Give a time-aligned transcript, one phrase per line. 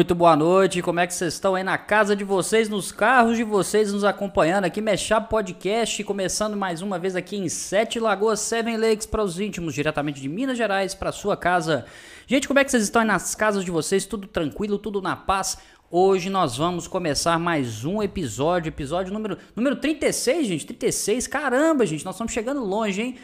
[0.00, 3.36] Muito boa noite, como é que vocês estão aí na casa de vocês, nos carros
[3.36, 8.40] de vocês, nos acompanhando aqui, Mexap Podcast, começando mais uma vez aqui em Sete Lagoas,
[8.40, 11.84] Seven Lakes para os íntimos, diretamente de Minas Gerais para sua casa.
[12.26, 14.06] Gente, como é que vocês estão aí nas casas de vocês?
[14.06, 15.58] Tudo tranquilo, tudo na paz?
[15.90, 22.06] Hoje nós vamos começar mais um episódio, episódio número, número 36, gente, 36, caramba, gente,
[22.06, 23.18] nós estamos chegando longe, hein?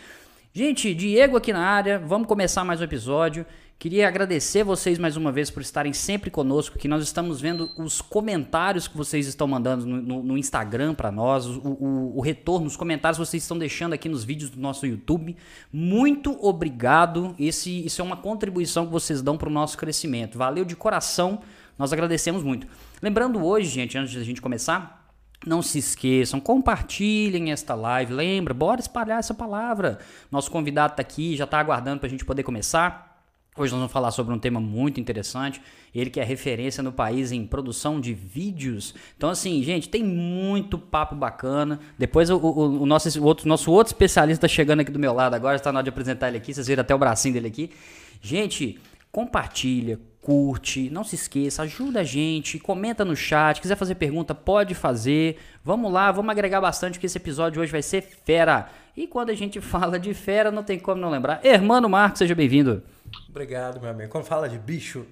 [0.52, 3.46] Gente, Diego aqui na área, vamos começar mais um episódio.
[3.78, 8.00] Queria agradecer vocês mais uma vez por estarem sempre conosco, que nós estamos vendo os
[8.00, 12.66] comentários que vocês estão mandando no, no, no Instagram para nós, o, o, o, retorno,
[12.66, 15.36] os comentários que vocês estão deixando aqui nos vídeos do nosso YouTube.
[15.70, 17.34] Muito obrigado.
[17.38, 20.38] Esse, isso é uma contribuição que vocês dão para o nosso crescimento.
[20.38, 21.40] Valeu de coração.
[21.78, 22.66] Nós agradecemos muito.
[23.02, 25.06] Lembrando hoje, gente, antes de a gente começar,
[25.46, 28.14] não se esqueçam, compartilhem esta live.
[28.14, 29.98] Lembra, bora espalhar essa palavra.
[30.30, 33.05] Nosso convidado está aqui, já está aguardando para a gente poder começar.
[33.58, 35.62] Hoje nós vamos falar sobre um tema muito interessante.
[35.94, 38.94] Ele que é referência no país em produção de vídeos.
[39.16, 41.80] Então, assim, gente, tem muito papo bacana.
[41.98, 45.14] Depois o, o, o nosso, o outro, nosso outro especialista está chegando aqui do meu
[45.14, 45.56] lado agora.
[45.56, 46.52] Está na hora de apresentar ele aqui.
[46.52, 47.70] Vocês viram até o bracinho dele aqui.
[48.20, 48.78] Gente,
[49.10, 54.74] compartilha, curte, não se esqueça, ajuda a gente, comenta no chat, quiser fazer pergunta, pode
[54.74, 55.38] fazer.
[55.64, 58.68] Vamos lá, vamos agregar bastante, porque esse episódio hoje vai ser fera.
[58.94, 61.40] E quando a gente fala de fera, não tem como não lembrar.
[61.42, 62.82] Hermano Marcos, seja bem-vindo.
[63.28, 64.10] Obrigado, meu amigo.
[64.10, 65.04] Quando fala de bicho.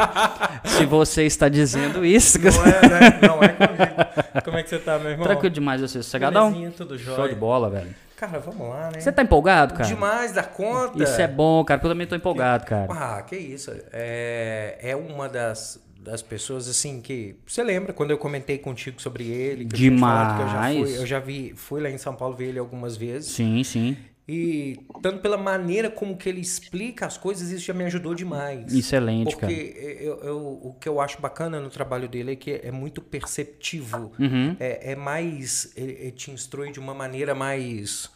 [0.64, 2.38] Se você está dizendo isso.
[2.38, 3.20] Não é, né?
[3.22, 4.42] Não é comigo.
[4.44, 5.26] Como é que você tá, meu irmão?
[5.26, 6.02] Tranquilo demais, você.
[6.02, 6.50] Sossegadão?
[6.50, 7.16] Belezinha, tudo jóia.
[7.16, 7.94] Show de bola, velho.
[8.16, 8.98] Cara, vamos lá, né?
[8.98, 9.86] Você tá empolgado, cara?
[9.86, 11.02] Demais da conta.
[11.02, 12.86] Isso é bom, cara, porque eu também tô empolgado, cara.
[12.90, 13.70] Ah, que isso.
[13.92, 17.36] É, é uma das, das pessoas, assim, que...
[17.46, 19.66] Você lembra quando eu comentei contigo sobre ele?
[19.66, 20.40] Que Demais.
[20.40, 22.96] Eu, eu já, fui, eu já vi, fui lá em São Paulo ver ele algumas
[22.96, 23.32] vezes.
[23.32, 23.98] Sim, sim.
[24.28, 28.74] E tanto pela maneira como que ele explica as coisas, isso já me ajudou demais.
[28.74, 29.52] Excelente, Porque cara.
[29.52, 34.12] eu, eu, o que eu acho bacana no trabalho dele é que é muito perceptivo.
[34.18, 34.56] Uhum.
[34.58, 35.72] É, é, mais.
[35.76, 38.10] Ele, ele, te instrui de uma maneira mais.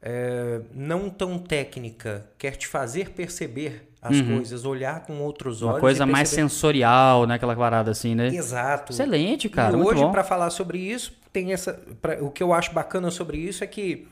[0.00, 2.30] É, não tão técnica.
[2.38, 4.36] Quer te fazer perceber as uhum.
[4.36, 5.74] coisas, olhar com outros olhos.
[5.74, 7.34] Uma coisa mais sensorial, né?
[7.34, 8.28] Aquela parada assim, né?
[8.28, 8.92] Exato.
[8.92, 9.76] Excelente, cara.
[9.76, 11.72] E hoje, para falar sobre isso, tem essa.
[12.00, 14.06] Pra, o que eu acho bacana sobre isso é que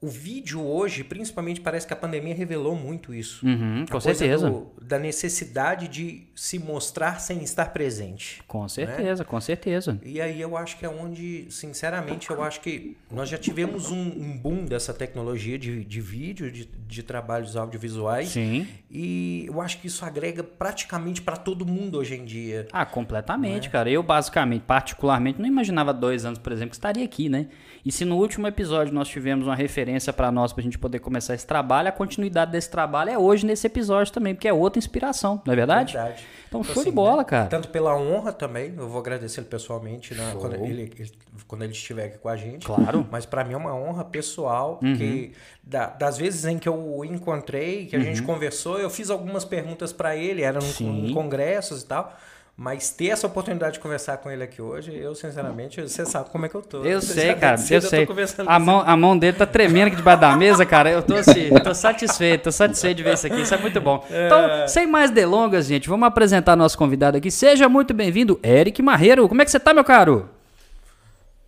[0.00, 3.44] o vídeo hoje, principalmente, parece que a pandemia revelou muito isso.
[3.44, 4.48] Uhum, com certeza.
[4.48, 8.40] Do, da necessidade de se mostrar sem estar presente.
[8.46, 9.28] Com certeza, né?
[9.28, 9.98] com certeza.
[10.04, 14.00] E aí eu acho que é onde, sinceramente, eu acho que nós já tivemos um,
[14.00, 18.28] um boom dessa tecnologia de, de vídeo, de, de trabalhos audiovisuais.
[18.28, 18.68] Sim.
[18.88, 22.68] E eu acho que isso agrega praticamente para todo mundo hoje em dia.
[22.72, 23.70] Ah, completamente, é?
[23.70, 23.90] cara.
[23.90, 27.48] Eu, basicamente, particularmente, não imaginava dois anos, por exemplo, que estaria aqui, né?
[27.84, 30.98] E se no último episódio nós tivemos uma referência para nós, para a gente poder
[30.98, 34.78] começar esse trabalho, a continuidade desse trabalho é hoje nesse episódio também, porque é outra
[34.78, 35.94] inspiração, não é verdade?
[35.94, 36.24] Verdade.
[36.48, 37.46] Então, show assim, de bola, cara.
[37.46, 41.12] Tanto pela honra também, eu vou agradecer ele pessoalmente né, quando, ele, ele,
[41.46, 42.66] quando ele estiver aqui com a gente.
[42.66, 43.06] Claro.
[43.10, 44.96] Mas para mim é uma honra pessoal, uhum.
[44.96, 48.04] que da, das vezes em que eu o encontrei, que a uhum.
[48.04, 52.16] gente conversou, eu fiz algumas perguntas para ele, eram em congressos e tal.
[52.60, 56.44] Mas ter essa oportunidade de conversar com ele aqui hoje, eu sinceramente, você sabe como
[56.44, 56.82] é que eu tô.
[56.82, 58.04] Eu sei, cara, eu sei.
[58.44, 60.90] A mão, a mão dele tá tremendo aqui debaixo da mesa, cara.
[60.90, 63.42] Eu tô assim, tô satisfeito, tô satisfeito de ver isso aqui.
[63.42, 64.04] Isso é muito bom.
[64.10, 64.26] É...
[64.26, 67.30] Então, sem mais delongas, gente, vamos apresentar nosso convidado aqui.
[67.30, 69.28] Seja muito bem-vindo, Eric Marreiro.
[69.28, 70.28] Como é que você tá, meu caro?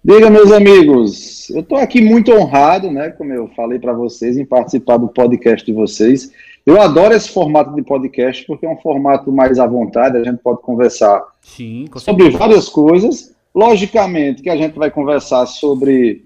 [0.04, 4.46] Diga, meus amigos, eu tô aqui muito honrado, né, como eu falei para vocês, em
[4.46, 6.30] participar do podcast de vocês.
[6.64, 10.38] Eu adoro esse formato de podcast porque é um formato mais à vontade, a gente
[10.38, 13.34] pode conversar Sim, sobre várias coisas.
[13.54, 16.24] Logicamente que a gente vai conversar sobre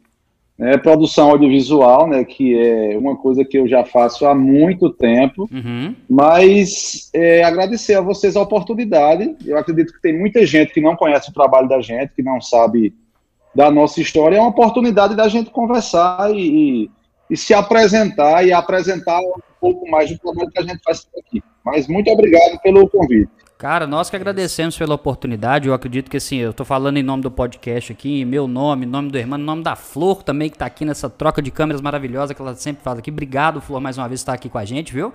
[0.58, 5.48] né, produção audiovisual, né, que é uma coisa que eu já faço há muito tempo,
[5.52, 5.94] uhum.
[6.08, 9.34] mas é, agradecer a vocês a oportunidade.
[9.44, 12.40] Eu acredito que tem muita gente que não conhece o trabalho da gente, que não
[12.40, 12.94] sabe
[13.54, 14.36] da nossa história.
[14.36, 16.90] É uma oportunidade da gente conversar e, e,
[17.30, 19.20] e se apresentar e apresentar
[19.60, 21.42] pouco mais do trabalho que a gente faz aqui.
[21.64, 23.30] Mas muito obrigado pelo convite.
[23.56, 25.68] Cara, nós que agradecemos pela oportunidade.
[25.68, 28.84] Eu acredito que assim, eu tô falando em nome do podcast aqui, em meu nome,
[28.84, 32.34] nome do irmão, nome da Flor também, que tá aqui nessa troca de câmeras maravilhosa
[32.34, 33.10] que ela sempre faz aqui.
[33.10, 35.12] Obrigado, Flor, mais uma vez estar aqui com a gente, viu?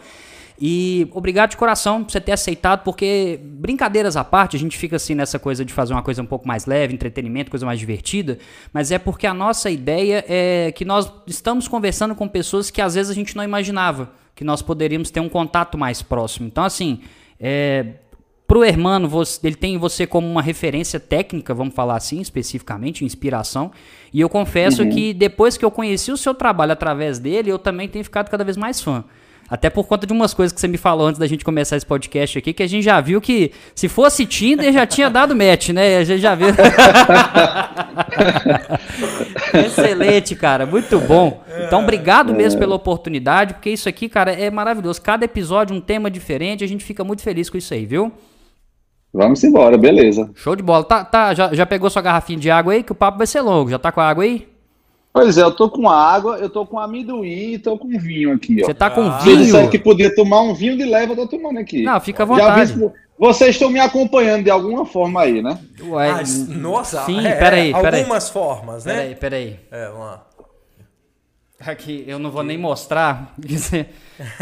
[0.61, 4.97] E obrigado de coração por você ter aceitado, porque brincadeiras à parte, a gente fica
[4.97, 8.38] assim nessa coisa de fazer uma coisa um pouco mais leve, entretenimento, coisa mais divertida,
[8.73, 12.95] mas é porque a nossa ideia é que nós estamos conversando com pessoas que às
[12.95, 16.47] vezes a gente não imaginava que nós poderíamos ter um contato mais próximo.
[16.47, 17.01] Então, assim,
[17.39, 17.94] é,
[18.45, 23.71] pro Hermano, você, ele tem você como uma referência técnica, vamos falar assim, especificamente, inspiração.
[24.13, 24.89] E eu confesso uhum.
[24.89, 28.44] que depois que eu conheci o seu trabalho através dele, eu também tenho ficado cada
[28.44, 29.05] vez mais fã.
[29.50, 31.86] Até por conta de umas coisas que você me falou antes da gente começar esse
[31.86, 35.69] podcast aqui, que a gente já viu que se fosse Tinder já tinha dado match,
[35.69, 35.98] né?
[35.98, 36.50] A gente já viu.
[39.66, 40.66] Excelente, cara.
[40.66, 41.44] Muito bom.
[41.66, 45.01] Então, obrigado mesmo pela oportunidade, porque isso aqui, cara, é maravilhoso.
[45.01, 48.12] Cada episódio um tema diferente, a gente fica muito feliz com isso aí, viu?
[49.12, 50.30] Vamos embora, beleza.
[50.36, 50.84] Show de bola.
[50.84, 52.84] Tá, tá, já, já pegou sua garrafinha de água aí?
[52.84, 53.72] Que o papo vai ser longo.
[53.72, 54.48] Já tá com a água aí?
[55.11, 58.61] Pois é, eu tô com água, eu tô com amendoim e tô com vinho aqui,
[58.61, 58.65] ó.
[58.67, 59.17] Você tá com ah.
[59.19, 59.45] vinho?
[59.45, 61.83] Você que podia tomar um vinho de leve, eu tô tomando aqui.
[61.83, 62.69] Não, fica à vontade.
[62.69, 65.59] Já vi, vocês estão me acompanhando de alguma forma aí, né?
[65.81, 68.00] Ué, ah, nossa, sim, é, peraí, peraí.
[68.01, 68.94] Algumas formas, né?
[68.94, 69.59] Peraí, peraí.
[69.71, 70.28] É, vamos lá.
[71.59, 73.35] Aqui, eu não vou nem mostrar.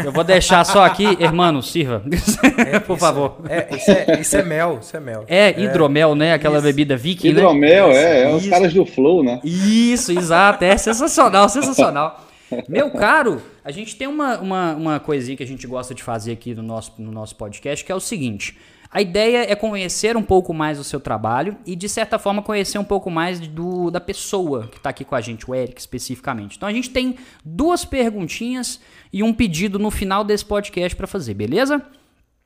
[0.04, 2.02] Eu vou deixar só aqui, irmão, sirva.
[2.58, 3.36] É, Por favor.
[3.48, 5.24] É, isso, é, isso é mel, isso é mel.
[5.28, 6.32] É, hidromel, né?
[6.32, 6.66] Aquela isso.
[6.66, 7.34] bebida viking, né?
[7.34, 7.94] Hidromel, né?
[7.94, 9.40] é, é os caras do Flow, né?
[9.44, 10.64] Isso, exato.
[10.64, 12.26] É sensacional, sensacional.
[12.68, 16.32] Meu caro, a gente tem uma, uma, uma coisinha que a gente gosta de fazer
[16.32, 18.56] aqui no nosso, no nosso podcast, que é o seguinte.
[18.90, 22.78] A ideia é conhecer um pouco mais o seu trabalho e, de certa forma, conhecer
[22.78, 26.56] um pouco mais do, da pessoa que está aqui com a gente, o Eric especificamente.
[26.56, 28.80] Então a gente tem duas perguntinhas
[29.12, 31.82] e um pedido no final desse podcast para fazer, beleza?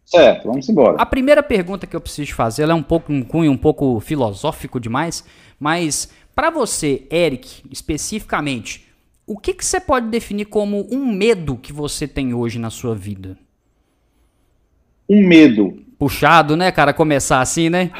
[0.04, 1.00] Certo, vamos embora.
[1.00, 4.00] A primeira pergunta que eu preciso fazer ela é um pouco um cunho um pouco
[4.00, 5.24] filosófico demais,
[5.60, 8.88] mas para você, Eric, especificamente,
[9.24, 12.96] o que, que você pode definir como um medo que você tem hoje na sua
[12.96, 13.38] vida?
[15.08, 17.92] Um medo puxado, né, cara, começar assim, né?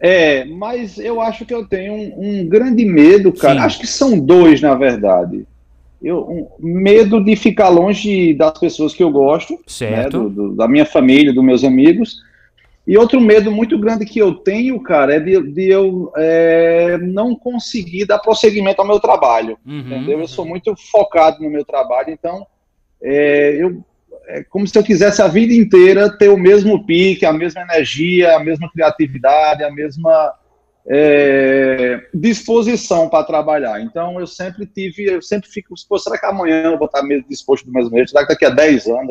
[0.00, 3.60] É, mas eu acho que eu tenho um, um grande medo, cara.
[3.60, 3.66] Sim.
[3.66, 5.46] Acho que são dois, na verdade.
[6.02, 10.28] Eu, um, medo de ficar longe das pessoas que eu gosto, né, certo.
[10.28, 12.20] Do, do, da minha família, dos meus amigos.
[12.84, 17.36] E outro medo muito grande que eu tenho, cara, é de, de eu é, não
[17.36, 19.56] conseguir dar prosseguimento ao meu trabalho.
[19.64, 20.18] Uhum, entendeu?
[20.18, 22.44] Eu sou muito focado no meu trabalho, então
[23.00, 23.84] é, eu
[24.32, 28.36] é como se eu quisesse a vida inteira ter o mesmo pique, a mesma energia,
[28.36, 30.32] a mesma criatividade, a mesma
[30.86, 33.80] é, disposição para trabalhar.
[33.80, 37.28] Então eu sempre tive, eu sempre fico, pô, será que amanhã eu vou estar mesmo
[37.28, 38.10] disposto do mesmo jeito?
[38.10, 39.10] Será que daqui a 10 anos,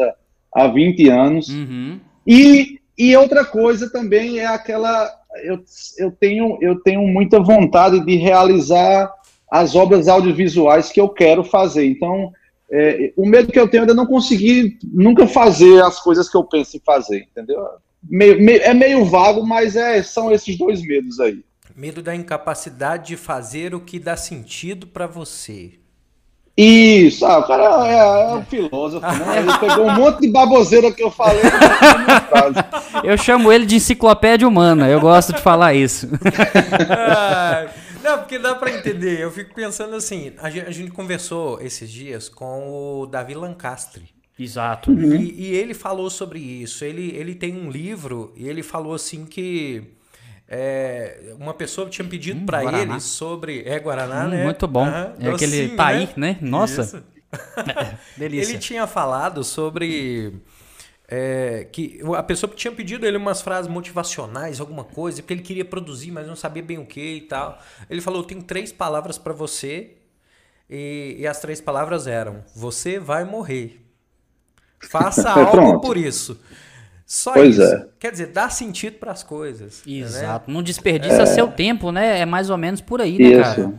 [0.54, 1.50] a 20 anos?
[1.50, 2.00] Uhum.
[2.25, 5.10] E, e outra coisa também é aquela,
[5.44, 5.60] eu,
[5.98, 9.12] eu, tenho, eu tenho muita vontade de realizar
[9.51, 11.86] as obras audiovisuais que eu quero fazer.
[11.86, 12.31] Então,
[12.71, 16.38] é, o medo que eu tenho é de não conseguir nunca fazer as coisas que
[16.38, 17.66] eu penso em fazer, entendeu?
[18.04, 21.44] Meio, meio, é meio vago, mas é, são esses dois medos aí.
[21.75, 25.74] Medo da incapacidade de fazer o que dá sentido para você.
[26.62, 29.39] Isso, ah, o cara é, é um filósofo, né?
[29.39, 31.42] Ele pegou um monte de baboseira que eu falei.
[33.01, 36.10] eu chamo ele de enciclopédia humana, eu gosto de falar isso.
[38.09, 39.19] Não, porque dá para entender.
[39.19, 44.09] Eu fico pensando assim, a gente, a gente, conversou esses dias com o Davi Lancastre.
[44.38, 44.91] Exato.
[44.91, 45.15] Uhum.
[45.15, 46.83] E, e, ele falou sobre isso.
[46.83, 49.83] Ele, ele tem um livro e ele falou assim que
[50.47, 53.63] é, uma pessoa tinha pedido hum, para ele sobre.
[53.65, 54.44] É Guaraná, hum, né?
[54.44, 54.85] Muito bom.
[54.85, 56.29] Uhum, é aquele Taí, né?
[56.31, 56.38] né?
[56.41, 57.03] Nossa.
[58.17, 58.53] Delícia.
[58.53, 60.33] Ele tinha falado sobre
[61.11, 65.66] é, que a pessoa tinha pedido ele umas frases motivacionais, alguma coisa, porque ele queria
[65.66, 67.57] produzir, mas não sabia bem o que e tal.
[67.89, 69.94] Ele falou: tenho três palavras para você,
[70.69, 73.81] e, e, as três palavras eram: Você vai morrer.
[74.87, 76.39] Faça algo por isso.
[77.07, 77.63] Só pois isso.
[77.63, 77.87] É.
[77.99, 79.81] Quer dizer, dá sentido para as coisas.
[79.87, 79.94] Né?
[79.94, 80.47] Exato.
[80.47, 80.54] Né?
[80.54, 81.25] Não desperdiça é.
[81.25, 82.19] seu tempo, né?
[82.19, 83.42] É mais ou menos por aí, né, isso.
[83.42, 83.73] cara?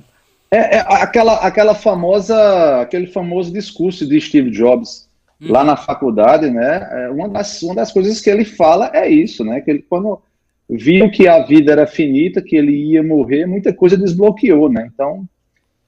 [0.51, 5.09] É, é, aquela, aquela famosa, aquele famoso discurso de Steve Jobs
[5.41, 5.53] uhum.
[5.53, 6.89] lá na faculdade, né?
[6.91, 9.61] É, uma das, uma das coisas que ele fala é isso, né?
[9.61, 10.21] Que ele, quando
[10.69, 14.89] viu que a vida era finita, que ele ia morrer, muita coisa desbloqueou, né?
[14.93, 15.25] Então,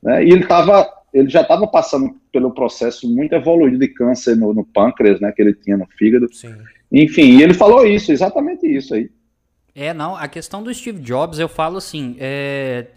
[0.03, 0.25] né?
[0.25, 4.65] E ele tava, ele já estava passando pelo processo muito evoluído de câncer no, no,
[4.65, 5.31] pâncreas, né?
[5.33, 6.27] Que ele tinha no fígado.
[6.33, 6.55] Sim.
[6.91, 9.11] Enfim, e ele falou isso, exatamente isso aí.
[9.75, 12.89] É, não, a questão do Steve Jobs, eu falo assim, é,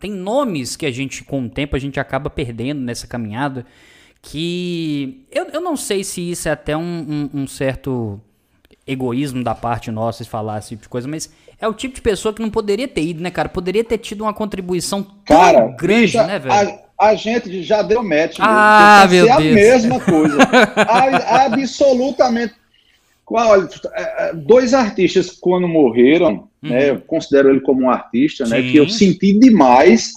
[0.00, 3.64] tem nomes que a gente, com o tempo, a gente acaba perdendo nessa caminhada,
[4.22, 8.20] que eu, eu não sei se isso é até um, um, um certo
[8.86, 12.00] egoísmo da parte nossa de falar esse tipo de coisa, mas é o tipo de
[12.00, 13.48] pessoa que não poderia ter ido, né, cara?
[13.48, 16.78] Poderia ter tido uma contribuição tão cara, grande, né, velho?
[16.98, 18.36] A, a, gente já deu match.
[18.40, 19.36] Ah, meu Deus.
[19.36, 20.38] a mesma coisa.
[20.76, 22.54] a, absolutamente.
[23.32, 26.68] Olha, é, é, dois artistas quando morreram, uhum.
[26.68, 30.14] né, eu considero ele como um artista, né, que eu senti demais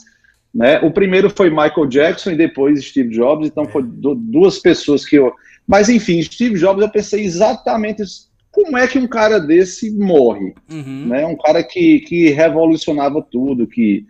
[0.53, 0.79] né?
[0.81, 5.33] O primeiro foi Michael Jackson e depois Steve Jobs, então foi duas pessoas que eu.
[5.67, 8.31] Mas enfim, Steve Jobs, eu pensei exatamente isso.
[8.51, 10.53] Como é que um cara desse morre?
[10.71, 11.07] Uhum.
[11.07, 11.25] Né?
[11.25, 14.05] Um cara que, que revolucionava tudo, que,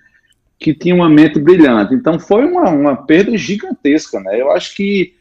[0.60, 1.94] que tinha uma mente brilhante.
[1.94, 4.20] Então foi uma, uma perda gigantesca.
[4.20, 4.42] Né?
[4.42, 5.14] Eu acho que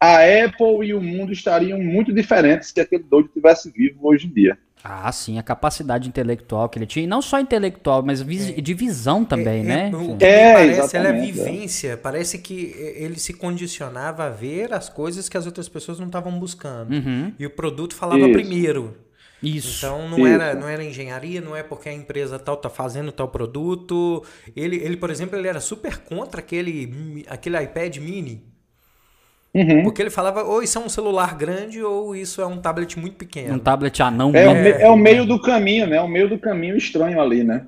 [0.00, 4.30] a Apple e o mundo estariam muito diferentes se aquele doido tivesse vivo hoje em
[4.30, 4.56] dia.
[4.84, 8.24] Ah, sim, a capacidade intelectual que ele tinha, e não só intelectual, mas é.
[8.24, 9.90] de visão também, é, né?
[9.94, 14.88] O que é, parece ela é vivência, parece que ele se condicionava a ver as
[14.88, 16.92] coisas que as outras pessoas não estavam buscando.
[16.92, 17.32] Uhum.
[17.38, 18.32] E o produto falava Isso.
[18.32, 18.96] primeiro.
[19.40, 19.78] Isso.
[19.78, 20.26] Então não Isso.
[20.26, 24.24] era não era engenharia, não é porque a empresa tal tá fazendo tal produto.
[24.54, 28.51] Ele, ele por exemplo, ele era super contra aquele aquele iPad mini.
[29.54, 29.82] Uhum.
[29.82, 33.16] Porque ele falava, ou isso é um celular grande, ou isso é um tablet muito
[33.16, 33.54] pequeno.
[33.54, 34.32] Um tablet anão.
[34.34, 36.00] É, é, é o meio do caminho, né?
[36.00, 37.66] O meio do caminho estranho ali, né?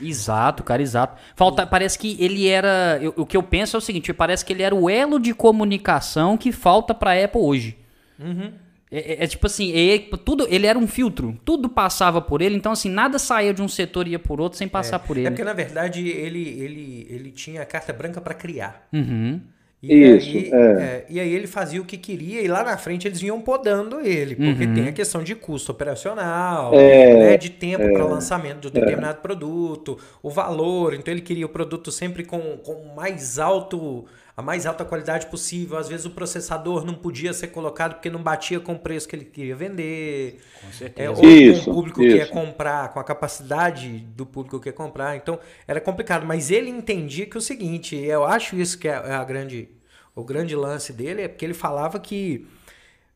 [0.00, 1.20] Exato, cara, exato.
[1.34, 2.98] Falta, parece que ele era.
[3.00, 5.34] Eu, o que eu penso é o seguinte: parece que ele era o elo de
[5.34, 7.78] comunicação que falta para a Apple hoje.
[8.18, 8.52] Uhum.
[8.90, 12.56] É, é, é, tipo assim, é, tudo, ele era um filtro, tudo passava por ele,
[12.56, 15.16] então assim, nada saía de um setor e ia por outro sem passar é, por
[15.16, 15.26] ele.
[15.26, 18.86] É porque na verdade ele, ele, ele tinha a carta branca para criar.
[18.92, 19.40] Uhum.
[19.88, 20.56] E Isso, aí, é.
[20.56, 24.00] É, e aí ele fazia o que queria e lá na frente eles vinham podando
[24.00, 24.74] ele, porque uhum.
[24.74, 28.08] tem a questão de custo operacional, é, né, de tempo para é.
[28.08, 32.94] lançamento de um determinado produto, o valor, então ele queria o produto sempre com, com
[32.94, 35.78] mais alto a mais alta qualidade possível.
[35.78, 39.16] Às vezes o processador não podia ser colocado porque não batia com o preço que
[39.16, 40.38] ele queria vender.
[40.60, 41.08] Com certeza.
[41.08, 42.16] É, ou isso, com o público isso.
[42.16, 45.16] que ia comprar, com a capacidade do público que ia comprar.
[45.16, 46.26] Então era complicado.
[46.26, 49.70] Mas ele entendia que é o seguinte, eu acho isso que é, é a grande,
[50.16, 52.46] o grande lance dele, é porque ele falava que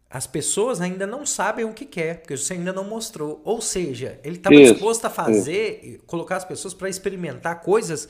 [0.08, 3.40] as pessoas ainda não sabem o que quer, porque você ainda não mostrou.
[3.42, 6.04] Ou seja, ele estava disposto a fazer, isso.
[6.06, 8.08] colocar as pessoas para experimentar coisas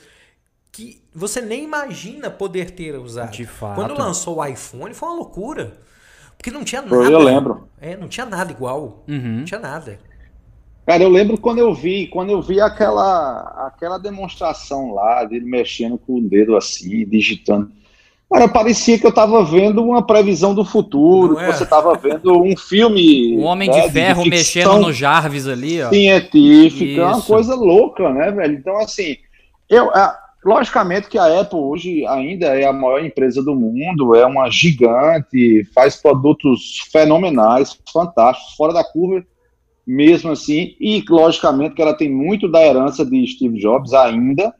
[0.71, 3.31] que você nem imagina poder ter usado.
[3.31, 3.75] De fato.
[3.75, 5.79] Quando lançou o iPhone foi uma loucura.
[6.37, 6.95] Porque não tinha nada.
[6.95, 7.69] Eu lembro.
[7.79, 9.05] É, não tinha nada igual.
[9.07, 9.37] Uhum.
[9.37, 9.99] Não tinha nada.
[10.85, 15.97] Cara, eu lembro quando eu vi, quando eu vi aquela, aquela demonstração lá, dele mexendo
[15.97, 17.71] com o dedo assim, digitando.
[18.31, 21.51] Cara, parecia que eu estava vendo uma previsão do futuro, é?
[21.51, 23.37] você estava vendo um filme.
[23.37, 25.89] O Homem né, de Ferro de mexendo no Jarvis ali, ó.
[25.89, 27.01] Científica, Isso.
[27.01, 28.53] uma coisa louca, né, velho?
[28.53, 29.17] Então, assim,
[29.69, 29.91] eu,
[30.43, 35.63] Logicamente que a Apple hoje ainda é a maior empresa do mundo, é uma gigante,
[35.65, 39.23] faz produtos fenomenais, fantásticos, fora da curva,
[39.85, 44.51] mesmo assim, e logicamente que ela tem muito da herança de Steve Jobs ainda,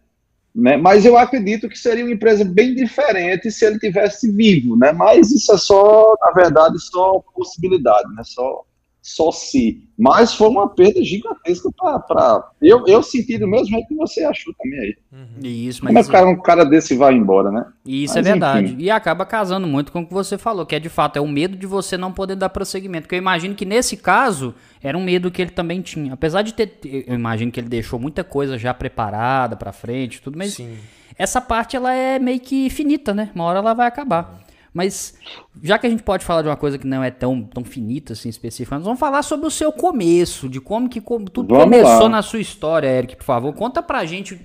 [0.54, 0.78] né?
[0.78, 4.92] Mas eu acredito que seria uma empresa bem diferente se ele tivesse vivo, né?
[4.92, 8.22] Mas isso é só, na verdade, só possibilidade, né?
[8.26, 8.66] Só
[9.02, 9.84] só se.
[9.98, 12.52] Mas foi uma perda gigantesca para.
[12.62, 14.96] Eu, eu senti do mesmo jeito que você achou também aí.
[15.12, 15.40] Uhum.
[15.44, 15.90] Isso, mas.
[15.90, 17.66] Como é que um cara, um cara desse vai embora, né?
[17.86, 18.74] Isso mas, é verdade.
[18.74, 18.84] Enfim.
[18.84, 21.28] E acaba casando muito com o que você falou, que é de fato, é o
[21.28, 23.04] medo de você não poder dar prosseguimento.
[23.04, 26.14] Porque eu imagino que nesse caso era um medo que ele também tinha.
[26.14, 26.78] Apesar de ter.
[26.84, 30.54] Eu imagino que ele deixou muita coisa já preparada para frente, tudo, mas.
[30.54, 30.78] Sim.
[31.18, 33.30] Essa parte ela é meio que finita, né?
[33.36, 34.42] Uma hora ela vai acabar.
[34.74, 35.14] Mas
[35.62, 38.14] já que a gente pode falar de uma coisa que não é tão, tão finita
[38.14, 41.64] assim específica, nós vamos falar sobre o seu começo, de como que como tudo vamos
[41.64, 42.10] começou lá.
[42.10, 43.54] na sua história, Eric, por favor.
[43.54, 44.40] Conta pra gente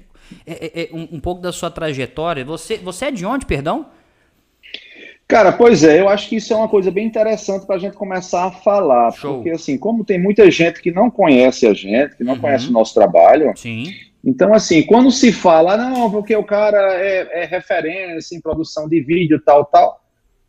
[0.47, 2.45] é, é, é, um, um, pouco da sua trajetória.
[2.45, 3.87] Você, você é de onde, perdão?
[5.29, 7.97] Cara, pois é, eu acho que isso é uma coisa bem interessante para a gente
[7.97, 9.13] começar a falar.
[9.13, 9.37] Show.
[9.37, 12.41] Porque, assim, como tem muita gente que não conhece a gente, que não uhum.
[12.41, 13.93] conhece o nosso trabalho, Sim.
[14.25, 19.01] Então, assim, quando se fala, não, porque o cara é, é referência em produção de
[19.01, 20.01] vídeo, tal, tal,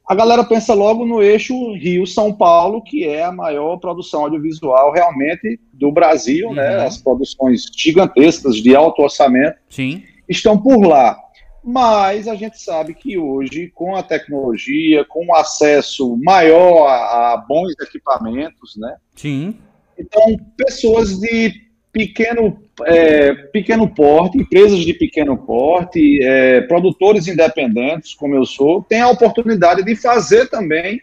[0.07, 5.59] a galera pensa logo no eixo Rio-São Paulo, que é a maior produção audiovisual realmente
[5.73, 6.69] do Brasil, né?
[6.71, 6.77] uhum.
[6.77, 6.85] né?
[6.85, 10.03] As produções gigantescas de alto orçamento Sim.
[10.29, 11.19] estão por lá.
[11.61, 17.37] Mas a gente sabe que hoje, com a tecnologia, com o acesso maior a, a
[17.37, 18.95] bons equipamentos, né?
[19.13, 19.57] Sim.
[19.99, 21.66] Então, pessoas de
[21.97, 29.01] pequeno, é, pequeno porte, empresas de pequeno porte, é, produtores independentes, como eu sou, têm
[29.01, 31.01] a oportunidade de fazer também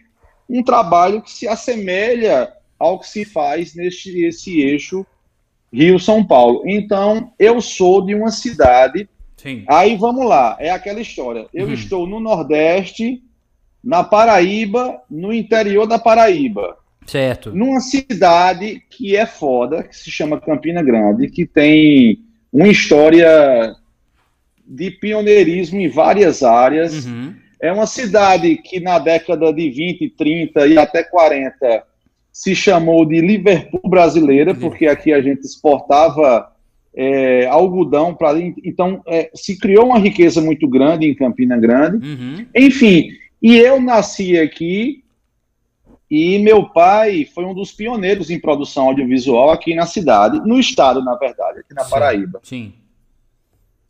[0.48, 5.04] um trabalho que se assemelha ao que se faz neste esse eixo
[5.72, 6.62] Rio-São Paulo.
[6.66, 9.08] Então, eu sou de uma cidade.
[9.36, 9.64] Sim.
[9.68, 11.46] Aí vamos lá, é aquela história.
[11.52, 11.72] Eu uhum.
[11.72, 13.22] estou no Nordeste,
[13.82, 16.78] na Paraíba, no interior da Paraíba.
[17.06, 17.54] Certo.
[17.54, 22.18] Numa cidade que é foda, que se chama Campina Grande, que tem
[22.52, 23.74] uma história
[24.66, 27.06] de pioneirismo em várias áreas.
[27.06, 27.34] Uhum.
[27.60, 31.84] É uma cidade que na década de 20, 30 e até 40
[32.32, 36.50] se chamou de Liverpool brasileira, porque aqui a gente exportava
[36.94, 38.38] é, algodão para.
[38.64, 42.06] Então, é, se criou uma riqueza muito grande em Campina Grande.
[42.06, 42.46] Uhum.
[42.54, 45.03] Enfim, e eu nasci aqui
[46.14, 51.02] e meu pai foi um dos pioneiros em produção audiovisual aqui na cidade, no estado,
[51.02, 52.40] na verdade, aqui na sim, Paraíba.
[52.44, 52.72] Sim.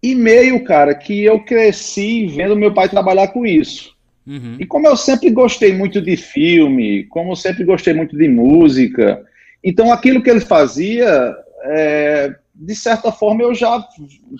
[0.02, 3.94] E meio, cara, que eu cresci vendo meu pai trabalhar com isso.
[4.26, 4.56] Uhum.
[4.58, 9.22] E como eu sempre gostei muito de filme, como eu sempre gostei muito de música,
[9.62, 13.86] então aquilo que ele fazia, é, de certa forma, eu já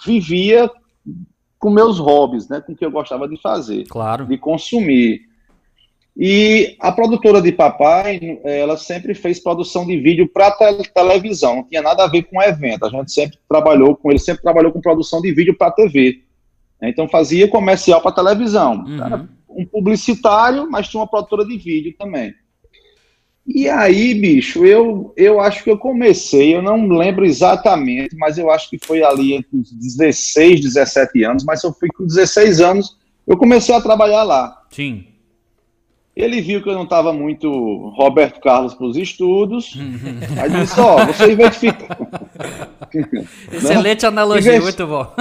[0.06, 0.70] vivia
[1.58, 4.24] com meus hobbies, né, com o que eu gostava de fazer, claro.
[4.24, 5.20] de consumir.
[6.16, 11.64] E a produtora de papai, ela sempre fez produção de vídeo para te televisão, não
[11.64, 12.86] tinha nada a ver com evento.
[12.86, 16.22] A gente sempre trabalhou com ele, sempre trabalhou com produção de vídeo para TV.
[16.80, 18.84] Então fazia comercial para televisão.
[18.86, 19.04] Uhum.
[19.04, 22.32] Era um publicitário, mas tinha uma produtora de vídeo também.
[23.46, 28.50] E aí, bicho, eu, eu acho que eu comecei, eu não lembro exatamente, mas eu
[28.50, 32.96] acho que foi ali entre os 16, 17 anos, mas eu fui com 16 anos,
[33.26, 34.62] eu comecei a trabalhar lá.
[34.70, 35.13] Sim.
[36.16, 37.50] Ele viu que eu não estava muito
[37.96, 39.76] Roberto Carlos para os estudos.
[40.40, 41.98] aí disse: Ó, oh, você identifica.
[43.52, 44.08] Excelente né?
[44.08, 45.12] analogia, vez, muito bom.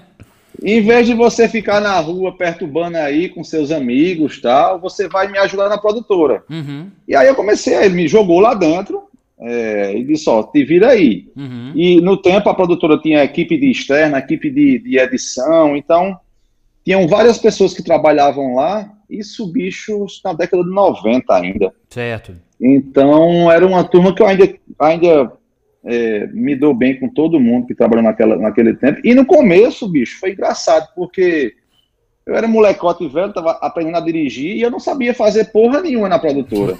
[0.64, 5.30] em vez de você ficar na rua perturbando aí com seus amigos tal, você vai
[5.30, 6.42] me ajudar na produtora.
[6.48, 6.86] Uhum.
[7.06, 9.02] E aí eu comecei, ele me jogou lá dentro
[9.38, 11.28] é, e disse: Ó, te vira aí.
[11.36, 11.72] Uhum.
[11.74, 16.18] E no tempo a produtora tinha equipe de externa, equipe de, de edição, então
[16.82, 21.72] tinham várias pessoas que trabalhavam lá isso, bicho, na década de 90 ainda.
[21.88, 22.34] Certo.
[22.60, 25.32] Então, era uma turma que eu ainda, ainda
[25.84, 29.00] é, me dou bem com todo mundo que trabalhou naquela, naquele tempo.
[29.04, 31.54] E no começo, bicho, foi engraçado, porque
[32.26, 36.10] eu era molecote velho, tava aprendendo a dirigir e eu não sabia fazer porra nenhuma
[36.10, 36.74] na produtora.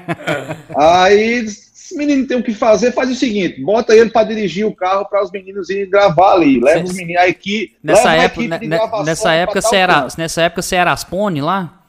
[0.74, 1.44] Aí
[1.90, 5.04] esse menino tem o que fazer, faz o seguinte: bota ele para dirigir o carro
[5.06, 6.60] para os meninos irem gravar ali.
[6.60, 7.76] Leva os meninos, a equipe.
[7.82, 8.68] Nessa época, equipe
[9.04, 11.82] nessa época você era, nessa época você era Aspone lá?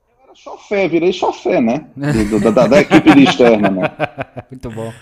[0.00, 1.84] Eu era chofé, virei chofé, né?
[1.96, 3.90] Do, do, da, da, equipe de externa, né?
[4.50, 4.92] Muito bom.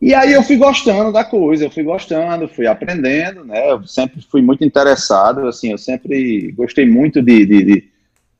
[0.00, 3.70] E aí eu fui gostando da coisa, eu fui gostando, fui aprendendo, né?
[3.70, 7.91] Eu sempre fui muito interessado, assim, eu sempre gostei muito de, de, de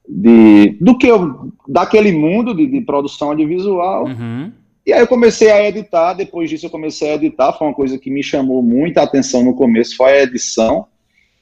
[0.08, 4.06] de do que eu daquele mundo de, de produção audiovisual.
[4.06, 4.52] Uhum.
[4.84, 7.98] E aí eu comecei a editar, depois disso eu comecei a editar, foi uma coisa
[7.98, 10.86] que me chamou muita atenção no começo, foi a edição.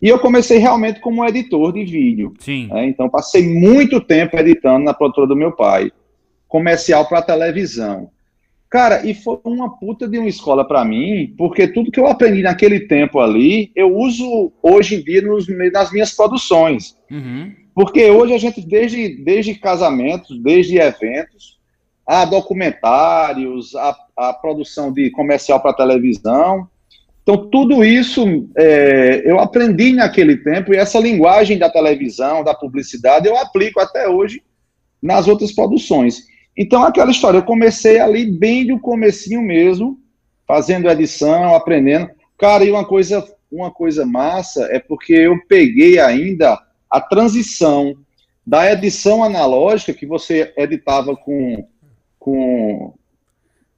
[0.02, 2.34] E eu comecei realmente como editor de vídeo.
[2.38, 2.68] Sim.
[2.68, 2.86] Né?
[2.86, 5.90] Então passei muito tempo editando na produtora do meu pai,
[6.48, 8.10] comercial para televisão.
[8.70, 12.40] Cara, e foi uma puta de uma escola para mim, porque tudo que eu aprendi
[12.40, 16.96] naquele tempo ali, eu uso hoje em dia nos, nas minhas produções.
[17.10, 17.52] Uhum.
[17.74, 21.58] Porque hoje a gente, desde, desde casamentos, desde eventos,
[22.06, 26.68] a documentários, a, a produção de comercial para televisão.
[27.22, 33.28] Então, tudo isso é, eu aprendi naquele tempo, e essa linguagem da televisão, da publicidade,
[33.28, 34.42] eu aplico até hoje
[35.00, 36.24] nas outras produções.
[36.56, 39.98] Então, aquela história, eu comecei ali bem do comecinho mesmo,
[40.46, 42.10] fazendo edição, aprendendo.
[42.36, 46.58] Cara, e uma coisa, uma coisa massa é porque eu peguei ainda
[46.90, 47.94] a transição
[48.46, 51.66] da edição analógica, que você editava com,
[52.18, 52.92] com,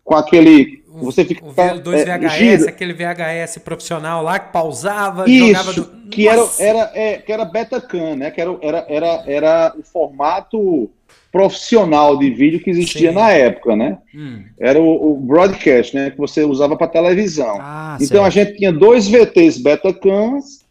[0.03, 0.83] com aquele.
[0.89, 2.69] Você fica, o V2 VHS, gira.
[2.69, 5.85] aquele VHS profissional lá que pausava, Isso, jogava do.
[6.09, 8.31] Que era, era, é, que era Betacam, né?
[8.31, 10.91] Que era, era, era, era o formato
[11.31, 13.15] profissional de vídeo que existia Sim.
[13.15, 13.99] na época, né?
[14.15, 14.45] Hum.
[14.61, 16.11] Era o, o, broadcast, né?
[16.11, 17.59] Que você usava para televisão.
[17.59, 18.27] Ah, então certo.
[18.27, 20.62] a gente tinha dois VTs Betacams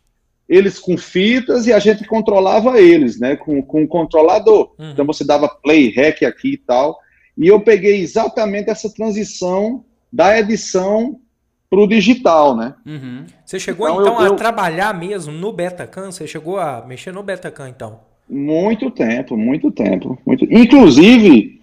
[0.51, 4.73] eles com fitas e a gente controlava eles, né, com, com o controlador.
[4.77, 4.91] Uhum.
[4.91, 6.99] Então você dava play, rec aqui e tal.
[7.37, 11.21] E eu peguei exatamente essa transição da edição
[11.69, 12.75] para o digital, né?
[12.85, 13.25] Uhum.
[13.45, 14.35] Você chegou então, então eu, a eu...
[14.35, 16.11] trabalhar mesmo no Betacam?
[16.11, 18.01] Você chegou a mexer no Betacam então?
[18.29, 20.19] Muito tempo, muito tempo.
[20.25, 20.43] Muito...
[20.43, 21.61] Inclusive,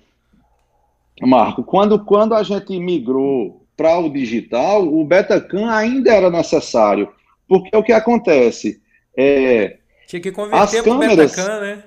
[1.20, 7.06] Marco, quando, quando a gente migrou para o digital, o Betacam ainda era necessário
[7.48, 8.80] porque o que acontece?
[9.16, 11.84] É, Tinha que converter para o Betacam, né?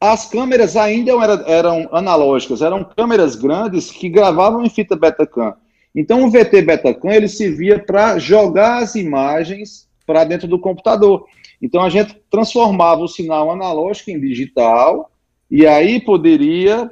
[0.00, 5.54] As câmeras ainda eram, eram analógicas, eram câmeras grandes que gravavam em fita Betacam.
[5.94, 11.26] Então o VT Betacam ele servia para jogar as imagens para dentro do computador.
[11.60, 15.10] Então a gente transformava o sinal analógico em digital
[15.50, 16.90] e aí poderia,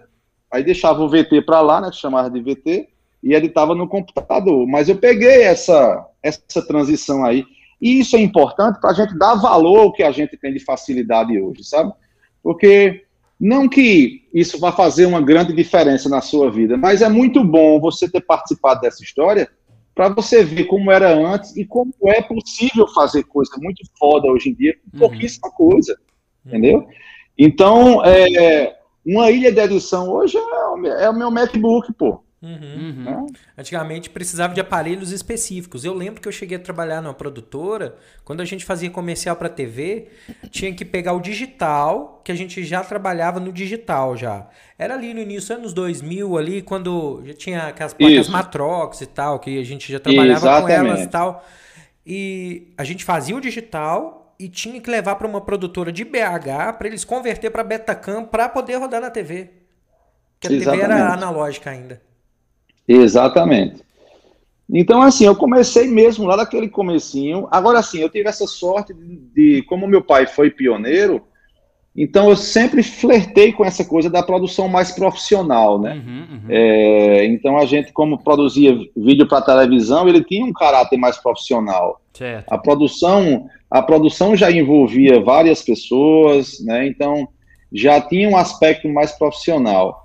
[0.50, 2.88] aí deixava o VT para lá, né, que chamava de VT,
[3.22, 4.66] e editava no computador.
[4.66, 7.44] Mas eu peguei essa essa transição aí.
[7.84, 10.58] E isso é importante para a gente dar valor ao que a gente tem de
[10.58, 11.92] facilidade hoje, sabe?
[12.42, 13.04] Porque
[13.38, 17.78] não que isso vá fazer uma grande diferença na sua vida, mas é muito bom
[17.78, 19.50] você ter participado dessa história
[19.94, 24.48] para você ver como era antes e como é possível fazer coisa muito foda hoje
[24.48, 25.10] em dia com uhum.
[25.10, 25.54] pouquíssima uhum.
[25.54, 25.94] coisa,
[26.46, 26.88] entendeu?
[27.36, 32.23] Então, é, uma ilha de edição hoje é, é o meu MacBook, pô.
[32.44, 33.04] Uhum.
[33.04, 33.26] Né?
[33.56, 35.84] Antigamente precisava de aparelhos específicos.
[35.84, 39.48] Eu lembro que eu cheguei a trabalhar numa produtora, quando a gente fazia comercial para
[39.48, 40.08] TV,
[40.50, 44.46] tinha que pegar o digital, que a gente já trabalhava no digital já.
[44.78, 49.38] Era ali no início, anos 2000 ali, quando já tinha aquelas placas Matrox e tal,
[49.38, 50.66] que a gente já trabalhava Exatamente.
[50.66, 51.46] com elas e tal.
[52.06, 56.76] E a gente fazia o digital e tinha que levar para uma produtora de BH
[56.76, 59.50] para eles converter para Betacam para poder rodar na TV.
[60.34, 60.86] Porque a Exatamente.
[60.88, 62.02] TV era analógica ainda.
[62.86, 63.82] Exatamente.
[64.72, 67.46] Então, assim, eu comecei mesmo lá daquele comecinho.
[67.50, 71.22] Agora, assim, eu tive essa sorte de, de, como meu pai foi pioneiro,
[71.96, 75.94] então eu sempre flertei com essa coisa da produção mais profissional, né?
[75.94, 76.40] Uhum, uhum.
[76.48, 82.00] É, então a gente, como produzia vídeo para televisão, ele tinha um caráter mais profissional.
[82.12, 82.52] Certo.
[82.52, 86.84] A produção, a produção já envolvia várias pessoas, né?
[86.86, 87.28] Então
[87.72, 90.03] já tinha um aspecto mais profissional.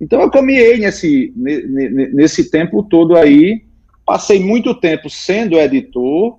[0.00, 3.64] Então eu caminhei nesse, nesse tempo todo aí,
[4.06, 6.38] passei muito tempo sendo editor,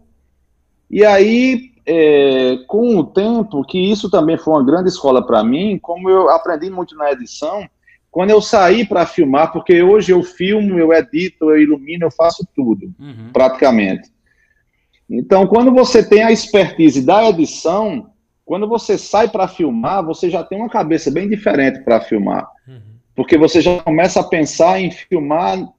[0.89, 5.77] e aí, é, com o tempo, que isso também foi uma grande escola para mim,
[5.79, 7.65] como eu aprendi muito na edição,
[8.09, 12.45] quando eu saí para filmar, porque hoje eu filmo, eu edito, eu ilumino, eu faço
[12.53, 13.29] tudo, uhum.
[13.31, 14.11] praticamente.
[15.09, 18.09] Então, quando você tem a expertise da edição,
[18.43, 22.45] quando você sai para filmar, você já tem uma cabeça bem diferente para filmar.
[22.67, 22.90] Uhum
[23.21, 25.71] porque você já começa a pensar em filmar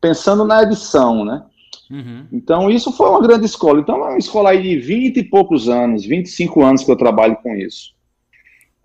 [0.00, 1.42] pensando na edição, né?
[1.90, 2.28] Uhum.
[2.32, 3.80] Então, isso foi uma grande escola.
[3.80, 7.34] Então, é uma escola aí de 20 e poucos anos, 25 anos que eu trabalho
[7.42, 7.92] com isso.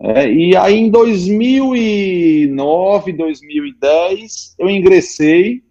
[0.00, 5.62] É, e aí, em 2009, 2010, eu ingressei,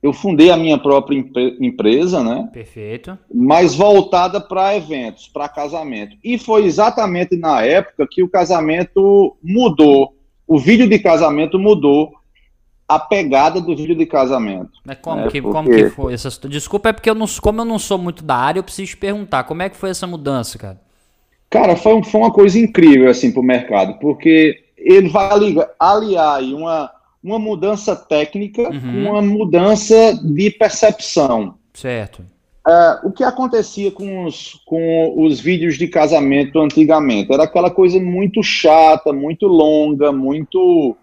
[0.00, 1.18] eu fundei a minha própria
[1.60, 2.48] empresa, né?
[2.52, 3.18] Perfeito.
[3.34, 6.16] Mas voltada para eventos, para casamento.
[6.22, 10.16] E foi exatamente na época que o casamento mudou
[10.48, 12.14] o vídeo de casamento mudou
[12.88, 14.70] a pegada do vídeo de casamento.
[14.82, 15.56] Mas como, é, que, porque...
[15.56, 18.34] como que foi essa Desculpa, é porque eu não, como eu não sou muito da
[18.34, 20.80] área, eu preciso te perguntar, como é que foi essa mudança, cara?
[21.50, 25.30] Cara, foi, foi uma coisa incrível, assim, pro mercado, porque ele vai
[25.78, 26.90] aliar uma,
[27.22, 28.80] uma mudança técnica uhum.
[28.80, 31.56] com uma mudança de percepção.
[31.74, 32.24] Certo.
[32.68, 37.32] É, o que acontecia com os, com os vídeos de casamento antigamente?
[37.32, 40.94] Era aquela coisa muito chata, muito longa, muito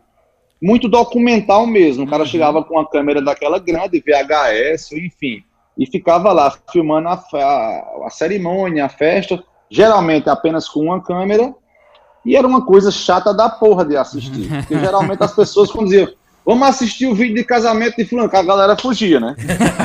[0.61, 2.03] muito documental mesmo.
[2.03, 2.29] O cara uhum.
[2.29, 5.43] chegava com uma câmera daquela grande, VHS, enfim,
[5.77, 11.53] e ficava lá filmando a, a, a cerimônia, a festa, geralmente apenas com uma câmera,
[12.23, 14.49] e era uma coisa chata da porra de assistir.
[14.49, 16.09] Porque geralmente as pessoas, quando diziam,
[16.45, 19.35] vamos assistir o vídeo de casamento de fulano, a galera fugia, né?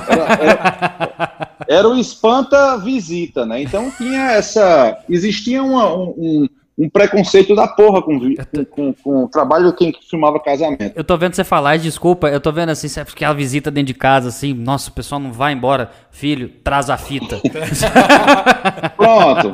[0.08, 3.62] Era, era, era o espanta-visita, né?
[3.62, 4.98] Então tinha essa.
[5.08, 6.48] Existia uma, um,
[6.80, 10.92] um preconceito da porra com, com, com, com, o trabalho de quem filmava casamento.
[10.96, 13.94] Eu tô vendo você falar, desculpa, eu tô vendo assim, que a visita dentro de
[13.94, 15.90] casa, assim, nossa, o pessoal não vai embora.
[16.10, 17.38] Filho, traz a fita.
[18.96, 19.52] Pronto.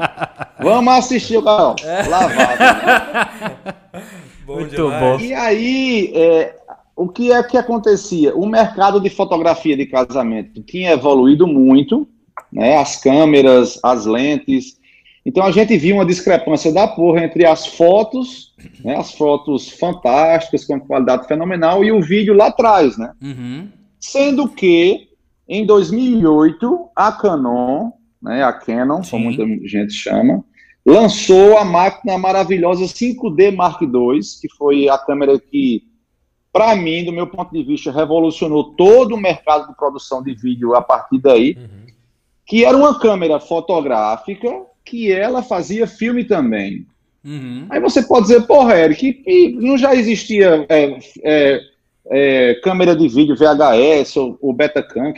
[0.60, 1.74] Vamos assistir o canal.
[2.08, 2.58] Lavado.
[2.60, 4.04] Né?
[4.46, 5.00] Bom Muito demais.
[5.00, 5.18] bom.
[5.18, 6.54] E aí, é,
[6.96, 8.34] o que é que acontecia?
[8.34, 12.08] O mercado de fotografia de casamento tinha evoluído muito,
[12.50, 12.78] né?
[12.78, 14.78] As câmeras, as lentes.
[15.24, 18.96] Então a gente viu uma discrepância da porra entre as fotos, né?
[18.96, 23.12] As fotos fantásticas, com qualidade fenomenal, e o vídeo lá atrás, né?
[23.22, 23.68] Uhum.
[24.00, 25.08] Sendo que
[25.46, 27.90] em 2008 a Canon,
[28.22, 28.42] né?
[28.42, 29.10] A Canon, Sim.
[29.10, 30.42] como muita gente chama,
[30.86, 35.82] lançou a máquina maravilhosa 5D Mark II, que foi a câmera que
[36.56, 40.74] para mim, do meu ponto de vista, revolucionou todo o mercado de produção de vídeo
[40.74, 41.92] a partir daí, uhum.
[42.46, 44.48] que era uma câmera fotográfica
[44.82, 46.86] que ela fazia filme também.
[47.22, 47.66] Uhum.
[47.68, 51.60] Aí você pode dizer, porra, Eric, não já existia é, é,
[52.10, 55.12] é, câmera de vídeo VHS ou, ou Betacam,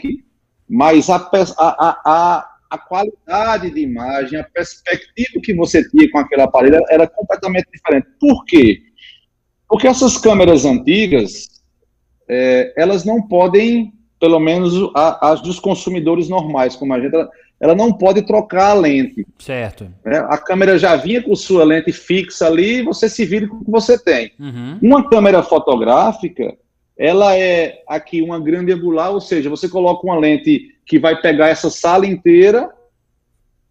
[0.67, 1.15] mas a,
[1.57, 7.07] a, a, a qualidade de imagem, a perspectiva que você tinha com aquele aparelho era
[7.07, 8.09] completamente diferente.
[8.19, 8.88] Por quê?
[9.69, 11.47] Porque essas câmeras antigas,
[12.27, 17.29] é, elas não podem, pelo menos a, as dos consumidores normais, como a gente, ela,
[17.61, 19.27] ela não pode trocar a lente.
[19.37, 19.87] Certo.
[20.03, 23.65] É, a câmera já vinha com sua lente fixa ali, você se vira com o
[23.65, 24.31] que você tem.
[24.39, 24.79] Uhum.
[24.81, 26.57] Uma câmera fotográfica,
[26.97, 31.49] ela é aqui uma grande angular, ou seja, você coloca uma lente que vai pegar
[31.49, 32.71] essa sala inteira,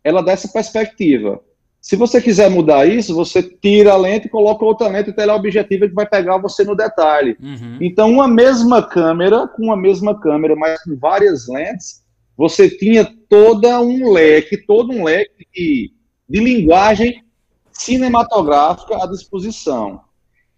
[0.05, 1.41] ela dá essa perspectiva.
[1.81, 5.95] Se você quiser mudar isso, você tira a lente e coloca outra lente teleobjetiva que
[5.95, 7.37] vai pegar você no detalhe.
[7.41, 7.79] Uhum.
[7.81, 12.03] Então, uma mesma câmera, com uma mesma câmera, mas com várias lentes,
[12.37, 15.93] você tinha toda um leque, todo um leque de,
[16.29, 17.23] de linguagem
[17.71, 20.01] cinematográfica à disposição.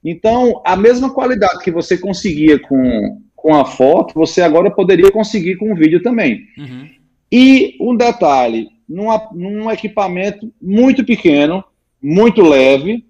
[0.02, 5.56] Então, a mesma qualidade que você conseguia com, com a foto, você agora poderia conseguir
[5.56, 6.40] com o vídeo também.
[6.56, 6.88] Uhum.
[7.30, 11.62] E um detalhe, numa, num equipamento muito pequeno,
[12.02, 13.06] muito leve,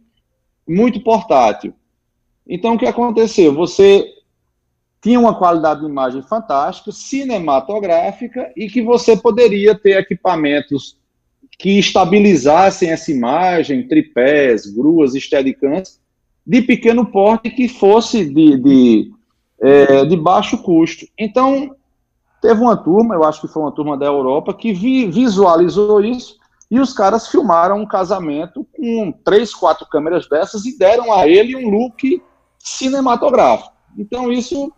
[0.68, 1.72] muito portátil.
[2.46, 3.54] Então, o que aconteceu?
[3.54, 4.04] Você
[5.00, 10.98] tinha uma qualidade de imagem fantástica, cinematográfica, e que você poderia ter equipamentos
[11.58, 15.98] que estabilizassem essa imagem, tripés, gruas, steadicams,
[16.46, 19.10] de pequeno porte que fosse de, de,
[19.62, 21.06] é, de baixo custo.
[21.18, 21.74] Então,
[22.40, 26.40] teve uma turma, eu acho que foi uma turma da Europa, que vi, visualizou isso
[26.70, 31.56] e os caras filmaram um casamento com três, quatro câmeras dessas e deram a ele
[31.56, 32.22] um look
[32.58, 33.72] cinematográfico.
[33.98, 34.72] Então, isso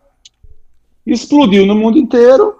[1.06, 2.56] explodiu no mundo inteiro.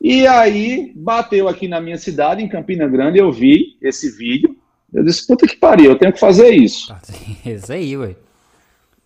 [0.00, 4.56] E aí bateu aqui na minha cidade, em Campina Grande, eu vi esse vídeo.
[4.94, 6.94] Eu disse, puta que pariu, eu tenho que fazer isso.
[7.44, 8.16] Isso aí, ué.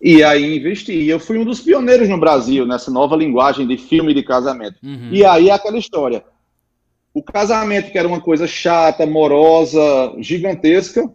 [0.03, 1.07] E aí investi.
[1.07, 4.77] Eu fui um dos pioneiros no Brasil nessa nova linguagem de filme de casamento.
[4.83, 5.11] Uhum.
[5.13, 6.25] E aí é aquela história.
[7.15, 9.81] O casamento, que era uma coisa chata, morosa,
[10.19, 11.09] gigantesca,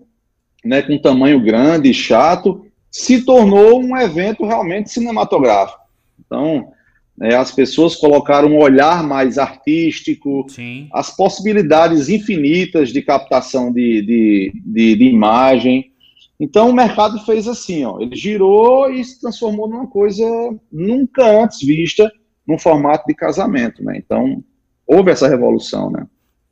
[0.63, 5.81] né, com tamanho grande, chato, se tornou um evento realmente cinematográfico.
[6.25, 6.71] Então,
[7.17, 10.87] né, as pessoas colocaram um olhar mais artístico, Sim.
[10.93, 15.91] as possibilidades infinitas de captação de, de, de, de, imagem.
[16.39, 20.23] Então o mercado fez assim, ó, ele girou e se transformou numa coisa
[20.71, 22.11] nunca antes vista
[22.47, 23.97] no formato de casamento, né?
[23.97, 24.43] Então
[24.85, 26.05] houve essa revolução, né?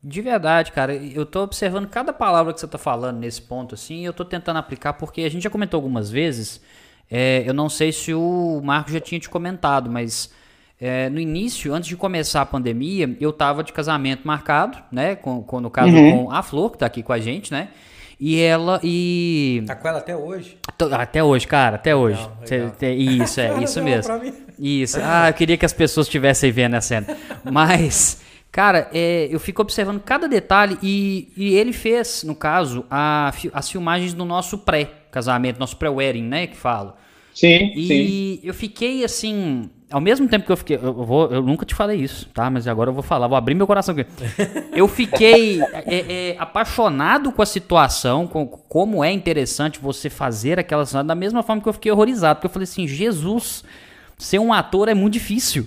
[0.04, 4.02] De verdade, cara, eu tô observando cada palavra que você tá falando nesse ponto, assim,
[4.02, 6.62] e eu tô tentando aplicar, porque a gente já comentou algumas vezes,
[7.10, 10.32] é, eu não sei se o Marco já tinha te comentado, mas
[10.80, 15.16] é, no início, antes de começar a pandemia, eu tava de casamento marcado, né?
[15.16, 16.26] Com, com no caso uhum.
[16.26, 17.70] com a Flor, que tá aqui com a gente, né?
[18.20, 19.64] E ela e.
[19.68, 20.58] Tá com ela até hoje?
[20.92, 22.20] Até hoje, cara, até hoje.
[22.50, 23.26] Legal, legal.
[23.26, 24.14] Isso, é, isso mesmo.
[24.58, 24.98] Isso.
[25.02, 27.08] Ah, eu queria que as pessoas estivessem vendo a cena.
[27.44, 33.34] Mas, cara, é, eu fico observando cada detalhe e, e ele fez, no caso, a,
[33.54, 36.48] as filmagens do nosso pré-casamento, nosso pré-wedding, né?
[36.48, 36.94] Que falo.
[37.34, 37.74] Sim.
[37.76, 38.48] E sim.
[38.48, 40.76] eu fiquei assim ao mesmo tempo que eu fiquei.
[40.76, 42.50] Eu, vou, eu nunca te falei isso, tá?
[42.50, 44.06] Mas agora eu vou falar, vou abrir meu coração aqui.
[44.76, 50.86] Eu fiquei é, é, apaixonado com a situação, com como é interessante você fazer aquela
[50.86, 52.36] cena, da mesma forma que eu fiquei horrorizado.
[52.36, 53.64] Porque eu falei assim: Jesus,
[54.18, 55.66] ser um ator é muito difícil.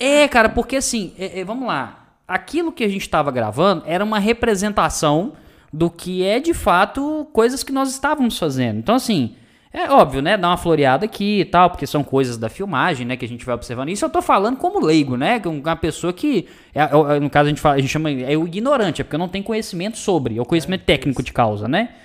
[0.00, 2.08] É, é cara, porque assim, é, é, vamos lá.
[2.26, 5.34] Aquilo que a gente estava gravando era uma representação
[5.72, 8.78] do que é de fato coisas que nós estávamos fazendo.
[8.78, 9.36] Então, assim.
[9.76, 10.36] É óbvio, né?
[10.36, 13.16] Dar uma floreada aqui e tal, porque são coisas da filmagem, né?
[13.16, 13.88] Que a gente vai observando.
[13.88, 15.42] Isso eu tô falando como leigo, né?
[15.44, 18.36] Uma pessoa que, é, é, é, no caso a gente, fala, a gente chama, é
[18.36, 21.66] o ignorante, é porque não tem conhecimento sobre, é o conhecimento é, técnico de causa,
[21.66, 21.96] né?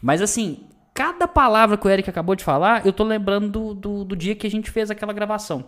[0.00, 0.60] Mas assim,
[0.94, 4.36] cada palavra que o Eric acabou de falar, eu tô lembrando do, do, do dia
[4.36, 5.64] que a gente fez aquela gravação.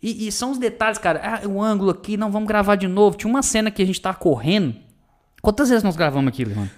[0.00, 1.20] E, e, são os detalhes, cara.
[1.20, 3.16] Ah, o ângulo aqui, não vamos gravar de novo.
[3.16, 4.76] Tinha uma cena que a gente tá correndo.
[5.42, 6.70] Quantas vezes nós gravamos aquilo, mano?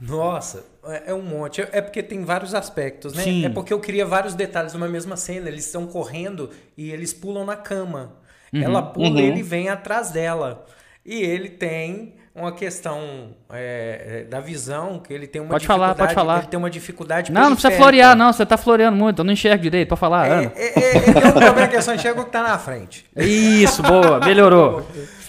[0.00, 1.60] Nossa, é, é um monte.
[1.60, 3.22] É porque tem vários aspectos, né?
[3.22, 3.44] Sim.
[3.44, 5.48] É porque eu queria vários detalhes numa mesma cena.
[5.48, 8.14] Eles estão correndo e eles pulam na cama.
[8.52, 8.62] Uhum.
[8.62, 9.18] Ela pula uhum.
[9.18, 10.66] e ele vem atrás dela.
[11.04, 15.94] E ele tem uma questão é, é da visão, que ele tem uma pode falar,
[15.94, 16.38] pode falar.
[16.38, 18.32] Ele tem uma dificuldade Não, não precisa florear, não.
[18.32, 19.20] Você tá floreando muito.
[19.20, 19.88] Eu não enxergo direito.
[19.88, 20.52] Pode falar, é.
[20.54, 23.04] É, é, é, que eu só enxergo o que tá na frente.
[23.16, 24.18] Isso, boa.
[24.20, 24.86] Melhorou.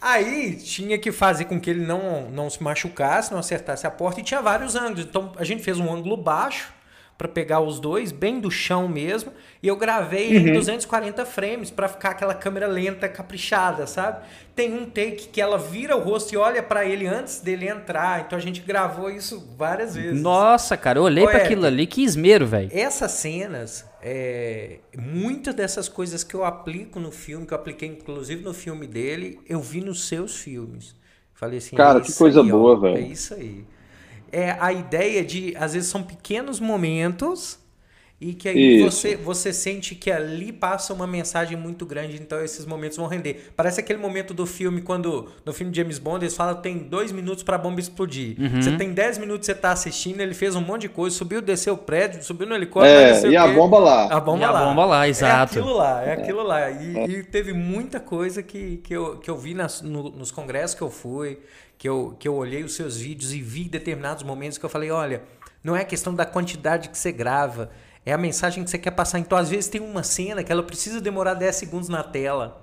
[0.00, 4.20] Aí tinha que fazer com que ele não, não se machucasse, não acertasse a porta,
[4.20, 5.04] e tinha vários ângulos.
[5.04, 6.72] Então a gente fez um ângulo baixo
[7.20, 9.30] para pegar os dois, bem do chão mesmo,
[9.62, 10.48] e eu gravei uhum.
[10.48, 14.24] em 240 frames para ficar aquela câmera lenta, caprichada, sabe?
[14.56, 18.22] Tem um take que ela vira o rosto e olha para ele antes dele entrar,
[18.22, 20.22] então a gente gravou isso várias vezes.
[20.22, 22.70] Nossa, cara, eu olhei para aquilo ali, que esmero, velho.
[22.72, 28.42] Essas cenas, é, muitas dessas coisas que eu aplico no filme, que eu apliquei inclusive
[28.42, 30.94] no filme dele, eu vi nos seus filmes.
[31.34, 32.98] Falei assim, cara, é que coisa aí, boa, velho.
[32.98, 33.64] É isso aí
[34.32, 37.58] é a ideia de, às vezes, são pequenos momentos
[38.20, 42.66] e que aí você, você sente que ali passa uma mensagem muito grande, então esses
[42.66, 43.50] momentos vão render.
[43.56, 47.12] Parece aquele momento do filme, quando no filme de James Bond eles falam tem dois
[47.12, 48.36] minutos para a bomba explodir.
[48.38, 48.60] Uhum.
[48.60, 51.72] Você tem dez minutos você tá assistindo, ele fez um monte de coisa, subiu, desceu
[51.72, 53.26] o prédio, subiu no helicóptero.
[53.26, 54.04] É, e a bomba lá.
[54.14, 54.60] A bomba e lá.
[54.60, 55.56] A bomba lá, exato.
[55.56, 56.70] É aquilo lá, é aquilo lá.
[56.70, 57.04] E, é.
[57.06, 60.82] e teve muita coisa que, que, eu, que eu vi nas, no, nos congressos que
[60.82, 61.38] eu fui,
[61.78, 64.90] que eu, que eu olhei os seus vídeos e vi determinados momentos que eu falei,
[64.90, 65.22] olha,
[65.64, 67.70] não é questão da quantidade que você grava,
[68.04, 69.18] é a mensagem que você quer passar.
[69.18, 72.60] Então, às vezes, tem uma cena que ela precisa demorar 10 segundos na tela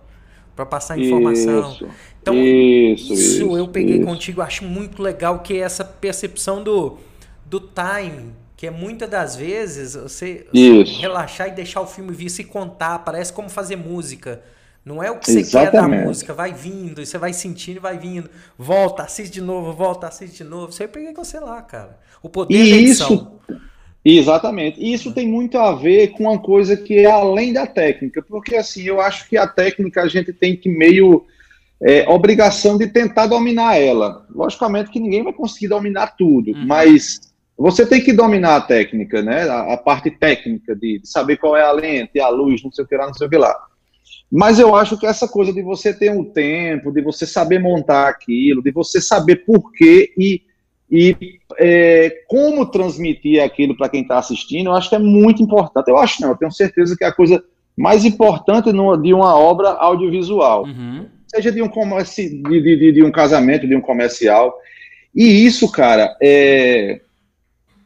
[0.56, 1.72] para passar informação.
[1.72, 1.88] Isso,
[2.20, 4.06] então, isso, isso eu peguei isso.
[4.06, 6.98] contigo, acho muito legal que é essa percepção do,
[7.46, 11.00] do time Que é muitas das vezes você, Isso.
[11.00, 14.42] relaxar e deixar o filme vir se contar, parece como fazer música.
[14.84, 17.98] Não é o que você quer da música, vai vindo, você vai sentindo e vai
[18.00, 18.30] vindo.
[18.58, 20.72] Volta, assiste de novo, volta, assiste de novo.
[20.72, 22.00] Você peguei com você lá, cara.
[22.24, 23.14] O poder e da edição.
[23.14, 23.37] Isso,
[24.16, 24.80] exatamente.
[24.80, 28.22] E isso tem muito a ver com uma coisa que é além da técnica.
[28.22, 31.26] Porque assim, eu acho que a técnica a gente tem que meio.
[31.80, 34.26] É, obrigação de tentar dominar ela.
[34.34, 36.66] Logicamente que ninguém vai conseguir dominar tudo, uhum.
[36.66, 37.20] mas
[37.58, 39.44] você tem que dominar a técnica, né?
[39.44, 42.84] A, a parte técnica de, de, saber qual é a lente, a luz, não sei
[42.84, 43.56] o que lá, não sei o que lá.
[44.32, 48.10] Mas eu acho que essa coisa de você ter um tempo, de você saber montar
[48.10, 50.42] aquilo, de você saber por quê e,
[50.90, 51.16] e
[51.60, 55.90] é, como transmitir aquilo para quem está assistindo, eu acho que é muito importante.
[55.90, 57.44] Eu acho não, eu tenho certeza que é a coisa
[57.76, 60.64] mais importante de uma obra audiovisual.
[60.64, 61.06] Uhum.
[61.28, 64.56] Seja de um, de, de, de um casamento, de um comercial.
[65.14, 67.02] E isso, cara, é,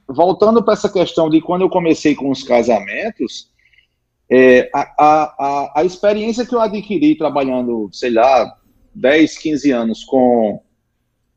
[0.08, 3.50] voltando para essa questão de quando eu comecei com os casamentos,
[4.30, 8.54] é, a, a, a, experiência que eu adquiri trabalhando, sei lá,
[8.96, 10.62] 10, 15 anos com,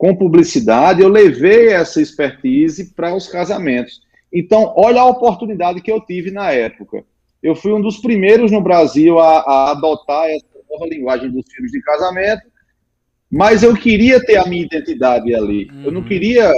[0.04, 4.02] com publicidade, eu levei essa expertise para os casamentos.
[4.30, 7.02] Então, olha a oportunidade que eu tive na época.
[7.42, 11.72] Eu fui um dos primeiros no Brasil a, a adotar essa nova linguagem dos filmes
[11.72, 12.42] de casamento,
[13.32, 15.70] mas eu queria ter a minha identidade ali.
[15.72, 15.84] Uhum.
[15.84, 16.06] Eu não uhum.
[16.06, 16.52] queria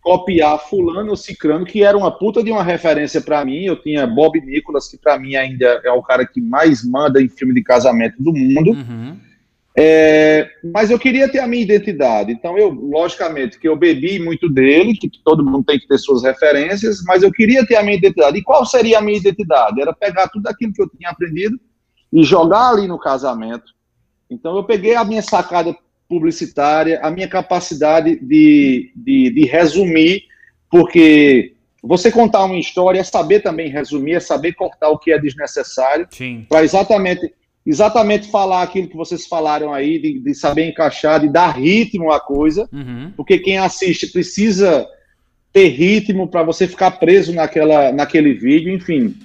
[0.00, 3.66] copiar fulano ou cicrano, que era uma puta de uma referência para mim.
[3.66, 7.28] Eu tinha Bob Nicholas, que para mim ainda é o cara que mais manda em
[7.28, 8.72] filme de casamento do mundo.
[8.72, 9.16] Uhum.
[9.78, 12.32] É, mas eu queria ter a minha identidade.
[12.32, 16.22] Então, eu, logicamente, que eu bebi muito dele, que todo mundo tem que ter suas
[16.22, 18.38] referências, mas eu queria ter a minha identidade.
[18.38, 19.80] E qual seria a minha identidade?
[19.80, 21.58] Era pegar tudo aquilo que eu tinha aprendido
[22.12, 23.72] e jogar ali no casamento.
[24.28, 25.74] Então, eu peguei a minha sacada
[26.08, 30.24] publicitária, a minha capacidade de, de, de resumir,
[30.68, 35.18] porque você contar uma história é saber também resumir, é saber cortar o que é
[35.18, 36.08] desnecessário,
[36.48, 37.32] para exatamente,
[37.64, 42.18] exatamente falar aquilo que vocês falaram aí, de, de saber encaixar, de dar ritmo à
[42.18, 43.12] coisa, uhum.
[43.16, 44.86] porque quem assiste precisa
[45.52, 49.16] ter ritmo para você ficar preso naquela, naquele vídeo, enfim.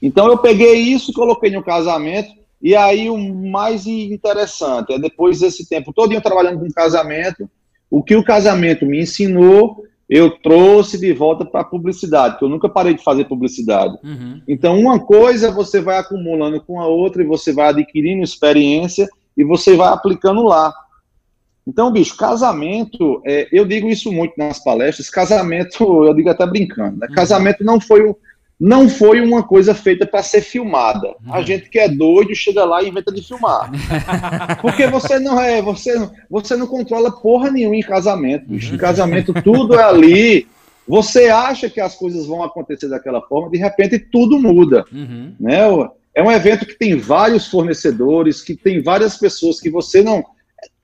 [0.00, 5.40] Então eu peguei isso e coloquei no casamento, e aí o mais interessante é depois
[5.40, 7.48] desse tempo todo trabalhando com casamento,
[7.90, 12.48] o que o casamento me ensinou, eu trouxe de volta para a publicidade, porque eu
[12.50, 13.96] nunca parei de fazer publicidade.
[14.04, 14.42] Uhum.
[14.46, 19.42] Então, uma coisa você vai acumulando com a outra e você vai adquirindo experiência e
[19.42, 20.70] você vai aplicando lá.
[21.66, 26.98] Então, bicho, casamento, é, eu digo isso muito nas palestras, casamento, eu digo até brincando,
[26.98, 27.06] né?
[27.08, 27.14] Uhum.
[27.14, 28.14] casamento não foi o
[28.64, 31.16] não foi uma coisa feita para ser filmada.
[31.26, 31.44] A uhum.
[31.44, 33.72] gente que é doido chega lá e inventa de filmar.
[34.62, 38.46] Porque você não é, você, você não controla porra nenhuma em casamento.
[38.46, 38.72] Bicho.
[38.72, 40.46] Em casamento tudo é ali.
[40.86, 44.84] Você acha que as coisas vão acontecer daquela forma, de repente tudo muda.
[44.92, 45.34] Uhum.
[45.40, 45.58] Né?
[46.14, 50.24] É um evento que tem vários fornecedores, que tem várias pessoas que você não.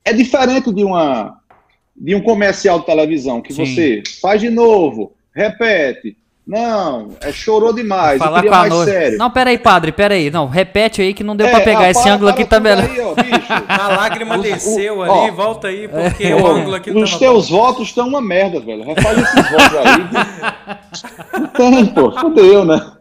[0.03, 1.39] É diferente de uma
[1.95, 3.65] de um comercial de televisão que Sim.
[3.65, 6.17] você faz de novo, repete,
[6.49, 8.17] não, é, chorou demais.
[8.17, 9.19] Falar com a mais sério.
[9.19, 10.31] Não, peraí, padre, peraí.
[10.31, 11.81] Não, repete aí que não deu é, pra pegar.
[11.81, 12.89] Ah, Esse para, ângulo aqui tá melhor.
[12.89, 13.13] Aí, ó,
[13.69, 17.03] a lágrima o, desceu o, ali, ó, volta aí, porque é, o ângulo aqui não
[17.03, 17.57] Os tá teus bom.
[17.57, 18.83] votos estão uma merda, velho.
[18.83, 21.39] Refaz esses votos aí.
[21.39, 22.11] Não tem, pô.
[22.19, 22.93] Fudeu, né?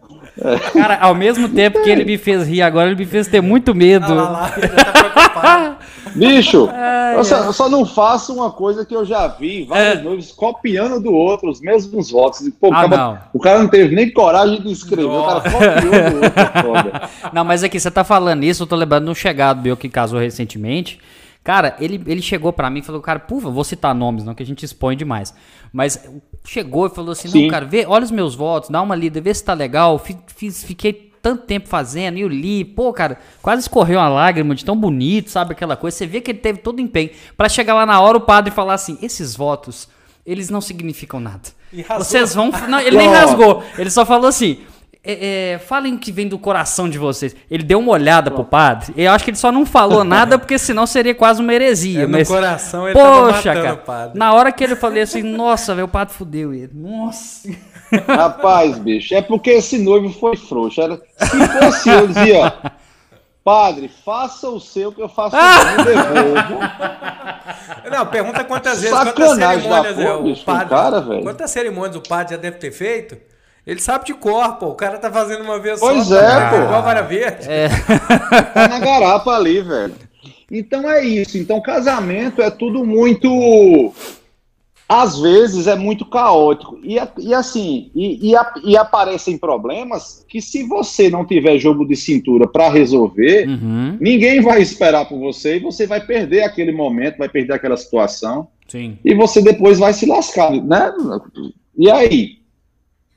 [0.45, 0.59] É.
[0.79, 3.75] Cara, ao mesmo tempo que ele me fez rir agora, ele me fez ter muito
[3.75, 4.13] medo.
[4.13, 5.77] Ah, lá, lá, já tá preocupado.
[6.19, 10.01] Bicho, ai, eu, só, eu, só, não faço uma coisa que eu já vi vários
[10.01, 10.03] é.
[10.03, 12.49] noivos copiando do outro os mesmos votos.
[12.61, 15.49] Pô, ah, o, cara, o, cara, não teve nem coragem de escrever, Nossa.
[15.49, 16.93] o cara copiou do outro.
[16.97, 19.77] É não, mas aqui, você tá falando isso, eu tô lembrando de um chegado meu
[19.77, 20.99] que casou recentemente.
[21.45, 24.43] Cara, ele, ele chegou para mim e falou, cara, puva, vou citar nomes, não que
[24.43, 25.35] a gente expõe demais.
[25.73, 26.07] Mas
[26.45, 27.45] chegou e falou assim, Sim.
[27.45, 29.99] não, cara, vê, olha os meus votos, dá uma lida, vê se tá legal.
[30.27, 34.65] Fiz, fiquei tanto tempo fazendo, e eu li, pô, cara, quase escorreu uma lágrima de
[34.65, 35.97] tão bonito, sabe, aquela coisa.
[35.97, 38.51] Você vê que ele teve todo o empenho para chegar lá na hora o padre
[38.51, 39.89] falar assim, esses votos,
[40.25, 41.49] eles não significam nada.
[41.99, 42.51] Vocês vão...
[42.69, 44.59] Não, ele nem rasgou, ele só falou assim...
[45.11, 47.35] É, é, falem que vem do coração de vocês.
[47.51, 48.93] Ele deu uma olhada pro padre.
[48.95, 52.03] Eu acho que ele só não falou nada porque senão seria quase uma heresia.
[52.03, 54.19] É, mas, no coração ele poxa, cara, padre.
[54.19, 56.73] Na hora que ele falou assim, nossa, velho, o padre fudeu ele.
[56.75, 57.49] Nossa.
[58.07, 60.81] Rapaz, bicho, é porque esse noivo foi frouxo.
[60.81, 62.55] Era, se fosse eu, dizia,
[63.43, 66.61] padre, faça o seu que eu faço o meu, devolvo.
[67.91, 72.35] Não, pergunta quantas vezes, Sacanagem quantas cerimônias é, o padre, cara, quantas cerimônias o padre
[72.35, 73.17] já deve ter feito?
[73.67, 74.69] Ele sabe de cor, pô.
[74.69, 76.15] O cara tá fazendo uma vez pois só.
[76.15, 76.57] Pois é, tá, pô.
[76.57, 77.47] Igual vara verde.
[77.51, 77.69] É.
[78.55, 79.95] tá na garapa ali, velho.
[80.51, 81.37] Então é isso.
[81.37, 83.93] Então casamento é tudo muito
[84.89, 86.81] às vezes é muito caótico.
[86.83, 88.35] E, e assim, e, e,
[88.65, 93.99] e, aparecem problemas que se você não tiver jogo de cintura para resolver, uhum.
[94.01, 98.49] ninguém vai esperar por você e você vai perder aquele momento, vai perder aquela situação.
[98.67, 98.97] Sim.
[99.05, 100.93] E você depois vai se lascar, né?
[101.77, 102.39] E aí?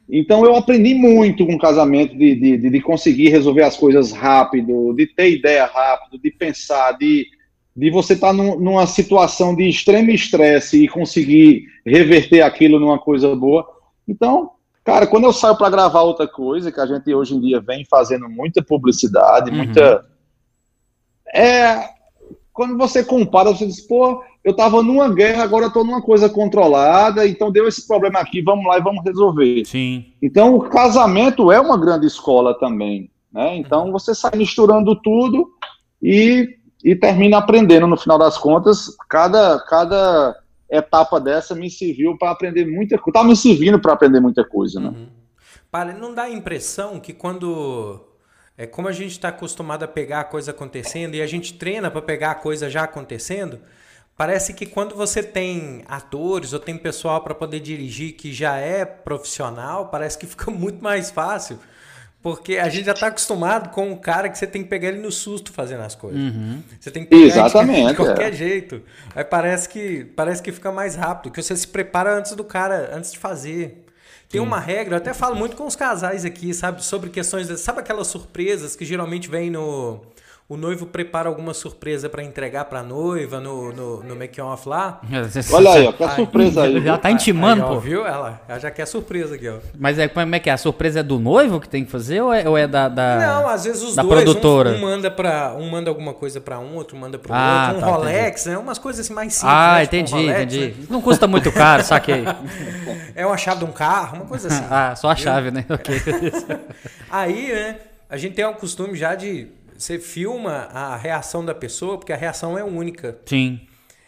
[0.09, 4.93] Então eu aprendi muito com o casamento de, de, de conseguir resolver as coisas rápido,
[4.93, 7.25] de ter ideia rápido, de pensar, de
[7.75, 12.99] de você estar tá num, numa situação de extremo estresse e conseguir reverter aquilo numa
[12.99, 13.65] coisa boa.
[14.07, 14.51] Então,
[14.83, 17.85] cara, quando eu saio para gravar outra coisa, que a gente hoje em dia vem
[17.85, 19.57] fazendo muita publicidade, uhum.
[19.57, 20.05] muita.
[21.33, 21.89] É.
[22.53, 27.25] Quando você compara, você diz, pô, eu estava numa guerra, agora estou numa coisa controlada,
[27.25, 29.63] então deu esse problema aqui, vamos lá e vamos resolver.
[29.65, 30.05] Sim.
[30.21, 33.09] Então, o casamento é uma grande escola também.
[33.31, 33.55] Né?
[33.55, 35.49] Então, você sai misturando tudo
[36.03, 38.95] e e termina aprendendo no final das contas.
[39.09, 40.35] Cada, cada
[40.69, 43.19] etapa dessa me serviu para aprender muita coisa.
[43.19, 44.89] Tá me servindo para aprender muita coisa, né?
[44.89, 45.99] Uhum.
[45.99, 47.99] Não dá a impressão que quando
[48.57, 51.89] é como a gente está acostumado a pegar a coisa acontecendo e a gente treina
[51.89, 53.59] para pegar a coisa já acontecendo,
[54.17, 58.83] parece que quando você tem atores ou tem pessoal para poder dirigir que já é
[58.83, 61.57] profissional, parece que fica muito mais fácil
[62.21, 64.99] porque a gente já está acostumado com um cara que você tem que pegar ele
[64.99, 66.21] no susto fazendo as coisas.
[66.21, 66.61] Uhum.
[66.79, 68.35] Você tem que pegar Exatamente, ele de qualquer é.
[68.35, 68.81] jeito.
[69.15, 72.91] Aí parece que, parece que fica mais rápido, que você se prepara antes do cara,
[72.93, 73.85] antes de fazer.
[74.29, 74.47] Tem Sim.
[74.47, 76.83] uma regra, eu até falo muito com os casais aqui, sabe?
[76.85, 77.47] Sobre questões.
[77.59, 79.99] Sabe aquelas surpresas que geralmente vem no
[80.51, 84.99] o noivo prepara alguma surpresa para entregar para noiva no, no, no make-off lá.
[85.53, 86.81] Olha aí, ó, que surpresa aí.
[86.81, 87.79] Já tá intimando, aí, ó, pô.
[87.79, 88.05] Viu?
[88.05, 89.59] Ela, ela já quer surpresa aqui, ó.
[89.79, 90.53] Mas é, como é que é?
[90.53, 93.15] A surpresa é do noivo que tem que fazer ou é, ou é da, da,
[93.15, 94.13] Não, às vezes os da dois.
[94.13, 94.71] Produtora?
[94.71, 97.77] Um, um manda para um manda alguma coisa para um, outro manda para ah, outro.
[97.77, 98.57] Um tá, Rolex, entendi.
[98.57, 98.61] né?
[98.61, 99.53] Umas coisas assim mais simples.
[99.53, 99.85] Ah, né?
[99.85, 100.65] Tipo entendi, um Rolex, entendi.
[100.67, 100.87] Né?
[100.89, 102.25] Não custa muito caro, saquei.
[103.15, 104.65] É uma chave de um carro, uma coisa assim.
[104.69, 105.23] ah, só a viu?
[105.23, 105.63] chave, né?
[105.69, 105.95] Ok.
[107.09, 107.77] aí, né?
[108.11, 109.47] A gente tem o costume já de
[109.81, 113.19] você filma a reação da pessoa, porque a reação é única.
[113.25, 113.61] Sim.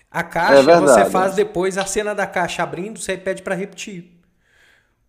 [0.10, 3.56] A caixa, é verdade, você faz depois a cena da caixa abrindo, você pede para
[3.56, 4.12] repetir.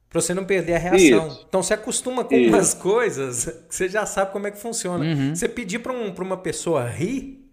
[0.09, 1.29] Pra você não perder a reação.
[1.29, 1.45] Isso.
[1.47, 2.49] Então você acostuma com Isso.
[2.49, 5.05] umas coisas que você já sabe como é que funciona.
[5.05, 5.35] Uhum.
[5.35, 7.45] Você pedir para um, uma pessoa rir,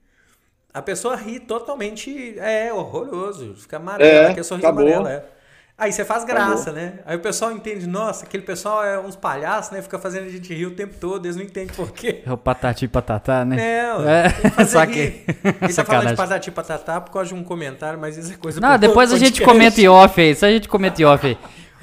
[0.74, 2.39] a pessoa ri totalmente.
[2.39, 3.55] É horroroso.
[3.55, 5.12] Fica amarela, é, a pessoa ri amarela.
[5.12, 5.26] É.
[5.82, 6.73] Aí você faz graça, Acabou.
[6.75, 6.93] né?
[7.07, 9.82] Aí o pessoal entende, nossa, aquele pessoal é uns palhaços, né?
[9.82, 12.21] Fica fazendo a gente rir o tempo todo, eles não entendem por quê.
[12.23, 13.55] É o patati patatá, né?
[13.55, 14.29] Não, é,
[14.69, 15.25] só que.
[15.59, 18.61] Ele tá falando de patati patatá por causa de um comentário, mas isso é coisa
[18.61, 21.36] Não, depois a gente comenta em off aí, isso a gente comenta em off aí.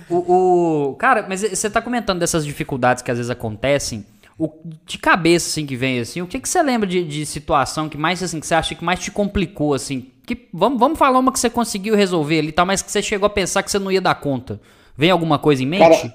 [0.09, 4.07] O, o, cara, mas você tá comentando dessas dificuldades que às vezes acontecem.
[4.39, 4.49] O,
[4.87, 7.99] de cabeça, assim, que vem, assim, o que, que você lembra de, de situação que
[7.99, 11.33] mais, assim, que você acha que mais te complicou, assim, que, vamos, vamos falar uma
[11.33, 12.65] que você conseguiu resolver ali, tá?
[12.65, 14.61] Mas que você chegou a pensar que você não ia dar conta.
[14.97, 15.81] Vem alguma coisa em mente?
[15.81, 16.15] Cara,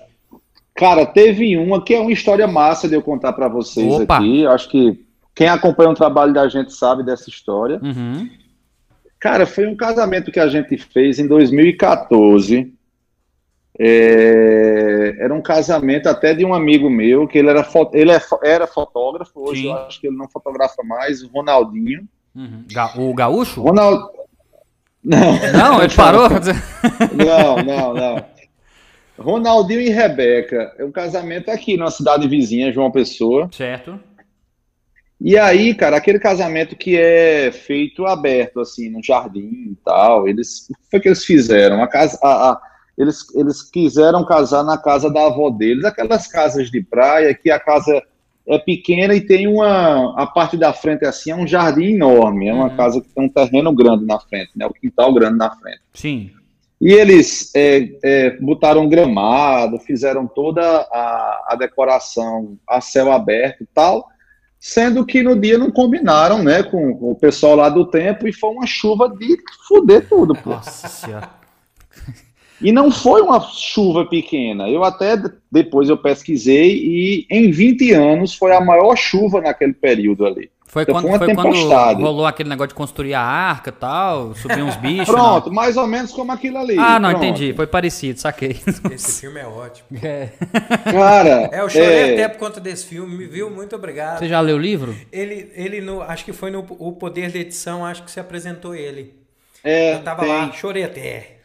[0.75, 4.17] cara teve uma que é uma história massa de eu contar para vocês Opa.
[4.17, 4.45] aqui.
[4.45, 7.79] Acho que quem acompanha o trabalho da gente sabe dessa história.
[7.81, 8.29] Uhum.
[9.19, 12.73] Cara, foi um casamento que a gente fez em 2014.
[13.79, 18.67] É, era um casamento até de um amigo meu, que ele era, ele é, era
[18.67, 19.67] fotógrafo, hoje Sim.
[19.69, 22.07] eu acho que ele não fotografa mais, o Ronaldinho.
[22.35, 22.65] Uhum.
[22.97, 23.61] O gaúcho?
[23.61, 24.09] Ronaldo.
[25.03, 25.33] Não.
[25.51, 26.29] Não, ele parou?
[27.13, 28.25] Não, não, não.
[29.19, 30.73] Ronaldinho e Rebeca.
[30.77, 33.49] É um casamento aqui na cidade vizinha, João Pessoa.
[33.51, 33.99] Certo.
[35.19, 40.69] E aí, cara, aquele casamento que é feito aberto, assim, no jardim e tal, eles,
[40.69, 41.81] o que foi que eles fizeram?
[41.81, 42.61] A casa, a, a,
[42.97, 47.59] eles, eles quiseram casar na casa da avó deles, aquelas casas de praia que a
[47.59, 48.01] casa
[48.47, 50.13] é pequena e tem uma.
[50.21, 52.47] A parte da frente assim é um jardim enorme.
[52.47, 52.75] É uma uhum.
[52.75, 54.65] casa que tem um terreno grande na frente, né?
[54.65, 55.81] Um quintal grande na frente.
[55.93, 56.31] Sim.
[56.81, 63.65] E eles é, é, botaram gramado, fizeram toda a, a, decoração a céu aberto e
[63.73, 64.05] tal,
[64.59, 68.33] sendo que no dia não combinaram, né, com, com o pessoal lá do tempo e
[68.33, 70.49] foi uma chuva de fuder tudo, pô.
[70.49, 71.42] Nossa senhora.
[72.63, 74.69] E não foi uma chuva pequena.
[74.69, 80.25] Eu até depois eu pesquisei e em 20 anos foi a maior chuva naquele período
[80.25, 80.49] ali.
[80.73, 84.33] Foi, então, quando, foi, foi quando rolou aquele negócio de construir a arca e tal,
[84.33, 85.05] subir uns bichos.
[85.13, 85.53] Pronto, não.
[85.53, 86.75] mais ou menos como aquilo ali.
[86.79, 87.25] Ah, não, Pronto.
[87.25, 87.53] entendi.
[87.53, 88.59] Foi parecido, saquei.
[88.91, 89.87] Esse filme é ótimo.
[90.03, 90.29] É.
[90.91, 91.49] Cara.
[91.51, 92.13] É, eu chorei é...
[92.13, 93.51] até por conta desse filme, viu?
[93.51, 94.17] Muito obrigado.
[94.17, 94.95] Você já leu o livro?
[95.11, 98.73] Ele, ele no, acho que foi no O Poder da Edição, acho que você apresentou
[98.73, 99.13] ele.
[99.63, 100.29] É, eu tava tem...
[100.29, 101.37] lá, chorei até.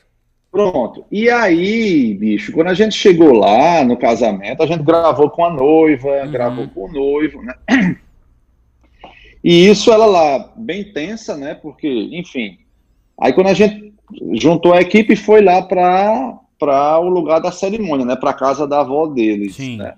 [0.58, 1.04] Pronto.
[1.08, 5.50] E aí, bicho, quando a gente chegou lá no casamento, a gente gravou com a
[5.50, 6.32] noiva, uhum.
[6.32, 7.54] gravou com o noivo, né?
[9.44, 11.54] E isso ela lá, bem tensa, né?
[11.54, 12.58] Porque, enfim.
[13.20, 13.94] Aí quando a gente
[14.32, 18.16] juntou a equipe e foi lá para o lugar da cerimônia, né?
[18.16, 19.54] Para casa da avó deles.
[19.54, 19.76] Sim.
[19.76, 19.94] Né?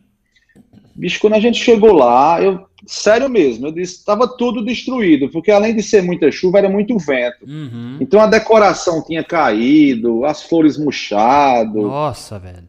[0.95, 5.51] Bicho, quando a gente chegou lá, eu sério mesmo, eu disse, estava tudo destruído, porque
[5.51, 7.45] além de ser muita chuva, era muito vento.
[7.47, 7.99] Uhum.
[8.01, 11.83] Então a decoração tinha caído, as flores murchado.
[11.83, 12.69] Nossa, velho.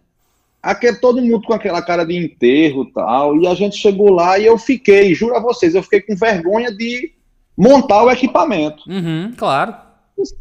[0.61, 3.35] Aqui todo mundo com aquela cara de enterro tal.
[3.37, 6.71] E a gente chegou lá e eu fiquei, juro a vocês, eu fiquei com vergonha
[6.71, 7.11] de
[7.57, 8.83] montar o equipamento.
[8.87, 9.73] Uhum, claro.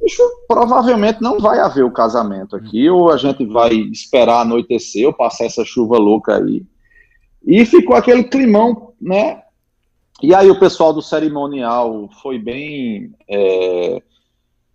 [0.02, 5.12] Bicho, provavelmente não vai haver o casamento aqui, ou a gente vai esperar anoitecer ou
[5.12, 6.62] passar essa chuva louca aí.
[7.44, 9.42] E ficou aquele climão, né?
[10.22, 14.02] E aí o pessoal do cerimonial foi bem é,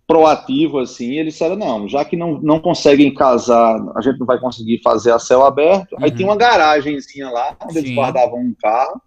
[0.06, 4.38] proativo, assim, eles disseram, não, já que não, não conseguem casar, a gente não vai
[4.38, 6.04] conseguir fazer a céu aberto, uhum.
[6.04, 7.78] aí tem uma garagenzinha lá, onde Sim.
[7.78, 9.00] eles guardavam um carro,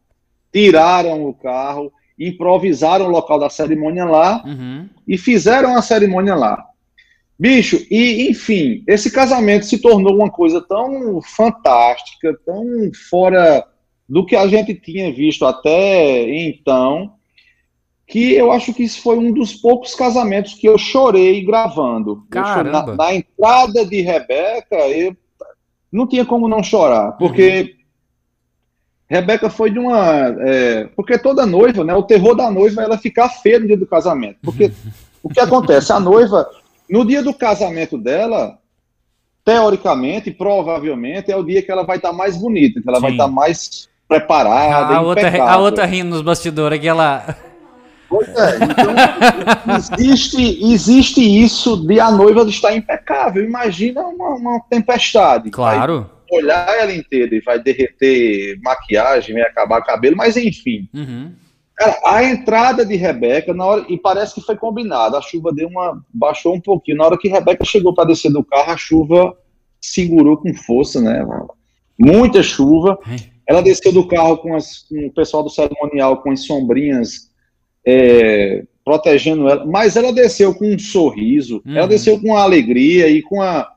[0.51, 4.89] tiraram o carro, improvisaram o local da cerimônia lá uhum.
[5.07, 6.65] e fizeram a cerimônia lá.
[7.39, 13.65] Bicho, e enfim, esse casamento se tornou uma coisa tão fantástica, tão fora
[14.07, 17.13] do que a gente tinha visto até então,
[18.05, 22.25] que eu acho que isso foi um dos poucos casamentos que eu chorei gravando.
[22.29, 22.87] Caramba.
[22.87, 25.15] Na, na, entrada de Rebeca, eu
[25.89, 27.79] não tinha como não chorar, porque uhum.
[29.09, 30.35] Rebeca foi de uma.
[30.39, 31.95] É, porque toda noiva, né?
[31.95, 34.39] O terror da noiva é ela ficar feia no dia do casamento.
[34.43, 34.73] Porque
[35.23, 35.93] o que acontece?
[35.93, 36.49] A noiva
[36.89, 38.57] no dia do casamento dela,
[39.45, 43.01] teoricamente, provavelmente, é o dia que ela vai estar tá mais bonita, que ela Sim.
[43.01, 44.95] vai estar tá mais preparada.
[44.95, 47.35] A outra, a outra rindo nos bastidores, aquela.
[48.09, 53.43] Pois é, então existe, existe isso de a noiva estar impecável.
[53.43, 55.51] Imagina uma, uma tempestade.
[55.51, 56.09] Claro.
[56.29, 60.89] Vai olhar ela inteira e vai derreter maquiagem, vai acabar cabelo, mas enfim.
[60.91, 61.31] Uhum.
[61.79, 65.69] Cara, a entrada de Rebeca, na hora, e parece que foi combinado, a chuva deu
[65.69, 66.03] uma.
[66.13, 66.97] baixou um pouquinho.
[66.97, 69.33] Na hora que Rebeca chegou para descer do carro, a chuva
[69.79, 71.25] segurou com força, né?
[71.97, 72.99] Muita chuva.
[73.47, 77.31] Ela desceu do carro com, as, com o pessoal do cerimonial, com as sombrinhas
[77.85, 81.77] é, protegendo ela, mas ela desceu com um sorriso, uhum.
[81.77, 83.71] ela desceu com alegria e com a.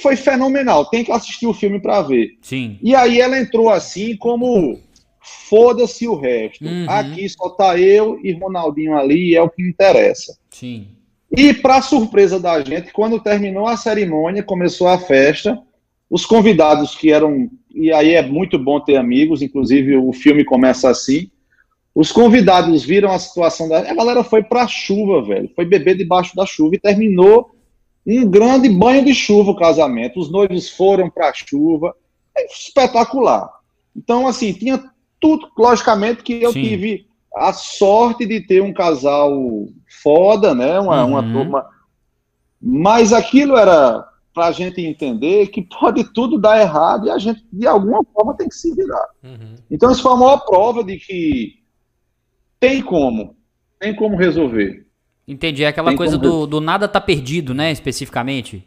[0.00, 0.84] Foi fenomenal.
[0.84, 2.36] Tem que assistir o filme para ver.
[2.40, 2.78] Sim.
[2.80, 4.78] E aí ela entrou assim como
[5.22, 6.64] foda-se o resto.
[6.64, 6.86] Uhum.
[6.88, 10.36] Aqui só tá eu e Ronaldinho ali, é o que interessa.
[10.50, 10.88] Sim.
[11.30, 15.58] E para surpresa da gente, quando terminou a cerimônia, começou a festa,
[16.10, 20.90] os convidados que eram, e aí é muito bom ter amigos, inclusive o filme começa
[20.90, 21.30] assim.
[21.94, 23.78] Os convidados viram a situação da.
[23.78, 25.50] A galera foi pra chuva, velho.
[25.54, 27.54] Foi beber debaixo da chuva e terminou
[28.06, 30.18] um grande banho de chuva o casamento.
[30.18, 31.94] Os noivos foram pra chuva.
[32.34, 33.50] É espetacular.
[33.94, 34.82] Então, assim, tinha
[35.22, 36.62] tudo, logicamente, que eu Sim.
[36.62, 39.32] tive a sorte de ter um casal
[40.02, 40.78] foda, né?
[40.80, 41.10] Uma, uhum.
[41.10, 41.66] uma turma.
[42.60, 47.44] Mas aquilo era para a gente entender que pode tudo dar errado e a gente,
[47.52, 49.08] de alguma forma, tem que se virar.
[49.22, 49.54] Uhum.
[49.70, 51.54] Então, isso foi a maior prova de que
[52.58, 53.36] tem como,
[53.78, 54.86] tem como resolver.
[55.26, 55.64] Entendi.
[55.64, 57.70] É aquela tem coisa do, do nada tá perdido, né?
[57.70, 58.66] Especificamente.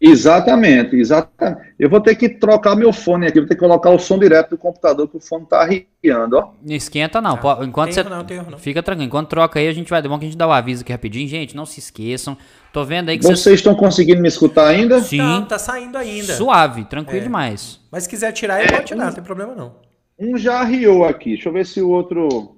[0.00, 1.74] Exatamente, exatamente.
[1.78, 4.50] Eu vou ter que trocar meu fone aqui, vou ter que colocar o som direto
[4.50, 6.52] do computador, que o fone tá arriando, ó.
[6.62, 8.02] Não esquenta não, ah, enquanto você...
[8.02, 8.58] Não, não.
[8.58, 10.00] Fica tranquilo, enquanto troca aí, a gente vai...
[10.00, 11.26] É bom que a gente dá o um aviso aqui rapidinho.
[11.26, 12.36] Gente, não se esqueçam,
[12.72, 13.40] tô vendo aí que vocês...
[13.40, 15.00] Vocês estão conseguindo me escutar ainda?
[15.00, 15.18] Sim.
[15.18, 16.34] Tá, tá saindo ainda.
[16.34, 17.24] Suave, tranquilo é.
[17.24, 17.80] demais.
[17.90, 19.76] Mas se quiser tirar, é, pode tirar, um, não tem problema não.
[20.18, 22.55] Um já arriou aqui, deixa eu ver se o outro...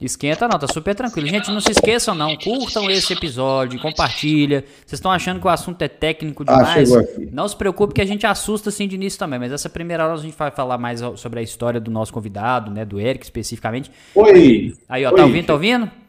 [0.00, 1.28] Esquenta não, tá super tranquilo.
[1.28, 4.64] Gente, não se esqueçam não, curtam esse episódio, compartilha.
[4.84, 6.92] Vocês estão achando que o assunto é técnico ah, demais?
[6.92, 10.04] Ah, não se preocupe que a gente assusta assim de início também, mas essa primeira
[10.04, 13.24] hora a gente vai falar mais sobre a história do nosso convidado, né, do Eric
[13.24, 13.90] especificamente.
[14.16, 14.74] Oi!
[14.88, 15.20] Aí, ó, tá Oi.
[15.20, 16.03] tá ouvindo, tá ouvindo?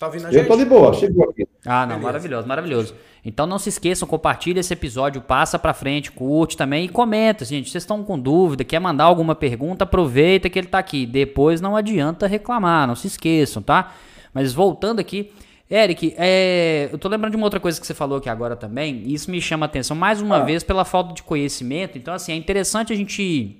[0.00, 0.40] Tá ouvindo a gente?
[0.40, 1.46] Eu tô de boa, chegou aqui.
[1.66, 2.06] Ah, não, Beleza.
[2.06, 2.94] maravilhoso, maravilhoso.
[3.22, 7.68] Então não se esqueçam, compartilha esse episódio, passa pra frente, curte também e comenta, gente.
[7.68, 11.04] Vocês estão com dúvida, quer mandar alguma pergunta, aproveita que ele tá aqui.
[11.04, 13.92] Depois não adianta reclamar, não se esqueçam, tá?
[14.32, 15.32] Mas voltando aqui,
[15.70, 19.02] Eric, é, eu tô lembrando de uma outra coisa que você falou aqui agora também,
[19.04, 20.44] e isso me chama a atenção mais uma ah.
[20.44, 21.98] vez pela falta de conhecimento.
[21.98, 23.54] Então, assim, é interessante a gente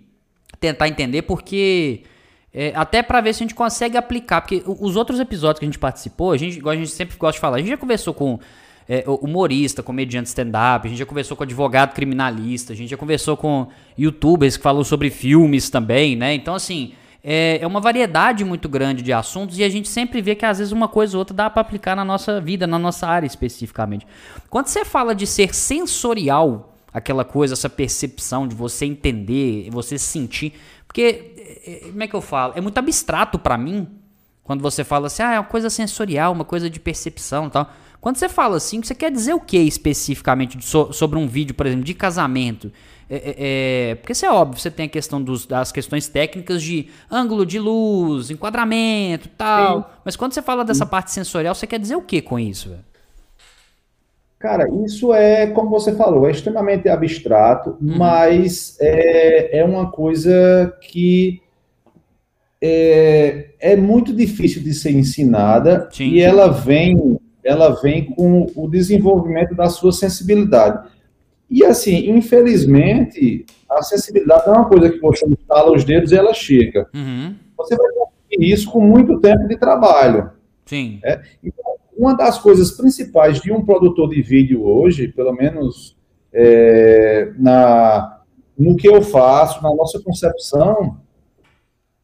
[0.59, 2.03] tentar entender porque.
[2.53, 5.69] É, até para ver se a gente consegue aplicar, porque os outros episódios que a
[5.69, 8.13] gente participou, a gente, igual a gente sempre gosta de falar, a gente já conversou
[8.13, 8.41] com
[8.89, 13.37] é, humorista, comediante stand-up, a gente já conversou com advogado criminalista, a gente já conversou
[13.37, 16.35] com youtubers que falam sobre filmes também, né?
[16.35, 16.93] Então, assim,
[17.23, 20.59] é, é uma variedade muito grande de assuntos e a gente sempre vê que às
[20.59, 24.05] vezes uma coisa ou outra dá para aplicar na nossa vida, na nossa área especificamente.
[24.49, 30.55] Quando você fala de ser sensorial, aquela coisa, essa percepção de você entender, você sentir,
[30.91, 32.53] porque, é, é, como é que eu falo?
[32.57, 33.89] É muito abstrato para mim
[34.43, 37.71] Quando você fala assim, ah, é uma coisa sensorial, uma coisa de percepção e tal.
[38.01, 41.67] Quando você fala assim, você quer dizer o que especificamente so, sobre um vídeo, por
[41.67, 42.73] exemplo, de casamento?
[43.09, 43.35] É, é,
[43.91, 47.45] é, porque isso é óbvio, você tem a questão dos, das questões técnicas de ângulo
[47.45, 49.83] de luz, enquadramento tal.
[49.83, 49.85] Sim.
[50.05, 52.71] Mas quando você fala dessa parte sensorial, você quer dizer o que com isso?
[54.39, 57.99] Cara, isso é, como você falou, é extremamente abstrato, uhum.
[57.99, 61.43] mas é, é uma coisa que
[62.63, 66.09] é, é muito difícil de ser ensinada Sim.
[66.11, 70.89] e ela vem, ela vem com o desenvolvimento da sua sensibilidade.
[71.49, 76.33] E assim, infelizmente, a sensibilidade é uma coisa que você instala os dedos e ela
[76.33, 76.89] chega.
[76.95, 77.35] Uhum.
[77.57, 80.31] Você vai conseguir isso com muito tempo de trabalho.
[80.67, 81.01] Sim.
[81.03, 81.21] É?
[81.43, 85.97] Então, uma das coisas principais de um produtor de vídeo hoje, pelo menos
[86.33, 88.21] é, na,
[88.57, 90.99] no que eu faço, na nossa concepção,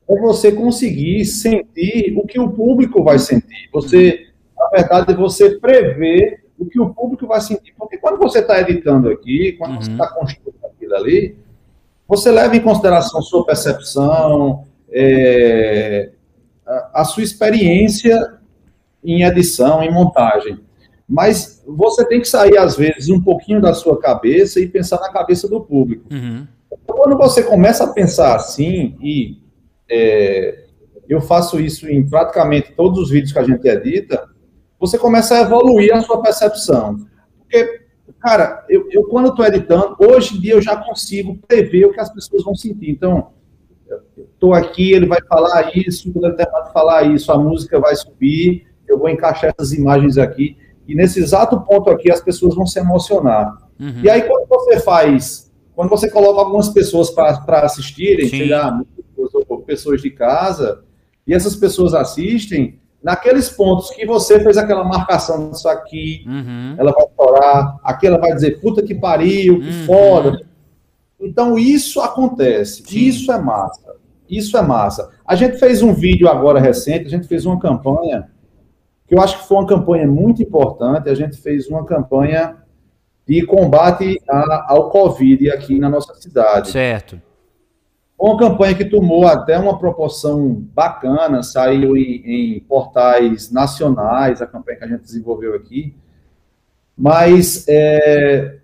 [0.08, 3.68] é você conseguir sentir o que o público vai sentir.
[3.72, 4.26] Você,
[4.56, 7.74] na verdade, você prever o que o público vai sentir.
[7.76, 9.82] Porque quando você está editando aqui, quando uhum.
[9.82, 11.36] você está construindo aquilo ali,
[12.06, 16.10] você leva em consideração sua percepção, é,
[16.64, 18.38] a, a sua experiência
[19.04, 20.60] em edição, em montagem.
[21.08, 25.12] Mas você tem que sair, às vezes, um pouquinho da sua cabeça e pensar na
[25.12, 26.04] cabeça do público.
[26.12, 26.46] Uhum.
[26.86, 29.38] Quando você começa a pensar assim, e
[29.90, 30.66] é,
[31.08, 34.28] eu faço isso em praticamente todos os vídeos que a gente edita,
[34.78, 37.06] você começa a evoluir a sua percepção.
[37.38, 37.82] Porque,
[38.20, 42.00] cara, eu, eu quando estou editando, hoje em dia eu já consigo prever o que
[42.00, 42.90] as pessoas vão sentir.
[42.90, 43.28] Então,
[44.34, 47.94] estou aqui, ele vai falar isso, quando ele terminar de falar isso, a música vai
[47.94, 50.56] subir, eu vou encaixar essas imagens aqui,
[50.86, 53.56] e nesse exato ponto aqui as pessoas vão se emocionar.
[53.78, 54.00] Uhum.
[54.02, 58.80] E aí, quando você faz, quando você coloca algumas pessoas para assistirem, sei lá,
[59.66, 60.82] pessoas de casa,
[61.26, 66.74] e essas pessoas assistem, naqueles pontos que você fez aquela marcação disso aqui, uhum.
[66.78, 69.84] ela vai chorar, aqui ela vai dizer, puta que pariu, que uhum.
[69.84, 70.40] foda.
[71.20, 72.98] Então, isso acontece, Sim.
[72.98, 73.96] isso é massa,
[74.28, 75.10] isso é massa.
[75.26, 78.28] A gente fez um vídeo agora recente, a gente fez uma campanha
[79.06, 81.08] que eu acho que foi uma campanha muito importante.
[81.08, 82.56] A gente fez uma campanha
[83.26, 86.70] de combate a, ao Covid aqui na nossa cidade.
[86.70, 87.20] Certo.
[88.18, 92.22] Uma campanha que tomou até uma proporção bacana, saiu em,
[92.56, 95.94] em portais nacionais, a campanha que a gente desenvolveu aqui.
[96.96, 98.56] Mas é,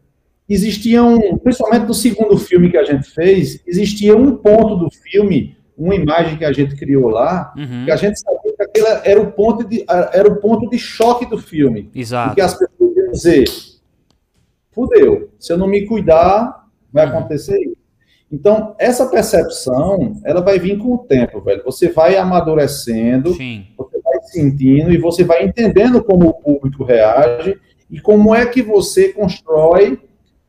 [0.48, 5.94] existiam, principalmente no segundo filme que a gente fez, existia um ponto do filme, uma
[5.94, 7.84] imagem que a gente criou lá, uhum.
[7.84, 11.38] que a gente sabia aquele era o ponto de, era o ponto de choque do
[11.38, 11.90] filme.
[11.94, 12.28] Exato.
[12.28, 13.44] Porque as pessoas iam dizer,
[14.70, 17.71] fudeu, se eu não me cuidar, vai acontecer isso.
[18.32, 21.62] Então, essa percepção, ela vai vir com o tempo, velho.
[21.66, 23.66] Você vai amadurecendo, Sim.
[23.76, 27.60] você vai sentindo e você vai entendendo como o público reage
[27.90, 30.00] e como é que você constrói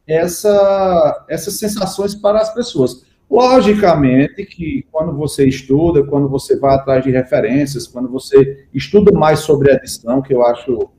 [0.08, 3.04] essa, essas sensações para as pessoas.
[3.30, 9.40] Logicamente que quando você estuda, quando você vai atrás de referências, quando você estuda mais
[9.40, 10.90] sobre a edição, que eu acho,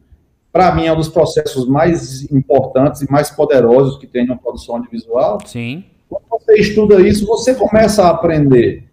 [0.52, 4.76] para mim, é um dos processos mais importantes e mais poderosos que tem na produção
[4.76, 5.38] audiovisual.
[5.46, 5.84] Sim.
[6.08, 8.84] Quando você estuda isso, você começa a aprender.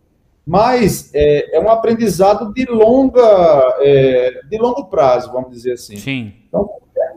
[0.45, 5.97] Mas é, é um aprendizado de longa, é, de longo prazo, vamos dizer assim.
[5.97, 6.33] Sim.
[6.47, 6.69] Então,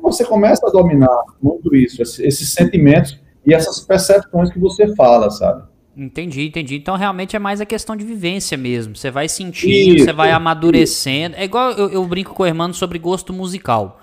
[0.02, 5.64] você começa a dominar muito isso, esses sentimentos e essas percepções que você fala, sabe?
[5.96, 6.74] Entendi, entendi.
[6.74, 8.96] Então realmente é mais a questão de vivência mesmo.
[8.96, 11.34] Você vai sentindo, isso, você vai amadurecendo.
[11.34, 11.42] Isso.
[11.42, 14.00] É igual eu, eu, brinco com o Hermano sobre gosto musical.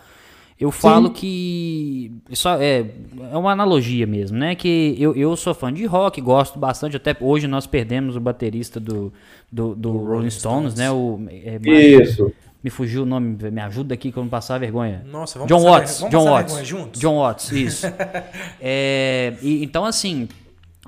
[0.62, 1.14] Eu falo Sim.
[1.14, 2.12] que.
[2.30, 2.86] Isso é,
[3.32, 4.54] é uma analogia mesmo, né?
[4.54, 6.96] Que eu, eu sou fã de rock, gosto bastante.
[6.96, 9.12] Até hoje nós perdemos o baterista do,
[9.52, 10.92] do, do Rolling Stones, Stones, né?
[10.92, 12.32] O, é, Isso.
[12.64, 15.04] Me fugiu o nome, me ajuda aqui que eu não passar vergonha.
[15.04, 16.68] Nossa, vamos John Watts, ver, John Watts.
[16.68, 17.02] Juntos?
[17.02, 17.88] John Watts, isso.
[18.62, 20.30] é, e, então, assim,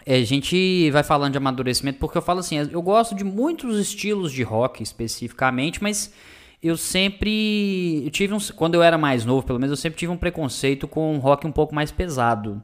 [0.06, 3.80] é, a gente vai falando de amadurecimento porque eu falo assim, eu gosto de muitos
[3.80, 6.14] estilos de rock especificamente, mas
[6.64, 10.12] eu sempre eu tive um, quando eu era mais novo, pelo menos eu sempre tive
[10.12, 12.64] um preconceito com um rock um pouco mais pesado.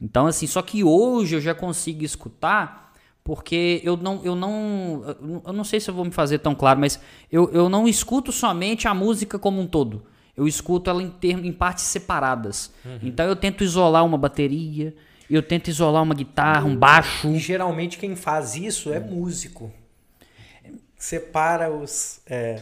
[0.00, 2.92] Então assim, só que hoje eu já consigo escutar
[3.24, 6.78] porque eu não eu não eu não sei se eu vou me fazer tão claro,
[6.78, 7.00] mas
[7.32, 10.04] eu, eu não escuto somente a música como um todo.
[10.36, 12.72] Eu escuto ela em, termos, em partes separadas.
[12.84, 12.98] Uhum.
[13.02, 14.94] Então eu tento isolar uma bateria,
[15.28, 17.28] eu tento isolar uma guitarra, um baixo.
[17.28, 19.72] E geralmente quem faz isso é músico.
[20.96, 22.20] Separa os.
[22.26, 22.60] É...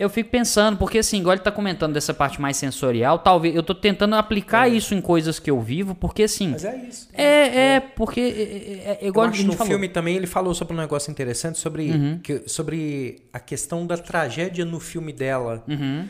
[0.00, 3.62] Eu fico pensando, porque assim, igual ele tá comentando dessa parte mais sensorial, talvez eu
[3.62, 4.72] tô tentando aplicar é.
[4.72, 6.52] isso em coisas que eu vivo, porque assim.
[6.52, 7.08] Mas é isso.
[7.12, 8.18] É, é, é porque.
[8.18, 9.72] É, é, é igual eu acho no falou.
[9.72, 12.18] filme também ele falou sobre um negócio interessante sobre, uhum.
[12.18, 15.62] que, sobre a questão da tragédia no filme dela.
[15.68, 16.08] Uhum.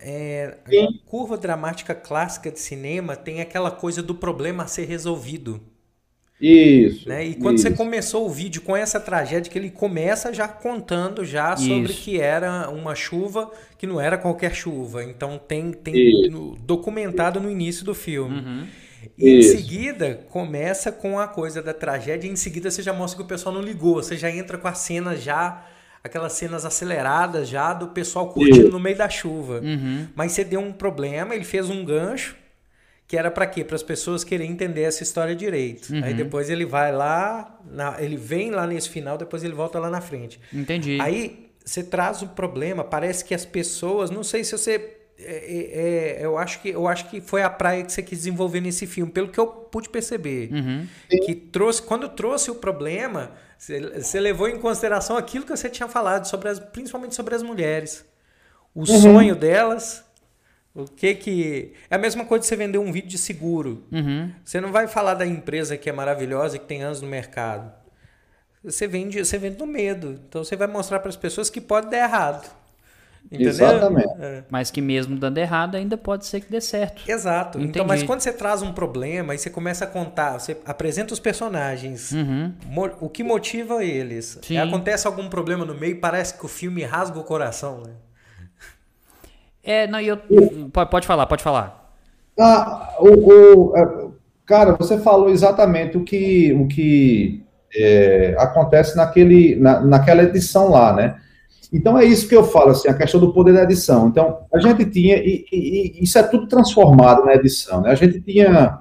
[0.00, 5.60] É, a curva dramática clássica de cinema tem aquela coisa do problema a ser resolvido.
[6.44, 7.08] Isso.
[7.08, 7.24] Né?
[7.24, 7.68] E quando isso.
[7.68, 12.02] você começou o vídeo com essa tragédia, que ele começa já contando já sobre isso.
[12.02, 15.02] que era uma chuva que não era qualquer chuva.
[15.02, 18.40] Então tem, tem no, documentado no início do filme.
[18.40, 18.66] Uhum.
[19.16, 19.54] E isso.
[19.54, 23.24] em seguida começa com a coisa da tragédia, e em seguida você já mostra que
[23.24, 23.94] o pessoal não ligou.
[23.96, 25.66] Você já entra com a cena já
[26.02, 29.60] aquelas cenas aceleradas já do pessoal curtindo no meio da chuva.
[29.60, 30.06] Uhum.
[30.14, 32.36] Mas você deu um problema, ele fez um gancho
[33.06, 33.62] que era para quê?
[33.62, 35.92] Para as pessoas querem entender essa história direito.
[35.92, 36.02] Uhum.
[36.02, 39.90] Aí depois ele vai lá, na, ele vem lá nesse final, depois ele volta lá
[39.90, 40.40] na frente.
[40.52, 40.98] Entendi.
[41.00, 46.20] Aí você traz o problema, parece que as pessoas, não sei se você é, é,
[46.20, 48.86] é, eu acho que eu acho que foi a praia que você quis desenvolver nesse
[48.86, 50.86] filme, pelo que eu pude perceber, uhum.
[51.24, 55.88] que trouxe quando trouxe o problema, você, você, levou em consideração aquilo que você tinha
[55.88, 58.04] falado sobre as, principalmente sobre as mulheres,
[58.74, 58.86] o uhum.
[58.86, 60.04] sonho delas
[60.74, 61.72] o que que.
[61.88, 63.84] É a mesma coisa de você vender um vídeo de seguro.
[63.92, 64.30] Uhum.
[64.44, 67.72] Você não vai falar da empresa que é maravilhosa e que tem anos no mercado.
[68.64, 70.18] Você vende, você vende no medo.
[70.28, 72.50] Então você vai mostrar para as pessoas que pode dar errado.
[73.26, 73.48] Entendeu?
[73.48, 74.14] Exatamente.
[74.20, 74.44] É.
[74.50, 77.08] Mas que mesmo dando errado, ainda pode ser que dê certo.
[77.10, 77.58] Exato.
[77.58, 77.70] Entendi.
[77.70, 81.20] Então, mas quando você traz um problema e você começa a contar, você apresenta os
[81.20, 82.52] personagens, uhum.
[83.00, 84.38] o que motiva eles.
[84.62, 87.92] Acontece algum problema no meio, parece que o filme rasga o coração, né?
[89.64, 90.18] É, não, eu.
[90.90, 91.92] Pode falar, pode falar.
[92.38, 94.06] Ah, o, o, é,
[94.44, 97.44] cara, você falou exatamente o que, o que
[97.74, 101.16] é, acontece naquele, na, naquela edição lá, né?
[101.72, 104.08] Então é isso que eu falo, assim, a questão do poder da edição.
[104.08, 107.90] Então, a gente tinha, e, e, e isso é tudo transformado na edição, né?
[107.90, 108.80] A gente tinha,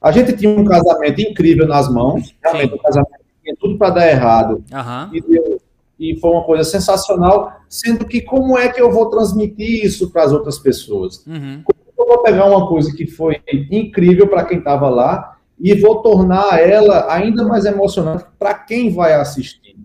[0.00, 2.74] a gente tinha um casamento incrível nas mãos, realmente Sim.
[2.74, 4.64] um casamento que tinha tudo para dar errado.
[4.72, 5.14] Uhum.
[5.14, 5.60] E deu,
[5.98, 10.24] e foi uma coisa sensacional, sendo que como é que eu vou transmitir isso para
[10.24, 11.24] as outras pessoas?
[11.26, 11.62] Uhum.
[11.64, 13.40] Como eu vou pegar uma coisa que foi
[13.70, 19.14] incrível para quem estava lá e vou tornar ela ainda mais emocionante para quem vai
[19.14, 19.76] assistir?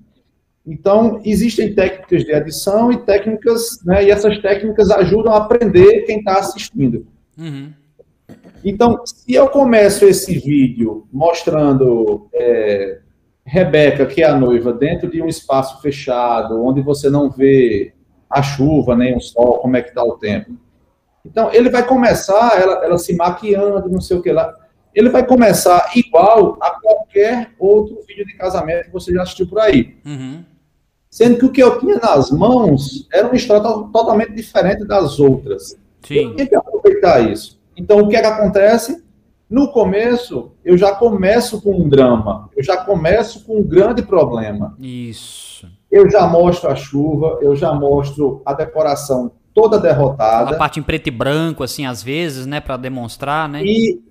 [0.66, 6.20] Então, existem técnicas de edição e técnicas, né, e essas técnicas ajudam a aprender quem
[6.20, 7.08] está assistindo.
[7.38, 7.72] Uhum.
[8.64, 13.00] Então, se eu começo esse vídeo mostrando é,
[13.46, 17.94] Rebeca, que é a noiva, dentro de um espaço fechado, onde você não vê
[18.30, 20.56] a chuva, nem o sol, como é que está o tempo.
[21.26, 24.54] Então, ele vai começar, ela, ela se maquiando, não sei o que lá.
[24.94, 29.60] Ele vai começar igual a qualquer outro vídeo de casamento que você já assistiu por
[29.60, 29.98] aí.
[30.06, 30.44] Uhum.
[31.10, 35.78] Sendo que o que eu tinha nas mãos era uma história totalmente diferente das outras.
[36.02, 36.16] Sim.
[36.16, 37.60] Eu tinha que aproveitar isso.
[37.76, 39.04] Então, o que é que acontece?
[39.52, 44.78] No começo, eu já começo com um drama, eu já começo com um grande problema.
[44.80, 45.68] Isso.
[45.92, 50.56] Eu já mostro a chuva, eu já mostro a decoração toda derrotada.
[50.56, 53.62] A parte em preto e branco, assim, às vezes, né, para demonstrar, né?
[53.66, 54.02] E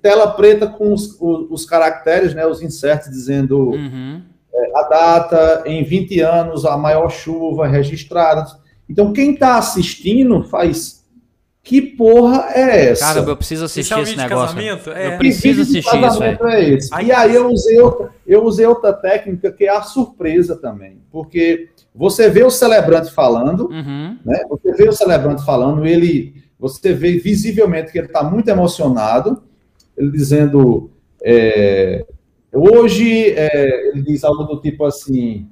[0.00, 4.22] tela preta com os, os, os caracteres, né, os inserts dizendo uhum.
[4.54, 8.46] é, a data, em 20 anos, a maior chuva registrada.
[8.88, 10.97] Então, quem está assistindo faz
[11.68, 13.04] que porra é essa?
[13.04, 14.56] Cara, eu preciso assistir esse, é um esse negócio.
[14.56, 14.90] Casamento?
[14.90, 15.12] É.
[15.12, 16.22] Eu preciso assistir isso.
[16.22, 16.88] É esse.
[16.94, 20.96] Aí, e aí eu usei, outra, eu usei outra técnica que é a surpresa também.
[21.12, 24.16] Porque você vê o celebrante falando, uhum.
[24.24, 24.46] né?
[24.48, 26.42] Você vê o celebrante falando, ele.
[26.58, 29.42] Você vê visivelmente que ele está muito emocionado,
[29.94, 30.90] ele dizendo.
[31.22, 32.02] É,
[32.50, 35.46] hoje, é, ele diz algo do tipo assim.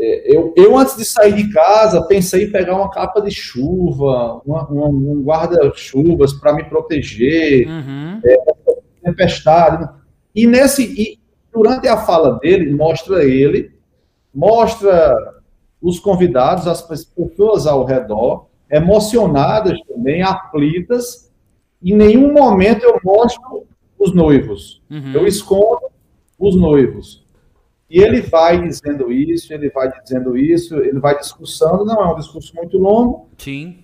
[0.00, 4.40] É, eu, eu, antes de sair de casa, pensei em pegar uma capa de chuva,
[4.46, 8.20] uma, uma, um guarda-chuvas para me proteger, uhum.
[8.24, 8.36] é,
[9.02, 9.88] tempestade.
[10.32, 11.18] E, nesse, e
[11.52, 13.72] durante a fala dele, mostra ele,
[14.32, 15.16] mostra
[15.82, 21.32] os convidados, as pessoas ao redor, emocionadas também, aflitas.
[21.82, 23.66] Em nenhum momento eu mostro
[23.98, 24.80] os noivos.
[24.88, 25.12] Uhum.
[25.12, 25.88] Eu escondo
[26.38, 27.26] os noivos.
[27.90, 32.16] E ele vai dizendo isso, ele vai dizendo isso, ele vai discursando, não é um
[32.16, 33.28] discurso muito longo.
[33.38, 33.78] Sim.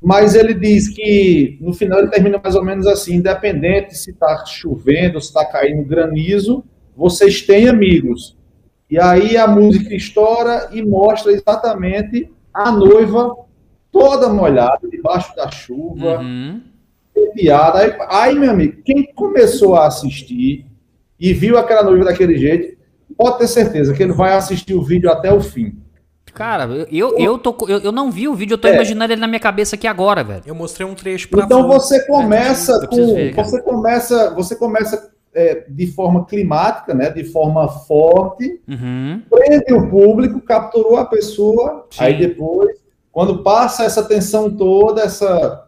[0.00, 4.44] Mas ele diz que no final ele termina mais ou menos assim: independente se está
[4.46, 6.64] chovendo, se está caindo granizo,
[6.96, 8.36] vocês têm amigos.
[8.88, 13.34] E aí a música estoura e mostra exatamente a noiva
[13.90, 16.62] toda molhada, debaixo da chuva, uhum.
[17.34, 17.78] piada.
[17.80, 20.66] Aí, aí, meu amigo, quem começou a assistir
[21.18, 22.75] e viu aquela noiva daquele jeito,
[23.16, 25.78] pode ter certeza que ele vai assistir o vídeo até o fim.
[26.34, 28.74] Cara, eu, eu, tô, eu, eu não vi o vídeo, eu tô é.
[28.74, 30.42] imaginando ele na minha cabeça aqui agora, velho.
[30.44, 33.14] Eu mostrei um trecho pra Então você começa com.
[33.14, 37.08] Ver, você começa, você começa é, de forma climática, né?
[37.08, 39.22] De forma forte, uhum.
[39.30, 42.04] prende o público, capturou a pessoa, Sim.
[42.04, 42.76] aí depois,
[43.10, 45.64] quando passa essa tensão toda, essa.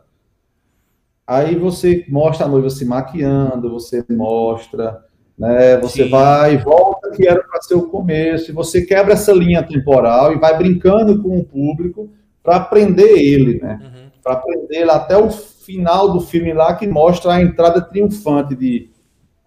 [1.26, 5.02] Aí você mostra a noiva se maquiando, você mostra
[5.38, 5.76] né?
[5.78, 6.10] Você Sim.
[6.10, 10.32] vai e volta que era para ser o começo, e você quebra essa linha temporal
[10.32, 12.10] e vai brincando com o público
[12.42, 13.80] para aprender ele, né?
[13.82, 14.10] Uhum.
[14.22, 18.90] Para aprender ele até o final do filme lá que mostra a entrada triunfante de,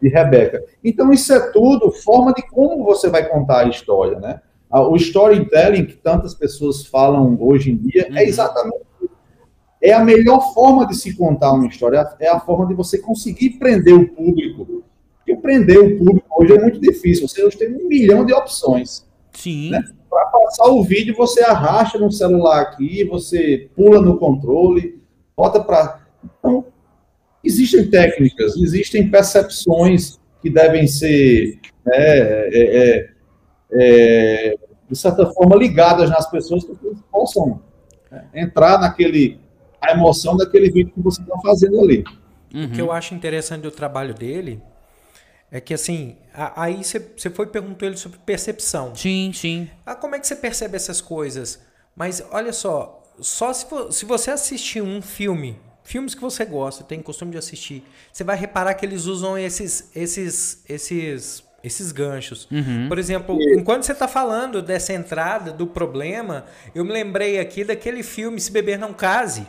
[0.02, 0.64] de Rebeca.
[0.84, 4.42] Então isso é tudo forma de como você vai contar a história, né?
[4.72, 8.18] O storytelling que tantas pessoas falam hoje em dia é uhum.
[8.18, 8.92] é exatamente
[9.82, 13.52] é a melhor forma de se contar uma história, é a forma de você conseguir
[13.52, 14.84] prender o público
[15.22, 17.28] porque prender o público hoje é muito difícil.
[17.28, 19.06] Você hoje tem um milhão de opções.
[19.32, 19.70] Sim.
[19.70, 19.84] Né?
[20.10, 25.02] Para passar o vídeo, você arrasta no celular aqui, você pula no controle,
[25.38, 26.02] bota para.
[26.24, 26.66] Então,
[27.44, 33.10] existem técnicas, existem percepções que devem ser, né, é, é,
[33.74, 34.56] é,
[34.90, 37.62] de certa forma, ligadas nas pessoas para que eles possam
[38.12, 39.40] né, entrar naquele.
[39.80, 42.04] a emoção daquele vídeo que você está fazendo ali.
[42.54, 42.66] Uhum.
[42.66, 44.62] O que eu acho interessante do trabalho dele
[45.52, 46.16] é que assim,
[46.56, 48.96] aí você foi e perguntou ele sobre percepção.
[48.96, 49.70] Sim, sim.
[49.86, 51.60] Ah, como é que você percebe essas coisas?
[51.94, 57.02] Mas olha só, só se, se você assistir um filme, filmes que você gosta, tem
[57.02, 57.84] costume de assistir,
[58.14, 62.48] você vai reparar que eles usam esses esses esses esses ganchos.
[62.50, 62.88] Uhum.
[62.88, 68.04] Por exemplo, enquanto você está falando dessa entrada do problema, eu me lembrei aqui daquele
[68.04, 69.46] filme Se Beber Não Case.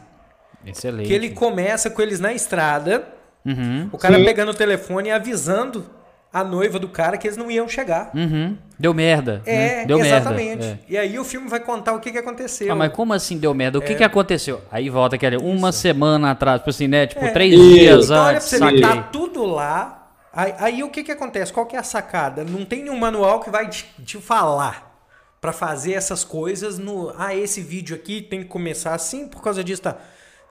[0.67, 1.07] Excelente.
[1.07, 3.88] Que ele começa com eles na estrada Uhum.
[3.93, 4.24] O cara Sim.
[4.24, 5.84] pegando o telefone e avisando
[6.32, 8.11] a noiva do cara que eles não iam chegar.
[8.14, 8.57] Uhum.
[8.78, 9.43] Deu merda.
[9.45, 9.86] É, né?
[9.86, 10.64] deu exatamente.
[10.64, 10.80] Merda.
[10.88, 10.93] É.
[10.93, 12.72] E aí o filme vai contar o que, que aconteceu.
[12.72, 13.78] Ah, mas como assim deu merda?
[13.78, 13.97] O que, é.
[13.97, 14.62] que aconteceu?
[14.70, 15.80] Aí volta aquele uma Isso.
[15.80, 17.07] semana atrás, tipo assim, né?
[17.07, 17.30] Tipo, é.
[17.30, 18.53] três dias então, antes.
[18.53, 19.99] Olha pra você ver, tá tudo lá.
[20.32, 21.53] Aí, aí, o que, que acontece?
[21.53, 22.43] Qual que é a sacada?
[22.43, 24.90] Não tem nenhum manual que vai te, te falar
[25.38, 27.12] para fazer essas coisas no.
[27.18, 29.99] Ah, esse vídeo aqui tem que começar assim por causa disso, tá?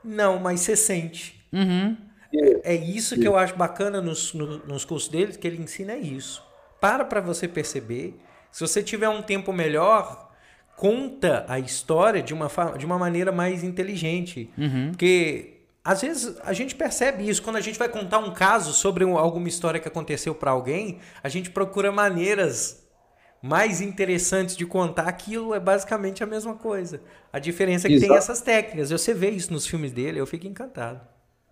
[0.03, 1.43] Não, mas você sente.
[1.51, 1.97] Uhum.
[2.63, 6.43] É isso que eu acho bacana nos, nos cursos dele, que ele ensina isso.
[6.79, 8.19] Para para você perceber.
[8.51, 10.31] Se você tiver um tempo melhor,
[10.75, 14.49] conta a história de uma, de uma maneira mais inteligente.
[14.57, 14.89] Uhum.
[14.91, 17.41] Porque às vezes a gente percebe isso.
[17.41, 21.29] Quando a gente vai contar um caso sobre alguma história que aconteceu para alguém, a
[21.29, 22.87] gente procura maneiras
[23.41, 25.07] mais interessantes de contar.
[25.07, 27.01] Aquilo é basicamente a mesma coisa.
[27.33, 28.09] A diferença é que Exato.
[28.09, 28.91] tem essas técnicas.
[28.91, 31.01] Você vê isso nos filmes dele, eu fico encantado.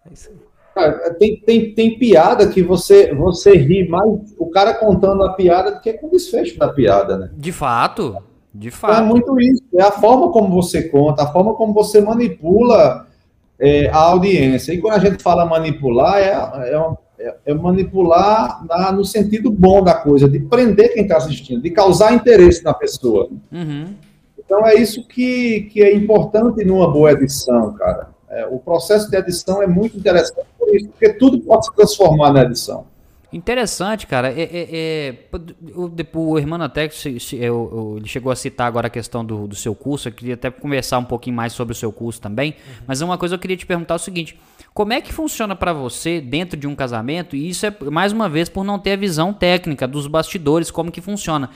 [0.05, 0.58] É isso aí.
[0.79, 5.71] Cara, tem, tem, tem piada que você, você ri mais o cara contando a piada
[5.71, 7.29] do que com o desfecho da piada, né?
[7.35, 8.15] De fato.
[8.53, 9.01] De então, fato.
[9.01, 9.61] É muito isso.
[9.75, 13.05] É a forma como você conta, a forma como você manipula
[13.59, 14.73] é, a audiência.
[14.73, 16.31] E quando a gente fala manipular, é,
[16.71, 21.61] é, é, é manipular na, no sentido bom da coisa, de prender quem está assistindo,
[21.61, 23.29] de causar interesse na pessoa.
[23.51, 23.93] Uhum.
[24.37, 28.17] Então é isso que, que é importante numa boa edição, cara.
[28.29, 32.43] É, o processo de edição é muito interessante isso, porque tudo pode se transformar na
[32.43, 32.85] edição.
[33.31, 34.31] Interessante, cara.
[34.31, 35.15] É, é, é
[35.75, 40.07] o, o Hermano até ele chegou a citar agora a questão do, do, seu curso.
[40.07, 42.51] Eu queria até conversar um pouquinho mais sobre o seu curso também.
[42.51, 42.73] Uhum.
[42.87, 44.39] Mas uma coisa eu queria te perguntar é o seguinte:
[44.73, 47.35] como é que funciona para você dentro de um casamento?
[47.35, 50.91] E isso é mais uma vez por não ter a visão técnica dos bastidores, como
[50.91, 51.51] que funciona.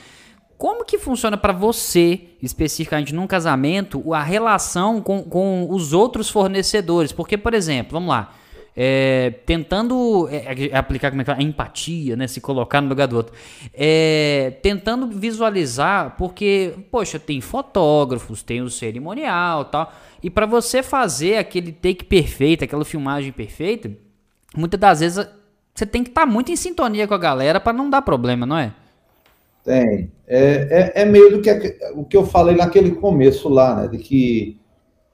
[0.56, 7.12] Como que funciona para você, especificamente num casamento, a relação com, com os outros fornecedores?
[7.12, 8.32] Porque, por exemplo, vamos lá,
[8.76, 11.44] é, tentando é, é aplicar como é que fala?
[11.44, 12.28] empatia, né?
[12.28, 13.34] Se colocar no lugar do outro.
[13.74, 19.94] É, tentando visualizar, porque, poxa, tem fotógrafos, tem o cerimonial tal.
[20.22, 23.92] E para você fazer aquele take perfeito, aquela filmagem perfeita,
[24.56, 25.28] muitas das vezes
[25.74, 28.46] você tem que estar tá muito em sintonia com a galera para não dar problema,
[28.46, 28.74] não é?
[29.64, 30.12] Tem.
[30.28, 33.88] É, é, é, meio do que o que eu falei naquele começo lá, né?
[33.88, 34.58] De que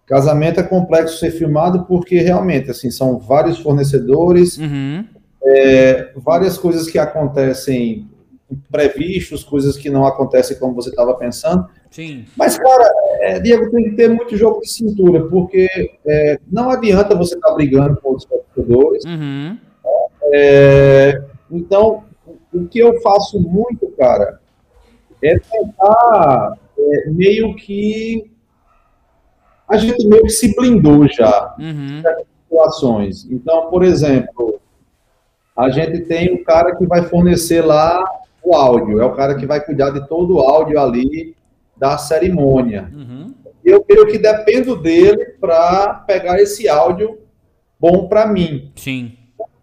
[0.10, 5.06] casamento é complexo ser filmado porque realmente, assim, são vários fornecedores, uhum.
[5.46, 8.10] é, várias coisas que acontecem
[8.52, 11.68] imprevistos, coisas que não acontecem como você estava pensando.
[11.92, 12.26] Sim.
[12.36, 12.92] Mas, cara,
[13.22, 15.70] é, Diego, tem que ter muito jogo de cintura, porque
[16.04, 19.06] é, não adianta você estar tá brigando com os fornecedores.
[19.06, 19.58] Uhum.
[20.34, 22.04] É, então,
[22.52, 24.40] o que eu faço muito, cara,
[25.24, 28.32] é tentar é, meio que.
[29.70, 32.00] A gente meio que se blindou já uhum.
[32.00, 33.28] em situações.
[33.30, 34.60] Então, por exemplo,
[35.56, 38.04] a gente tem um cara que vai fornecer lá
[38.44, 41.36] o áudio, é o cara que vai cuidar de todo o áudio ali
[41.78, 42.92] da cerimônia.
[42.94, 43.34] Uhum.
[43.64, 47.20] Eu meio que dependo dele para pegar esse áudio
[47.80, 48.72] bom para mim.
[48.76, 49.14] Sim.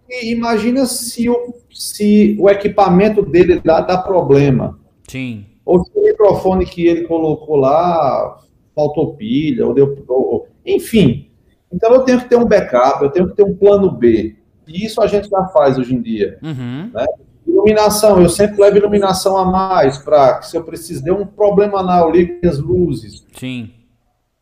[0.08, 4.78] E imagina se o, se o equipamento dele dá, dá problema.
[5.08, 5.46] Sim.
[5.64, 8.38] Ou se o microfone que ele colocou lá
[8.76, 10.04] faltou pilha, ou deu.
[10.06, 11.30] Ou, enfim.
[11.72, 14.36] Então eu tenho que ter um backup, eu tenho que ter um plano B.
[14.68, 16.38] E isso a gente já faz hoje em dia.
[16.42, 16.90] Uhum.
[16.92, 17.06] Né?
[17.46, 21.82] Iluminação, eu sempre levo iluminação a mais para que se eu precisar de um problema
[21.82, 23.24] na eu ligue as luzes.
[23.32, 23.70] Sim.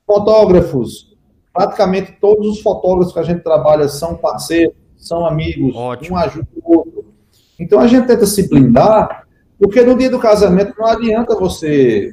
[0.06, 1.14] Fotógrafos,
[1.52, 6.16] praticamente todos os fotógrafos que a gente trabalha são parceiros, são amigos, Ótimo.
[6.16, 7.04] um ajuda o outro.
[7.60, 9.26] Então a gente tenta se blindar,
[9.58, 12.12] porque no dia do casamento não adianta você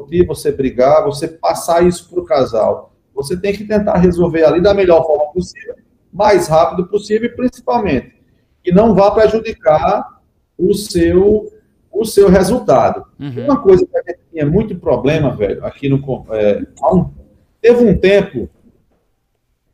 [0.00, 2.92] discutir, você brigar, você passar isso para o casal.
[3.14, 5.74] Você tem que tentar resolver ali da melhor forma possível,
[6.12, 8.14] mais rápido possível e principalmente
[8.62, 10.20] que não vá prejudicar
[10.58, 11.52] o seu
[11.92, 13.04] o seu resultado.
[13.18, 13.44] Uhum.
[13.46, 16.62] Uma coisa que a gente tinha muito problema, velho, aqui no é,
[17.60, 18.48] teve um tempo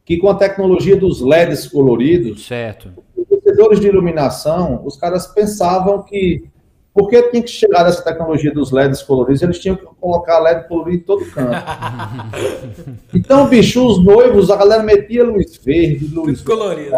[0.02, 2.90] que com a tecnologia dos LEDs coloridos, certo.
[3.14, 6.48] os vendedores de iluminação, os caras pensavam que
[6.96, 10.96] porque tinha que chegar nessa tecnologia dos LEDs coloridos, eles tinham que colocar LED colorido
[10.96, 11.52] em todo canto.
[13.12, 16.96] então, bicho, os noivos, a galera metia luz verde, luz Tudo colorido.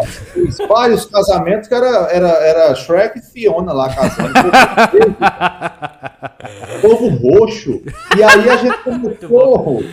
[0.69, 4.31] Vários casamentos que era, era, era Shrek e Fiona lá casando.
[6.81, 7.81] povo roxo.
[8.15, 9.83] E aí a gente começou,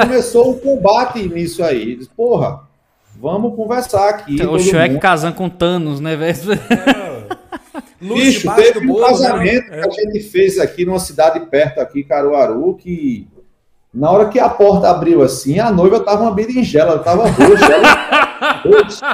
[0.00, 1.94] começou o combate nisso aí.
[1.94, 2.62] Diz, porra,
[3.14, 4.34] vamos conversar aqui.
[4.34, 5.00] Então, o Shrek mundo.
[5.00, 6.34] casando com Thanos, né, velho?
[8.02, 9.06] Bicho, teve um bolo, né?
[9.06, 9.82] casamento né?
[9.82, 13.28] que a gente fez aqui numa cidade perto aqui, Caruaru, que
[13.94, 17.24] na hora que a porta abriu assim, a noiva tava uma berinjela, ela tava
[18.64, 19.06] roxa.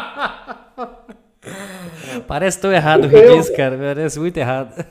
[2.26, 3.76] Parece tão errado o que diz, cara.
[3.76, 4.84] Parece muito errado.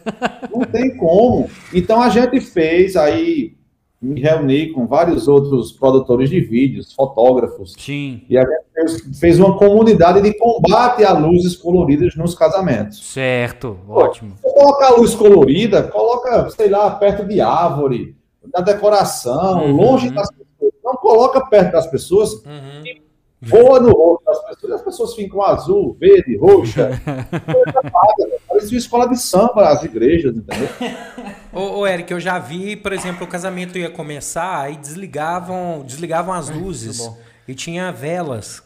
[0.53, 1.49] Não tem como.
[1.73, 3.55] Então a gente fez aí
[4.01, 7.73] me reuni com vários outros produtores de vídeos, fotógrafos.
[7.77, 8.21] Sim.
[8.29, 13.11] E a gente fez, uma comunidade de combate a luzes coloridas nos casamentos.
[13.11, 14.35] Certo, Pô, ótimo.
[14.41, 18.15] Coloca a luz colorida, coloca, sei lá, perto de árvore,
[18.53, 19.75] na decoração, uhum.
[19.75, 20.73] longe das pessoas.
[20.83, 22.85] Não coloca perto das pessoas uhum.
[22.85, 23.01] e
[23.41, 24.73] voa no rosto das pessoas.
[24.73, 26.91] As pessoas ficam azul, verde, roxa.
[28.47, 30.67] Parece uma escola de samba, as igrejas, entendeu?
[31.57, 36.33] Ô, ô, Eric, eu já vi, por exemplo, o casamento ia começar, aí desligavam, desligavam
[36.33, 37.09] as luzes
[37.47, 38.61] e tinha velas.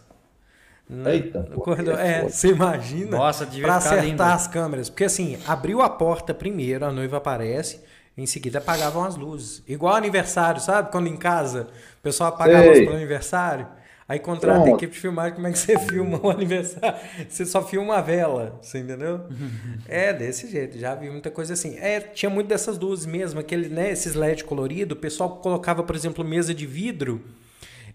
[1.05, 1.47] Eita.
[1.49, 1.97] No corredor.
[1.97, 3.17] É, você imagina?
[3.17, 4.23] Nossa, Pra acertar lindo.
[4.23, 4.89] as câmeras.
[4.89, 7.79] Porque assim, abriu a porta primeiro, a noiva aparece,
[8.17, 9.63] em seguida apagavam as luzes.
[9.67, 10.91] Igual aniversário, sabe?
[10.91, 13.67] Quando em casa o pessoal apagava as luzes pro aniversário.
[14.11, 16.99] Aí contrata a equipe de filmagem, como é que você filma o aniversário?
[17.29, 19.21] Você só filma a vela, você entendeu?
[19.87, 21.77] é, desse jeito, já vi muita coisa assim.
[21.77, 25.95] É, tinha muito dessas luzes mesmo, aquele, né, esses LED colorido, o pessoal colocava, por
[25.95, 27.23] exemplo, mesa de vidro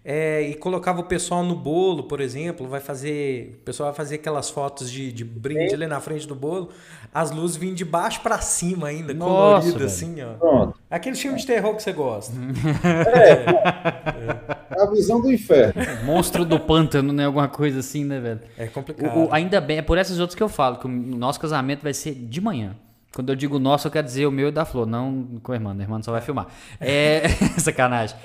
[0.09, 4.15] é, e colocava o pessoal no bolo, por exemplo, vai fazer, o pessoal vai fazer
[4.15, 6.69] aquelas fotos de, de brinde ali na frente do bolo,
[7.13, 10.35] as luzes vêm de baixo para cima ainda, Nossa, colorida assim, ó.
[10.35, 10.79] Pronto.
[10.89, 12.33] Aquele filme de terror que você gosta.
[13.17, 15.73] É, é, a visão do inferno.
[16.05, 17.25] Monstro do pântano, né?
[17.25, 18.39] Alguma coisa assim, né, velho?
[18.57, 19.13] É complicado.
[19.13, 21.81] O, o, ainda bem, é por essas outras que eu falo, que o nosso casamento
[21.81, 22.75] vai ser de manhã.
[23.13, 25.55] Quando eu digo nosso, eu quero dizer o meu e da Flor, não com a
[25.55, 25.75] irmã.
[25.77, 26.47] A irmã só vai filmar.
[26.79, 27.27] É.
[27.57, 28.15] sacanagem.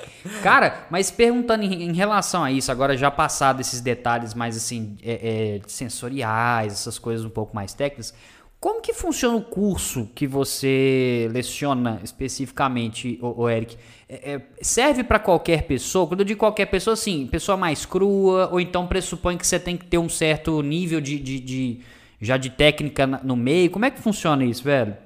[0.42, 4.96] Cara, mas perguntando em, em, relação a isso, agora já passado esses detalhes mais assim,
[5.02, 8.12] é, é, sensoriais, essas coisas um pouco mais técnicas,
[8.62, 13.76] como que funciona o curso que você leciona especificamente, o, Eric?
[14.08, 16.06] É, é, serve para qualquer pessoa?
[16.06, 19.76] Quando eu digo qualquer pessoa, sim, pessoa mais crua, ou então pressupõe que você tem
[19.76, 21.80] que ter um certo nível de, de, de
[22.22, 23.70] já de técnica no meio?
[23.70, 24.96] Como é que funciona isso, velho?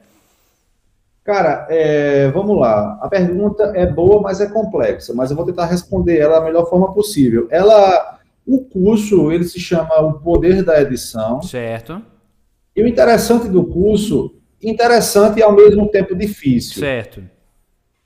[1.24, 2.98] Cara, é, vamos lá.
[3.00, 5.14] A pergunta é boa, mas é complexa.
[5.14, 7.48] Mas eu vou tentar responder ela da melhor forma possível.
[7.50, 11.40] Ela, o curso, ele se chama O Poder da Edição.
[11.42, 12.00] Certo.
[12.76, 16.78] E o interessante do curso, interessante e ao mesmo tempo difícil.
[16.78, 17.24] Certo.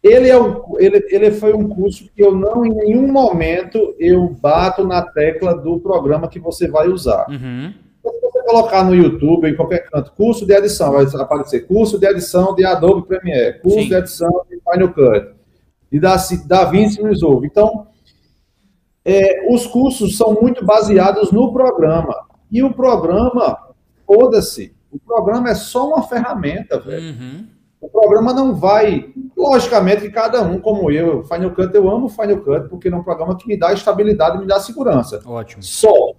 [0.02, 4.28] Ele, é um, ele, ele foi um curso que eu não, em nenhum momento, eu
[4.40, 7.26] bato na tecla do programa que você vai usar.
[7.28, 7.89] Uhum
[8.44, 12.64] colocar no YouTube, em qualquer canto, curso de edição, vai aparecer curso de edição de
[12.64, 13.88] Adobe Premiere, curso Sim.
[13.88, 15.34] de edição de Final Cut,
[15.90, 16.16] e da,
[16.46, 17.46] da Vinci Resolve.
[17.46, 17.86] Então,
[19.04, 22.14] é, os cursos são muito baseados no programa.
[22.50, 23.58] E o programa,
[24.06, 27.14] foda-se, o programa é só uma ferramenta, velho.
[27.14, 27.46] Uhum.
[27.80, 29.10] O programa não vai.
[29.36, 33.02] Logicamente que cada um, como eu, Final Cut, eu amo Final Cut, porque é um
[33.02, 35.22] programa que me dá estabilidade, me dá segurança.
[35.24, 35.62] Ótimo.
[35.62, 36.12] Só.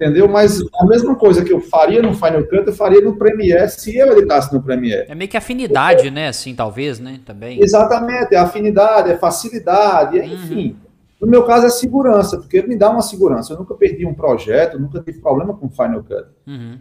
[0.00, 0.26] Entendeu?
[0.26, 3.94] Mas a mesma coisa que eu faria no Final Cut, eu faria no Premiere se
[3.96, 5.04] eu editasse no Premiere.
[5.08, 6.10] É meio que afinidade, Porque...
[6.10, 6.28] né?
[6.28, 7.20] Assim, talvez, né?
[7.26, 7.62] Também.
[7.62, 10.32] Exatamente, é afinidade, é facilidade, é, uhum.
[10.32, 10.76] enfim.
[11.20, 13.52] No meu caso é segurança, porque me dá uma segurança.
[13.52, 16.26] Eu nunca perdi um projeto, nunca tive problema com o Final Cut.
[16.46, 16.78] Uhum.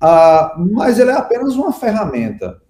[0.00, 2.60] Ah, mas ele é apenas uma ferramenta.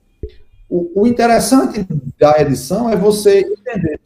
[0.68, 1.86] O, o interessante
[2.18, 3.98] da edição é você entender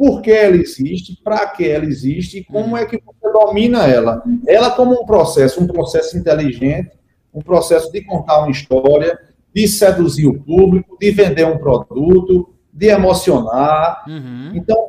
[0.00, 4.24] por que ela existe, para que ela existe e como é que você domina ela.
[4.46, 6.92] Ela como um processo, um processo inteligente,
[7.34, 9.18] um processo de contar uma história,
[9.54, 14.02] de seduzir o público, de vender um produto, de emocionar.
[14.08, 14.52] Uhum.
[14.54, 14.88] Então,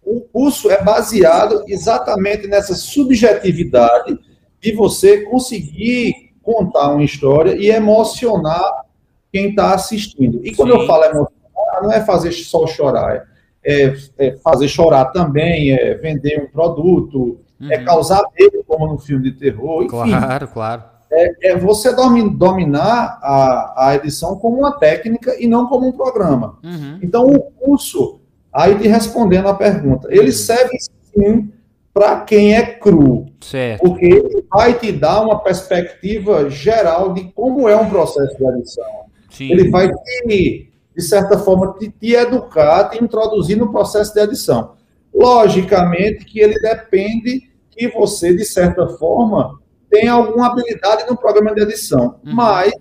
[0.00, 4.16] o curso é baseado exatamente nessa subjetividade
[4.60, 8.84] de você conseguir contar uma história e emocionar
[9.32, 10.40] quem está assistindo.
[10.46, 10.82] E quando Sim.
[10.82, 13.31] eu falo emocionar, não é fazer só chorar,
[13.64, 17.72] é, é fazer chorar também, é vender um produto, é uhum.
[17.72, 19.84] é causar medo, como no filme de terror.
[19.84, 20.82] Enfim, claro, claro.
[21.10, 26.58] É, é você dominar a, a edição como uma técnica e não como um programa.
[26.64, 26.98] Uhum.
[27.02, 28.20] Então, o curso,
[28.52, 30.32] aí te respondendo a pergunta, ele uhum.
[30.32, 31.52] serve sim
[31.92, 33.26] para quem é cru.
[33.40, 33.82] Certo.
[33.82, 39.02] Porque ele vai te dar uma perspectiva geral de como é um processo de edição.
[39.28, 39.50] Sim.
[39.50, 44.72] Ele vai te de certa forma, te, te educar, te introduzir no processo de edição.
[45.14, 49.58] Logicamente que ele depende que você, de certa forma,
[49.90, 52.16] tenha alguma habilidade no programa de edição.
[52.24, 52.34] Uhum.
[52.34, 52.72] Mas,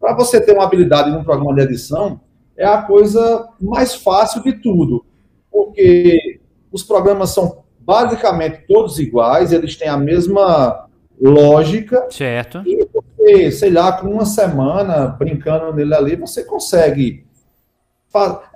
[0.00, 2.20] para você ter uma habilidade no programa de edição,
[2.56, 5.04] é a coisa mais fácil de tudo.
[5.50, 6.40] Porque
[6.72, 10.88] os programas são basicamente todos iguais, eles têm a mesma
[11.20, 12.06] lógica.
[12.10, 12.62] Certo.
[12.66, 17.25] E você, sei lá, com uma semana brincando nele ali, você consegue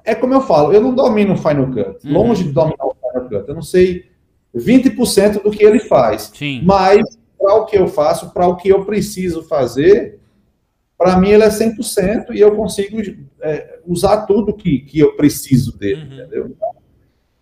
[0.04, 2.06] é como eu falo, eu não domino o Final Cut.
[2.06, 2.12] Uhum.
[2.12, 3.48] Longe de dominar o Final Cut.
[3.48, 4.10] Eu não sei
[4.54, 6.30] 20% do que ele faz.
[6.34, 6.62] Sim.
[6.64, 7.02] Mas,
[7.38, 10.18] para o que eu faço, para o que eu preciso fazer,
[10.98, 13.00] para mim ele é 100% e eu consigo
[13.40, 16.14] é, usar tudo que, que eu preciso dele, uhum.
[16.14, 16.56] entendeu?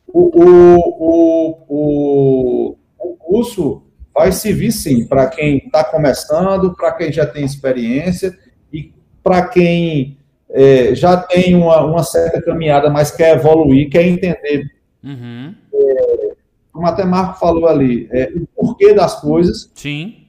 [0.07, 3.83] O, o, o, o, o curso
[4.15, 8.37] vai servir, sim, para quem está começando, para quem já tem experiência
[8.73, 8.93] e
[9.23, 10.18] para quem
[10.51, 14.71] é, já tem uma, uma, certa caminhada, mas quer evoluir, quer entender,
[15.05, 15.55] uhum.
[15.73, 16.33] é,
[16.73, 19.71] como até Marco falou ali, é, o porquê das coisas.
[19.75, 20.25] Sim.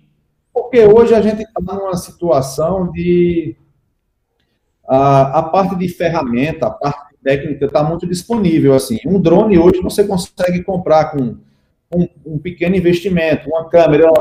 [0.54, 3.56] Porque hoje a gente está numa situação de.
[4.88, 8.74] A, a parte de ferramenta, a parte técnica está muito disponível.
[8.74, 11.38] Assim, um drone hoje você consegue comprar com
[11.94, 14.12] um, um pequeno investimento, uma câmera.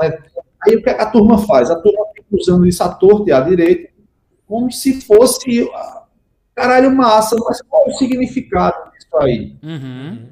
[0.63, 1.71] Aí o que a turma faz?
[1.71, 3.89] A turma fica usando isso à torta e à direita
[4.49, 5.69] como se fosse
[6.55, 9.57] caralho massa, mas qual o significado disso aí?
[9.63, 10.27] Uhum.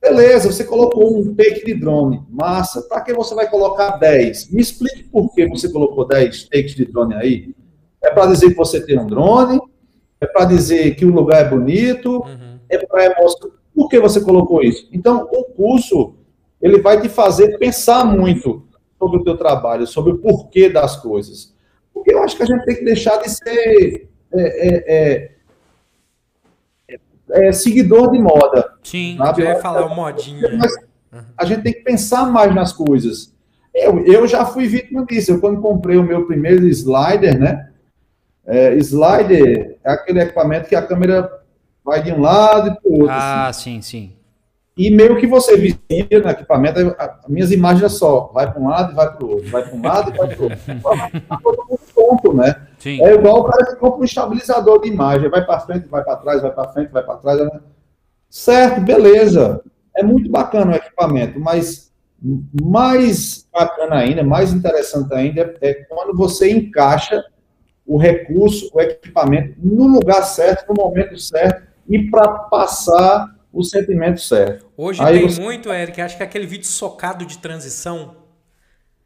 [0.00, 2.82] Beleza, você colocou um take de drone, massa.
[2.82, 4.50] Para que você vai colocar 10?
[4.52, 7.54] Me explique por que você colocou 10 takes de drone aí.
[8.00, 9.58] É para dizer que você tem um drone?
[10.20, 12.18] É para dizer que o lugar é bonito?
[12.18, 12.60] Uhum.
[12.68, 14.88] É para mostrar por que você colocou isso?
[14.90, 16.14] Então, o curso
[16.62, 18.66] ele vai te fazer pensar muito
[18.98, 21.54] sobre o teu trabalho, sobre o porquê das coisas.
[21.96, 25.30] Porque eu acho que a gente tem que deixar de ser é, é,
[26.88, 26.98] é,
[27.30, 28.70] é seguidor de moda.
[28.82, 29.40] Sim, sabe?
[29.40, 30.46] eu ia falar o modinho.
[30.58, 30.74] Mas
[31.38, 33.34] a gente tem que pensar mais nas coisas.
[33.74, 35.32] Eu, eu já fui vítima disso.
[35.32, 37.70] Eu, quando comprei o meu primeiro slider, né?
[38.44, 41.32] É, slider é aquele equipamento que a câmera
[41.82, 43.08] vai de um lado e para o outro.
[43.10, 43.80] Ah, assim.
[43.80, 44.12] sim, sim.
[44.76, 48.68] E meio que você vigia no equipamento, as minhas imagens é só, vai para um
[48.68, 51.78] lado e vai para o outro, vai para um lado e vai para o outro.
[51.96, 52.68] Tonto, né?
[52.78, 53.02] Sim.
[53.02, 56.16] É igual o cara que compra um estabilizador de imagem, vai para frente, vai para
[56.16, 57.40] trás, vai para frente, vai para trás.
[57.40, 57.60] Né?
[58.28, 59.62] Certo, beleza.
[59.96, 61.90] É muito bacana o equipamento, mas
[62.62, 67.24] mais bacana ainda, mais interessante ainda é quando você encaixa
[67.86, 74.20] o recurso, o equipamento no lugar certo, no momento certo e para passar o sentimento
[74.20, 74.66] certo.
[74.76, 75.40] Hoje Aí tem você...
[75.40, 78.25] muito, Eric, acho que é aquele vídeo socado de transição.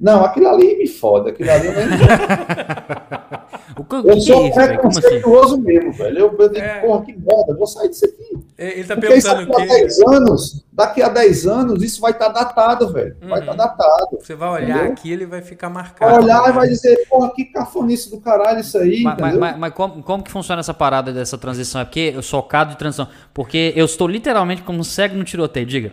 [0.01, 1.29] Não, aquilo ali me foda.
[1.29, 1.87] Aquilo ali eu nem.
[3.77, 5.63] o que, eu sou é preconceituoso assim?
[5.63, 6.19] mesmo, velho.
[6.19, 6.81] Eu, eu digo, é...
[6.81, 8.41] porra, que merda, vou sair disso aqui.
[8.57, 12.13] É, ele tá Porque perguntando daqui a 10 anos, daqui a 10 anos, isso vai
[12.13, 13.17] estar tá datado, velho.
[13.23, 13.59] Vai estar uhum.
[13.59, 14.19] tá datado.
[14.19, 14.93] Você vai olhar entendeu?
[14.93, 16.13] aqui, ele vai ficar marcado.
[16.13, 16.49] Vai olhar né?
[16.49, 19.03] e vai dizer, porra, que cafonice do caralho isso aí.
[19.03, 21.81] Mas, mas, mas, mas como, como, que funciona essa parada dessa transição?
[21.81, 23.09] É porque eu socado de transição.
[23.35, 25.93] Porque eu estou literalmente como um cego no tiroteio, diga.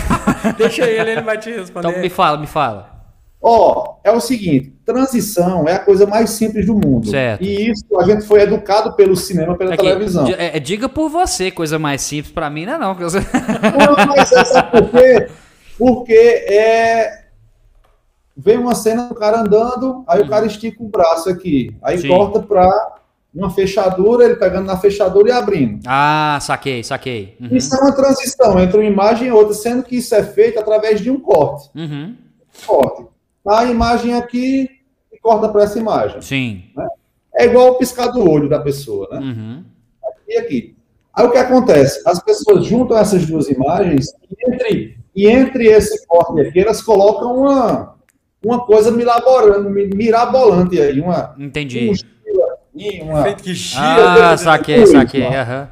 [0.56, 1.88] Deixa ele, ele vai te responder.
[1.88, 3.01] Então me fala, me fala.
[3.42, 7.08] Ó, é o seguinte, transição é a coisa mais simples do mundo.
[7.08, 7.42] Certo.
[7.42, 10.26] E isso a gente foi educado pelo cinema, pela é televisão.
[10.28, 12.94] é, diga por você, coisa mais simples para mim não é não.
[12.94, 15.28] Não mas é, sabe por quê?
[15.76, 17.22] Porque é
[18.36, 22.08] vem uma cena do cara andando, aí o cara estica o braço aqui, aí Sim.
[22.08, 22.96] corta para
[23.34, 25.80] uma fechadura, ele pegando na fechadura e abrindo.
[25.86, 27.36] Ah, saquei, saquei.
[27.40, 27.48] Uhum.
[27.56, 31.00] Isso é uma transição entre uma imagem e outra, sendo que isso é feito através
[31.00, 31.70] de um corte.
[31.74, 32.14] Uhum.
[32.66, 33.11] Corte.
[33.46, 34.68] A imagem aqui
[35.12, 36.20] e corta para essa imagem.
[36.22, 36.64] Sim.
[36.76, 36.86] Né?
[37.34, 39.18] É igual o piscar do olho da pessoa, né?
[39.18, 39.64] Uhum.
[40.04, 40.76] Aqui e aqui.
[41.14, 42.02] Aí o que acontece?
[42.06, 47.36] As pessoas juntam essas duas imagens e entre, e entre esse corte aqui, elas colocam
[47.36, 47.96] uma,
[48.44, 51.00] uma coisa mirabolante, mirabolante aí.
[51.00, 51.90] Uma, Entendi.
[51.90, 53.22] Um uma...
[53.24, 54.32] Feito que gira.
[54.32, 55.24] Ah, saquei, saquei.
[55.24, 55.68] Uhum.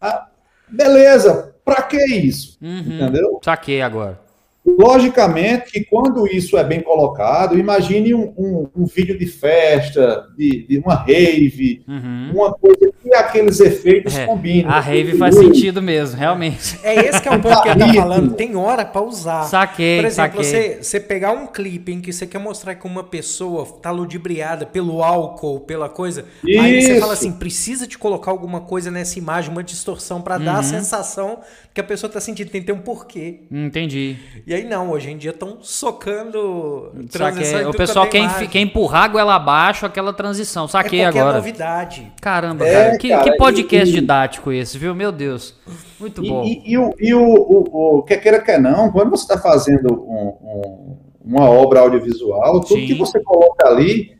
[0.00, 0.26] Ah,
[0.68, 1.54] beleza.
[1.64, 2.58] Pra que isso?
[2.60, 2.78] Uhum.
[2.78, 3.40] Entendeu?
[3.42, 4.20] Saquei agora.
[4.64, 10.66] Logicamente que quando isso é bem colocado, imagine um, um, um vídeo de festa, de,
[10.68, 12.30] de uma rave, uhum.
[12.32, 14.70] uma coisa que aqueles efeitos é, combinam.
[14.70, 16.78] A rave faz sentido mesmo, realmente.
[16.84, 18.34] É esse que é o ponto que ele tá falando.
[18.34, 19.42] Tem hora para usar.
[19.44, 20.44] Saquei, Por exemplo, saquei.
[20.44, 24.64] Você, você pegar um clipe em que você quer mostrar que uma pessoa tá ludibriada
[24.64, 26.60] pelo álcool, pela coisa, isso.
[26.60, 30.44] aí você fala assim, precisa de colocar alguma coisa nessa imagem, uma distorção para uhum.
[30.44, 30.62] dar a uhum.
[30.62, 31.40] sensação
[31.74, 33.40] que a pessoa tá sentindo, tem que ter um porquê.
[33.50, 34.16] Entendi.
[34.46, 37.70] E aí não, hoje em dia estão socando transição.
[37.70, 40.66] O pessoal quer, quer empurrar a goela abaixo aquela transição.
[40.66, 41.36] Saquei é agora.
[41.36, 42.12] novidade.
[42.20, 42.98] Caramba, é, cara.
[42.98, 44.94] Que, cara, que podcast e, didático esse, viu?
[44.94, 45.54] Meu Deus.
[45.98, 46.44] Muito e, bom.
[46.44, 49.92] E, e, o, e o, o, o, quer queira quer não, quando você está fazendo
[49.92, 52.86] um, um, uma obra audiovisual, tudo Sim.
[52.86, 54.16] que você coloca ali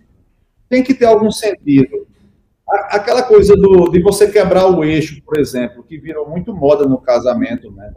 [0.69, 2.07] tem que ter algum sentido.
[2.67, 6.99] Aquela coisa do, de você quebrar o eixo, por exemplo, que virou muito moda no
[6.99, 7.93] casamento, né?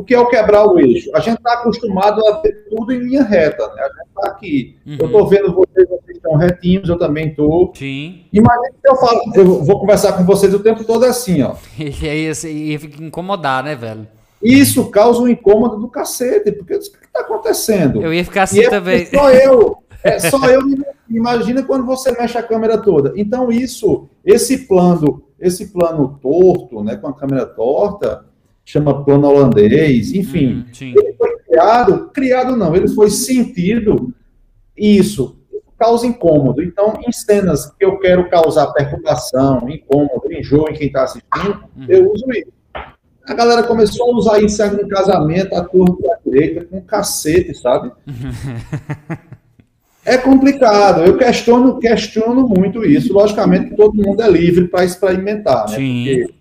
[0.00, 1.10] O que é o quebrar o eixo?
[1.14, 3.82] A gente está acostumado a ver tudo em linha reta, né?
[3.82, 4.78] A gente está aqui.
[4.86, 4.96] Uhum.
[4.98, 7.70] Eu estou vendo vocês, vocês estão retinhos, eu também estou.
[7.74, 8.22] Sim.
[8.32, 11.52] Imagina que eu falo, eu vou conversar com vocês o tempo todo assim, ó.
[11.78, 14.08] e aí ia incomodar, né, velho?
[14.42, 18.00] Isso causa um incômodo do cacete, porque o que está acontecendo?
[18.00, 19.02] Eu ia ficar assim e também.
[19.12, 20.60] É só eu, é só eu.
[21.10, 23.12] Imagina quando você mexe a câmera toda.
[23.16, 28.29] Então, isso, esse plano, esse plano torto, né, com a câmera torta,
[28.70, 30.64] chama plano holandês, enfim.
[30.64, 34.14] Hum, ele foi criado, criado não, ele foi sentido,
[34.76, 35.40] isso
[35.80, 36.62] causa incômodo.
[36.62, 41.86] Então, em cenas que eu quero causar perturbação, incômodo, enjoo em quem está assistindo, hum.
[41.88, 42.52] eu uso isso.
[43.26, 47.90] A galera começou a usar isso no casamento, a turma da direita, com cacete, sabe?
[50.04, 51.02] é complicado.
[51.02, 53.12] Eu questiono, questiono muito isso.
[53.12, 55.76] Logicamente todo mundo é livre para experimentar, né?
[55.76, 56.04] Sim.
[56.04, 56.39] Porque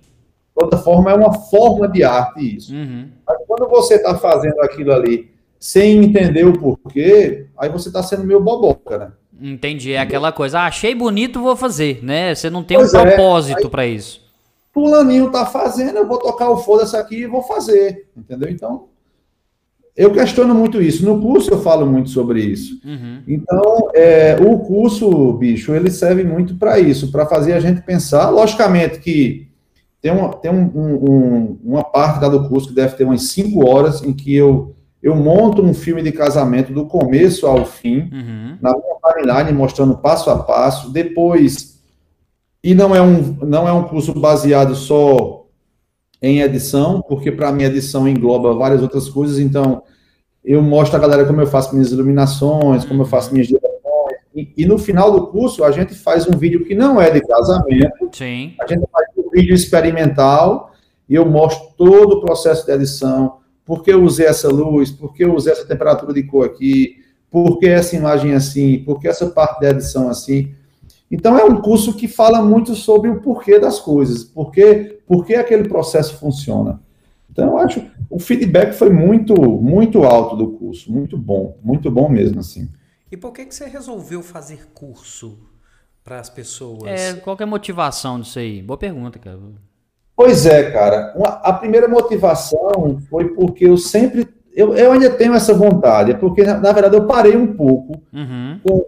[0.59, 2.75] toda forma, é uma forma de arte isso.
[2.75, 3.07] Uhum.
[3.25, 8.25] Mas quando você está fazendo aquilo ali sem entender o porquê, aí você está sendo
[8.25, 9.11] meio boboca, né?
[9.41, 12.35] Entendi, é aquela coisa, ah, achei bonito, vou fazer, né?
[12.35, 14.21] Você não tem pois um é, propósito é, para isso.
[14.73, 18.49] Fulaninho tá fazendo, eu vou tocar o foda-se aqui e vou fazer, entendeu?
[18.49, 18.85] Então,
[19.95, 21.05] eu questiono muito isso.
[21.05, 22.79] No curso eu falo muito sobre isso.
[22.85, 23.21] Uhum.
[23.27, 28.29] Então, é, o curso, bicho, ele serve muito para isso, para fazer a gente pensar.
[28.29, 29.48] Logicamente que
[30.01, 34.01] tem, uma, tem um, um, uma parte do curso que deve ter umas 5 horas
[34.01, 38.57] em que eu, eu monto um filme de casamento do começo ao fim, uhum.
[38.61, 40.91] na minha timeline, mostrando passo a passo.
[40.91, 41.79] Depois,
[42.63, 45.45] e não é um, não é um curso baseado só
[46.21, 49.83] em edição, porque para mim edição engloba várias outras coisas, então
[50.43, 53.47] eu mostro a galera como eu faço minhas iluminações, como eu faço minhas
[54.39, 57.19] e, e, no final do curso, a gente faz um vídeo que não é de
[57.21, 58.09] casamento.
[58.13, 58.53] Sim.
[58.61, 60.71] A gente faz um vídeo experimental
[61.07, 65.13] e eu mostro todo o processo de edição, por que eu usei essa luz, por
[65.13, 66.97] que eu usei essa temperatura de cor aqui,
[67.29, 70.53] por que essa imagem assim, por que essa parte da edição assim.
[71.11, 75.25] Então é um curso que fala muito sobre o porquê das coisas, por que, por
[75.25, 76.79] que aquele processo funciona.
[77.29, 82.07] Então eu acho o feedback foi muito muito alto do curso, muito bom, muito bom
[82.07, 82.69] mesmo assim.
[83.11, 85.39] E por que, que você resolveu fazer curso
[86.03, 86.83] para as pessoas?
[86.85, 88.61] É, qual é a motivação disso aí?
[88.61, 89.39] Boa pergunta, cara.
[90.15, 91.13] Pois é, cara.
[91.43, 94.27] a primeira motivação foi porque eu sempre.
[94.53, 98.01] Eu, eu ainda tenho essa vontade, é porque, na, na verdade, eu parei um pouco.
[98.11, 98.59] Uhum.
[98.61, 98.85] Com,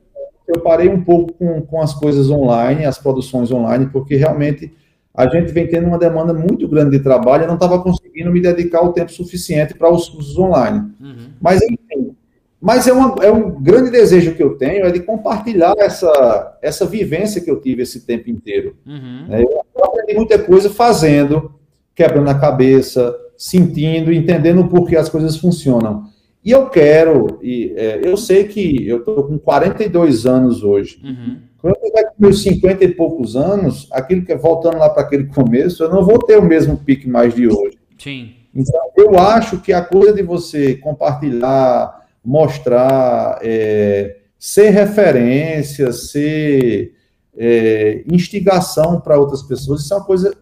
[0.47, 4.73] eu parei um pouco com, com as coisas online, as produções online, porque realmente
[5.13, 8.41] a gente vem tendo uma demanda muito grande de trabalho, eu não estava conseguindo me
[8.41, 10.91] dedicar o tempo suficiente para os cursos online.
[10.99, 11.29] Uhum.
[11.39, 12.15] Mas, enfim,
[12.61, 16.85] mas é, uma, é, um grande desejo que eu tenho é de compartilhar essa, essa
[16.85, 18.75] vivência que eu tive esse tempo inteiro.
[18.85, 19.25] Uhum.
[19.31, 21.55] É, eu aprendi muita coisa fazendo,
[21.95, 26.05] quebrando a cabeça, sentindo, entendendo por que as coisas funcionam.
[26.45, 31.01] E eu quero, e, é, eu sei que eu estou com 42 anos hoje.
[31.03, 31.37] Uhum.
[31.57, 35.01] Quando eu tiver com meus 50 e poucos anos, aquilo que é voltando lá para
[35.01, 37.77] aquele começo, eu não vou ter o mesmo pique mais de hoje.
[37.97, 38.33] Sim.
[38.53, 46.93] Então, eu acho que a coisa de você compartilhar mostrar, é, ser referência, ser
[47.35, 50.35] é, instigação para outras pessoas, isso é uma coisa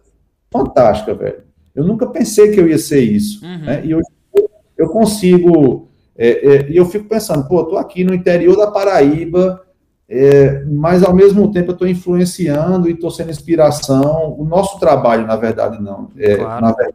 [0.50, 1.42] fantástica, velho.
[1.74, 3.58] Eu nunca pensei que eu ia ser isso, uhum.
[3.58, 3.84] né?
[3.84, 4.08] E hoje
[4.76, 8.70] eu consigo, é, é, e eu fico pensando, pô, eu tô aqui no interior da
[8.70, 9.62] Paraíba,
[10.08, 14.34] é, mas ao mesmo tempo eu estou influenciando e estou sendo inspiração.
[14.36, 16.10] O nosso trabalho, na verdade, não.
[16.16, 16.66] É, claro.
[16.66, 16.94] verdade,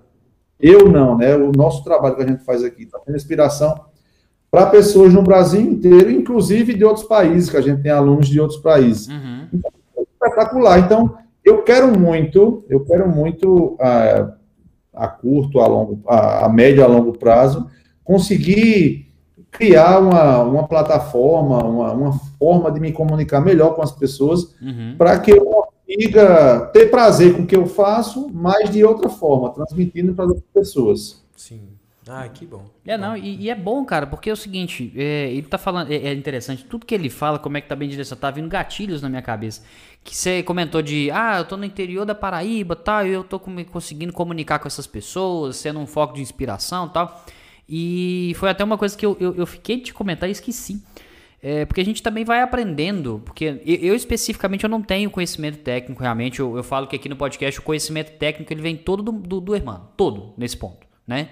[0.60, 1.36] eu não, né?
[1.36, 3.80] O nosso trabalho que a gente faz aqui está sendo inspiração
[4.56, 8.40] para pessoas no Brasil inteiro, inclusive de outros países, que a gente tem alunos de
[8.40, 9.06] outros países.
[9.10, 9.48] Uhum.
[9.52, 10.80] Então, é espetacular.
[10.80, 14.32] Então, eu quero muito, eu quero muito a,
[14.94, 17.70] a curto, a longo, a, a médio, a longo prazo,
[18.02, 19.12] conseguir
[19.52, 24.96] criar uma, uma plataforma, uma, uma forma de me comunicar melhor com as pessoas, uhum.
[24.98, 25.46] para que eu
[25.86, 30.46] consiga ter prazer com o que eu faço, mas de outra forma, transmitindo para outras
[30.54, 31.22] pessoas.
[31.36, 31.75] Sim.
[32.08, 32.66] Ah, que bom.
[32.86, 35.92] É, não, e, e, é bom, cara, porque é o seguinte, é, ele tá falando,
[35.92, 38.48] é, é, interessante, tudo que ele fala, como é que tá bem direcionado, tá vindo
[38.48, 39.64] gatilhos na minha cabeça.
[40.04, 43.40] Que você comentou de, ah, eu tô no interior da Paraíba, tal, tá, eu tô
[43.40, 47.26] conseguindo comunicar com essas pessoas, sendo um foco de inspiração tal.
[47.68, 50.84] E foi até uma coisa que eu, eu, eu fiquei de comentar e esqueci.
[51.42, 55.60] É, porque a gente também vai aprendendo, porque eu, eu, especificamente eu não tenho conhecimento
[55.60, 59.04] técnico realmente, eu, eu, falo que aqui no podcast o conhecimento técnico ele vem todo
[59.04, 61.30] do, do, do irmão, todo nesse ponto, né?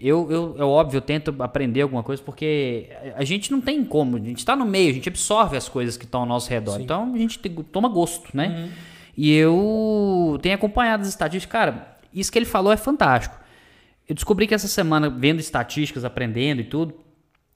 [0.00, 4.16] Eu, eu, é óbvio, eu tento aprender alguma coisa porque a gente não tem como,
[4.16, 6.76] a gente está no meio, a gente absorve as coisas que estão ao nosso redor,
[6.76, 6.82] Sim.
[6.82, 8.48] então a gente tem, toma gosto, né?
[8.48, 8.70] Uhum.
[9.16, 13.36] E eu tenho acompanhado as estatísticas, cara, isso que ele falou é fantástico.
[14.08, 16.94] Eu descobri que essa semana, vendo estatísticas, aprendendo e tudo,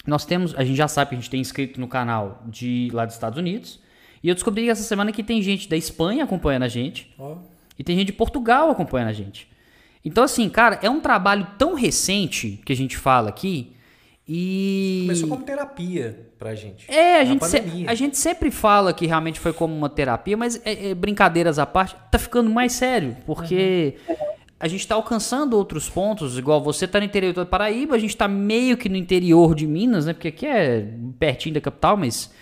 [0.07, 3.05] nós temos, a gente já sabe que a gente tem inscrito no canal de lá
[3.05, 3.81] dos Estados Unidos.
[4.23, 7.13] E eu descobri que essa semana que tem gente da Espanha acompanhando a gente.
[7.19, 7.37] Oh.
[7.79, 9.49] E tem gente de Portugal acompanhando a gente.
[10.07, 13.73] Então, assim, cara, é um trabalho tão recente que a gente fala aqui.
[14.29, 15.01] E.
[15.03, 16.91] Começou como terapia pra gente.
[16.91, 20.61] É, a gente, se, a gente sempre fala que realmente foi como uma terapia, mas
[20.65, 23.17] é, é, brincadeiras à parte, tá ficando mais sério.
[23.27, 23.97] Porque.
[24.09, 27.99] Uhum a gente está alcançando outros pontos, igual você está no interior do Paraíba, a
[27.99, 30.15] gente está meio que no interior de Minas, né?
[30.15, 30.89] Porque aqui é
[31.19, 32.33] pertinho da capital, mas.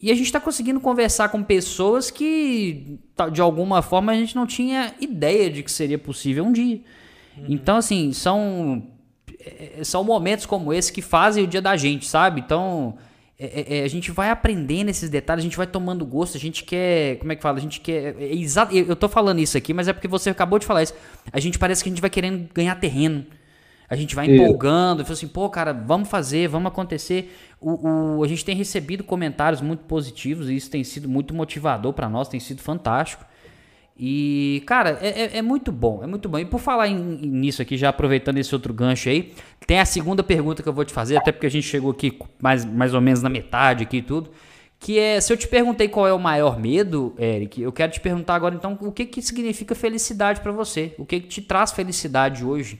[0.00, 2.98] E a gente está conseguindo conversar com pessoas que,
[3.32, 6.80] de alguma forma, a gente não tinha ideia de que seria possível um dia.
[7.36, 7.46] Uhum.
[7.48, 8.86] Então, assim, são,
[9.40, 12.40] é, são momentos como esse que fazem o dia da gente, sabe?
[12.40, 12.96] Então,
[13.36, 16.40] é, é, é, a gente vai aprendendo esses detalhes, a gente vai tomando gosto, a
[16.40, 17.18] gente quer.
[17.18, 17.58] Como é que fala?
[17.58, 18.16] A gente quer.
[18.20, 20.94] É, exato, eu tô falando isso aqui, mas é porque você acabou de falar isso.
[21.32, 23.26] A gente parece que a gente vai querendo ganhar terreno.
[23.90, 27.34] A gente vai empolgando, fala assim, pô, cara, vamos fazer, vamos acontecer.
[27.58, 31.94] O, o, a gente tem recebido comentários muito positivos e isso tem sido muito motivador
[31.94, 33.24] para nós, tem sido fantástico.
[33.98, 36.38] E, cara, é, é, é, muito bom, é muito bom.
[36.38, 39.34] E por falar em, nisso aqui, já aproveitando esse outro gancho aí,
[39.66, 42.16] tem a segunda pergunta que eu vou te fazer, até porque a gente chegou aqui
[42.40, 44.30] mais, mais ou menos na metade aqui e tudo.
[44.78, 47.98] Que é, se eu te perguntei qual é o maior medo, Eric, eu quero te
[47.98, 50.94] perguntar agora então o que, que significa felicidade para você?
[50.96, 52.78] O que, que te traz felicidade hoje?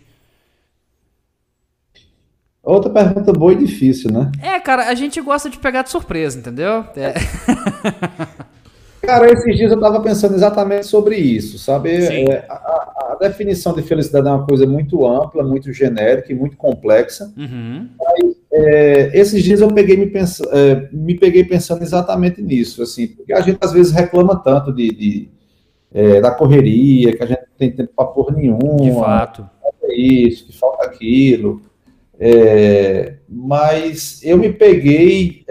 [2.68, 4.30] Outra pergunta boa e difícil, né?
[4.42, 6.84] É, cara, a gente gosta de pegar de surpresa, entendeu?
[6.94, 7.14] É.
[9.00, 11.92] Cara, esses dias eu estava pensando exatamente sobre isso, sabe?
[11.92, 16.58] É, a, a, definição de felicidade é uma coisa muito ampla, muito genérica e muito
[16.58, 17.32] complexa.
[17.38, 17.88] Uhum.
[18.06, 23.06] Aí, é, esses dias eu peguei me, pens é, me peguei pensando exatamente nisso, assim,
[23.06, 25.28] porque a gente às vezes reclama tanto de, de
[25.90, 28.76] é, da correria, que a gente não tem tempo para porra nenhuma.
[28.76, 29.48] De fato.
[29.84, 31.62] É isso, que falta aquilo.
[32.20, 35.44] É, mas eu me peguei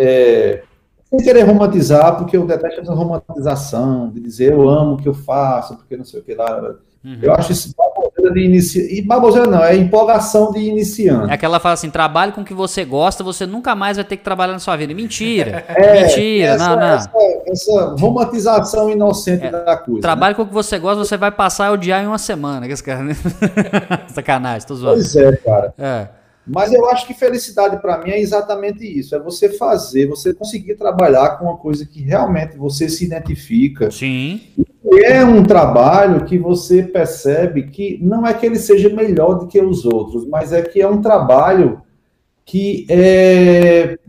[1.10, 5.14] sem querer romantizar, porque eu detesto essa romantização, de dizer eu amo o que eu
[5.14, 6.76] faço, porque não sei o que lá.
[7.06, 7.20] Uhum.
[7.22, 8.94] Eu acho isso baboseira de iniciante.
[8.94, 11.32] E baboseira não, é empolgação de iniciante.
[11.32, 14.18] É aquela fala assim: trabalhe com o que você gosta, você nunca mais vai ter
[14.18, 14.94] que trabalhar na sua vida.
[14.94, 15.66] Mentira.
[15.78, 16.88] É, Mentira, essa, não, não.
[16.88, 17.12] Essa,
[17.46, 20.02] essa romantização inocente é, da coisa.
[20.02, 20.36] Trabalhe né?
[20.36, 22.66] com o que você gosta, você vai passar a odiar em uma semana.
[22.66, 22.76] Né?
[24.10, 24.96] Sacanagem, tô zoando.
[24.96, 25.74] Pois é, cara.
[25.78, 26.08] É.
[26.48, 30.76] Mas eu acho que felicidade para mim é exatamente isso: é você fazer, você conseguir
[30.76, 33.92] trabalhar com uma coisa que realmente você se identifica.
[33.92, 34.42] Sim.
[34.84, 39.48] E é um trabalho que você percebe que não é que ele seja melhor do
[39.48, 41.82] que os outros, mas é que é um trabalho
[42.46, 44.00] que é,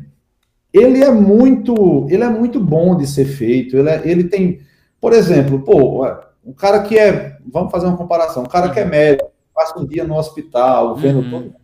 [0.72, 3.76] ele é muito, ele é muito bom de ser feito.
[3.76, 4.60] Ele, é, ele tem,
[5.00, 6.06] por exemplo, pô,
[6.44, 8.90] um cara que é, vamos fazer uma comparação, um cara que é uhum.
[8.90, 11.30] médico, passa um dia no hospital, vendo uhum.
[11.30, 11.57] todo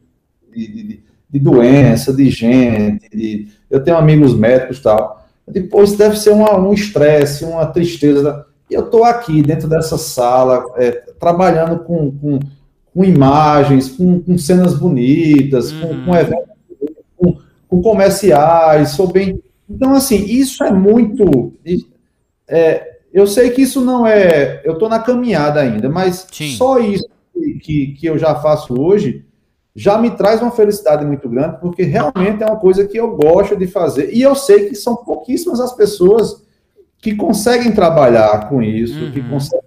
[0.55, 1.01] de, de,
[1.31, 5.27] de doença, de gente, de, eu tenho amigos médicos e tal.
[5.47, 8.47] Eu digo, pô, isso deve ser uma, um estresse, uma tristeza.
[8.71, 12.39] E eu estou aqui dentro dessa sala, é, trabalhando com, com,
[12.95, 16.05] com imagens, com, com, cenas bonitas, uhum.
[16.05, 16.49] com, eventos,
[17.17, 17.37] com,
[17.69, 19.43] com comerciais, sou bem.
[19.69, 21.53] Então, assim, isso é muito.
[22.49, 24.63] É, eu sei que isso não é.
[24.65, 26.51] Eu estou na caminhada ainda, mas Sim.
[26.51, 27.09] só isso
[27.61, 29.25] que, que eu já faço hoje
[29.75, 33.57] já me traz uma felicidade muito grande, porque realmente é uma coisa que eu gosto
[33.57, 34.13] de fazer.
[34.13, 36.45] E eu sei que são pouquíssimas as pessoas
[36.99, 39.13] que conseguem trabalhar com isso, uhum.
[39.13, 39.65] que conseguem.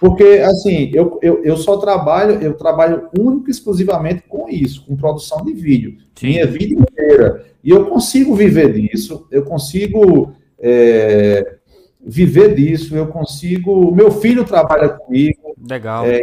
[0.00, 4.96] Porque, assim, eu, eu, eu só trabalho, eu trabalho único e exclusivamente com isso, com
[4.96, 6.28] produção de vídeo, Sim.
[6.28, 7.44] minha vida inteira.
[7.62, 11.58] E eu consigo viver disso, eu consigo é,
[12.00, 13.92] viver disso, eu consigo.
[13.94, 15.54] Meu filho trabalha comigo.
[15.68, 16.06] Legal.
[16.06, 16.22] É,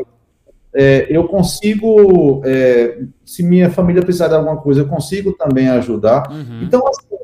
[0.77, 6.29] é, eu consigo, é, se minha família precisar de alguma coisa, eu consigo também ajudar.
[6.29, 6.63] Uhum.
[6.63, 7.15] Então, assim,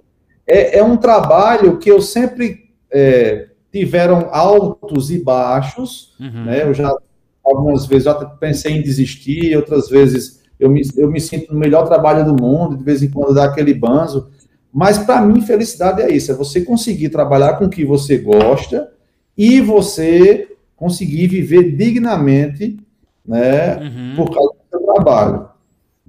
[0.48, 6.46] é, é, um trabalho que eu sempre é, tiveram altos e baixos, uhum.
[6.46, 6.64] né?
[6.64, 6.96] Eu já
[7.44, 11.86] algumas vezes já pensei em desistir, outras vezes eu me, eu me sinto no melhor
[11.88, 14.30] trabalho do mundo, de vez em quando dá aquele banzo.
[14.72, 18.90] Mas para mim, felicidade é isso: é você conseguir trabalhar com o que você gosta
[19.38, 20.48] e você
[20.78, 22.78] conseguir viver dignamente
[23.26, 24.14] né, uhum.
[24.16, 25.50] por causa do seu trabalho.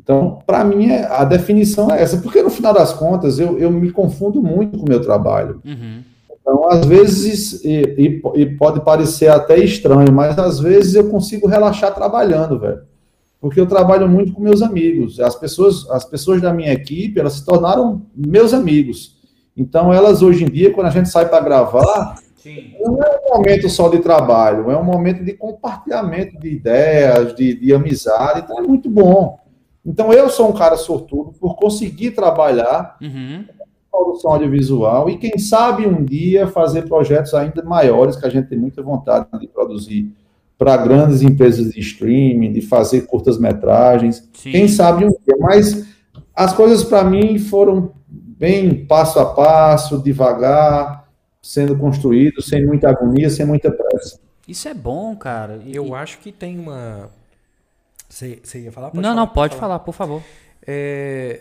[0.03, 3.71] Então, para mim, é, a definição é essa, porque no final das contas eu, eu
[3.71, 5.61] me confundo muito com o meu trabalho.
[5.65, 6.03] Uhum.
[6.41, 11.47] Então, às vezes, e, e, e, pode parecer até estranho, mas às vezes eu consigo
[11.47, 12.81] relaxar trabalhando, velho.
[13.41, 15.21] Porque eu trabalho muito com meus amigos.
[15.21, 19.17] As pessoas, as pessoas da minha equipe, elas se tornaram meus amigos.
[19.57, 22.75] Então, elas hoje em dia, quando a gente sai para gravar, Sim.
[22.81, 27.55] Não é um momento só de trabalho, é um momento de compartilhamento de ideias, de,
[27.55, 29.39] de amizade, então é muito bom.
[29.87, 33.45] Então eu sou um cara sortudo por conseguir trabalhar uhum.
[33.89, 38.59] produção audiovisual e quem sabe um dia fazer projetos ainda maiores que a gente tem
[38.59, 40.13] muita vontade de produzir
[40.59, 44.29] para grandes empresas de streaming, de fazer curtas metragens.
[44.33, 45.87] Quem sabe um dia, mas
[46.35, 51.02] as coisas para mim foram bem passo a passo, devagar
[51.43, 54.21] sendo construído sem muita agonia, sem muita pressa.
[54.47, 55.61] Isso é bom, cara.
[55.65, 55.75] E...
[55.75, 57.11] Eu acho que tem uma.
[58.09, 58.91] Você, ia falar?
[58.91, 59.61] Pode não, falar, não, pode falar.
[59.61, 60.23] falar, por favor.
[60.67, 61.41] É...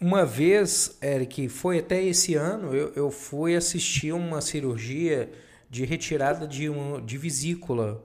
[0.00, 5.28] Uma vez, Eric, foi até esse ano, eu, eu fui assistir uma cirurgia
[5.68, 8.02] de retirada de, um, de vesícula.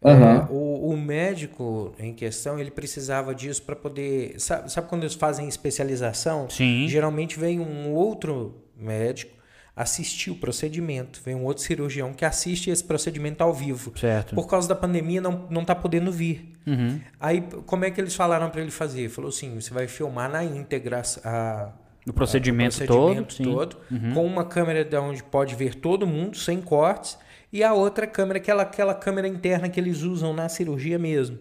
[0.00, 0.10] Uhum.
[0.12, 4.40] É, o, o, médico em questão, ele precisava disso para poder.
[4.40, 6.48] Sabe, sabe quando eles fazem especialização?
[6.48, 6.86] Sim.
[6.88, 9.35] Geralmente vem um outro médico
[9.76, 11.20] assistir o procedimento.
[11.22, 13.92] Vem um outro cirurgião que assiste esse procedimento ao vivo.
[13.94, 14.34] Certo.
[14.34, 16.50] Por causa da pandemia, não, não tá podendo vir.
[16.66, 16.98] Uhum.
[17.20, 19.10] Aí, como é que eles falaram para ele fazer?
[19.10, 21.72] Falou assim: você vai filmar na íntegra a,
[22.08, 24.14] o procedimento, o procedimento todo, todo uhum.
[24.14, 27.18] com uma câmera de onde pode ver todo mundo, sem cortes,
[27.52, 31.38] e a outra câmera, aquela, aquela câmera interna que eles usam na cirurgia mesmo,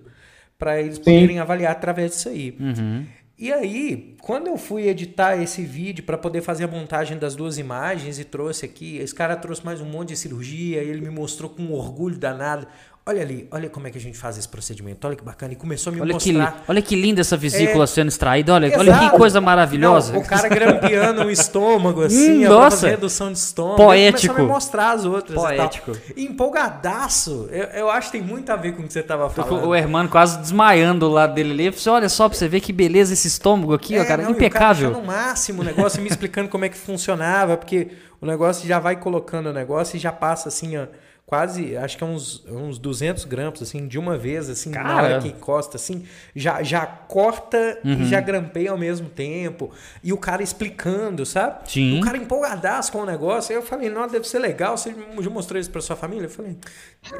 [0.60, 1.04] para eles sim.
[1.04, 2.58] poderem avaliar através disso aí.
[2.60, 3.06] Uhum.
[3.38, 7.58] E aí, quando eu fui editar esse vídeo para poder fazer a montagem das duas
[7.58, 11.50] imagens e trouxe aqui, esse cara trouxe mais um monte de cirurgia ele me mostrou
[11.50, 12.66] com orgulho danado.
[13.08, 15.06] Olha ali, olha como é que a gente faz esse procedimento.
[15.06, 15.54] Olha que bacana.
[15.54, 16.52] E começou a me olha mostrar.
[16.54, 18.56] Que, olha que linda essa vesícula é, sendo extraída.
[18.56, 20.14] Olha, olha que coisa maravilhosa.
[20.14, 22.90] Não, o cara grampeando o estômago, assim, hum, nossa.
[22.90, 23.76] redução de estômago.
[23.76, 24.34] Poético.
[24.34, 25.40] Começou a me mostrar as outras.
[25.40, 25.92] Poético.
[26.18, 27.48] E empolgadaço.
[27.52, 29.68] Eu, eu, acho que tem muito a ver com o que você estava falando.
[29.68, 31.72] O hermano quase desmaiando do lado dele ali.
[31.72, 34.24] Falei, olha só pra você ver que beleza esse estômago aqui, é, ó, cara.
[34.24, 34.90] Não, impecável.
[34.90, 38.96] no máximo o negócio, me explicando como é que funcionava, porque o negócio já vai
[38.96, 40.88] colocando o negócio e já passa assim, ó
[41.26, 44.88] quase, acho que é uns, uns 200 gramas, assim, de uma vez, assim, Cara.
[44.88, 48.04] na hora que encosta, assim, já, já corta uhum.
[48.04, 49.72] e já grampeia ao mesmo tempo.
[50.04, 51.72] E o cara explicando, sabe?
[51.72, 52.00] Sim.
[52.00, 53.52] O cara empolgadaço com o negócio.
[53.52, 54.78] Aí eu falei, não, deve ser legal.
[54.78, 56.26] Você já mostrou isso pra sua família?
[56.26, 56.58] Eu falei.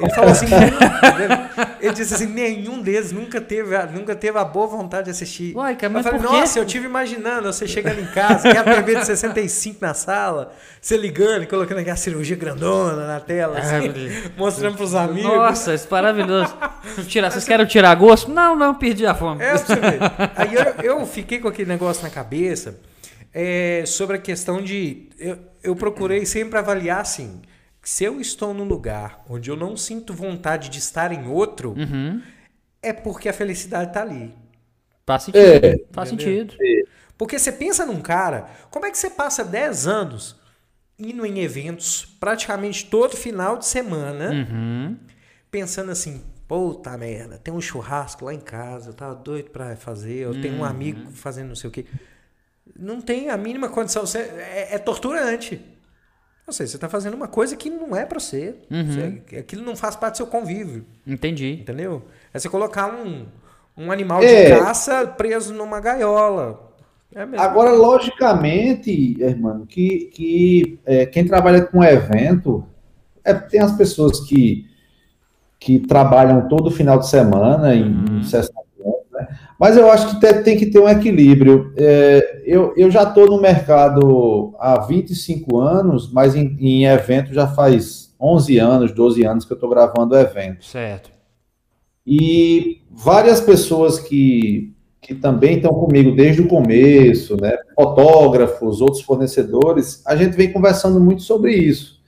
[0.00, 0.46] Ele falou assim,
[1.80, 5.56] ele disse assim, nenhum deles nunca teve, a, nunca teve a boa vontade de assistir.
[5.56, 8.96] Uai, cara, eu falei, nossa, eu tive imaginando você chegando em casa, que a TV
[8.96, 13.95] de 65 na sala, você ligando e colocando aquela cirurgia grandona na tela, assim.
[14.36, 15.30] Mostrando pros amigos.
[15.30, 16.54] Nossa, isso é maravilhoso.
[17.08, 18.30] Tirar, vocês querem tirar gosto?
[18.30, 19.42] Não, não, perdi a fome.
[19.42, 19.98] É, você ver.
[20.36, 22.80] Aí eu, eu fiquei com aquele negócio na cabeça
[23.32, 25.08] é, sobre a questão de.
[25.18, 27.42] Eu, eu procurei sempre avaliar assim.
[27.82, 32.20] Se eu estou num lugar onde eu não sinto vontade de estar em outro, uhum.
[32.82, 34.34] é porque a felicidade está ali.
[35.06, 35.64] Faz sentido.
[35.64, 35.76] É.
[35.92, 36.54] Faz sentido.
[37.16, 40.36] Porque você pensa num cara, como é que você passa 10 anos
[40.98, 44.96] indo em eventos praticamente todo final de semana, uhum.
[45.50, 50.18] pensando assim, puta merda, tem um churrasco lá em casa, eu tava doido para fazer,
[50.18, 50.40] eu uhum.
[50.40, 50.64] tenho um uhum.
[50.64, 51.84] amigo fazendo não sei o quê.
[52.78, 55.60] Não tem a mínima condição, você, é, é torturante.
[56.46, 58.54] Ou seja, você tá fazendo uma coisa que não é para você.
[58.70, 58.86] Uhum.
[58.86, 59.38] você.
[59.38, 60.86] Aquilo não faz parte do seu convívio.
[61.04, 61.58] Entendi.
[61.60, 62.06] Entendeu?
[62.32, 63.26] É você colocar um,
[63.76, 64.44] um animal é.
[64.44, 66.65] de caça preso numa gaiola.
[67.16, 68.90] É Agora, logicamente,
[69.22, 72.62] irmão, que, que é, quem trabalha com evento,
[73.24, 74.66] é, tem as pessoas que,
[75.58, 78.18] que trabalham todo final de semana em, uhum.
[78.18, 78.66] em sessão
[79.16, 79.28] né?
[79.58, 81.72] Mas eu acho que tem, tem que ter um equilíbrio.
[81.76, 87.46] É, eu, eu já estou no mercado há 25 anos, mas em, em evento já
[87.46, 90.64] faz 11 anos, 12 anos que eu estou gravando evento.
[90.66, 91.10] Certo.
[92.06, 94.75] E várias pessoas que
[95.06, 97.56] que também estão comigo desde o começo, né?
[97.76, 102.02] Fotógrafos, outros fornecedores, a gente vem conversando muito sobre isso.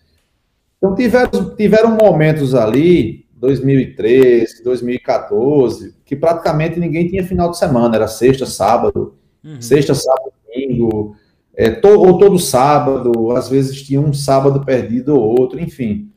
[0.76, 8.08] Então tiveram, tiveram momentos ali, 2013, 2014, que praticamente ninguém tinha final de semana, era
[8.08, 9.14] sexta, sábado,
[9.44, 9.62] uhum.
[9.62, 11.14] sexta, sábado, domingo,
[11.54, 16.10] é, to, ou todo sábado, às vezes tinha um sábado perdido ou outro, enfim.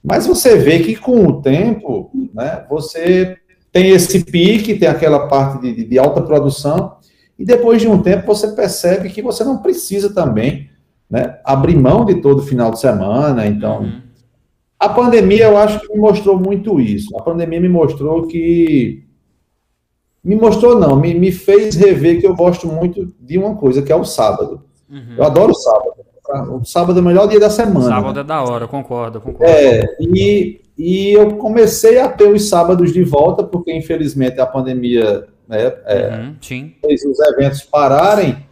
[0.00, 3.38] Mas você vê que com o tempo, né, você
[3.72, 6.96] tem esse pique, tem aquela parte de, de, alta produção,
[7.38, 10.68] e depois de um tempo você percebe que você não precisa também
[11.10, 13.46] né, abrir mão de todo final de semana.
[13.46, 14.00] Então, uhum.
[14.78, 17.16] a pandemia eu acho que me mostrou muito isso.
[17.18, 19.04] A pandemia me mostrou que.
[20.22, 23.90] Me mostrou, não, me, me fez rever que eu gosto muito de uma coisa, que
[23.90, 24.62] é o sábado.
[24.88, 25.14] Uhum.
[25.16, 25.94] Eu adoro o sábado.
[26.60, 27.88] O sábado é o melhor dia da semana.
[27.88, 28.20] Sábado né?
[28.20, 29.52] é da hora, concordo, concordo.
[29.52, 35.28] É, e e eu comecei a ter os sábados de volta, porque infelizmente a pandemia
[35.46, 36.34] né, é, uhum,
[36.80, 38.44] fez os eventos pararem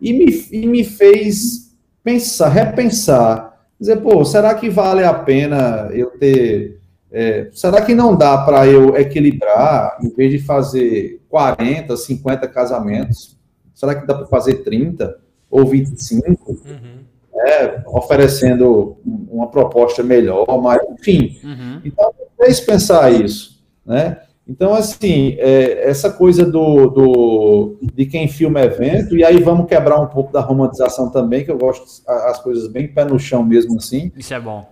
[0.00, 3.66] e me, e me fez pensar, repensar.
[3.80, 6.78] Dizer, pô, será que vale a pena eu ter.
[7.10, 13.36] É, será que não dá para eu equilibrar, em vez de fazer 40, 50 casamentos?
[13.74, 15.18] Será que dá para fazer 30
[15.50, 16.52] ou 25?
[16.52, 17.03] Uhum
[17.34, 21.38] né, oferecendo uma proposta melhor, mas enfim.
[21.42, 21.80] Uhum.
[21.84, 24.18] Então, fez pensar isso, né?
[24.46, 29.98] Então, assim, é, essa coisa do, do, de quem filma evento, e aí vamos quebrar
[29.98, 33.78] um pouco da romantização também, que eu gosto as coisas bem pé no chão mesmo
[33.78, 34.12] assim.
[34.14, 34.68] Isso é bom.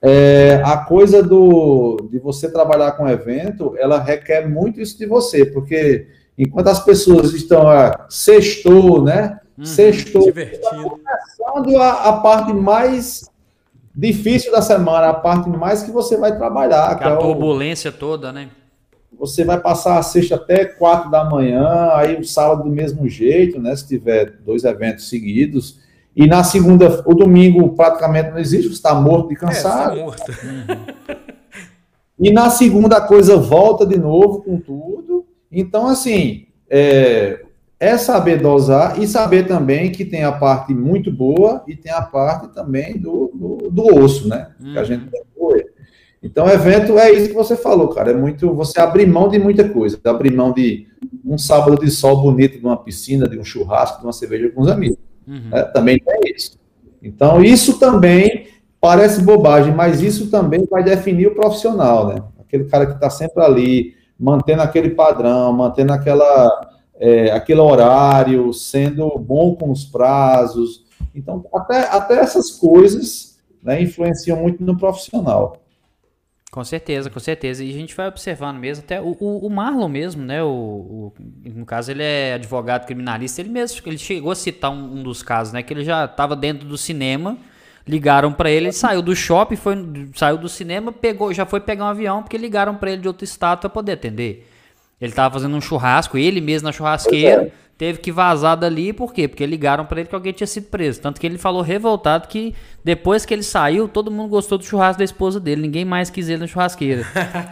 [0.00, 5.44] É, a coisa do, de você trabalhar com evento, ela requer muito isso de você,
[5.44, 6.06] porque
[6.38, 9.40] enquanto as pessoas estão a sextou, né?
[9.58, 10.98] Uhum, sextou, divertido.
[11.04, 13.28] Tá começando a, a, parte mais
[13.94, 16.96] difícil da semana, a parte mais que você vai trabalhar.
[16.96, 18.50] Que a é turbulência o, toda, né?
[19.18, 23.60] Você vai passar a sexta até quatro da manhã, aí o sábado do mesmo jeito,
[23.60, 23.74] né?
[23.74, 25.80] Se tiver dois eventos seguidos.
[26.14, 29.92] E na segunda, o domingo praticamente não existe, você está morto de cansado.
[29.92, 30.32] É, tá morto.
[32.20, 35.07] E na segunda a coisa volta de novo com tudo.
[35.50, 37.40] Então, assim, é,
[37.80, 42.02] é saber dosar e saber também que tem a parte muito boa e tem a
[42.02, 44.48] parte também do, do, do osso, né?
[44.60, 44.72] Uhum.
[44.72, 45.22] Que a gente tem
[46.22, 48.10] Então, evento é isso que você falou, cara.
[48.10, 48.52] É muito.
[48.54, 49.98] Você abrir mão de muita coisa.
[50.04, 50.88] Abrir mão de
[51.24, 54.62] um sábado de sol bonito, de uma piscina, de um churrasco, de uma cerveja com
[54.62, 54.98] os amigos.
[55.26, 55.50] Uhum.
[55.50, 55.62] Né?
[55.64, 56.58] Também tem isso.
[57.02, 58.48] Então, isso também
[58.80, 62.22] parece bobagem, mas isso também vai definir o profissional, né?
[62.40, 69.18] Aquele cara que está sempre ali, mantendo aquele padrão, mantendo aquela, é, aquele horário, sendo
[69.18, 70.84] bom com os prazos.
[71.14, 75.60] Então, até, até essas coisas né, influenciam muito no profissional.
[76.50, 77.62] Com certeza, com certeza.
[77.62, 80.42] E a gente vai observando mesmo, até o, o, o Marlon mesmo, né?
[80.42, 81.12] O, o,
[81.44, 85.22] no caso, ele é advogado criminalista, ele mesmo ele chegou a citar um, um dos
[85.22, 85.62] casos, né?
[85.62, 87.36] Que ele já estava dentro do cinema
[87.88, 89.74] Ligaram para ele, ele saiu do shopping, foi,
[90.14, 93.24] saiu do cinema, pegou, já foi pegar um avião, porque ligaram para ele de outro
[93.24, 94.46] estado para poder atender.
[95.00, 99.28] Ele tava fazendo um churrasco, ele mesmo na churrasqueira teve que vazar dali, por quê?
[99.28, 101.00] Porque ligaram para ele que alguém tinha sido preso.
[101.00, 102.52] Tanto que ele falou revoltado que
[102.84, 106.28] depois que ele saiu, todo mundo gostou do churrasco da esposa dele, ninguém mais quis
[106.28, 107.06] ele na churrasqueira.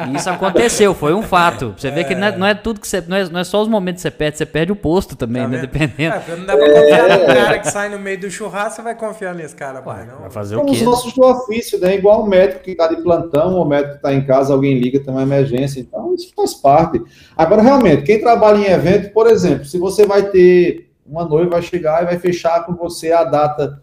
[0.08, 1.74] E isso aconteceu, foi um fato.
[1.76, 2.04] Você vê é.
[2.04, 3.02] que não é, não é, tudo que você.
[3.06, 5.42] Não é, não é só os momentos que você perde, você perde o posto também,
[5.42, 5.58] tá né?
[5.58, 6.16] Dependendo.
[6.16, 8.94] É, não dá pra confiar no cara que sai no meio do churrasco, você vai
[8.94, 10.20] confiar nesse cara, pai, não.
[10.20, 10.72] Vai fazer o quê?
[10.72, 11.96] Os nossos do ofício, né?
[11.96, 14.98] Igual o médico que tá de plantão, o médico que tá em casa, alguém liga,
[14.98, 15.80] tem uma emergência.
[15.80, 17.02] Então, isso faz parte.
[17.36, 21.62] Agora, realmente, quem trabalha em evento, por exemplo, se você vai ter uma noiva vai
[21.62, 23.80] chegar e vai fechar com você a data,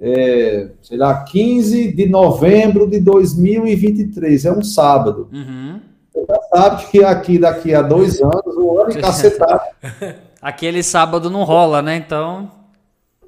[0.00, 5.28] é, sei lá, 15 de novembro de 2023, é um sábado.
[5.32, 5.80] Uhum.
[6.12, 9.62] Você já sabe que aqui, daqui a dois anos, o ano encacetado.
[10.40, 11.96] Aquele sábado não rola, né?
[11.96, 12.50] Então.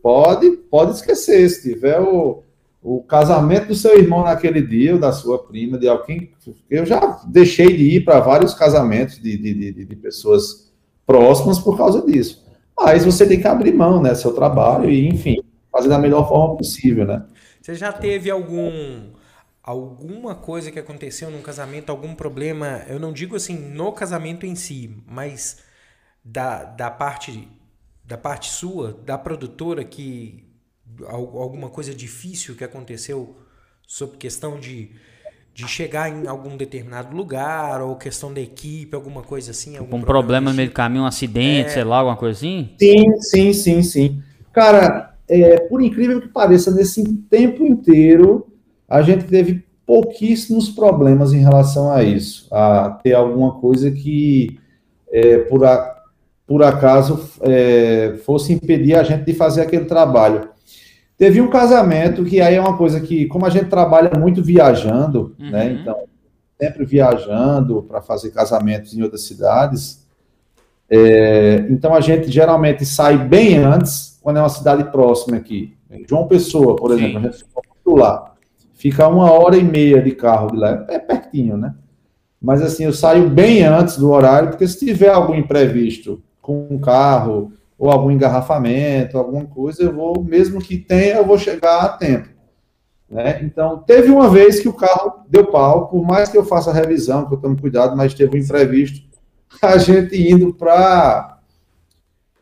[0.03, 1.49] Pode, pode esquecer.
[1.49, 2.43] Se tiver o,
[2.83, 6.33] o casamento do seu irmão naquele dia, ou da sua prima, de alguém.
[6.69, 10.71] Eu já deixei de ir para vários casamentos de, de, de, de pessoas
[11.07, 12.44] próximas por causa disso.
[12.77, 14.15] Mas você tem que abrir mão, né?
[14.15, 15.37] Seu trabalho e, enfim,
[15.71, 17.25] fazer da melhor forma possível, né?
[17.61, 19.13] Você já teve algum
[19.63, 24.55] alguma coisa que aconteceu num casamento, algum problema, eu não digo assim no casamento em
[24.55, 25.63] si, mas
[26.23, 27.49] da, da parte
[28.05, 30.45] da parte sua, da produtora, que
[31.07, 33.37] alguma coisa difícil que aconteceu
[33.87, 34.93] sobre questão de,
[35.55, 39.77] de chegar em algum determinado lugar, ou questão da equipe, alguma coisa assim?
[39.77, 41.73] Algum um problema no meio do caminho, um acidente, é...
[41.73, 42.71] sei lá, alguma coisa assim?
[42.77, 44.23] Sim, sim, sim, sim.
[44.53, 48.49] Cara, é, por incrível que pareça, nesse tempo inteiro,
[48.89, 54.59] a gente teve pouquíssimos problemas em relação a isso, a ter alguma coisa que,
[55.13, 56.03] é, por, a,
[56.49, 60.49] por acaso, é, fosse impedir a gente de fazer aquele trabalho.
[61.17, 65.35] Teve um casamento que aí é uma coisa que, como a gente trabalha muito viajando,
[65.39, 65.51] né, uhum.
[65.53, 65.79] né?
[65.81, 65.97] Então,
[66.61, 70.07] sempre viajando para fazer casamentos em outras cidades.
[70.89, 75.77] É, então a gente geralmente sai bem antes, quando é uma cidade próxima aqui.
[76.09, 77.29] João Pessoa, por exemplo, Sim.
[77.29, 78.33] a gente ficou lá.
[78.73, 81.75] Fica uma hora e meia de carro de lá, é pertinho, né?
[82.41, 86.79] Mas assim, eu saio bem antes do horário, porque se tiver algum imprevisto com um
[86.79, 87.53] carro,
[87.85, 92.31] ou algum engarrafamento, alguma coisa, eu vou, mesmo que tenha, eu vou chegar a tempo.
[93.11, 93.43] Né?
[93.43, 96.73] Então, teve uma vez que o carro deu pau, por mais que eu faça a
[96.73, 99.07] revisão, que eu tomo cuidado, mas teve um imprevisto,
[99.61, 101.41] a gente indo para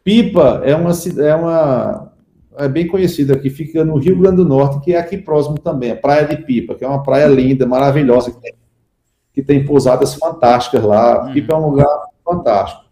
[0.04, 2.12] Pipa, é uma, é uma
[2.56, 5.90] é bem conhecida aqui, fica no Rio Grande do Norte, que é aqui próximo também,
[5.90, 8.54] a Praia de Pipa, que é uma praia linda, maravilhosa, que tem,
[9.34, 11.24] que tem pousadas fantásticas lá.
[11.24, 11.32] Hum.
[11.32, 11.88] Pipa é um lugar
[12.24, 12.84] fantástico.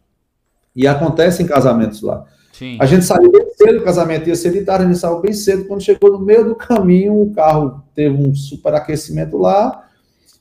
[0.75, 2.27] E acontecem casamentos lá.
[2.61, 2.77] Sim.
[2.79, 5.33] A gente saiu bem cedo, o casamento ia ser de tarde, a gente saiu bem
[5.33, 5.65] cedo.
[5.65, 9.89] Quando chegou no meio do caminho, o carro teve um superaquecimento lá.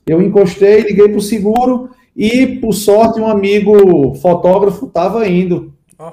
[0.06, 5.72] Eu encostei, liguei para o seguro e, por sorte, um amigo fotógrafo estava indo.
[5.98, 6.12] Oh.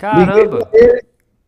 [0.00, 0.68] Caramba!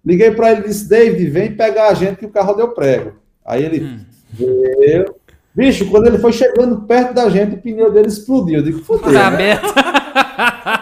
[0.07, 3.15] Liguei para ele, e disse: David, vem pegar a gente que o carro deu prego.
[3.45, 3.99] Aí ele hum.
[4.79, 5.13] veio.
[5.53, 8.59] Bicho, quando ele foi chegando perto da gente, o pneu dele explodiu.
[8.59, 9.13] Eu digo, fodeu.
[9.13, 9.59] Tá né?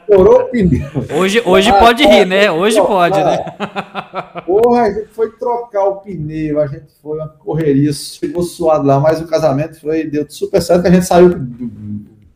[0.00, 0.88] Estourou o pneu.
[1.18, 2.50] Hoje, hoje ah, pode rir, né?
[2.50, 2.92] Hoje trocar.
[2.92, 4.42] pode, né?
[4.46, 9.00] Porra, a gente foi trocar o pneu, a gente foi uma correria, chegou suado lá,
[9.00, 11.30] mas o casamento foi, deu super certo, que a gente saiu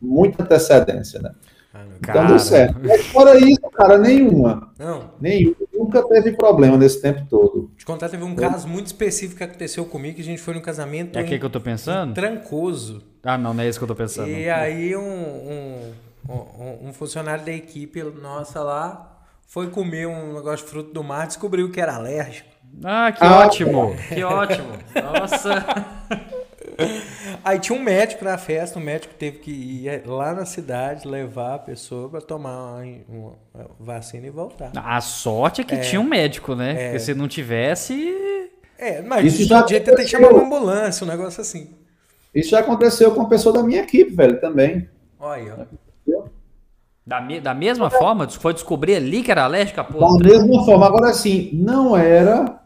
[0.01, 1.31] muita antecedência, né?
[2.01, 2.79] Então deu certo.
[2.83, 4.71] Mas fora isso, cara, nenhuma.
[4.77, 5.11] Não.
[5.19, 5.55] Nenhuma.
[5.73, 7.71] Nunca teve problema nesse tempo todo.
[7.77, 10.61] Te contar, teve um caso muito específico que aconteceu comigo, que a gente foi no
[10.61, 11.17] casamento.
[11.17, 12.13] É aqui que eu tô pensando?
[12.13, 13.03] Trancoso.
[13.23, 14.29] Ah, não, não é isso que eu tô pensando.
[14.29, 15.91] E aí um, um,
[16.33, 21.25] um, um funcionário da equipe nossa lá foi comer um negócio de fruto do mar,
[21.25, 22.49] descobriu que era alérgico.
[22.83, 23.95] Ah, que ah, ótimo!
[24.07, 24.77] Que ótimo!
[24.93, 25.65] Nossa!
[27.43, 31.55] Aí tinha um médico na festa, o médico teve que ir lá na cidade levar
[31.55, 34.71] a pessoa para tomar uma, uma, vacina e voltar.
[34.75, 36.71] A sorte é que é, tinha um médico, né?
[36.71, 36.83] É.
[36.85, 38.15] Porque se não tivesse.
[38.77, 41.75] É, mas Isso já dia tem que chamar uma ambulância, um negócio assim.
[42.33, 44.87] Isso já aconteceu com uma pessoa da minha equipe, velho, também.
[45.19, 45.67] Olha,
[47.09, 48.29] Da, me, da mesma forma?
[48.29, 49.83] Foi descobrir ali que era alérgica?
[49.83, 50.85] Pô, da mesma forma.
[50.85, 52.59] Agora, sim, não era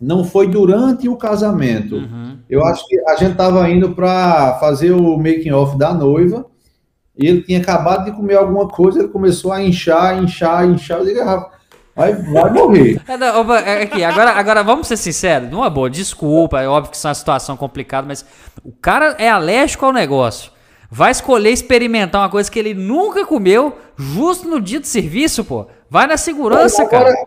[0.00, 1.96] não foi durante o casamento.
[1.96, 2.38] Uhum.
[2.48, 6.46] Eu acho que a gente estava indo para fazer o making off da noiva
[7.18, 10.98] e ele tinha acabado de comer alguma coisa, ele começou a inchar, inchar, inchar.
[11.00, 11.50] Eu digo, ah,
[11.96, 13.02] vai, vai morrer.
[13.08, 16.96] É, não, é, aqui, agora, agora vamos ser sinceros, numa boa, desculpa, é óbvio que
[16.96, 18.24] isso é uma situação complicada, mas
[18.62, 20.54] o cara é alérgico ao negócio.
[20.90, 25.66] Vai escolher experimentar uma coisa que ele nunca comeu, justo no dia de serviço, pô.
[25.90, 27.26] Vai na segurança, agora, cara.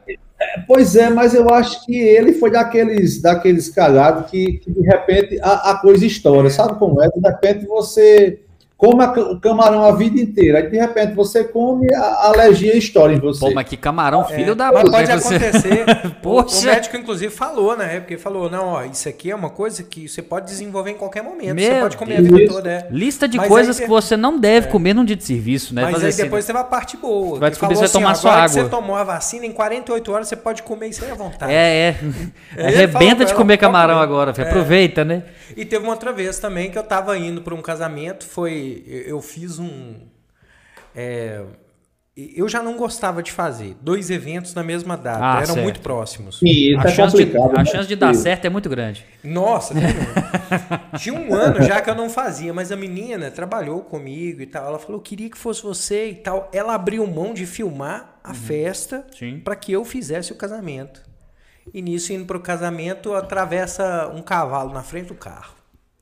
[0.68, 5.40] Pois é, mas eu acho que ele foi daqueles, daqueles cagados que, que de repente
[5.42, 6.50] a, a coisa estoura.
[6.50, 7.10] Sabe como é?
[7.10, 8.40] De repente você
[8.80, 10.60] come o camarão a vida inteira.
[10.60, 13.42] Aí, de repente, você come, a alergia estoura em você.
[13.42, 15.86] Pô, mas que camarão, filho é, da Mas pode acontecer.
[16.24, 16.62] Poxa.
[16.62, 18.14] O médico, inclusive, falou na época.
[18.14, 21.22] Ele falou, não, ó, isso aqui é uma coisa que você pode desenvolver em qualquer
[21.22, 21.56] momento.
[21.56, 22.72] Meu você pode comer a vida toda.
[22.72, 22.88] É.
[22.90, 24.72] Lista de mas coisas que você não deve é.
[24.72, 25.82] comer num dia de serviço, né?
[25.82, 26.48] Mas Fazer aí assim, depois né?
[26.48, 27.38] teve a parte boa.
[27.38, 28.48] Vai descobrir que você assim, tomar sua água.
[28.48, 31.52] você tomou a vacina, em 48 horas você pode comer isso aí à vontade.
[31.52, 31.98] É,
[32.56, 32.64] é.
[32.66, 34.34] Arrebenta de comer camarão agora.
[34.38, 34.42] É.
[34.42, 35.24] Aproveita, né?
[35.58, 38.69] E teve uma outra vez também que eu tava indo para um casamento, foi...
[38.86, 39.96] Eu fiz um.
[40.96, 41.44] É,
[42.36, 45.64] eu já não gostava de fazer dois eventos na mesma data, ah, eram certo.
[45.64, 46.40] muito próximos.
[46.44, 47.66] E a, tá chance de, a né?
[47.66, 49.06] chance de dar certo é muito grande.
[49.24, 49.74] Nossa,
[51.00, 54.66] tinha um ano já que eu não fazia, mas a menina trabalhou comigo e tal.
[54.66, 56.50] Ela falou: queria que fosse você e tal.
[56.52, 58.36] Ela abriu mão de filmar a uhum.
[58.36, 59.06] festa
[59.44, 61.02] para que eu fizesse o casamento.
[61.74, 65.59] E nisso, indo para o casamento, atravessa um cavalo na frente do carro.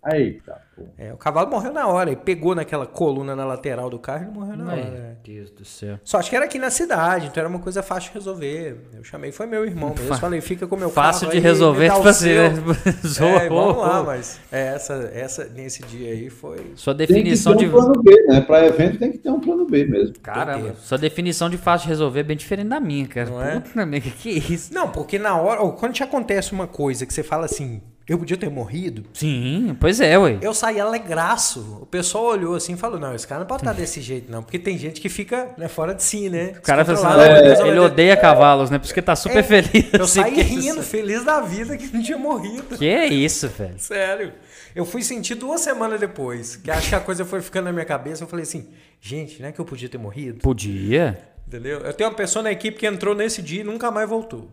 [0.10, 0.62] Eita.
[0.98, 2.12] É, o cavalo morreu na hora.
[2.12, 4.76] Ele pegou naquela coluna na lateral do carro e morreu na hora.
[4.76, 6.00] Meu Deus do céu.
[6.04, 8.78] Só acho que era aqui na cidade, então era uma coisa fácil de resolver.
[8.94, 10.08] Eu chamei, foi meu irmão mesmo.
[10.08, 11.32] Fa Falei, fica com meu fácil carro.
[11.32, 12.46] Fácil de resolver, tipo assim, né?
[13.46, 16.74] é, vamos lá, mas é, essa, essa, nesse dia aí foi.
[16.76, 17.88] Sua definição tem que ter um de.
[17.88, 18.42] plano B, né?
[18.42, 20.20] Pra evento tem que ter um plano B mesmo.
[20.20, 23.30] Caramba, sua definição de fácil de resolver é bem diferente da minha, cara.
[23.30, 23.60] Não é?
[23.60, 24.74] Puta, que, que é isso?
[24.74, 28.38] Não, porque na hora, quando te acontece uma coisa que você fala assim, eu podia
[28.38, 29.04] ter morrido.
[29.14, 30.38] Sim, pois é, ué.
[30.42, 31.80] Eu saí alegraço.
[31.82, 34.42] O pessoal olhou assim e falou: não, esse cara não pode estar desse jeito, não.
[34.42, 36.54] Porque tem gente que fica né, fora de si, né?
[36.58, 38.80] O cara assim, é, ele odeia cavalos, né?
[38.80, 39.94] Por isso que tá super é, feliz.
[39.94, 42.78] Eu assim, saí rindo, feliz da vida que não tinha morrido.
[42.78, 43.78] Que é isso, velho.
[43.78, 44.34] Sério.
[44.74, 46.56] Eu fui sentir duas semanas depois.
[46.56, 48.24] Que acho que a coisa foi ficando na minha cabeça.
[48.24, 48.70] Eu falei assim:
[49.02, 50.40] gente, não é que eu podia ter morrido?
[50.40, 51.20] Podia.
[51.46, 51.80] Entendeu?
[51.80, 54.50] Eu tenho uma pessoa na equipe que entrou nesse dia e nunca mais voltou.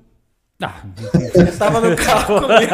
[0.64, 2.72] Ah, estava no carro comigo.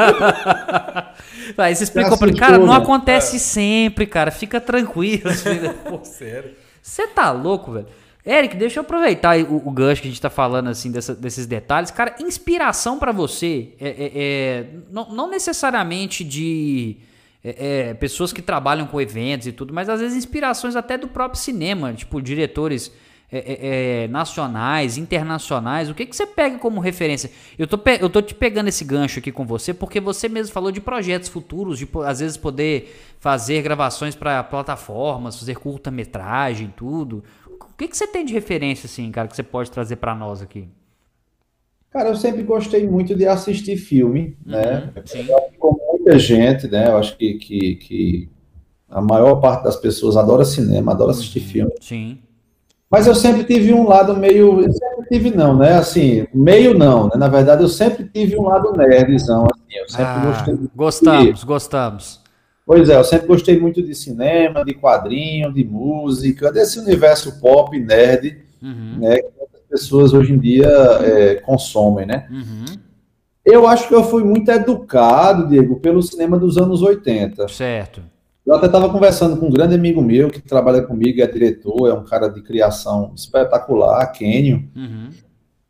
[1.58, 3.38] Aí você explicou pra ele, cara, não acontece é.
[3.38, 5.30] sempre, cara, fica tranquilo.
[5.88, 6.52] Pô, sério.
[6.82, 7.86] Você tá louco, velho?
[8.24, 11.46] Eric, deixa eu aproveitar o, o gancho que a gente tá falando, assim, dessa, desses
[11.46, 11.90] detalhes.
[11.90, 16.98] Cara, inspiração para você é, é, é não, não, necessariamente de
[17.42, 21.08] é, é, pessoas que trabalham com eventos e tudo, mas às vezes inspirações até do
[21.08, 22.92] próprio cinema, tipo, diretores
[23.32, 27.30] é, é, é, nacionais, internacionais, o que, que você pega como referência?
[27.56, 30.72] Eu tô, eu tô te pegando esse gancho aqui com você porque você mesmo falou
[30.72, 37.22] de projetos futuros, de às vezes poder fazer gravações para plataformas, fazer curta-metragem, tudo.
[37.48, 40.42] O que, que você tem de referência, assim, cara, que você pode trazer para nós
[40.42, 40.68] aqui?
[41.90, 44.92] Cara, eu sempre gostei muito de assistir filme, uhum, né?
[45.04, 45.26] Sim.
[45.58, 46.88] Com muita gente, né?
[46.88, 48.28] Eu acho que, que, que
[48.88, 51.72] a maior parte das pessoas adora cinema, adora assistir uhum, filme.
[51.80, 52.18] Sim.
[52.90, 54.62] Mas eu sempre tive um lado meio.
[54.62, 55.74] Eu sempre tive, não, né?
[55.74, 57.12] Assim, meio não, né?
[57.16, 59.78] Na verdade, eu sempre tive um lado nerdzão, assim.
[59.78, 60.68] Eu sempre ah, gostei.
[60.74, 61.46] Gostamos, de...
[61.46, 62.20] gostamos.
[62.66, 67.78] Pois é, eu sempre gostei muito de cinema, de quadrinho, de música, desse universo pop,
[67.78, 68.98] nerd, uhum.
[68.98, 69.16] né?
[69.16, 72.26] Que muitas pessoas hoje em dia é, consomem, né?
[72.30, 72.76] Uhum.
[73.44, 77.48] Eu acho que eu fui muito educado, Diego, pelo cinema dos anos 80.
[77.48, 78.02] Certo.
[78.50, 81.94] Eu até estava conversando com um grande amigo meu que trabalha comigo, é diretor, é
[81.94, 84.68] um cara de criação espetacular, Kenio.
[84.74, 85.08] Uhum.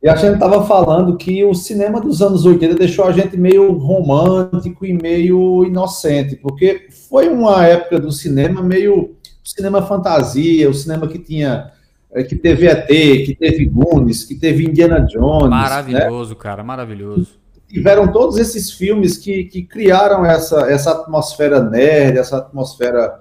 [0.02, 3.70] E a gente estava falando que o cinema dos anos 80 deixou a gente meio
[3.74, 11.06] romântico e meio inocente, porque foi uma época do cinema meio cinema fantasia, o cinema
[11.06, 11.70] que tinha
[12.10, 15.42] é, que teve ET, que teve Goonies, que teve Indiana Jones.
[15.42, 15.50] Né?
[15.50, 16.40] Maravilhoso, né?
[16.40, 17.39] cara, maravilhoso
[17.72, 23.20] tiveram todos esses filmes que, que criaram essa, essa atmosfera nerd, essa atmosfera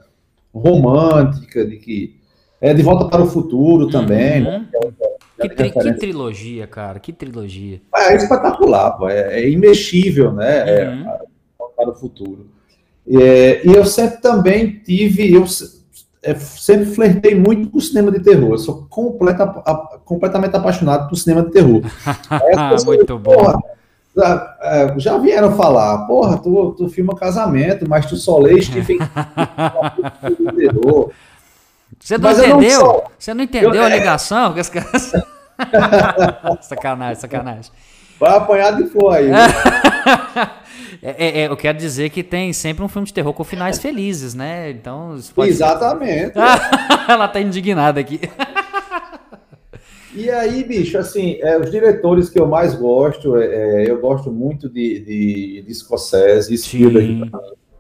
[0.53, 2.19] romântica, de que
[2.61, 3.91] é de volta para o futuro uhum.
[3.91, 4.41] também.
[4.41, 4.65] Né?
[5.39, 7.81] Que, tri, que, trilogia, cara, que trilogia.
[7.95, 10.69] É, é espetacular, pô, é, é, imexível, né?
[10.69, 11.09] É, uhum.
[11.09, 11.19] É,
[11.76, 12.47] para o futuro.
[13.07, 15.45] É, e eu sempre também tive, eu
[16.21, 18.51] é, sempre flertei muito com o cinema de terror.
[18.51, 21.81] Eu sou completa, a, completamente apaixonado por cinema de terror.
[22.85, 23.34] muito bom.
[23.34, 23.78] Porra, é,
[24.97, 28.99] já vieram falar, porra, tu, tu filma casamento, mas tu só lê Stephen
[31.99, 32.81] Você não mas entendeu?
[32.81, 34.55] Não Você não entendeu eu, a ligação?
[34.57, 34.63] É...
[36.61, 37.71] sacanagem, sacanagem.
[38.19, 39.29] Vai apanhar de for aí.
[41.01, 43.79] É, é, é, eu quero dizer que tem sempre um filme de terror com finais
[43.79, 44.69] felizes, né?
[44.69, 45.17] Então.
[45.37, 46.33] Exatamente.
[47.07, 48.19] Ela tá indignada aqui.
[50.14, 54.31] E aí, bicho, assim, é, os diretores que eu mais gosto, é, é eu gosto
[54.31, 57.30] muito de, de, de Scorsese, Spielberg.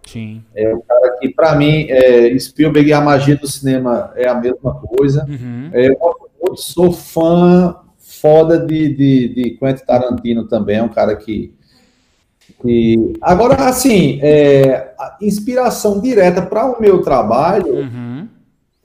[0.05, 0.43] Sim.
[0.55, 4.35] É um cara que, para mim, é, Spielberg e a magia do cinema é a
[4.35, 5.25] mesma coisa.
[5.27, 5.69] Uhum.
[5.73, 11.53] É, eu sou fã foda de, de, de Quentin Tarantino também, é um cara que.
[12.61, 13.13] que...
[13.21, 17.73] Agora, assim, é, inspiração direta para o meu trabalho.
[17.75, 18.08] Uhum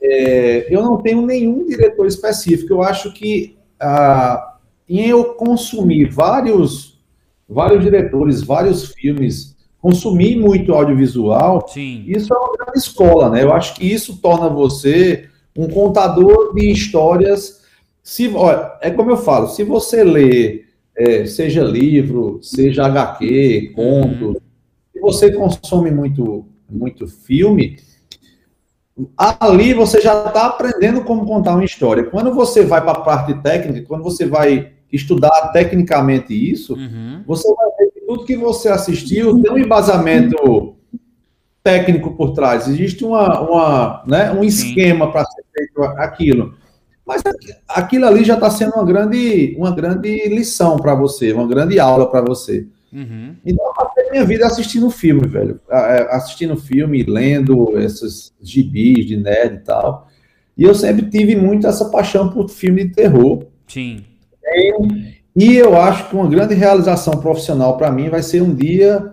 [0.05, 2.73] é, eu não tenho nenhum diretor específico.
[2.73, 4.57] Eu acho que ah,
[4.87, 6.99] em eu consumir vários,
[7.47, 12.03] vários diretores, vários filmes, consumir muito audiovisual, Sim.
[12.07, 13.43] isso é uma grande escola, né?
[13.43, 17.61] Eu acho que isso torna você um contador de histórias.
[18.03, 20.65] Se, olha, é como eu falo, se você lê,
[20.95, 24.35] é, seja livro, seja HQ, conto, uhum.
[24.93, 27.77] se você consome muito, muito filme,
[29.17, 32.05] ali você já está aprendendo como contar uma história.
[32.05, 37.23] Quando você vai para a parte técnica, quando você vai estudar tecnicamente isso, uhum.
[37.27, 40.75] você vai ver que tudo que você assistiu tem um embasamento
[41.61, 42.67] técnico por trás.
[42.67, 46.53] Existe uma, uma, né, um esquema para ser feito aquilo.
[47.05, 47.21] Mas
[47.67, 52.09] aquilo ali já está sendo uma grande, uma grande lição para você, uma grande aula
[52.09, 52.67] para você.
[52.95, 53.35] Uhum.
[53.45, 55.59] Então, eu passei minha vida assistindo filme, velho.
[55.69, 60.07] É, assistindo filme, lendo esses gibis de nerd e tal.
[60.57, 63.47] E eu sempre tive muito essa paixão por filme de terror.
[63.67, 64.05] Sim.
[65.35, 69.11] E eu acho que uma grande realização profissional para mim vai ser um dia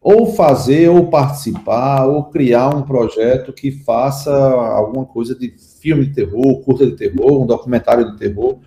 [0.00, 6.14] ou fazer, ou participar, ou criar um projeto que faça alguma coisa de filme de
[6.14, 8.58] terror, curta de terror, um documentário de terror.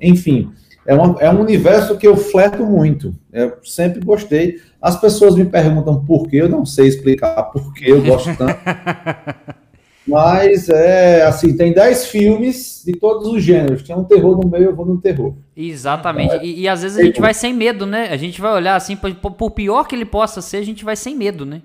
[0.00, 0.52] Enfim,
[0.86, 3.14] é, uma, é um universo que eu fleto muito.
[3.32, 4.60] Eu sempre gostei.
[4.80, 8.58] As pessoas me perguntam por que, eu não sei explicar por que eu gosto tanto.
[10.06, 13.82] Mas é assim, tem 10 filmes de todos os gêneros.
[13.82, 15.34] Tem um terror no meio, eu vou no terror.
[15.56, 16.36] Exatamente.
[16.44, 18.08] E, e às vezes a gente vai sem medo, né?
[18.10, 20.94] A gente vai olhar assim, por, por pior que ele possa ser, a gente vai
[20.94, 21.62] sem medo, né?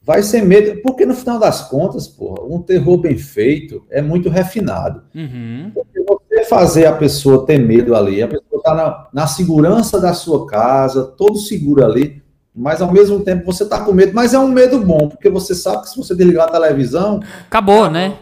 [0.00, 4.30] Vai sem medo, porque no final das contas, porra, um terror bem feito é muito
[4.30, 5.02] refinado.
[5.14, 5.72] Uhum.
[6.38, 10.46] Você fazer a pessoa ter medo ali, a pessoa tá na, na segurança da sua
[10.46, 12.22] casa, todo seguro ali,
[12.54, 15.54] mas ao mesmo tempo você tá com medo, mas é um medo bom, porque você
[15.54, 17.20] sabe que se você desligar a televisão.
[17.46, 18.18] Acabou, né?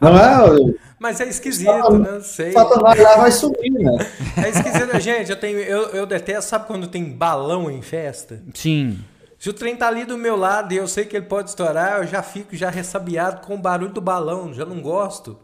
[0.00, 0.74] Não é?
[0.98, 2.10] Mas é esquisito, né?
[2.12, 2.52] Não sei.
[2.52, 4.06] Satanás lá vai subir, né?
[4.36, 5.30] É esquisito, gente.
[5.30, 8.42] Eu, tenho, eu, eu detesto, sabe quando tem balão em festa?
[8.54, 8.98] Sim.
[9.38, 12.02] Se o trem tá ali do meu lado e eu sei que ele pode estourar,
[12.02, 15.38] eu já fico já ressabiado com o barulho do balão, já não gosto.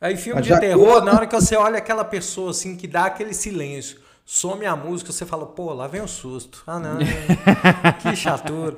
[0.00, 3.34] Aí filme de terror, na hora que você olha aquela pessoa assim que dá aquele
[3.34, 3.98] silêncio,
[4.30, 6.62] some a música, você fala, pô, lá vem o susto.
[6.66, 6.98] Ah, não,
[7.98, 8.76] que chatura.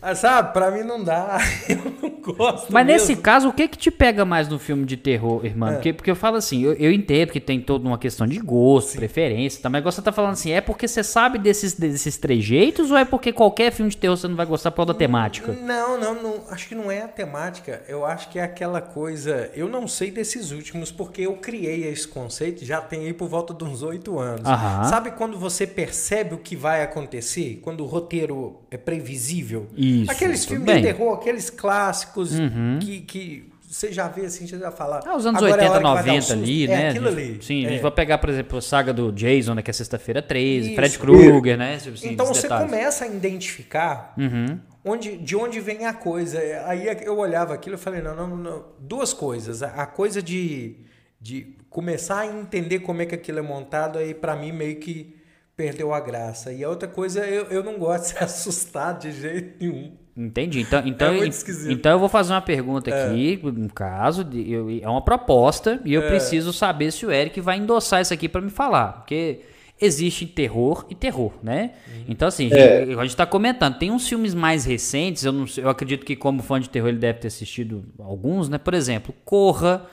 [0.00, 1.36] Ah, sabe, pra mim não dá.
[1.68, 2.72] Eu não gosto.
[2.72, 3.08] Mas mesmo.
[3.08, 5.70] nesse caso, o que que te pega mais no filme de terror, irmão?
[5.70, 5.72] É.
[5.72, 8.92] Porque, porque eu falo assim, eu, eu, entendo que tem toda uma questão de gosto,
[8.92, 8.98] Sim.
[8.98, 9.68] preferência, tá?
[9.68, 13.32] mas você tá falando assim, é porque você sabe desses, desses trejeitos ou é porque
[13.32, 15.52] qualquer filme de terror você não vai gostar por causa da temática?
[15.52, 17.82] Não, não, não, acho que não é a temática.
[17.88, 19.50] Eu acho que é aquela coisa.
[19.54, 23.52] Eu não sei desses últimos, porque eu criei esse conceito, já tem aí por volta
[23.52, 24.46] de uns oito anos.
[24.46, 24.83] Aham.
[24.88, 27.60] Sabe quando você percebe o que vai acontecer?
[27.62, 29.68] Quando o roteiro é previsível?
[29.76, 30.10] Isso.
[30.10, 30.76] Aqueles filmes bem.
[30.76, 32.78] de terror, aqueles clássicos uhum.
[32.80, 35.00] que, que você já vê assim, você já fala.
[35.04, 36.88] Ah, os anos 80, é 90 ali, é né?
[36.90, 37.38] Aquilo ali.
[37.42, 37.66] Sim, é.
[37.66, 40.68] a gente vai pegar, por exemplo, a saga do Jason, né, que é sexta-feira 13,
[40.68, 40.76] Isso.
[40.76, 41.74] Fred Krueger, né?
[41.74, 42.70] Assim, então você detalhes.
[42.70, 44.60] começa a identificar uhum.
[44.84, 46.38] onde, de onde vem a coisa.
[46.66, 49.60] Aí eu olhava aquilo e falei, não, não, não, duas coisas.
[49.60, 50.76] A coisa de,
[51.20, 55.16] de começar a entender como é que aquilo é montado, aí para mim meio que
[55.56, 56.52] perdeu a graça.
[56.52, 59.92] E a outra coisa, eu, eu não gosto de ser assustado de jeito nenhum.
[60.16, 60.60] Entendi.
[60.60, 61.28] Então, então, é
[61.68, 63.06] então eu vou fazer uma pergunta é.
[63.06, 66.06] aqui, no caso, de, eu, é uma proposta, e eu é.
[66.06, 68.92] preciso saber se o Eric vai endossar isso aqui para me falar.
[68.92, 69.40] Porque
[69.80, 71.72] existe terror e terror, né?
[71.88, 72.04] Uhum.
[72.08, 72.84] Então, assim, é.
[72.84, 76.40] a gente está comentando, tem uns filmes mais recentes, eu, não, eu acredito que como
[76.40, 78.58] fã de terror ele deve ter assistido alguns, né?
[78.58, 79.84] Por exemplo, Corra,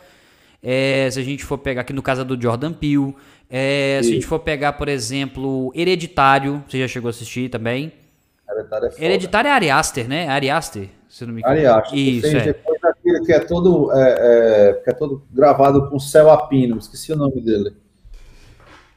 [0.63, 3.15] é, se a gente for pegar aqui no caso do Jordan Peele.
[3.49, 7.91] É, se a gente for pegar, por exemplo, Hereditário, você já chegou a assistir também?
[8.49, 9.05] Hereditário é foda.
[9.05, 10.27] Hereditário é Ari Aster, né?
[10.29, 11.55] Ari Aster, se não me engano.
[11.55, 11.97] Ari Aster.
[11.99, 12.45] Isso, é.
[12.45, 16.77] Depois daquele que é todo, é, é, que é todo gravado com céu a pino,
[16.77, 17.73] esqueci o nome dele.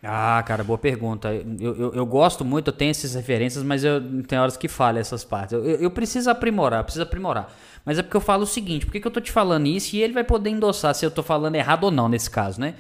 [0.04, 1.32] Ah, cara, boa pergunta.
[1.32, 4.98] Eu, eu, eu, gosto muito, eu tenho essas referências, mas eu tem horas que falha
[4.98, 5.52] essas partes.
[5.52, 7.52] Eu, eu, preciso aprimorar, preciso aprimorar.
[7.84, 9.96] Mas é porque eu falo o seguinte, por que, que eu tô te falando isso?
[9.96, 12.74] E ele vai poder endossar se eu tô falando errado ou não nesse caso, né?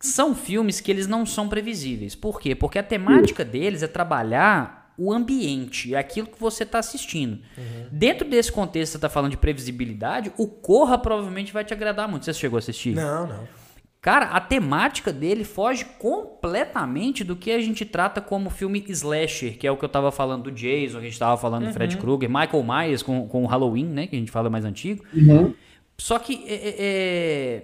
[0.00, 2.14] São filmes que eles não são previsíveis.
[2.14, 2.54] Por quê?
[2.54, 7.40] Porque a temática deles é trabalhar o ambiente, é aquilo que você está assistindo.
[7.58, 7.86] Uhum.
[7.90, 12.24] Dentro desse contexto, você está falando de previsibilidade, o Corra provavelmente vai te agradar muito.
[12.24, 12.94] Você chegou a assistir?
[12.94, 13.63] Não, não.
[14.04, 19.66] Cara, a temática dele foge completamente do que a gente trata como filme slasher, que
[19.66, 21.68] é o que eu tava falando do Jason, que a gente tava falando uhum.
[21.70, 24.06] do Fred Krueger, Michael Myers com, com o Halloween, né?
[24.06, 25.02] Que a gente fala mais antigo.
[25.10, 25.54] Uhum.
[25.96, 27.62] Só que é, é, é,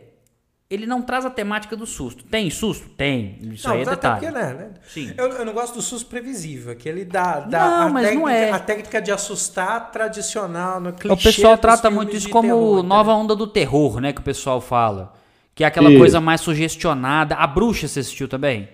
[0.71, 2.25] ele não traz a temática do susto.
[2.25, 2.89] Tem susto?
[2.89, 3.37] Tem.
[3.53, 4.21] Isso não, aí é detalhe.
[4.21, 4.71] Porque, né, né?
[4.89, 5.13] Sim.
[5.19, 8.19] Eu, eu, não gosto do susto previsível, que ele dá, dá não, a, mas técnica,
[8.19, 8.51] não é.
[8.51, 13.13] a técnica de assustar tradicional, no clichê O pessoal trata muito isso como terror, nova
[13.13, 14.15] onda do terror, né?
[14.15, 15.20] Que o pessoal fala.
[15.61, 17.35] Que é aquela coisa mais sugestionada.
[17.35, 18.67] A Bruxa você assistiu também?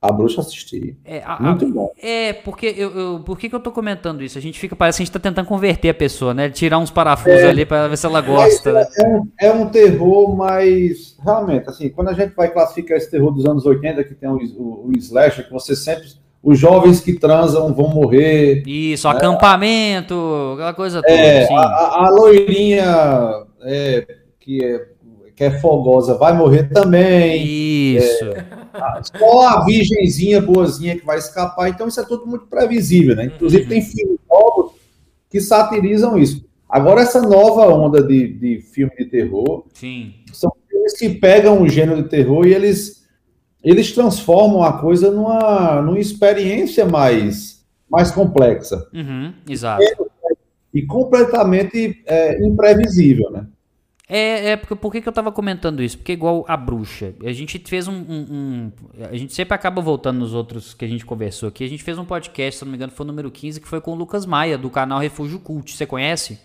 [0.00, 0.96] A Bruxa assisti.
[1.04, 1.92] É, a, Muito bom.
[2.00, 4.38] É, porque eu, eu, por que, que eu tô comentando isso?
[4.38, 6.50] A gente fica, parece que a gente tá tentando converter a pessoa, né?
[6.50, 8.72] Tirar uns parafusos é, ali para ver se ela gosta.
[8.72, 8.86] Né?
[8.96, 11.16] É, um, é um terror mais.
[11.20, 14.36] Realmente, assim, quando a gente vai classificar esse terror dos anos 80, que tem o,
[14.36, 16.06] o, o slasher, que você sempre.
[16.40, 18.62] Os jovens que transam vão morrer.
[18.64, 19.16] Isso, né?
[19.16, 20.14] acampamento,
[20.54, 21.12] aquela coisa toda.
[21.12, 21.54] É, assim.
[21.56, 22.84] a, a, loirinha
[23.62, 24.06] é,
[24.38, 24.89] que é
[25.40, 27.42] que é fogosa vai morrer também.
[27.96, 28.26] Isso.
[28.26, 28.44] É,
[29.18, 31.70] só a virgenzinha boazinha que vai escapar.
[31.70, 33.24] Então isso é tudo muito previsível, né?
[33.24, 33.68] Inclusive uhum.
[33.70, 34.72] tem filmes novos
[35.30, 36.44] que satirizam isso.
[36.68, 40.12] Agora essa nova onda de, de filme de terror Sim.
[40.30, 43.02] são filmes que pegam o gênero de terror e eles
[43.64, 48.86] eles transformam a coisa numa, numa experiência mais, mais complexa.
[48.92, 49.82] Uhum, exato.
[50.74, 53.46] E, e completamente é, imprevisível, né?
[54.12, 55.96] É, é porque por que, que eu tava comentando isso?
[55.96, 58.72] Porque igual a bruxa, a gente fez um, um, um,
[59.08, 61.62] A gente sempre acaba voltando nos outros que a gente conversou aqui.
[61.62, 63.80] A gente fez um podcast, se não me engano, foi o número 15, que foi
[63.80, 65.72] com o Lucas Maia, do canal Refúgio Cult.
[65.72, 66.40] Você conhece?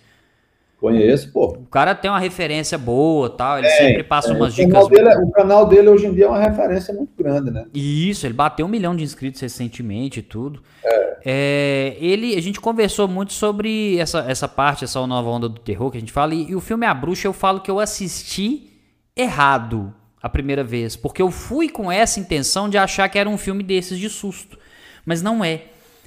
[0.79, 1.47] Conheço, pô.
[1.47, 4.87] O cara tem uma referência boa tal, ele é, sempre passa é, umas o dicas.
[4.89, 7.65] Dele, é, o canal dele hoje em dia é uma referência muito grande, né?
[7.73, 10.61] Isso, ele bateu um milhão de inscritos recentemente e tudo.
[10.83, 11.17] É.
[11.25, 11.97] é.
[11.99, 15.97] ele, a gente conversou muito sobre essa, essa parte, essa nova onda do terror que
[15.97, 18.69] a gente fala, e, e o filme A Bruxa eu falo que eu assisti
[19.15, 23.37] errado a primeira vez, porque eu fui com essa intenção de achar que era um
[23.37, 24.57] filme desses de susto,
[25.05, 25.61] mas não é.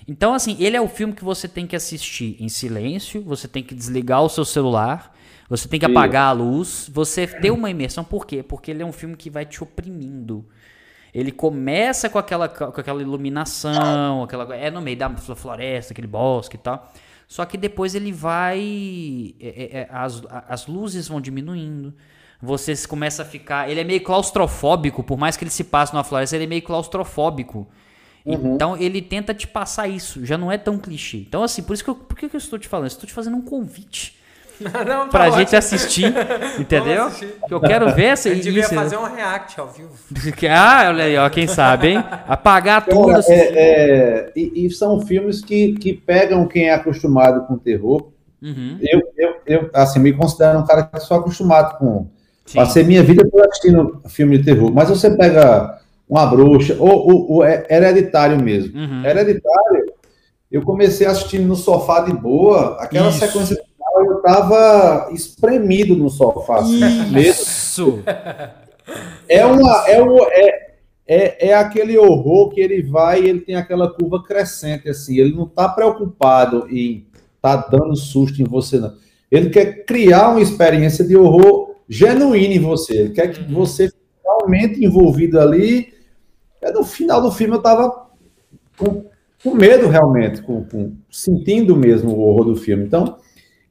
[0.08, 3.62] Então, assim, ele é o filme que você tem que assistir em silêncio, você tem
[3.62, 5.14] que desligar o seu celular,
[5.50, 8.02] você tem que apagar a luz, você ter uma imersão.
[8.02, 8.42] Por quê?
[8.42, 10.46] Porque ele é um filme que vai te oprimindo.
[11.12, 16.56] Ele começa com aquela, com aquela iluminação, aquela, é no meio da floresta, aquele bosque
[16.56, 16.90] e tal.
[17.26, 19.34] Só que depois ele vai.
[19.38, 21.94] É, é, é as, as luzes vão diminuindo.
[22.40, 23.70] Você começa a ficar.
[23.70, 26.62] Ele é meio claustrofóbico, por mais que ele se passe numa floresta, ele é meio
[26.62, 27.68] claustrofóbico.
[28.28, 28.54] Uhum.
[28.54, 31.18] Então ele tenta te passar isso, já não é tão clichê.
[31.18, 32.84] Então, assim, por isso que eu, por que, que eu estou te falando?
[32.84, 34.18] Eu estou te fazendo um convite.
[34.60, 35.38] Não, tá pra ótimo.
[35.38, 36.12] gente assistir,
[36.58, 37.04] entendeu?
[37.04, 37.32] Assistir.
[37.46, 38.28] Que eu quero ver essa.
[38.28, 39.90] A gente devia fazer um react ao vivo.
[40.50, 42.04] ah, olha aí, ó, quem sabe, hein?
[42.26, 43.12] Apagar tudo.
[43.12, 43.32] Assim.
[43.32, 48.08] É, é, e, e, são filmes que, que pegam quem é acostumado com terror.
[48.42, 48.78] Uhum.
[48.80, 52.08] Eu, eu, eu, assim, me considero um cara que sou acostumado com.
[52.44, 52.58] Sim.
[52.58, 54.72] Passei minha vida assistindo filme de terror.
[54.72, 55.78] Mas você pega
[56.08, 58.78] uma bruxa, ou, ou, é hereditário mesmo.
[58.78, 59.04] Uhum.
[59.04, 59.92] Hereditário,
[60.50, 63.18] eu comecei assistindo no sofá de boa, aquela Isso.
[63.18, 66.60] sequência final, eu tava espremido no sofá.
[66.60, 68.02] Assim, Isso!
[69.28, 70.68] É, uma, é, um, é,
[71.06, 75.46] é, é aquele horror que ele vai ele tem aquela curva crescente, assim, ele não
[75.46, 77.06] tá preocupado em
[77.40, 78.94] tá dando susto em você, não.
[79.30, 83.58] Ele quer criar uma experiência de horror genuína em você, ele quer que uhum.
[83.60, 83.90] você
[84.24, 85.97] realmente envolvido ali
[86.60, 88.08] é, no final do filme eu tava
[88.76, 89.04] com,
[89.42, 92.84] com medo realmente, com, com, sentindo mesmo o horror do filme.
[92.84, 93.18] Então,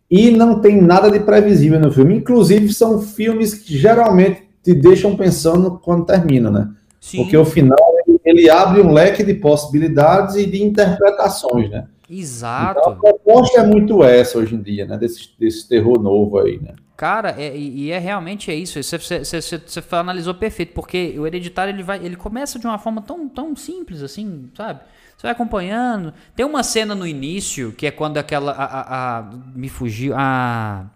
[0.10, 2.16] e não tem nada de previsível no filme.
[2.16, 6.70] Inclusive, são filmes que geralmente te deixam pensando quando termina, né?
[7.00, 7.18] Sim.
[7.18, 7.78] Porque o final
[8.24, 11.88] ele abre um leque de possibilidades e de interpretações, né?
[12.10, 12.80] Exato.
[12.80, 14.98] Então, a proposta é muito essa hoje em dia, né?
[14.98, 16.74] Desse, desse terror novo aí, né?
[16.98, 18.82] Cara, é, e é realmente é isso.
[18.82, 22.80] Você, você, você, você analisou perfeito, porque o hereditário ele vai, ele começa de uma
[22.80, 24.80] forma tão, tão simples assim, sabe?
[25.16, 26.12] Você vai acompanhando.
[26.36, 30.88] Tem uma cena no início que é quando aquela a, a, a me fugiu a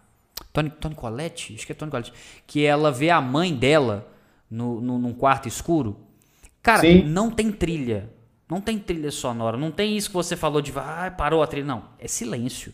[0.51, 2.13] Tony, Tony Colette, acho que é Tony Colette,
[2.47, 4.07] que ela vê a mãe dela
[4.49, 5.97] no, no num quarto escuro.
[6.63, 7.03] Cara, Sim.
[7.03, 8.09] não tem trilha.
[8.49, 11.65] Não tem trilha sonora, não tem isso que você falou de ah, parou a trilha,
[11.65, 11.83] não.
[11.97, 12.73] É silêncio.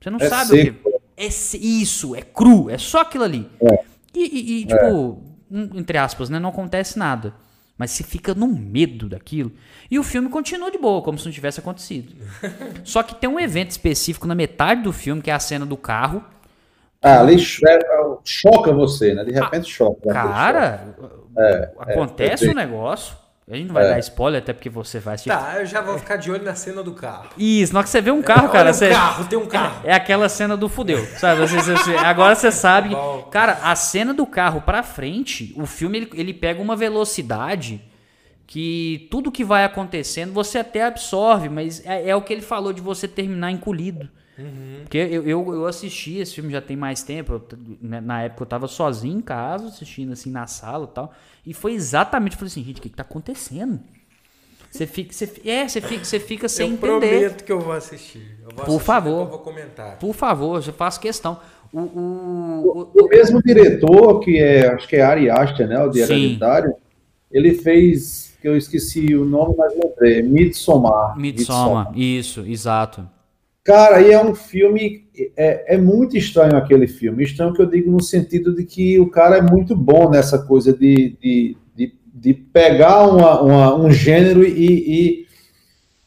[0.00, 0.88] Você não é sabe seco.
[0.88, 3.50] o que é isso, é cru, é só aquilo ali.
[3.60, 3.84] É.
[4.14, 5.22] E, e, e, tipo,
[5.52, 5.78] é.
[5.78, 7.34] entre aspas, né, não acontece nada.
[7.78, 9.52] Mas você fica no medo daquilo.
[9.90, 12.14] E o filme continua de boa, como se não tivesse acontecido.
[12.84, 15.76] Só que tem um evento específico na metade do filme, que é a cena do
[15.76, 16.24] carro.
[17.02, 17.78] Ah, ali é,
[18.24, 19.24] choca você, né?
[19.24, 20.10] De repente ah, choca.
[20.10, 20.96] Cara,
[21.36, 23.14] é, acontece o é, um negócio.
[23.48, 23.90] A gente não vai é.
[23.90, 25.30] dar spoiler, até porque você vai assistir.
[25.30, 27.28] Tá, eu já vou ficar de olho na cena do carro.
[27.38, 28.72] Isso, na hora que você vê um carro, cara.
[28.72, 28.88] Você...
[28.90, 29.82] carro, tem um carro.
[29.84, 31.42] É, é aquela cena do fudeu, sabe?
[31.42, 32.90] Você, você, agora você sabe.
[33.30, 37.80] Cara, a cena do carro pra frente, o filme ele, ele pega uma velocidade
[38.48, 42.72] que tudo que vai acontecendo você até absorve, mas é, é o que ele falou
[42.72, 44.08] de você terminar encolhido.
[44.38, 44.80] Uhum.
[44.82, 47.32] Porque eu, eu, eu, assisti esse filme já tem mais tempo.
[47.32, 47.42] Eu,
[47.80, 51.12] né, na época eu tava sozinho em casa, assistindo assim na sala e tal.
[51.46, 53.80] E foi exatamente, eu falei assim, gente, o que, que tá acontecendo?
[54.70, 57.06] Você fica, você, é, você fica, você fica sem eu entender.
[57.06, 58.36] Eu prometo que eu vou assistir.
[58.42, 59.20] Eu vou Por assistir, favor.
[59.20, 59.98] Eu vou comentar.
[59.98, 61.40] Por favor, eu faço questão.
[61.72, 65.88] O, o, o, o, mesmo diretor, que é, acho que é Ari Aster, né, o
[65.88, 66.74] de Hereditário,
[67.30, 71.18] ele fez, que eu esqueci o nome, mas lembrei, Midsommar.
[71.18, 73.08] Midsommar, isso, exato.
[73.66, 75.08] Cara, e é um filme.
[75.36, 77.24] É, é muito estranho aquele filme.
[77.24, 80.72] Estranho que eu digo no sentido de que o cara é muito bom nessa coisa
[80.72, 85.26] de, de, de, de pegar uma, uma, um gênero e, e,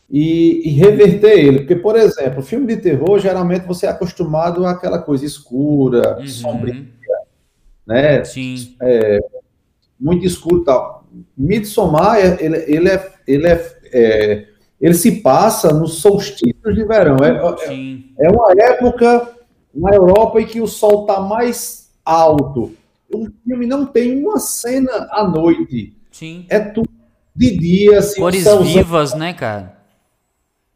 [0.10, 1.60] e, e, reverter ele.
[1.60, 6.28] Porque, por exemplo, filme de terror, geralmente você é acostumado àquela coisa escura, uhum.
[6.28, 6.88] sombria,
[7.86, 8.24] né?
[8.24, 8.74] Sim.
[8.82, 9.20] É,
[10.00, 11.06] muito escuro e tal.
[11.38, 13.12] Midsommar, ele, ele é.
[13.28, 14.49] Ele é, é
[14.80, 17.18] ele se passa nos solstícios de verão.
[17.18, 17.32] É,
[17.68, 19.30] é, é, uma época
[19.74, 22.74] na Europa em que o sol está mais alto.
[23.14, 25.94] O filme não tem uma cena à noite.
[26.12, 26.46] Sim.
[26.50, 26.90] É tudo
[27.36, 29.78] de dia, assim, cores vivas, né, cara?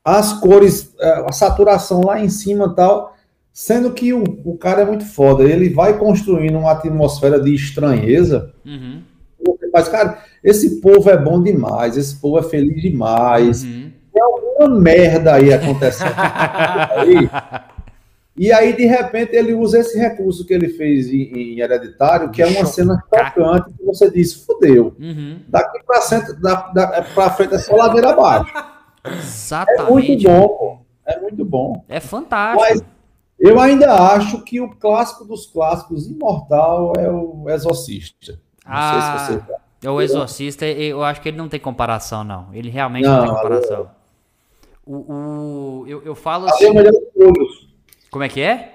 [0.04, 3.14] As cores, é, a saturação lá em cima tal.
[3.54, 5.44] Sendo que o, o cara é muito foda.
[5.44, 8.52] Ele vai construindo uma atmosfera de estranheza.
[8.66, 9.04] Uhum.
[9.72, 11.96] Mas, cara, esse povo é bom demais.
[11.96, 13.64] Esse povo é feliz demais.
[13.64, 13.93] Uhum.
[14.14, 16.14] Tem alguma merda aí acontecendo.
[16.16, 17.30] aí,
[18.36, 22.42] e aí, de repente, ele usa esse recurso que ele fez em, em Hereditário, que
[22.42, 24.96] é uma cena tocante, que você diz, fudeu.
[25.00, 25.40] Uhum.
[25.48, 28.52] Daqui pra, frente, da, da, pra frente é só ladeira abaixo.
[29.06, 29.82] Exatamente.
[29.82, 31.86] É muito bom, É muito bom.
[31.88, 32.62] É fantástico.
[32.62, 32.84] Mas
[33.40, 38.34] eu ainda acho que o clássico dos clássicos, imortal, é o Exorcista.
[38.66, 39.54] Não ah, sei se você...
[39.84, 42.48] É o Exorcista, eu acho que ele não tem comparação, não.
[42.54, 43.80] Ele realmente não, não tem comparação.
[43.80, 44.03] Eu...
[44.86, 46.66] O, o, eu, eu falo assim...
[46.66, 47.70] É o melhor de todos.
[48.10, 48.74] Como é que é?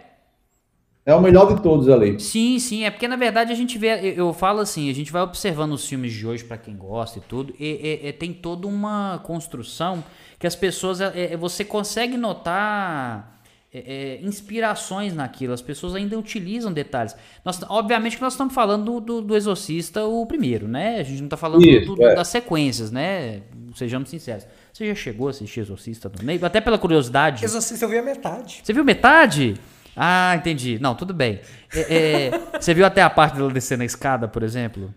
[1.08, 2.20] É o melhor de todos ali.
[2.20, 2.84] Sim, sim.
[2.84, 4.12] É porque, na verdade, a gente vê.
[4.14, 7.22] Eu falo assim, a gente vai observando os filmes de hoje, para quem gosta e
[7.22, 7.64] tudo, e,
[8.04, 10.04] e, e, tem toda uma construção
[10.38, 11.00] que as pessoas.
[11.00, 13.38] É, você consegue notar.
[13.70, 17.14] É, inspirações naquilo, as pessoas ainda utilizam detalhes.
[17.44, 20.98] Nós, obviamente que nós estamos falando do, do, do Exorcista, o primeiro, né?
[20.98, 22.14] A gente não está falando Isso, do, é.
[22.14, 23.42] das sequências, né?
[23.74, 24.46] Sejamos sinceros.
[24.78, 26.44] Você já chegou a assistir Exorcista no meio?
[26.46, 27.44] Até pela curiosidade.
[27.44, 28.60] Exorcista eu vi a metade.
[28.62, 29.56] Você viu metade?
[29.96, 30.78] Ah, entendi.
[30.78, 31.40] Não, tudo bem.
[31.74, 32.30] É, é,
[32.60, 34.94] você viu até a parte dela descer na escada, por exemplo?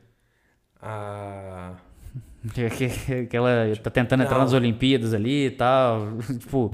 [0.80, 1.74] Ah.
[2.54, 4.26] Que, ela tá tentando Não.
[4.26, 6.18] entrar nas Olimpíadas ali e tal.
[6.40, 6.72] tipo,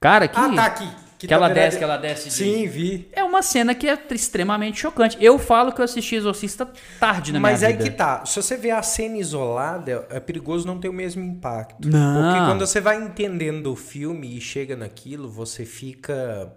[0.00, 0.36] cara, que.
[0.38, 0.88] Ah, tá aqui.
[1.20, 2.30] Que, que ela desce, que ela desce.
[2.30, 2.34] De...
[2.34, 3.06] Sim, vi.
[3.12, 5.18] É uma cena que é extremamente chocante.
[5.20, 6.66] Eu falo que eu assisti Exorcista
[6.98, 7.78] tarde na Mas minha vida.
[7.78, 8.24] Mas é que tá.
[8.24, 11.90] Se você vê a cena isolada, é perigoso não ter o mesmo impacto.
[11.90, 12.22] Não.
[12.22, 16.56] Porque quando você vai entendendo o filme e chega naquilo, você fica.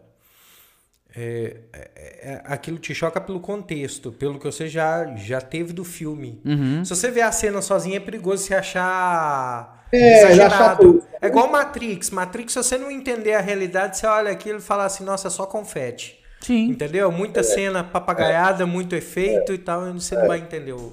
[1.14, 1.92] É, é,
[2.32, 6.42] é, aquilo te choca pelo contexto, pelo que você já, já teve do filme.
[6.46, 6.86] Uhum.
[6.86, 11.04] Se você vê a cena sozinha, é perigoso se achar é, exagerado.
[11.22, 12.10] É igual Matrix.
[12.10, 15.32] Matrix, se você não entender a realidade, você olha aquilo e fala assim, nossa, é
[15.32, 16.20] só confete.
[16.42, 16.70] Sim.
[16.70, 17.12] Entendeu?
[17.12, 17.44] Muita é.
[17.44, 19.56] cena papagaiada, muito efeito é.
[19.56, 20.92] e tal, e você não vai entender o...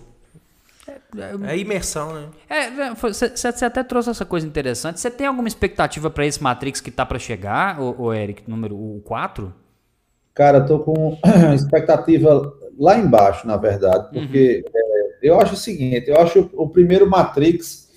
[1.16, 2.28] É, é imersão, né?
[2.48, 5.00] É, você até trouxe essa coisa interessante.
[5.00, 9.00] Você tem alguma expectativa para esse Matrix que tá para chegar, o, o Eric, número
[9.04, 9.52] 4?
[10.34, 11.18] Cara, tô com
[11.54, 14.72] expectativa lá embaixo, na verdade, porque uhum.
[14.74, 17.89] é, eu acho o seguinte, eu acho o primeiro Matrix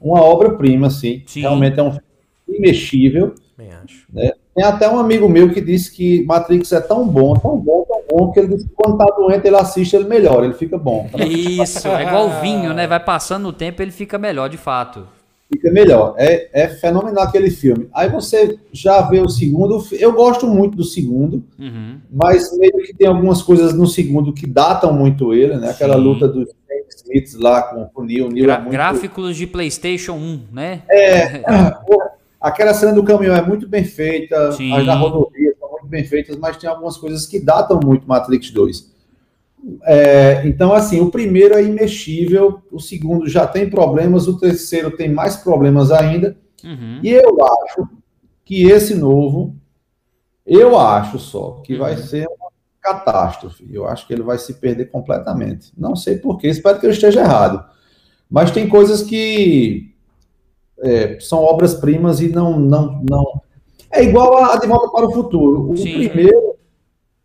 [0.00, 1.22] uma obra-prima, assim.
[1.26, 1.40] Sim.
[1.40, 2.04] Realmente é um filme
[2.48, 3.34] imexível.
[4.12, 4.32] Né?
[4.54, 8.02] Tem até um amigo meu que disse que Matrix é tão bom, tão bom, tão
[8.08, 11.08] bom, que ele disse que quando tá doente ele assiste, ele melhora, ele fica bom.
[11.26, 12.86] Isso, é igual vinho, né?
[12.86, 15.08] Vai passando o tempo, ele fica melhor, de fato.
[15.52, 16.14] Fica melhor.
[16.16, 17.88] É, é fenomenal aquele filme.
[17.92, 19.84] Aí você já vê o segundo.
[19.92, 21.98] Eu gosto muito do segundo, uhum.
[22.10, 25.70] mas meio que tem algumas coisas no segundo que datam muito ele, né?
[25.70, 26.00] Aquela Sim.
[26.00, 26.48] luta dos
[27.14, 28.28] Smiths lá com o Neil.
[28.28, 28.72] Neil Gra é muito...
[28.72, 30.82] Gráficos de PlayStation 1, né?
[30.90, 31.42] É.
[32.40, 34.72] aquela cena do caminhão é muito bem feita, Sim.
[34.74, 38.50] as da rodovia são muito bem feitas, mas tem algumas coisas que datam muito Matrix
[38.50, 38.92] 2.
[39.84, 45.08] É, então, assim, o primeiro é imexível, o segundo já tem problemas, o terceiro tem
[45.08, 46.36] mais problemas ainda.
[46.62, 47.00] Uhum.
[47.02, 47.88] E eu acho
[48.44, 49.56] que esse novo,
[50.46, 51.78] eu acho só que uhum.
[51.78, 52.26] vai ser
[52.84, 53.66] catástrofe.
[53.72, 55.72] Eu acho que ele vai se perder completamente.
[55.76, 57.64] Não sei porquê, espero que eu esteja errado.
[58.30, 59.94] Mas tem coisas que
[60.80, 63.40] é, são obras-primas e não, não, não.
[63.90, 65.70] É igual a De Volta para o Futuro.
[65.70, 66.08] O Sim.
[66.08, 66.56] primeiro,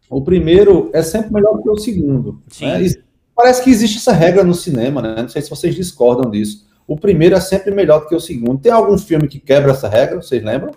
[0.10, 2.42] o primeiro é sempre melhor do que o segundo.
[2.62, 2.86] Né?
[3.36, 5.22] Parece que existe essa regra no cinema, né?
[5.22, 6.68] Não sei se vocês discordam disso.
[6.88, 8.62] O primeiro é sempre melhor do que o segundo.
[8.62, 10.22] Tem algum filme que quebra essa regra?
[10.22, 10.72] Vocês lembram?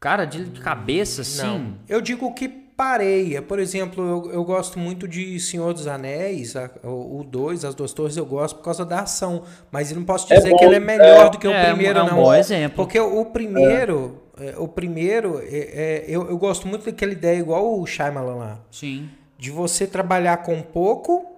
[0.00, 1.42] Cara, de cabeça, sim.
[1.42, 1.74] Não.
[1.88, 3.40] Eu digo que pareia.
[3.40, 7.92] Por exemplo, eu, eu gosto muito de Senhor dos Anéis, a, o 2, as duas
[7.92, 9.42] torres eu gosto por causa da ação.
[9.70, 11.48] Mas eu não posso é dizer é bom, que ele é melhor é, do que
[11.48, 12.16] o é, primeiro, é um não.
[12.16, 12.76] Bom exemplo.
[12.76, 14.54] Porque o primeiro, é.
[14.58, 18.60] o primeiro, eu, eu gosto muito daquela ideia igual o Shyamalan lá.
[18.70, 19.08] Sim.
[19.38, 21.35] De você trabalhar com pouco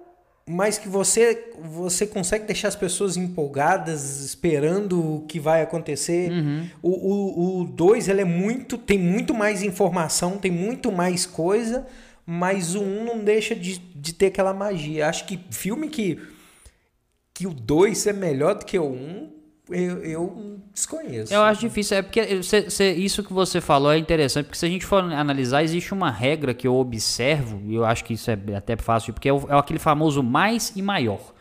[0.51, 6.31] mas que você você consegue deixar as pessoas empolgadas, esperando o que vai acontecer.
[6.31, 6.67] Uhum.
[6.81, 11.85] O 2 o, o ele é muito tem muito mais informação, tem muito mais coisa,
[12.25, 15.07] mas o 1 um não deixa de, de ter aquela magia.
[15.07, 16.19] Acho que filme que
[17.31, 19.29] que o 2 é melhor do que o 1, um,
[19.71, 21.33] eu, eu desconheço.
[21.33, 24.65] Eu acho difícil, é porque cê, cê, isso que você falou é interessante, porque se
[24.65, 28.29] a gente for analisar, existe uma regra que eu observo, e eu acho que isso
[28.31, 31.33] é até fácil, porque é, o, é aquele famoso mais e maior.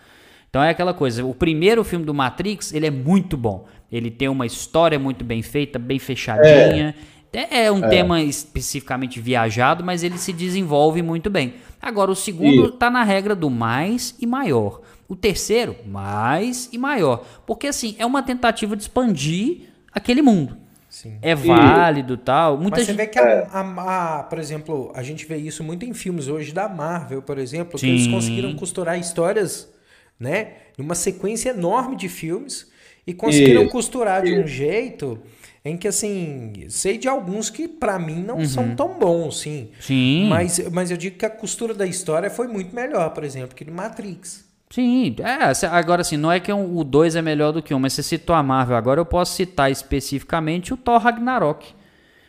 [0.51, 3.67] Então é aquela coisa, o primeiro filme do Matrix, ele é muito bom.
[3.91, 6.95] Ele tem uma história muito bem feita, bem fechadinha.
[7.33, 7.89] É, é um é.
[7.89, 11.55] tema especificamente viajado, mas ele se desenvolve muito bem.
[11.81, 14.81] Agora, o segundo está na regra do mais e maior.
[15.09, 17.25] O terceiro, mais e maior.
[17.47, 20.57] Porque assim, é uma tentativa de expandir aquele mundo.
[20.89, 21.19] Sim.
[21.23, 22.17] É válido e...
[22.17, 22.57] tal.
[22.57, 22.97] Muita Mas você gente...
[22.97, 26.53] vê que, a, a, a, por exemplo, a gente vê isso muito em filmes hoje
[26.53, 27.87] da Marvel, por exemplo, Sim.
[27.87, 29.73] que eles conseguiram costurar histórias,
[30.19, 30.55] né?
[30.77, 32.71] Numa sequência enorme de filmes
[33.07, 33.73] e conseguiram isso.
[33.73, 35.21] costurar de um jeito
[35.65, 38.45] em que, assim, sei de alguns que para mim não uhum.
[38.47, 39.71] são tão bons, sim.
[39.81, 40.27] Sim.
[40.29, 43.65] Mas, mas eu digo que a costura da história foi muito melhor, por exemplo, que
[43.65, 44.48] de Matrix.
[44.71, 47.79] Sim, é, agora assim, não é que um, o 2 é melhor do que um,
[47.79, 51.75] mas você citou a Marvel, agora eu posso citar especificamente o Thor Ragnarok,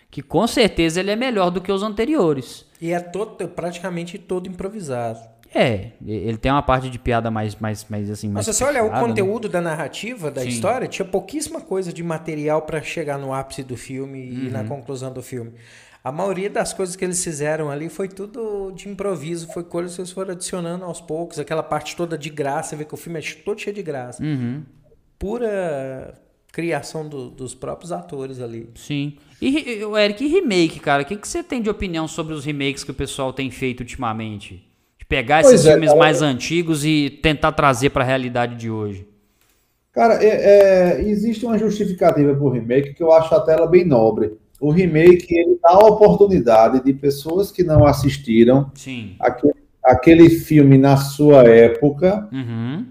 [0.09, 2.65] que com certeza ele é melhor do que os anteriores.
[2.81, 5.19] E é todo, praticamente todo improvisado.
[5.53, 8.29] É, ele tem uma parte de piada mais, mais, mais assim.
[8.29, 8.99] Mas se você olha o né?
[8.99, 9.53] conteúdo né?
[9.53, 10.49] da narrativa, da Sim.
[10.49, 14.45] história, tinha pouquíssima coisa de material para chegar no ápice do filme uhum.
[14.45, 15.53] e na conclusão do filme.
[16.09, 20.01] A maioria das coisas que eles fizeram ali foi tudo de improviso, foi coisas que
[20.01, 21.37] eles foram adicionando aos poucos.
[21.37, 24.23] Aquela parte toda de graça, você vê que o filme é todo cheio de graça.
[24.23, 24.63] Uhum.
[25.19, 26.19] Pura
[26.51, 28.71] criação do, dos próprios atores ali.
[28.73, 29.17] Sim.
[29.39, 31.03] E, o Eric, e remake, cara?
[31.03, 33.81] O que, que você tem de opinião sobre os remakes que o pessoal tem feito
[33.81, 34.67] ultimamente?
[34.97, 38.71] De pegar esses é, filmes cara, mais antigos e tentar trazer para a realidade de
[38.71, 39.07] hoje.
[39.91, 43.85] Cara, é, é, existe uma justificativa para o remake que eu acho até ela bem
[43.85, 48.71] nobre o remake ele dá a oportunidade de pessoas que não assistiram
[49.19, 49.53] aquele,
[49.83, 52.85] aquele, filme na sua época, uhum.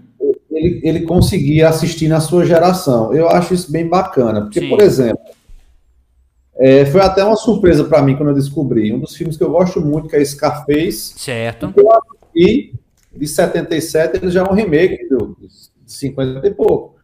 [0.51, 3.13] ele, ele conseguir assistir na sua geração.
[3.13, 4.69] Eu acho isso bem bacana, porque, Sim.
[4.69, 5.23] por exemplo,
[6.55, 8.91] é, foi até uma surpresa para mim quando eu descobri.
[8.91, 11.13] Um dos filmes que eu gosto muito, que é Scarface.
[11.17, 11.73] Certo.
[11.75, 12.73] Eu assisti,
[13.15, 16.95] de 77, ele já é um remake do, de 50 e pouco.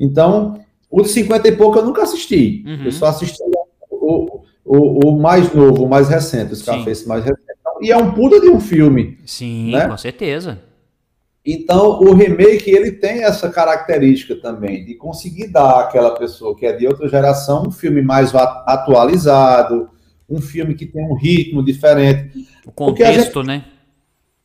[0.00, 0.60] Então,
[0.90, 2.64] o de 50 e pouco eu nunca assisti.
[2.66, 2.84] Uhum.
[2.86, 3.42] Eu só assisti
[4.68, 7.48] o, o, mais novo, o mais recente, o Scarface mais recente.
[7.80, 9.18] E é um puta de um filme.
[9.24, 9.88] Sim, né?
[9.88, 10.60] com certeza.
[11.46, 16.72] Então, o remake, ele tem essa característica também, de conseguir dar àquela pessoa que é
[16.72, 19.88] de outra geração um filme mais atualizado,
[20.28, 22.46] um filme que tem um ritmo diferente.
[22.66, 23.64] O contexto, gente, né?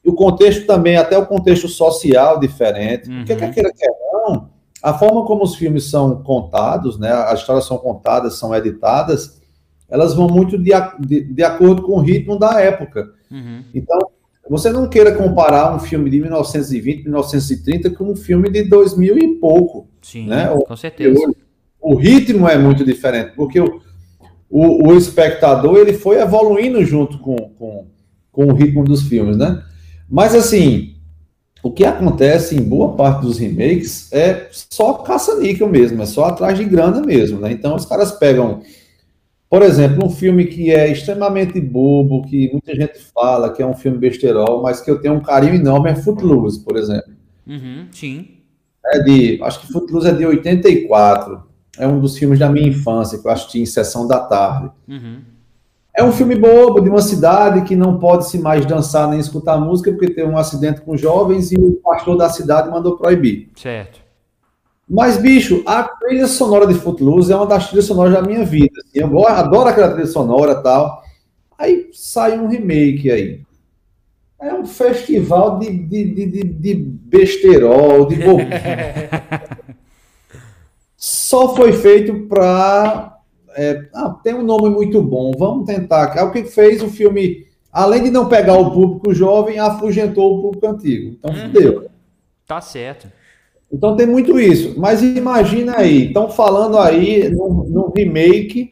[0.06, 3.10] O contexto também, até o contexto social diferente.
[3.10, 3.18] Uhum.
[3.18, 4.50] Porque, quer queira, quer não,
[4.82, 9.42] a forma como os filmes são contados, né, as histórias são contadas, são editadas,
[9.94, 10.72] elas vão muito de,
[11.02, 13.12] de, de acordo com o ritmo da época.
[13.30, 13.64] Uhum.
[13.76, 14.00] Então,
[14.50, 19.28] você não queira comparar um filme de 1920, 1930 com um filme de 2000 e
[19.36, 19.88] pouco.
[20.02, 20.48] Sim, né?
[20.48, 21.20] com certeza.
[21.80, 23.82] O, o ritmo é muito diferente, porque o,
[24.50, 27.86] o, o, espectador ele foi evoluindo junto com, com,
[28.32, 29.64] com o ritmo dos filmes, né?
[30.10, 30.96] Mas, assim,
[31.62, 36.58] o que acontece em boa parte dos remakes é só caça-níquel mesmo, é só atrás
[36.58, 37.52] de grana mesmo, né?
[37.52, 38.64] Então, os caras pegam
[39.54, 43.76] por exemplo, um filme que é extremamente bobo, que muita gente fala que é um
[43.76, 47.14] filme besterol, mas que eu tenho um carinho enorme, é Footloose, por exemplo.
[47.46, 48.30] Uhum, sim.
[48.84, 51.44] É de, acho que Footloose é de 84.
[51.78, 54.72] É um dos filmes da minha infância, que eu assisti em sessão da tarde.
[54.88, 55.20] Uhum.
[55.96, 59.60] É um filme bobo de uma cidade que não pode se mais dançar nem escutar
[59.60, 63.52] música porque tem um acidente com jovens e o pastor da cidade mandou proibir.
[63.56, 64.03] Certo.
[64.94, 68.80] Mas, bicho, a trilha sonora de Footloose é uma das trilhas sonoras da minha vida.
[68.80, 69.00] Assim.
[69.00, 71.02] Eu adoro aquela trilha sonora e tal.
[71.58, 73.42] Aí sai um remake aí.
[74.40, 78.18] É um festival de, de, de, de, de besterol, de.
[80.96, 83.18] Só foi feito para.
[83.56, 86.16] É, ah, tem um nome muito bom, vamos tentar.
[86.16, 90.42] É o que fez o filme, além de não pegar o público jovem, afugentou o
[90.44, 91.16] público antigo.
[91.18, 91.52] Então, uhum.
[91.52, 91.90] fudeu.
[92.46, 93.23] Tá certo.
[93.74, 94.80] Então tem muito isso.
[94.80, 98.72] Mas imagina aí, estão falando aí no, remake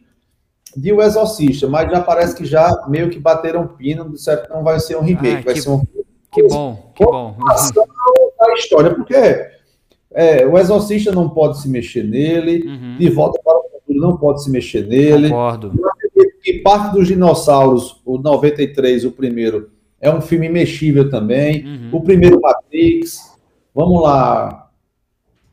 [0.78, 4.54] de O Exorcista, mas já parece que já meio que bateram pino, certo?
[4.54, 5.82] Não vai ser um remake, ah, vai que, ser um.
[6.32, 7.36] Que bom, que bom.
[8.40, 9.16] A história, porque
[10.14, 12.98] é, o Exorcista não pode se mexer nele, uhum.
[12.98, 15.30] De Volta para o Futuro não pode se mexer nele.
[15.30, 15.74] Concordo.
[16.46, 19.70] E Parque dos Dinossauros, o 93, o primeiro,
[20.00, 21.66] é um filme mexível também.
[21.66, 21.90] Uhum.
[21.92, 23.32] O primeiro Matrix.
[23.74, 24.71] Vamos lá,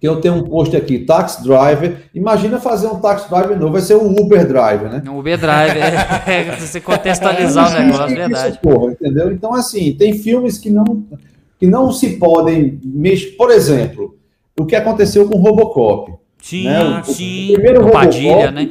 [0.00, 2.04] que eu tenho um post aqui, tax driver.
[2.14, 5.02] Imagina fazer um tax driver novo, vai ser um Uber driver, né?
[5.08, 5.82] Um Uber driver,
[6.26, 8.50] é, é você contextualizar é, o negócio, é verdade.
[8.50, 9.32] Isso, porra, entendeu?
[9.32, 11.04] Então, assim, tem filmes que não,
[11.58, 13.32] que não se podem mexer.
[13.32, 14.16] Por exemplo,
[14.56, 16.12] o que aconteceu com o Robocop.
[16.40, 17.00] Sim, né?
[17.00, 17.50] o, sim.
[17.50, 18.70] O primeiro Robocop, Padilha, né?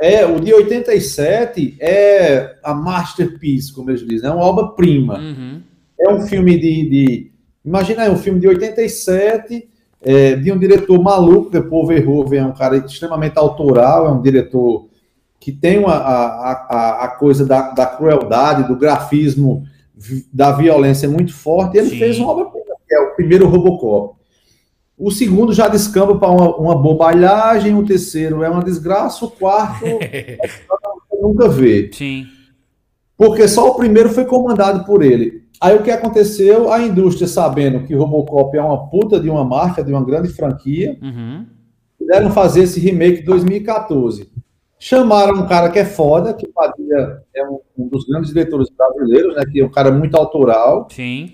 [0.00, 5.18] É, o de 87 é a masterpiece, como eles dizem, é uma obra-prima.
[5.18, 5.60] Uhum.
[6.00, 7.32] É um filme de, de.
[7.64, 9.68] Imagina aí, um filme de 87
[10.00, 14.22] é, de um diretor maluco, que Paul Verhoeven é um cara extremamente autoral, é um
[14.22, 14.88] diretor
[15.40, 19.64] que tem uma, a, a, a coisa da, da, crueldade, do grafismo,
[20.32, 21.98] da violência muito forte, ele Sim.
[21.98, 22.46] fez uma obra
[22.86, 24.16] que é o primeiro Robocop.
[24.96, 29.84] O segundo já descamba para uma, uma bobalhagem, o terceiro é uma desgraça, o quarto
[31.20, 31.90] nunca vê.
[31.92, 32.26] Sim.
[33.16, 35.44] Porque só o primeiro foi comandado por ele.
[35.60, 36.72] Aí o que aconteceu?
[36.72, 40.96] A indústria, sabendo que Robocop é uma puta de uma marca, de uma grande franquia,
[41.02, 41.46] Uhum.
[41.98, 44.30] quiseram fazer esse remake em 2014.
[44.78, 49.34] Chamaram um cara que é foda, que Padilha é um, um dos grandes diretores brasileiros,
[49.34, 49.42] né?
[49.50, 50.86] Que é um cara muito autoral.
[50.92, 51.32] Sim.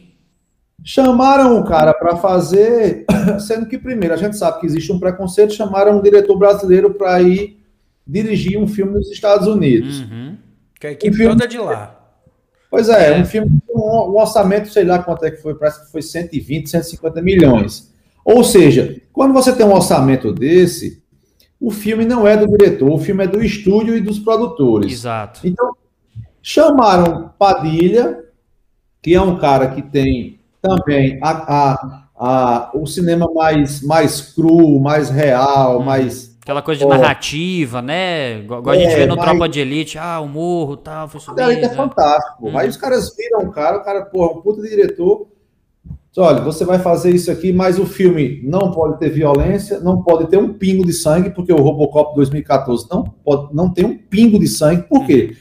[0.82, 3.04] Chamaram o cara para fazer,
[3.46, 7.20] sendo que primeiro a gente sabe que existe um preconceito, chamaram um diretor brasileiro para
[7.22, 7.58] ir
[8.06, 10.00] dirigir um filme nos Estados Unidos.
[10.00, 10.36] Uhum.
[10.80, 11.93] Que a equipe Um filme- toda de lá.
[12.74, 15.84] Pois é, um filme com um, um orçamento, sei lá quanto é que foi, parece
[15.86, 17.92] que foi 120, 150 milhões.
[18.24, 21.00] Ou seja, quando você tem um orçamento desse,
[21.60, 24.90] o filme não é do diretor, o filme é do estúdio e dos produtores.
[24.92, 25.40] Exato.
[25.44, 25.70] Então,
[26.42, 28.24] chamaram Padilha,
[29.00, 34.80] que é um cara que tem também a, a, a- o cinema mais, mais cru,
[34.80, 36.33] mais real, mais.
[36.44, 38.40] Aquela coisa de narrativa, né?
[38.40, 41.18] Igual a gente É, vê no mas- Tropa de Elite, ah, o morro tal, foi
[41.18, 41.36] subir.
[41.36, 41.68] dela é né?
[41.70, 42.48] fantástico.
[42.48, 42.58] Uhum.
[42.58, 45.26] Aí os caras viram o cara, o cara, porra, um puta diretor.
[45.86, 50.02] Diz, Olha, você vai fazer isso aqui, mas o filme não pode ter violência, não
[50.02, 53.96] pode ter um pingo de sangue, porque o Robocop 2014 não, pode, não tem um
[53.96, 54.82] pingo de sangue.
[54.82, 55.34] Por quê?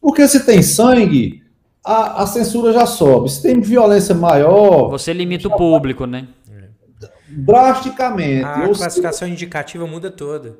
[0.00, 1.42] Porque se tem sangue,
[1.84, 3.30] a, a censura já sobe.
[3.30, 6.26] Se tem violência maior, Você limita o público, né?
[7.36, 8.44] Drasticamente.
[8.44, 10.56] A Ou seja, classificação indicativa muda toda.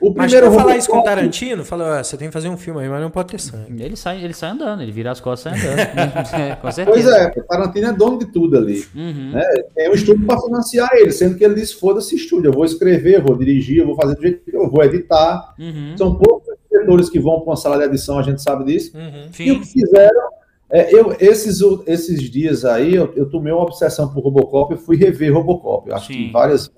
[0.00, 2.48] o Mas primeiro pra falar isso com o Tarantino, falou, ó, você tem que fazer
[2.48, 3.82] um filme aí, mas não pode ter sangue.
[3.82, 5.86] Ele sai, ele sai andando, ele vira as costas e sai andando.
[6.36, 7.10] É, com certeza.
[7.10, 8.84] Pois é, o Tarantino é dono de tudo ali.
[8.94, 9.32] Uhum.
[9.74, 13.16] Tem um estúdio para financiar ele, sendo que ele diz: foda-se estúdio, eu vou escrever,
[13.16, 15.54] eu vou dirigir, eu vou fazer do jeito que eu vou editar.
[15.58, 15.94] Uhum.
[15.96, 18.92] São poucos diretores que vão para uma sala de edição, a gente sabe disso.
[18.96, 19.30] Uhum.
[19.38, 20.22] E o que fizeram,
[20.70, 24.96] é, eu, esses, esses dias aí, eu, eu tomei uma obsessão por Robocop, eu fui
[24.96, 26.26] rever Robocop, eu acho Sim.
[26.26, 26.70] que várias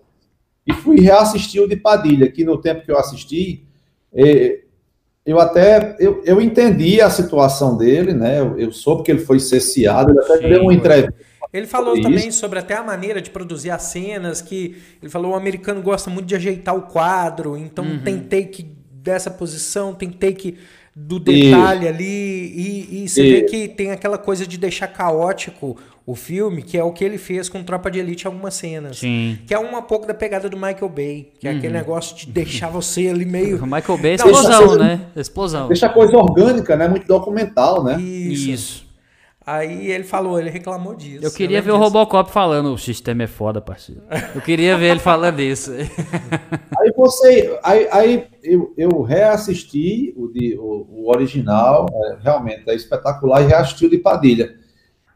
[0.66, 3.66] E fui reassistir o de Padilha, que no tempo que eu assisti,
[4.12, 4.60] eh,
[5.24, 8.40] eu até eu, eu entendi a situação dele, né?
[8.40, 11.14] Eu, eu soube que ele foi cesseado, ele até Sim, deu uma entrevista.
[11.52, 15.32] Ele falou Sobre também sobre até a maneira de produzir as cenas, que ele falou
[15.32, 18.02] o americano gosta muito de ajeitar o quadro, então Uhum.
[18.02, 18.62] tem take
[18.92, 20.58] dessa posição, tem take
[21.00, 23.46] do detalhe ali, e, e você vê Isso.
[23.46, 27.48] que tem aquela coisa de deixar caótico o filme, que é o que ele fez
[27.48, 28.98] com Tropa de Elite em algumas cenas.
[28.98, 29.38] Sim.
[29.46, 31.58] Que é uma pouco da pegada do Michael Bay, que é Uhum.
[31.58, 33.58] aquele negócio de deixar você ali meio...
[33.62, 35.00] O Michael Bay é Não, explosão, deixa- né?
[35.14, 35.68] Explosão.
[35.68, 36.88] Deixa a coisa orgânica, né?
[36.88, 38.00] Muito documental, né?
[38.00, 38.50] Isso.
[38.50, 38.87] Isso.
[39.48, 41.24] Aí ele falou, ele reclamou disso.
[41.24, 41.96] Eu queria ver lembro o disso.
[41.96, 44.02] Robocop falando, o sistema é foda, parceiro.
[44.34, 45.72] Eu queria ver ele falando isso.
[46.78, 47.58] Aí você.
[47.62, 53.46] Aí, aí eu, eu reassisti o, de, o, o original, é, realmente é espetacular, e
[53.46, 54.54] reassisti o de Padilha.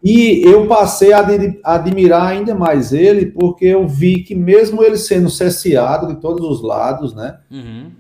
[0.02, 1.22] E eu passei a
[1.62, 6.62] admirar ainda mais ele, porque eu vi que, mesmo ele sendo cesseado de todos os
[6.62, 7.38] lados, né?
[7.50, 7.92] Uhum.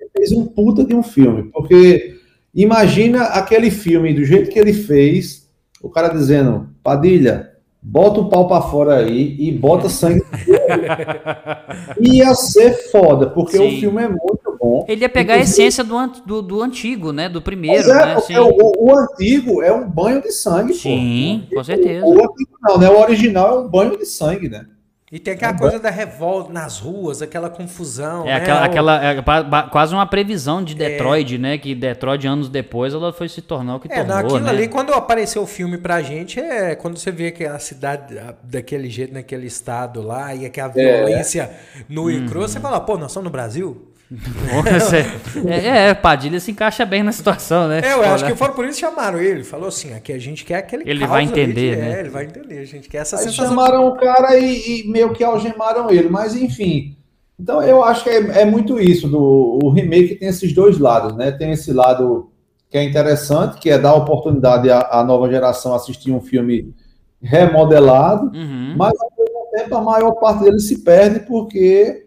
[0.00, 1.44] Ele fez um puta de um filme.
[1.44, 2.14] Porque
[2.54, 5.37] imagina aquele filme do jeito que ele fez,
[5.82, 7.52] o cara dizendo, Padilha.
[7.80, 10.20] Bota o pau pra fora aí e bota sangue.
[12.00, 13.66] Ia ser foda, porque Sim.
[13.76, 14.84] o filme é muito bom.
[14.88, 17.28] Ele ia pegar a Inclusive- essência do, an- do, do antigo, né?
[17.28, 18.14] Do primeiro, é, né?
[18.16, 18.38] porque Sim.
[18.40, 20.78] o, o antigo é um banho de sangue, pô.
[20.80, 22.04] Sim, com certeza.
[22.04, 22.88] O, o antigo não, né?
[22.90, 24.66] O original é um banho de sangue, né?
[25.10, 28.22] E tem aquela coisa da revolta nas ruas, aquela confusão.
[28.24, 28.34] É né?
[28.36, 31.56] aquela, aquela é ba- ba- quase uma previsão de Detroit, né?
[31.56, 34.50] Que Detroit, anos depois, ela foi se tornar o que É, tornou, naquilo né?
[34.50, 38.90] ali, quando apareceu o filme pra gente, é quando você vê que a cidade daquele
[38.90, 41.50] jeito, naquele estado lá, e que a violência
[41.88, 43.87] no e cru, você fala, pô, nós estamos no Brasil?
[44.10, 45.04] Você-
[45.46, 47.80] é, é, Padilha se encaixa bem na situação, né?
[47.84, 49.44] É, eu acho que foram por isso que chamaram ele.
[49.44, 51.96] Falou assim, aqui a gente quer aquele Ele vai entender, de- né?
[51.96, 53.48] É, ele vai entender, a gente quer essa Aí sensação.
[53.50, 56.96] chamaram o cara e, e meio que algemaram ele, mas enfim.
[57.38, 59.06] Então eu acho que é, é muito isso.
[59.08, 61.30] Do, o remake tem esses dois lados, né?
[61.30, 62.30] Tem esse lado
[62.70, 66.74] que é interessante, que é dar oportunidade à, à nova geração assistir um filme
[67.22, 68.74] remodelado, Uhum.
[68.76, 72.06] mas ao mesmo tempo a maior parte dele se perde porque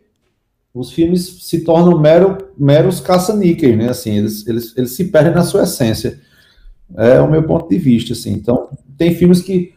[0.73, 3.89] os filmes se tornam mero, meros caça-níqueis, né?
[3.89, 6.19] Assim, eles, eles, eles se perdem na sua essência.
[6.97, 8.31] É o meu ponto de vista, assim.
[8.33, 9.73] Então, tem filmes que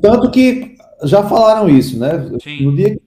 [0.00, 2.30] tanto que já falaram isso, né?
[2.42, 2.64] Sim.
[2.64, 3.02] No dia que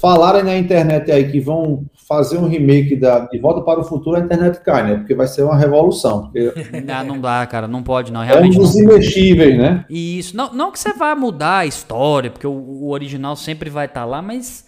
[0.00, 4.18] falarem na internet aí que vão fazer um remake da De Volta para o Futuro,
[4.18, 4.96] a internet cai, né?
[4.98, 6.24] Porque vai ser uma revolução.
[6.24, 6.52] Porque
[6.88, 8.22] Ah, não dá, cara, não pode, não.
[8.22, 8.82] é um Realmente dos não.
[8.82, 9.86] imexíveis, né?
[9.88, 10.36] Isso.
[10.36, 14.04] Não, não que você vá mudar a história, porque o, o original sempre vai estar
[14.04, 14.66] lá, mas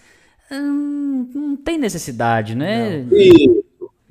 [0.51, 3.05] hum, não tem necessidade, né?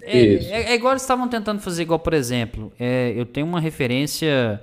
[0.02, 0.54] É, Isso.
[0.54, 4.62] é- é igual eles estavam tentando fazer, igual, por exemplo, é, eu tenho uma referência.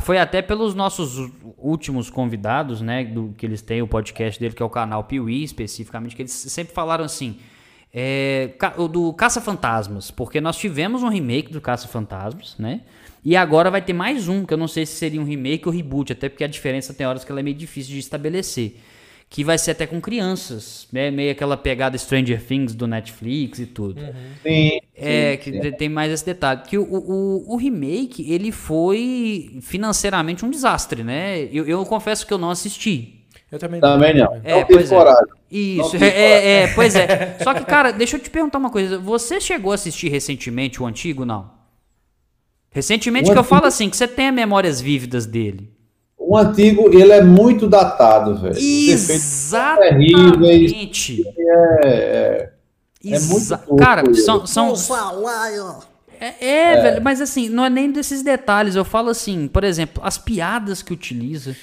[0.00, 3.04] Foi até pelos nossos últimos convidados, né?
[3.04, 6.32] Do, que eles têm o podcast dele, que é o canal Piuí, especificamente, que eles
[6.32, 7.36] sempre falaram assim.
[7.94, 8.52] É,
[8.90, 12.80] do Caça-Fantasmas, porque nós tivemos um remake do Caça-Fantasmas, né?
[13.22, 15.74] E agora vai ter mais um, que eu não sei se seria um remake ou
[15.74, 18.80] reboot, até porque a diferença tem horas que ela é meio difícil de estabelecer
[19.32, 21.10] que vai ser até com crianças, né?
[21.10, 23.98] Meio aquela pegada Stranger Things do Netflix e tudo.
[23.98, 24.12] Uhum.
[24.42, 25.72] Sim, é, sim, que sim.
[25.72, 26.60] tem mais esse detalhe.
[26.66, 31.44] Que o, o, o, remake, ele foi financeiramente um desastre, né?
[31.50, 33.24] Eu, eu confesso que eu não assisti.
[33.50, 33.88] Eu também não.
[33.94, 34.40] Também não.
[34.44, 34.96] É, não pois é.
[35.50, 37.38] Isso, é, é, é, pois é.
[37.42, 38.98] Só que, cara, deixa eu te perguntar uma coisa.
[38.98, 41.50] Você chegou a assistir recentemente o antigo, não?
[42.70, 43.46] Recentemente o que antigo...
[43.46, 45.71] eu falo assim, que você tem memórias vívidas dele.
[46.32, 48.56] O antigo, ele é muito datado, velho.
[48.56, 49.92] Exatamente.
[51.84, 52.50] É, é,
[53.04, 54.46] é muito Cara, são...
[54.46, 54.74] são...
[56.18, 58.76] É, é, é, velho, mas assim, não é nem desses detalhes.
[58.76, 61.54] Eu falo assim, por exemplo, as piadas que utiliza.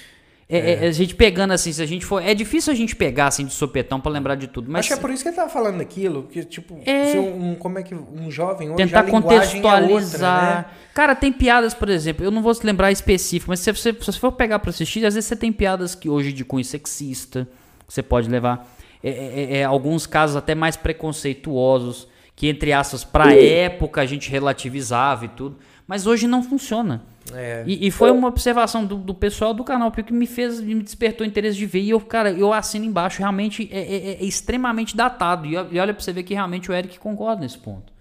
[0.52, 0.86] É, é.
[0.86, 0.88] é.
[0.88, 2.24] a gente pegando assim, se a gente for.
[2.24, 4.70] É difícil a gente pegar assim de sopetão para lembrar de tudo.
[4.70, 7.20] Mas Acho que é por isso que ele tava falando aquilo, que tipo, é...
[7.20, 10.44] um, como é que um jovem hoje tentar contextualizar.
[10.44, 10.66] outra, né?
[10.96, 14.20] Cara, tem piadas, por exemplo, eu não vou lembrar específico, mas se você, se você
[14.20, 17.48] for pegar para assistir, às vezes você tem piadas que hoje de cunho sexista,
[17.88, 18.68] você pode levar.
[19.04, 24.32] É, é, é, alguns casos até mais preconceituosos, que entre aspas, pra época a gente
[24.32, 25.58] relativizava e tudo.
[25.88, 27.02] Mas hoje não funciona.
[27.36, 27.64] É.
[27.66, 31.26] E, e, foi uma observação do, do, pessoal do canal que me fez, me despertou
[31.26, 31.82] interesse de ver.
[31.82, 35.46] E eu, cara, eu assino embaixo, realmente é, é, é extremamente datado.
[35.46, 37.94] E, e olha pra você ver que realmente o Eric concorda nesse ponto.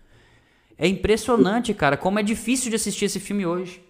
[0.78, 3.82] É impressionante, cara, como é difícil de assistir esse filme hoje.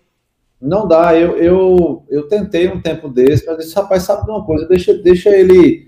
[0.60, 4.44] Não dá, eu, eu, eu tentei um tempo desse, mas esse rapaz sabe de uma
[4.44, 5.86] coisa, deixa, deixa ele.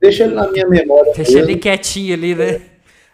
[0.00, 1.12] Deixa ele na minha memória.
[1.14, 1.50] Deixa mesmo.
[1.50, 2.60] ele quietinho ali, né?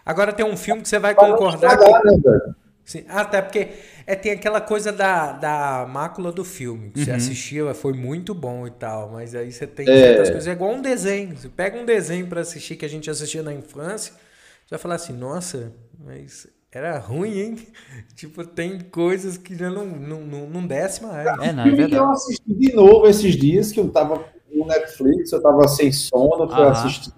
[0.04, 1.78] Agora tem um filme que você vai concordar.
[1.78, 1.84] Que...
[1.86, 2.40] né,
[2.84, 3.68] Sim, até porque
[4.10, 6.90] é, tem aquela coisa da, da mácula do filme.
[6.90, 7.04] Que uhum.
[7.04, 9.92] Você assistia, foi muito bom e tal, mas aí você tem é.
[9.92, 10.48] certas coisas.
[10.48, 11.36] É igual um desenho.
[11.36, 14.96] Você pega um desenho para assistir que a gente assistia na infância, você vai falar
[14.96, 15.72] assim, nossa,
[16.04, 17.58] mas era ruim, hein?
[18.16, 21.26] tipo, tem coisas que já não, não, não, não desce mais.
[21.40, 21.94] É, não, é verdade.
[21.94, 26.48] Eu assisti de novo esses dias que eu tava no Netflix, eu tava sem sono,
[26.48, 27.12] fui assistir.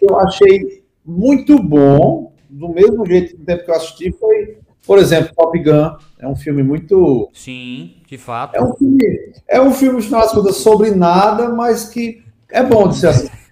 [0.00, 5.34] Eu achei muito bom, do mesmo jeito do tempo que eu assisti, foi por exemplo,
[5.34, 7.30] Top Gun é um filme muito.
[7.32, 8.56] Sim, de fato.
[8.56, 10.02] É um filme, é um filme
[10.52, 13.42] sobre nada, mas que é bom de ser assistido.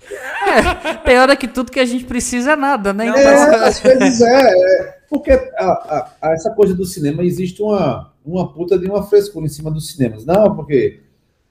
[0.46, 3.06] É, tem hora que tudo que a gente precisa é nada, né?
[3.06, 8.12] É, às vezes é, é porque a, a, a essa coisa do cinema existe uma,
[8.24, 10.24] uma puta de uma frescura em cima dos cinemas.
[10.24, 11.00] Não, porque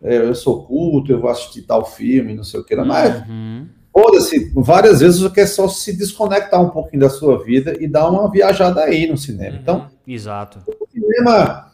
[0.01, 3.27] é, eu sou culto, eu vou assistir tal filme, não sei o que lá, mas
[3.27, 3.67] uhum.
[4.01, 8.09] Foda-se, várias vezes você quer só se desconectar um pouquinho da sua vida e dar
[8.09, 9.55] uma viajada aí no cinema.
[9.55, 10.59] Uhum, então, exato.
[10.79, 11.69] O cinema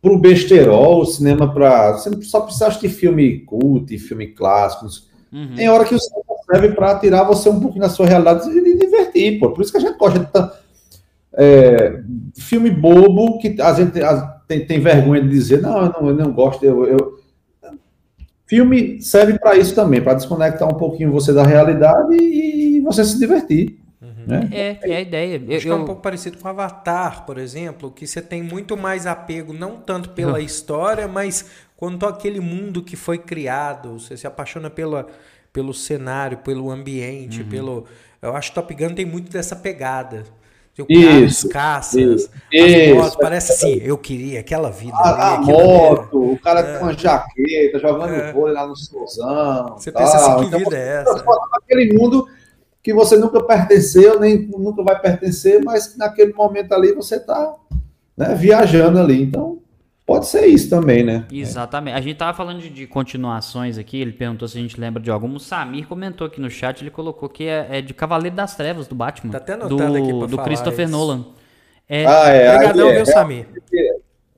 [0.00, 5.08] pro besterol, o cinema para Você só precisa de filme culto, filme clássicos.
[5.30, 5.56] Uhum.
[5.56, 8.78] Tem hora que o cinema serve para tirar você um pouquinho da sua realidade e
[8.78, 9.50] divertir, pô.
[9.50, 10.68] Por isso que a gente gosta de.
[11.40, 12.00] É,
[12.36, 14.00] filme bobo que a gente
[14.48, 17.17] tem, tem, vergonha de dizer, não, eu não, eu não gosto, eu, eu
[18.48, 23.18] Filme serve para isso também, para desconectar um pouquinho você da realidade e você se
[23.18, 23.78] divertir.
[24.00, 24.24] Uhum.
[24.26, 24.48] Né?
[24.50, 25.42] É, é a ideia.
[25.46, 28.74] Eu, Acho que é um pouco parecido com Avatar, por exemplo, que você tem muito
[28.74, 30.38] mais apego, não tanto pela uhum.
[30.44, 31.44] história, mas
[31.76, 33.98] quanto aquele mundo que foi criado.
[33.98, 35.06] Você se apaixona pela,
[35.52, 37.48] pelo cenário, pelo ambiente, uhum.
[37.50, 37.84] pelo.
[38.22, 40.24] Eu acho que Top Gun tem muito dessa pegada.
[40.88, 44.96] Isso, caças, isso, as motos, parece assim, eu queria aquela vida.
[44.96, 46.78] A, a moto, o cara é.
[46.78, 48.32] com uma jaqueta, jogando é.
[48.32, 49.76] vôlei lá no solzão.
[49.76, 50.02] Você tal.
[50.02, 51.24] pensa assim, que então, vida é essa?
[51.52, 52.28] Aquele mundo
[52.82, 57.54] que você nunca pertenceu, nem nunca vai pertencer, mas naquele momento ali você está
[58.16, 59.22] né, viajando ali.
[59.22, 59.58] Então,
[60.08, 61.26] Pode ser isso também, né?
[61.30, 61.94] Exatamente.
[61.94, 65.10] A gente tava falando de, de, continuações aqui, ele perguntou se a gente lembra de
[65.10, 65.34] algum.
[65.34, 68.86] O Samir comentou aqui no chat, ele colocou que é, é de Cavaleiro das Trevas,
[68.86, 69.30] do Batman.
[69.30, 70.92] Tá até anotando do, aqui pra Do Christopher isso.
[70.92, 71.26] Nolan.
[71.86, 72.54] É, ah, é.
[72.54, 73.48] Obrigadão, é, viu, Samir?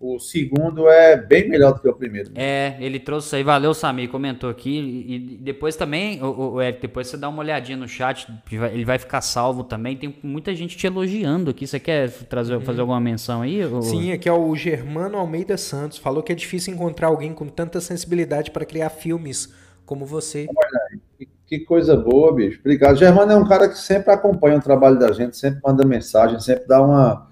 [0.00, 2.30] O segundo é bem melhor do que o primeiro.
[2.34, 5.04] É, ele trouxe aí, valeu Samir, comentou aqui.
[5.06, 8.26] E depois também, o, o Eric, depois você dá uma olhadinha no chat,
[8.72, 9.98] ele vai ficar salvo também.
[9.98, 11.66] Tem muita gente te elogiando aqui.
[11.66, 12.62] Você quer trazer, uhum.
[12.62, 13.62] fazer alguma menção aí?
[13.62, 13.82] Ou...
[13.82, 15.98] Sim, aqui é o Germano Almeida Santos.
[15.98, 19.52] Falou que é difícil encontrar alguém com tanta sensibilidade para criar filmes
[19.84, 20.46] como você.
[21.18, 22.58] Que, que coisa boa, bicho.
[22.60, 22.96] Obrigado.
[22.96, 26.66] Germano é um cara que sempre acompanha o trabalho da gente, sempre manda mensagem, sempre
[26.66, 27.29] dá uma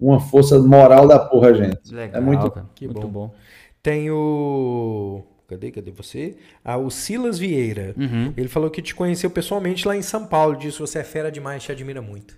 [0.00, 1.94] uma força moral da porra, gente.
[1.94, 2.66] Legal, é muito, cara.
[2.74, 3.28] Que muito bom.
[3.28, 3.34] bom.
[3.82, 5.22] Tem o.
[5.48, 6.36] Cadê, cadê você?
[6.62, 7.94] Ah, o Silas Vieira.
[7.96, 8.32] Uhum.
[8.36, 10.56] Ele falou que te conheceu pessoalmente lá em São Paulo.
[10.56, 12.36] Disse você é fera demais, te admira muito.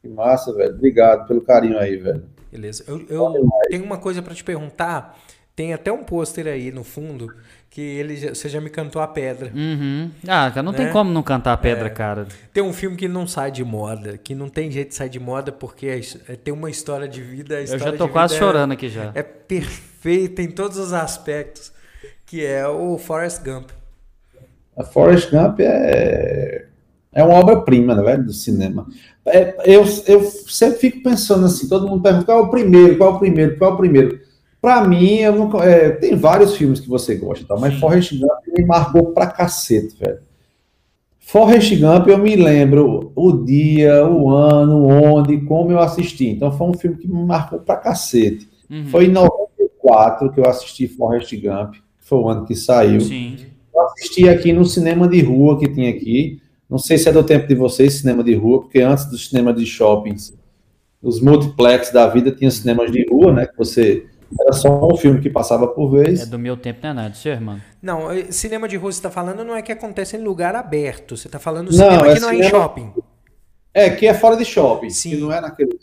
[0.00, 0.74] Que massa, velho.
[0.74, 2.24] Obrigado pelo carinho aí, velho.
[2.52, 2.84] Beleza.
[2.86, 5.18] Eu, eu tenho uma coisa para te perguntar.
[5.56, 7.32] Tem até um pôster aí no fundo
[7.70, 9.52] que ele já, você já me cantou a pedra.
[9.54, 10.10] Uhum.
[10.28, 10.78] Ah, não né?
[10.78, 11.90] tem como não cantar a pedra, é.
[11.90, 12.26] cara.
[12.52, 15.18] Tem um filme que não sai de moda, que não tem jeito de sair de
[15.18, 16.00] moda porque é,
[16.32, 17.60] é, tem uma história de vida.
[17.60, 19.10] Eu já tô quase chorando aqui já.
[19.14, 21.72] É perfeita em todos os aspectos,
[22.26, 23.70] que é o Forrest Gump.
[24.76, 26.66] A Forrest Gump é,
[27.12, 28.86] é uma obra-prima, né, do cinema.
[29.26, 33.12] É, eu, eu sempre fico pensando assim, todo mundo pergunta qual é o primeiro, qual
[33.12, 34.20] é o primeiro, qual é o primeiro.
[34.64, 37.54] Para mim, não, é, tem vários filmes que você gosta, tá?
[37.54, 40.20] mas Forrest Gump me marcou pra cacete, velho.
[41.18, 46.28] Forrest Gump, eu me lembro o dia, o ano, onde, como eu assisti.
[46.28, 48.48] Então, foi um filme que me marcou pra cacete.
[48.70, 48.86] Uhum.
[48.86, 53.02] Foi em 94 que eu assisti Forrest Gump, que foi o ano que saiu.
[53.02, 53.36] Sim.
[53.74, 56.40] Eu assisti aqui no cinema de rua que tinha aqui.
[56.70, 59.52] Não sei se é do tempo de vocês, cinema de rua, porque antes do cinema
[59.52, 60.32] de shoppings,
[61.02, 63.46] os multiplex da vida tinham cinemas de rua, né?
[63.46, 64.06] Que você
[64.40, 66.22] era só um filme que passava por vez.
[66.22, 67.60] É do meu tempo, não é nada, seu irmão.
[67.82, 71.16] Não, cinema de rua você está falando não é que acontece em lugar aberto.
[71.16, 72.44] Você está falando cinema não, é que não cinema...
[72.44, 72.92] é em shopping.
[73.72, 74.90] É, que é fora de shopping.
[74.90, 75.10] Sim.
[75.10, 75.78] Que não é naquele.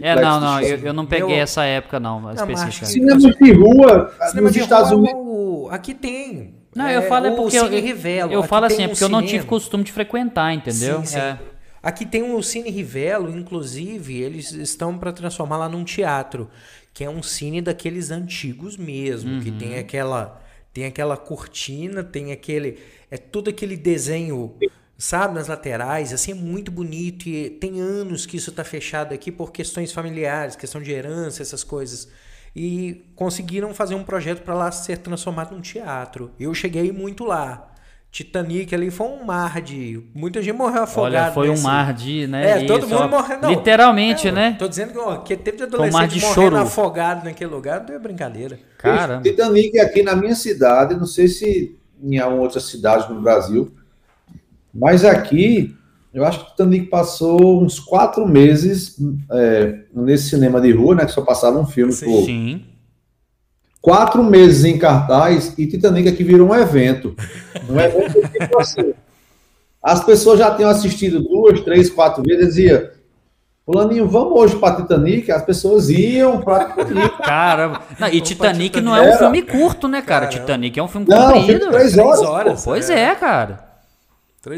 [0.00, 2.86] É, não, não, eu, eu, não peguei essa época, não, não especificamente.
[2.86, 5.74] Cinema de rua, cinema nos de Estados rua, Unidos.
[5.74, 6.54] Aqui tem.
[6.74, 8.32] Não, eu falo é, é porque eu, Rivelo.
[8.32, 11.00] eu falo assim, é porque um eu não tive costume de frequentar, entendeu?
[11.00, 11.18] Sim, sim.
[11.18, 11.38] É.
[11.82, 16.48] Aqui tem o Cine Rivelo, inclusive, eles estão para transformar lá num teatro
[16.96, 19.40] que é um cine daqueles antigos mesmo, uhum.
[19.42, 19.80] que tem uhum.
[19.80, 20.42] aquela
[20.72, 22.78] tem aquela cortina, tem aquele
[23.10, 24.54] é todo aquele desenho,
[24.96, 29.30] sabe, nas laterais, assim é muito bonito e tem anos que isso está fechado aqui
[29.30, 32.08] por questões familiares, questão de herança, essas coisas.
[32.54, 36.30] E conseguiram fazer um projeto para lá ser transformado num teatro.
[36.40, 37.74] Eu cheguei muito lá.
[38.16, 40.02] Titanic ali foi um mar de.
[40.14, 41.24] Muita gente morreu afogada.
[41.24, 41.60] Olha, foi nesse...
[41.60, 42.62] um mar de, né?
[42.62, 43.38] É, todo mundo morreu.
[43.42, 44.56] Não, literalmente, é, né?
[44.58, 46.56] Tô dizendo que, ó, que teve de adolescente um mar de morrendo choro.
[46.56, 48.58] afogado naquele lugar, não é brincadeira.
[48.78, 49.20] Cara.
[49.20, 53.70] Titanic aqui na minha cidade, não sei se em outras cidades no Brasil,
[54.72, 55.76] mas aqui,
[56.14, 58.96] eu acho que o Titanic passou uns quatro meses
[59.30, 61.04] é, nesse cinema de rua, né?
[61.04, 62.06] Que só passava um filme Sim.
[62.06, 62.24] por.
[62.24, 62.75] Sim
[63.86, 67.14] quatro meses em cartaz e Titanic aqui virou um evento.
[67.70, 68.92] Um evento tipo assim.
[69.80, 72.92] As pessoas já tinham assistido duas, três, quatro vezes e dizia,
[73.64, 75.30] Fulaninho, vamos hoje para Titanic?
[75.30, 77.16] As pessoas iam para Titanic.
[77.22, 77.80] Caramba.
[77.96, 80.26] Não, e Titanic não é um filme curto, né, cara?
[80.26, 80.40] Caramba.
[80.40, 81.46] Titanic é um filme não, comprido.
[81.46, 82.18] Filme três horas.
[82.18, 83.66] Três horas pois é, é cara.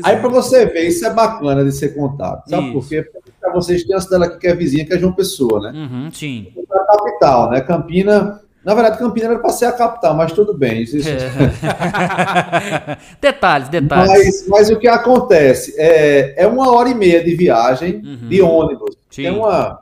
[0.04, 2.48] Aí para você ver, isso é bacana de ser contado.
[2.48, 2.72] Sabe isso.
[2.72, 3.02] por quê?
[3.02, 5.78] Porque para vocês tem uma cidade aqui que é vizinha, que é João Pessoa, né?
[5.78, 6.46] Uhum, sim.
[6.56, 7.60] É a capital, né?
[7.60, 10.82] Campina na verdade, Campina era para ser a capital, mas tudo bem.
[10.82, 11.08] Isso, isso...
[11.08, 12.98] É.
[13.18, 14.10] detalhes, detalhes.
[14.10, 15.74] Mas, mas, o que acontece?
[15.78, 18.28] É, é uma hora e meia de viagem uhum.
[18.28, 18.94] de ônibus.
[19.16, 19.80] Tem uma,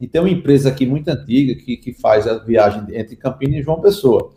[0.00, 3.62] e tem uma empresa aqui muito antiga que, que faz a viagem entre Campina e
[3.62, 4.30] João Pessoa.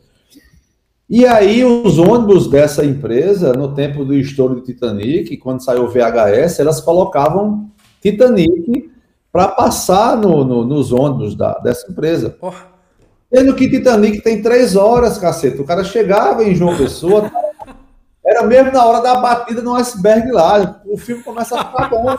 [1.07, 5.89] E aí, os ônibus dessa empresa, no tempo do estouro de Titanic, quando saiu o
[5.89, 7.69] VHS, elas colocavam
[8.01, 8.89] Titanic
[9.31, 12.35] para passar no, no, nos ônibus da, dessa empresa.
[12.41, 12.68] Oh.
[13.31, 15.61] Sendo que Titanic tem três horas, caceta.
[15.61, 17.31] O cara chegava em João Pessoa,
[18.39, 20.81] era mesmo na hora da batida no iceberg lá.
[20.85, 22.09] O filme começa a ficar bom.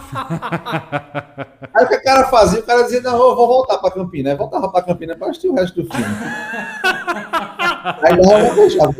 [1.75, 2.61] Aí o que o cara fazia?
[2.61, 4.33] O cara dizia, não, eu vou voltar para Campinas.
[4.33, 6.07] Aí voltava para Campinas para assistir o resto do filme.
[8.03, 8.93] Aí não, eu deixava.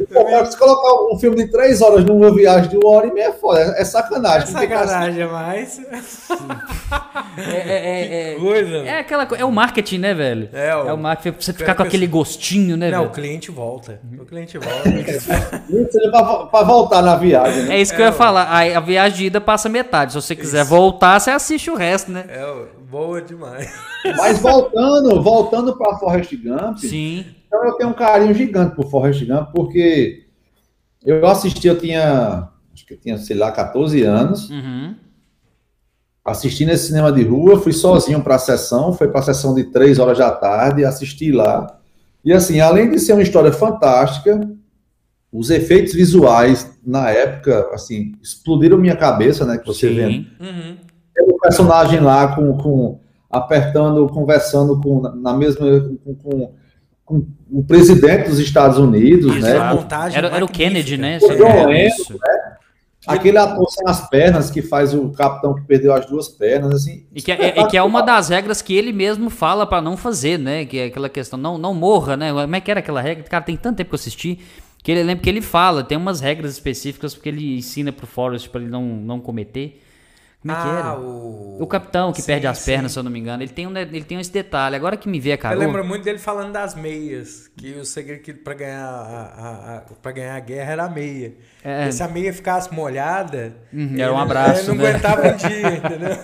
[0.47, 3.33] Se colocar um filme de três horas numa viagem de uma hora e meia é
[3.33, 3.61] foda.
[3.77, 4.43] É sacanagem.
[4.43, 5.81] É sacanagem, mas.
[7.37, 8.77] é, é, é, coisa.
[8.79, 10.49] É, aquela, é o marketing, né, velho?
[10.53, 11.37] É o, é o marketing.
[11.37, 13.11] Pra você ficar com aquele gostinho, né, não, velho?
[13.11, 14.01] o cliente volta.
[14.19, 14.91] O cliente volta.
[16.51, 17.65] para voltar na viagem.
[17.65, 17.77] Né?
[17.77, 18.45] É isso que eu ia falar.
[18.45, 20.13] A, a viagem de ida passa metade.
[20.13, 20.71] Se você quiser isso.
[20.71, 22.25] voltar, você assiste o resto, né?
[22.29, 23.73] É, boa demais.
[24.17, 26.79] Mas voltando, voltando para Forrest Gump.
[26.79, 27.25] Sim.
[27.47, 30.27] Então eu tenho um carinho gigante por Forrest Gump, porque
[31.05, 34.51] eu assisti, eu tinha, acho que eu tinha, sei lá, 14 anos.
[34.51, 34.95] Uhum.
[36.25, 39.65] Assisti nesse cinema de rua, fui sozinho para a sessão, foi para a sessão de
[39.65, 41.79] 3 horas da tarde, assisti lá.
[42.25, 44.39] E assim, além de ser uma história fantástica,
[45.33, 49.59] os efeitos visuais na época, assim, explodiram minha cabeça, né?
[49.59, 49.95] Que você Sim.
[49.95, 50.07] vê.
[50.45, 50.77] Uhum.
[51.29, 53.01] O personagem lá com, com
[53.31, 55.67] apertando, conversando com na mesma
[56.05, 56.53] com, com
[57.11, 59.57] com o presidente dos Estados Unidos, Isso, né?
[60.13, 61.19] Era, era, o Kennedy, né?
[61.21, 62.13] É isso.
[62.13, 62.57] né?
[63.05, 67.05] Aquele ator sem as pernas que faz o capitão que perdeu as duas pernas, assim.
[67.13, 69.97] E que é, é que é uma das regras que ele mesmo fala para não
[69.97, 70.65] fazer, né?
[70.65, 72.31] Que é aquela questão, não, não morra, né?
[72.31, 73.25] Como é que era aquela regra?
[73.25, 74.39] Cara, tem tanto tempo que eu assisti
[74.83, 78.49] que ele lembra que ele fala, tem umas regras específicas porque ele ensina pro Forrest
[78.49, 79.83] para ele não, não cometer.
[80.41, 80.99] Como é que era?
[80.99, 81.63] O...
[81.63, 82.73] o capitão que sim, perde as sim.
[82.73, 83.43] pernas, se eu não me engano.
[83.43, 84.75] Ele tem, um, ele tem esse detalhe.
[84.75, 85.55] Agora que me vê, cara.
[85.55, 87.51] Eu lembro muito dele falando das meias.
[87.55, 91.35] Que o segredo que pra ganhar a, a, a, ganhar a guerra era a meia.
[91.63, 91.89] É.
[91.89, 93.55] E se a meia ficasse molhada.
[93.71, 94.71] Uhum, era um abraço.
[94.71, 94.89] Ele não né?
[94.89, 96.19] aguentava um dia, entendeu?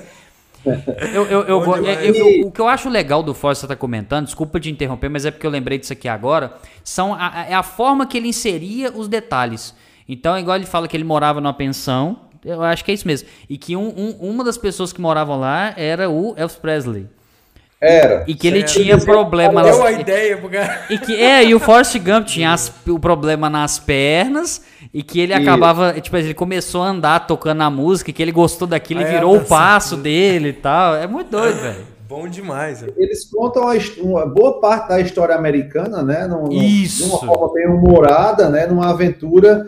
[1.14, 4.58] Eu, eu, eu, eu, o que eu acho legal do Force você tá comentando, desculpa
[4.58, 8.06] te interromper, mas é porque eu lembrei disso aqui agora, são a, é a forma
[8.06, 9.74] que ele inseria os detalhes.
[10.08, 13.28] Então, igual ele fala que ele morava numa pensão, eu acho que é isso mesmo.
[13.48, 17.08] E que um, um, uma das pessoas que moravam lá era o Elvis Presley.
[17.80, 18.24] Era.
[18.26, 20.48] E que ele tinha problema Deu a ideia pro
[20.88, 24.62] E que é, e o Forrest Gump tinha as, o problema nas pernas
[24.94, 28.66] e que ele acabava, tipo, ele começou a andar tocando a música, que ele gostou
[28.66, 30.94] daquilo e virou o passo dele e tal.
[30.94, 31.96] É muito doido, velho.
[32.08, 32.84] Bom demais.
[32.96, 33.64] Eles contam
[33.98, 36.26] uma, boa parte da história americana, né?
[36.26, 37.04] Num, Isso.
[37.04, 38.66] De uma forma bem humorada, né?
[38.66, 39.66] Numa aventura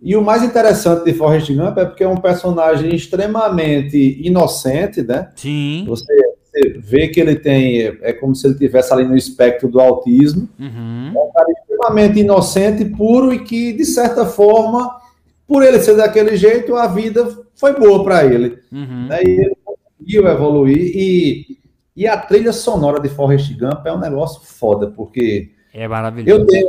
[0.00, 5.30] e o mais interessante de Forrest Gump é porque é um personagem extremamente inocente, né?
[5.34, 5.84] Sim.
[5.88, 6.12] Você,
[6.50, 7.98] você vê que ele tem.
[8.02, 10.48] É como se ele tivesse ali no espectro do autismo.
[10.58, 11.12] Uhum.
[11.14, 14.98] É um cara extremamente inocente, puro e que, de certa forma,
[15.46, 18.58] por ele ser daquele jeito, a vida foi boa para ele.
[18.72, 19.06] Uhum.
[19.08, 19.22] Né?
[19.24, 20.92] E ele conseguiu evoluir.
[20.94, 21.58] E,
[21.94, 25.50] e a trilha sonora de Forrest Gump é um negócio foda, porque.
[25.72, 26.40] É maravilhoso.
[26.40, 26.66] Eu tenho,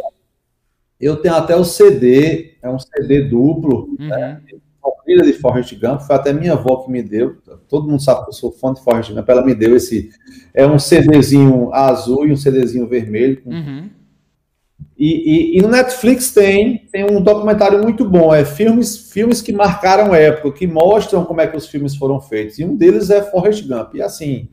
[1.00, 4.08] eu tenho até o CD, é um CD duplo, uhum.
[4.08, 4.42] né?
[5.10, 7.38] Trilha de Forrest Gump, foi até minha avó que me deu.
[7.68, 10.12] Todo mundo sabe que eu sou fã de Forrest Gump, ela me deu esse.
[10.54, 13.42] É um CDzinho azul e um CDzinho vermelho.
[13.42, 13.50] Com...
[13.50, 13.90] Uhum.
[14.96, 19.52] E, e, e, no Netflix tem, tem um documentário muito bom, é filmes, filmes que
[19.52, 22.60] marcaram época, que mostram como é que os filmes foram feitos.
[22.60, 23.96] E um deles é Forrest Gump.
[23.96, 24.48] E assim,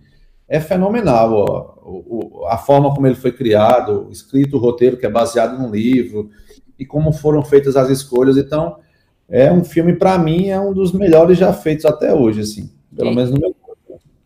[0.49, 5.11] é fenomenal ó, o, a forma como ele foi criado, escrito o roteiro que é
[5.11, 6.31] baseado num livro
[6.79, 8.39] e como foram feitas as escolhas.
[8.39, 8.79] Então,
[9.29, 13.13] é um filme para mim é um dos melhores já feitos até hoje, assim, pelo
[13.13, 13.57] e, menos no meu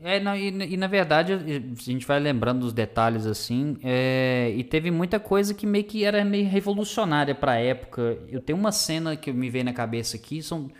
[0.03, 4.65] é, não, e, e, na verdade, a gente vai lembrando dos detalhes assim, é, e
[4.65, 8.17] teve muita coisa que meio que era meio revolucionária para a época.
[8.31, 10.71] Eu tenho uma cena que me veio na cabeça aqui, são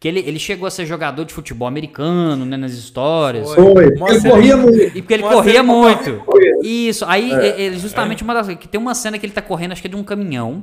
[0.00, 3.54] que ele, ele chegou a ser jogador de futebol americano, né, nas histórias.
[3.54, 3.86] Foi.
[3.86, 4.82] Ele corria muito.
[4.82, 6.22] E porque ele corria muito.
[6.62, 7.04] Isso.
[7.06, 7.72] Aí, é.
[7.72, 9.96] justamente uma das que tem uma cena que ele tá correndo, acho que é de
[9.96, 10.62] um caminhão,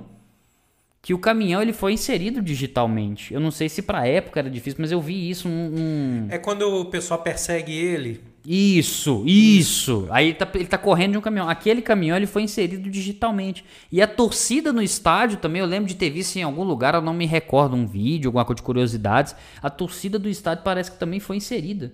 [1.02, 3.34] que o caminhão ele foi inserido digitalmente.
[3.34, 6.62] Eu não sei se para época era difícil, mas eu vi isso num, É quando
[6.62, 10.08] o pessoal persegue ele isso, isso.
[10.10, 11.48] Aí ele tá, ele tá correndo de um caminhão.
[11.48, 13.64] Aquele caminhão ele foi inserido digitalmente.
[13.92, 17.02] E a torcida no estádio também, eu lembro de ter visto em algum lugar, eu
[17.02, 19.36] não me recordo um vídeo, alguma coisa de curiosidades.
[19.62, 21.94] A torcida do estádio parece que também foi inserida.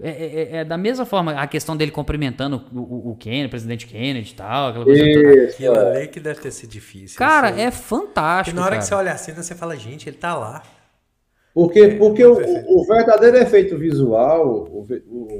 [0.00, 3.46] É, é, é, é da mesma forma, a questão dele cumprimentando o, o, o Kennedy,
[3.46, 4.68] o presidente Kennedy e tal.
[4.68, 7.18] Aquela coisa Isso, Aquilo ali que deve ter sido difícil.
[7.18, 7.60] Cara, assim.
[7.60, 8.54] é fantástico.
[8.54, 8.82] Porque na hora cara.
[8.82, 10.62] que você olha assim, você fala, gente, ele tá lá.
[11.58, 14.86] Porque, é, porque o, o, verdadeiro efeito visual, o,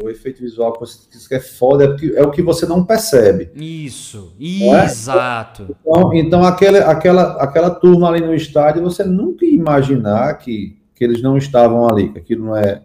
[0.02, 2.66] o, efeito visual que você diz que é foda, é, porque, é o que você
[2.66, 3.52] não percebe.
[3.55, 4.84] Isso, é?
[4.84, 5.76] exato.
[5.81, 11.05] Então, então aquela, aquela, aquela turma ali no estádio, você nunca ia imaginar que, que
[11.05, 12.83] eles não estavam ali, que aquilo não é,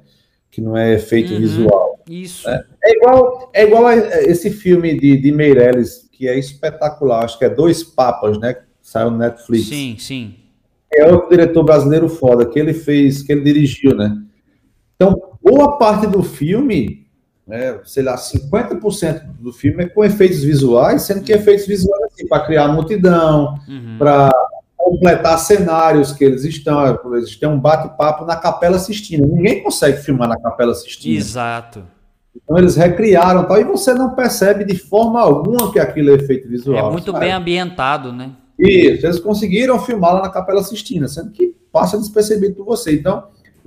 [0.54, 2.00] que não é efeito uhum, visual.
[2.10, 2.48] Isso.
[2.48, 7.38] É, é, igual, é igual a esse filme de, de Meirelles, que é espetacular, acho
[7.40, 8.56] que é Dois Papas, né?
[8.82, 9.68] Saiu no Netflix.
[9.68, 10.36] Sim, sim
[10.96, 14.16] é outro diretor brasileiro foda, que ele fez, que ele dirigiu, né?
[14.96, 17.08] Então, boa parte do filme,
[17.48, 22.28] né, sei lá, 50% do filme é com efeitos visuais, sendo que efeitos visuais assim,
[22.28, 23.98] para criar multidão, uhum.
[23.98, 24.32] para
[24.84, 29.26] completar cenários que eles estão, eles têm um bate-papo na Capela Sistina.
[29.26, 31.18] Ninguém consegue filmar na Capela Sistina.
[31.18, 31.84] Exato.
[32.36, 36.48] Então eles recriaram tal, e você não percebe de forma alguma que aquilo é efeito
[36.50, 36.90] visual.
[36.90, 37.26] É muito sabe?
[37.26, 38.32] bem ambientado, né?
[38.60, 42.94] Isso, eles conseguiram filmar lá na Capela Sistina, sendo que passa despercebido por você.
[42.94, 43.24] Então,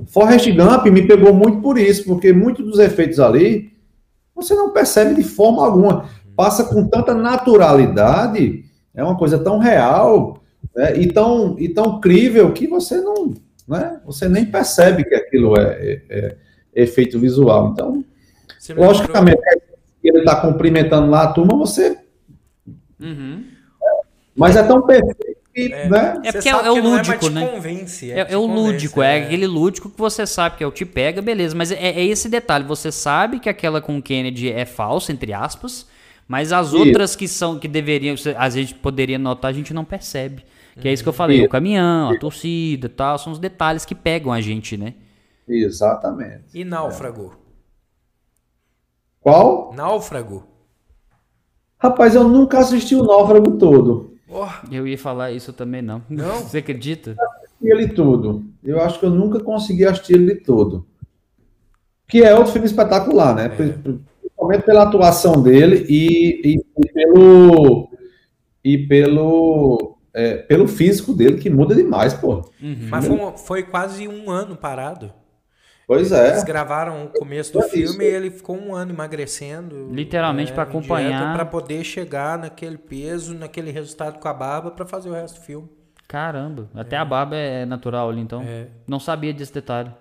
[0.07, 3.73] Forrest Gump me pegou muito por isso, porque muitos dos efeitos ali
[4.35, 6.05] você não percebe de forma alguma.
[6.37, 8.65] Passa com tanta naturalidade,
[8.95, 10.43] é uma coisa tão real
[10.75, 13.35] né, e, tão, e tão crível que você não.
[13.67, 16.37] Né, você nem percebe que aquilo é, é,
[16.75, 17.73] é efeito visual.
[17.73, 18.05] Então,
[18.77, 19.41] logicamente,
[20.03, 21.99] ele está cumprimentando lá a turma, você.
[23.01, 23.57] Uhum
[24.37, 26.21] mas é tão perfeito que, é, né?
[26.23, 27.47] É porque é, é, o lúdico, né?
[27.47, 30.85] Convence, é, é o lúdico, é, aquele lúdico que você sabe que é o te
[30.85, 31.57] pega, beleza.
[31.57, 35.87] Mas é, é, esse detalhe, você sabe que aquela com Kennedy é falsa, entre aspas,
[36.29, 36.77] mas as isso.
[36.77, 40.45] outras que são, que deveriam, a gente poderia notar, a gente não percebe.
[40.81, 41.47] Que é isso que eu falei, isso.
[41.47, 44.95] o caminhão, a torcida tal, são os detalhes que pegam a gente, né?
[45.49, 46.45] Exatamente.
[46.55, 47.35] E náufrago?
[49.21, 49.73] Qual?
[49.75, 50.47] Náufrago.
[51.79, 54.17] Rapaz, eu nunca assisti o Náufrago todo.
[54.29, 54.47] Oh.
[54.71, 56.03] Eu ia falar isso também não.
[56.09, 56.41] Não?
[56.41, 57.17] Você acredita?
[57.19, 58.45] Eu assisti ele todo.
[58.65, 60.87] Eu acho que eu nunca consegui assistir ele todo.
[62.09, 63.45] Que é outro filme espetacular, né?
[63.47, 63.49] É.
[63.49, 67.91] Principalmente pela atuação dele e, e, e pelo.
[68.65, 69.96] E pelo.
[70.19, 72.37] É, pelo físico dele, que muda demais, pô.
[72.63, 72.89] Uhum.
[72.89, 75.13] Mas foi, foi quase um ano parado.
[75.87, 76.31] Pois é.
[76.31, 79.89] Eles gravaram o começo do é filme e ele ficou um ano emagrecendo.
[79.93, 81.35] Literalmente é, para acompanhar.
[81.35, 85.45] Para poder chegar naquele peso, naquele resultado com a barba para fazer o resto do
[85.45, 85.69] filme.
[86.09, 86.99] Caramba, até é.
[86.99, 88.43] a barba é natural ali, então.
[88.43, 88.69] É.
[88.87, 89.93] Não sabia desse detalhe.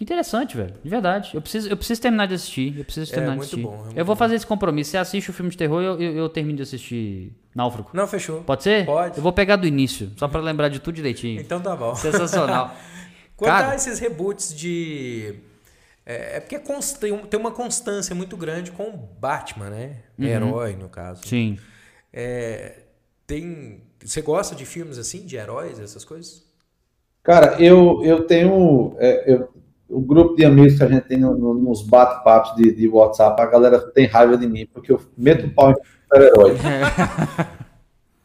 [0.00, 0.04] É.
[0.04, 0.74] Que interessante, velho.
[0.82, 1.30] De verdade.
[1.34, 2.78] Eu preciso, eu preciso terminar de assistir.
[2.78, 3.62] Eu preciso terminar de assistir.
[3.62, 4.92] Bom, eu vou fazer esse compromisso.
[4.92, 7.90] Você assiste o filme de terror, eu, eu, eu termino de assistir Náufrago.
[7.92, 8.42] Não, fechou.
[8.42, 8.86] Pode ser?
[8.86, 9.18] Pode.
[9.18, 11.40] Eu vou pegar do início, só para lembrar de tudo direitinho.
[11.40, 11.94] Então tá bom.
[11.94, 12.74] Sensacional.
[13.36, 15.34] Quanto Cara, a esses reboots de.
[16.06, 16.58] É, é porque
[17.28, 19.96] tem uma constância muito grande com o Batman, né?
[20.18, 20.26] Uhum.
[20.26, 21.26] Herói, no caso.
[21.26, 21.58] Sim.
[22.12, 22.80] É,
[23.26, 23.82] tem.
[24.02, 26.42] Você gosta de filmes assim, de heróis, essas coisas?
[27.22, 28.96] Cara, eu, eu tenho.
[28.98, 29.50] É, eu,
[29.90, 33.40] o grupo de amigos que a gente tem no, no, nos bate-papos de, de WhatsApp,
[33.40, 36.56] a galera tem raiva de mim, porque eu meto o pau em super-herói.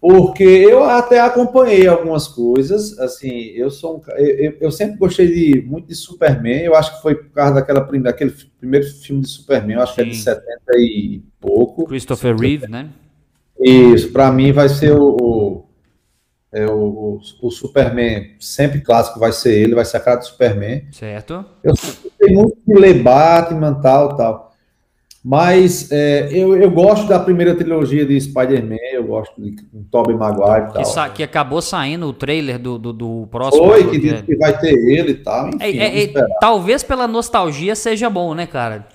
[0.08, 5.62] Porque eu até acompanhei algumas coisas, assim, eu sou um, eu, eu, sempre gostei de,
[5.64, 9.78] muito de Superman, eu acho que foi por causa daquela, daquele primeiro filme de Superman,
[9.78, 10.04] eu acho Sim.
[10.04, 10.46] que é de 70
[10.78, 11.86] e pouco.
[11.86, 12.90] Christopher Reeve, né?
[13.60, 15.16] Isso, para mim vai ser o,
[16.56, 20.84] é, o, o, Superman, sempre clássico vai ser ele, vai ser a cara do Superman.
[20.90, 21.44] Certo.
[21.62, 24.54] Eu gostei muito de ler Batman, tal, tal.
[25.22, 29.56] Mas é, eu, eu gosto da primeira trilogia de Spider-Man, eu gosto de
[29.92, 31.10] Tobey Maguire e tal.
[31.10, 33.66] Que, que, acabou saindo o trailer do, do, do próximo.
[33.66, 35.50] Foi, que disse que vai ter ele e tal.
[35.50, 38.88] Enfim, é, é, é talvez pela nostalgia seja bom, né, cara?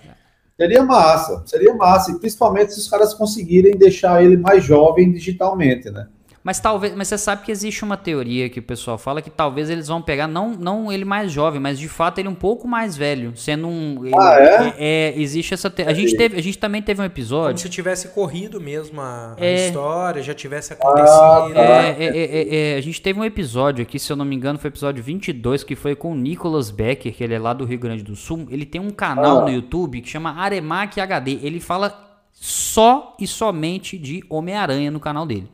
[0.59, 2.13] Seria massa, seria massa.
[2.13, 6.07] E principalmente se os caras conseguirem deixar ele mais jovem digitalmente, né?
[6.43, 9.69] Mas talvez, mas você sabe que existe uma teoria que o pessoal fala que talvez
[9.69, 12.97] eles vão pegar não, não ele mais jovem, mas de fato ele um pouco mais
[12.97, 14.75] velho, sendo um ele, ah, é?
[14.79, 15.21] é?
[15.21, 15.83] existe essa te...
[15.83, 19.37] a gente teve, a gente também teve um episódio como se tivesse corrido mesmo a,
[19.39, 19.67] a é...
[19.67, 21.11] história, já tivesse acontecido.
[21.11, 21.63] Ah, tá.
[21.63, 24.71] é, é, é, a gente teve um episódio aqui, se eu não me engano, foi
[24.71, 27.79] o episódio 22 que foi com o Nicholas Becker, que ele é lá do Rio
[27.79, 28.47] Grande do Sul.
[28.51, 29.43] Ele tem um canal ah.
[29.43, 31.39] no YouTube que chama Aremac HD.
[31.43, 35.51] Ele fala só e somente de Homem-Aranha no canal dele.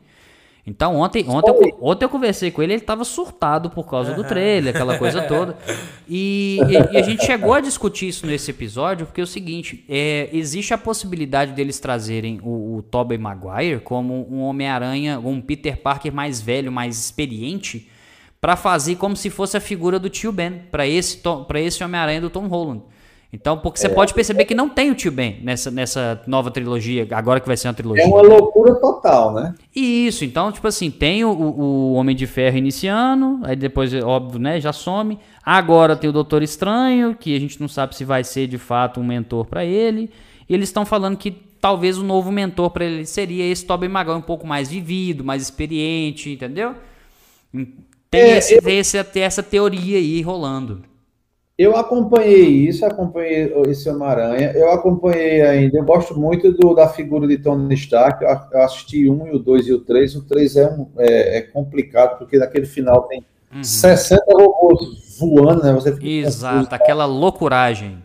[0.67, 4.21] Então ontem, ontem, eu, ontem eu conversei com ele, ele estava surtado por causa do
[4.25, 5.57] trailer, aquela coisa toda.
[6.09, 9.85] E, e, e, a gente chegou a discutir isso nesse episódio, porque é o seguinte,
[9.87, 15.77] é, existe a possibilidade deles trazerem o, o Tobey Maguire como um Homem-Aranha, um Peter
[15.77, 17.89] Parker mais velho, mais experiente,
[18.41, 21.21] para fazer como se fosse a figura do tio Ben, para esse,
[21.55, 22.83] esse Homem-Aranha do Tom Holland.
[23.31, 26.49] Então, porque você é, pode perceber que não tem o tio Ben nessa, nessa nova
[26.49, 28.03] trilogia, agora que vai ser uma trilogia.
[28.03, 29.53] É uma loucura total, né?
[29.75, 34.61] Isso, então, tipo assim, tem o, o Homem de Ferro iniciando, aí depois, óbvio, né,
[34.61, 35.19] já some.
[35.43, 39.01] Agora tem o Doutor Estranho, que a gente não sabe se vai ser de fato
[39.01, 40.09] um mentor para ele.
[40.47, 44.17] E eles estão falando que talvez o novo mentor para ele seria esse Tobey Maguire,
[44.17, 46.75] um pouco mais vivido, mais experiente, entendeu?
[48.09, 48.55] Tem, é, esse,
[48.97, 49.03] eu...
[49.03, 50.81] tem essa teoria aí rolando.
[51.57, 57.27] Eu acompanhei isso, acompanhei esse Homem-Aranha, eu acompanhei ainda, eu gosto muito do, da figura
[57.27, 60.55] de Tony Stark, eu, eu assisti um, e o dois e o três, o três
[60.55, 63.63] é, um, é, é complicado, porque naquele final tem uhum.
[63.63, 65.73] 60 robôs voando, né?
[65.73, 68.03] Você Exato, confuso, aquela loucuragem.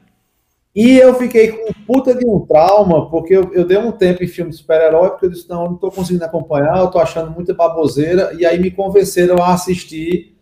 [0.75, 4.29] E eu fiquei com puta de um trauma, porque eu, eu dei um tempo em
[4.29, 7.31] filme de super-herói, porque eu disse, não, eu não tô conseguindo acompanhar, eu tô achando
[7.31, 10.33] muita baboseira, e aí me convenceram a assistir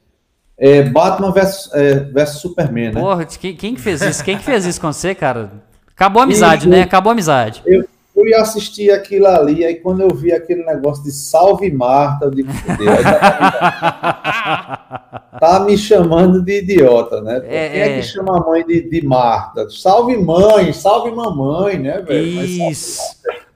[0.61, 3.01] é, Batman versus, é, versus Superman, né?
[3.01, 4.23] Porra, quem, quem que fez isso?
[4.23, 5.51] Quem que fez isso com você, cara?
[5.97, 6.83] Acabou a amizade, e, né?
[6.83, 7.63] Acabou a amizade.
[7.65, 12.31] Eu fui assistir aquilo ali, aí quando eu vi aquele negócio de salve Marta, eu
[12.31, 14.41] digo, Deus, tá,
[15.41, 17.41] tá me chamando de idiota, né?
[17.45, 18.03] É, quem é, que é.
[18.03, 19.69] chama a mãe de, de Marta?
[19.71, 22.27] Salve mãe, salve mamãe, né, velho?
[22.45, 22.99] Isso.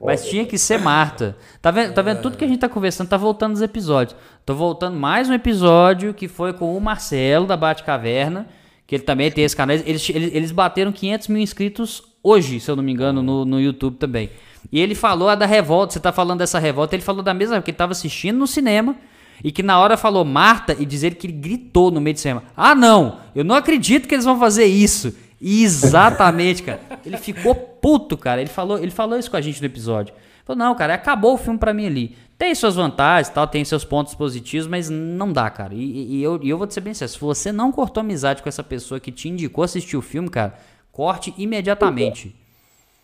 [0.00, 1.36] Mas, Mas tinha que ser Marta.
[1.60, 4.16] Tá vendo, tá vendo tudo que a gente tá conversando, tá voltando os episódios.
[4.44, 8.46] Tô voltando mais um episódio que foi com o Marcelo da Bate Caverna,
[8.86, 9.76] que ele também tem esse canal.
[9.76, 13.60] Eles, eles, eles bateram 500 mil inscritos hoje, se eu não me engano, no, no
[13.60, 14.30] YouTube também.
[14.72, 17.60] E ele falou a da revolta, você tá falando dessa revolta, ele falou da mesma,
[17.60, 18.96] que ele tava assistindo no cinema
[19.42, 22.44] e que na hora falou Marta e dizer que ele gritou no meio de cinema.
[22.56, 25.14] Ah, não, eu não acredito que eles vão fazer isso.
[25.40, 26.80] Exatamente, cara.
[27.04, 28.40] Ele ficou puto, cara.
[28.40, 30.14] Ele falou, ele falou isso com a gente no episódio.
[30.44, 32.16] Falou, não, cara, acabou o filme para mim ali.
[32.36, 35.72] Tem suas vantagens, tal, tem seus pontos positivos, mas não dá, cara.
[35.72, 38.42] E, e eu, e eu vou te ser bem sincero, se você não cortou amizade
[38.42, 40.54] com essa pessoa que te indicou assistir o filme, cara,
[40.92, 42.34] corte imediatamente.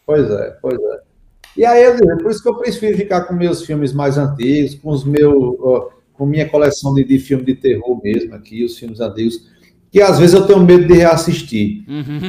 [0.05, 1.01] Pois é, pois é.
[1.57, 5.05] E aí, por isso que eu prefiro ficar com meus filmes mais antigos, com os
[5.05, 5.57] meus,
[6.13, 9.49] com minha coleção de, de filme de terror mesmo aqui, os filmes antigos.
[9.91, 11.85] Que às vezes eu tenho medo de reassistir.
[11.89, 12.21] Uhum.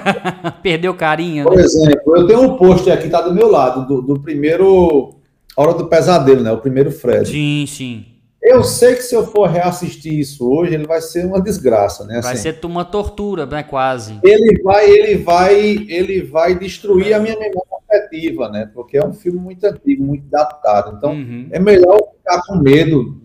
[0.62, 1.44] Perdeu carinho.
[1.44, 1.62] Por né?
[1.62, 5.14] exemplo, eu tenho um post aqui, tá do meu lado, do, do primeiro
[5.56, 6.52] Hora do Pesadelo, né?
[6.52, 7.28] O primeiro Fred.
[7.28, 8.06] Sim, sim.
[8.42, 12.20] Eu sei que se eu for reassistir isso hoje, ele vai ser uma desgraça, né?
[12.22, 13.62] Vai assim, ser uma tortura, né?
[13.62, 14.18] Quase.
[14.22, 18.70] Ele vai, ele vai, ele vai destruir a minha memória afetiva, né?
[18.72, 20.96] Porque é um filme muito antigo, muito datado.
[20.96, 21.48] Então, uhum.
[21.50, 23.20] é melhor ficar com medo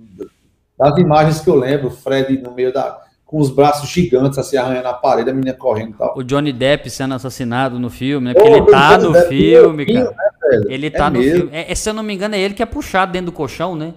[0.77, 4.87] das imagens que eu lembro, Fred no meio da com os braços gigantes assim arranhando
[4.87, 6.13] a parede, a menina correndo e tal.
[6.15, 8.33] O Johnny Depp sendo assassinado no filme, né?
[8.33, 10.11] Porque ele tá no filme, cara.
[10.11, 11.37] Né, ele tá é no mesmo.
[11.37, 11.51] filme.
[11.53, 13.93] É, se eu não me engano, é ele que é puxado dentro do colchão, né?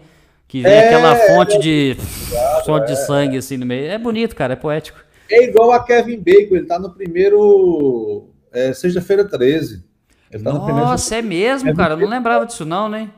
[0.47, 1.97] Que vem é, aquela fonte é, de
[2.65, 2.97] fonte de é.
[2.97, 3.91] sangue assim no meio.
[3.91, 4.99] É bonito, cara, é poético.
[5.31, 9.85] É igual a Kevin Bacon, ele tá no primeiro é, sexta-feira 13.
[10.33, 11.43] Ele tá Nossa, primeiro...
[11.45, 11.95] é mesmo, cara.
[11.95, 13.11] Eu não lembrava disso não, né?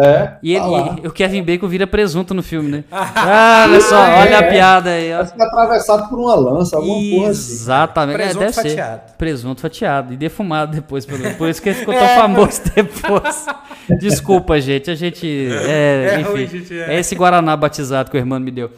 [0.00, 0.36] É.
[0.40, 0.64] E, ele,
[1.02, 2.84] e o Kevin Bacon vira presunto no filme, né?
[2.92, 5.12] ah, olha só, é, olha a piada aí.
[5.12, 5.26] Ó.
[5.26, 7.52] Fica atravessado por uma lança, alguma porra assim.
[7.52, 8.16] Exatamente.
[8.16, 9.02] Presunto é, fatiado.
[9.08, 9.16] Ser.
[9.16, 10.14] Presunto fatiado.
[10.14, 11.04] E defumado depois.
[11.04, 12.16] Por isso que ele ficou tão é.
[12.16, 13.46] famoso depois.
[13.98, 14.88] Desculpa, gente.
[14.88, 15.26] A gente.
[15.26, 16.30] É, é enfim.
[16.30, 16.94] Ruim, gente, é.
[16.94, 17.00] é.
[17.00, 18.70] esse Guaraná batizado que o irmão me deu.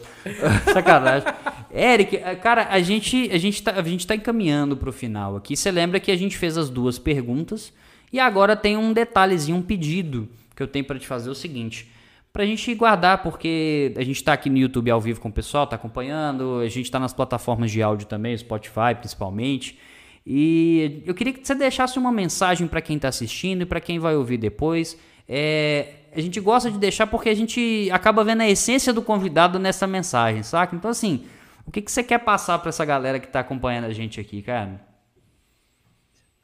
[0.73, 1.27] Sacanagem.
[1.73, 5.55] Eric, cara, a gente, a, gente tá, a gente tá encaminhando pro final aqui.
[5.55, 7.71] Você lembra que a gente fez as duas perguntas
[8.11, 10.27] e agora tem um detalhezinho, um pedido
[10.61, 11.91] que eu tenho para te fazer é o seguinte.
[12.31, 15.67] Pra gente guardar, porque a gente tá aqui no YouTube ao vivo com o pessoal,
[15.67, 19.77] tá acompanhando, a gente tá nas plataformas de áudio também, Spotify principalmente.
[20.25, 23.99] E eu queria que você deixasse uma mensagem para quem está assistindo e para quem
[23.99, 24.97] vai ouvir depois.
[25.27, 29.57] É, a gente gosta de deixar porque a gente acaba vendo a essência do convidado
[29.57, 30.75] nessa mensagem, saca?
[30.75, 31.25] Então, assim,
[31.65, 34.41] o que, que você quer passar para essa galera que está acompanhando a gente aqui,
[34.41, 34.90] cara?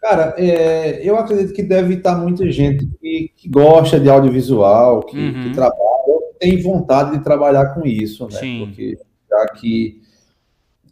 [0.10, 5.18] Cara, é, eu acredito que deve estar muita gente que, que gosta de audiovisual, que,
[5.18, 5.44] uhum.
[5.44, 5.77] que, trabalha,
[6.40, 8.40] tem vontade de trabalhar com isso, né?
[8.40, 8.60] Sim.
[8.66, 8.98] Porque
[9.30, 10.02] já que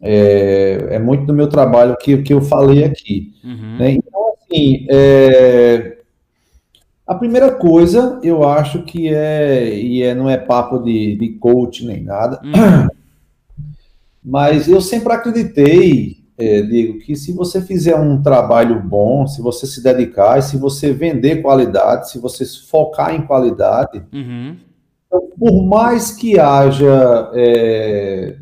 [0.02, 3.32] é, é, muito do meu trabalho que, que eu falei aqui.
[3.42, 3.78] Uhum.
[3.78, 3.92] Né?
[3.92, 5.96] Então, assim, é,
[7.06, 11.86] a primeira coisa, eu acho que é, e é, não é papo de, de coach
[11.86, 12.88] nem nada, uhum.
[14.22, 19.66] mas eu sempre acreditei é, digo que se você fizer um trabalho bom, se você
[19.66, 24.56] se dedicar, se você vender qualidade, se você focar em qualidade, uhum.
[25.06, 28.36] então, por mais que haja é,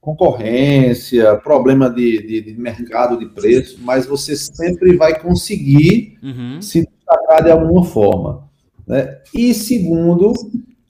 [0.00, 6.62] concorrência, problema de, de, de, mercado de preço, mas você sempre vai conseguir uhum.
[6.62, 8.48] se destacar de alguma forma.
[8.86, 9.18] Né?
[9.34, 10.32] E segundo,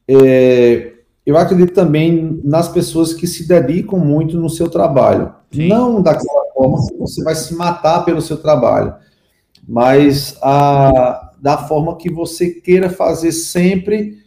[0.06, 0.92] é,
[1.26, 5.34] eu acredito também nas pessoas que se dedicam muito no seu trabalho.
[5.50, 5.68] Sim.
[5.68, 8.94] Não daquela forma que você vai se matar pelo seu trabalho,
[9.66, 14.18] mas a, da forma que você queira fazer sempre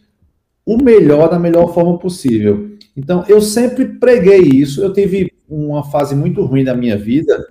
[0.64, 2.76] o melhor da melhor forma possível.
[2.96, 4.82] Então, eu sempre preguei isso.
[4.82, 7.46] Eu tive uma fase muito ruim da minha vida,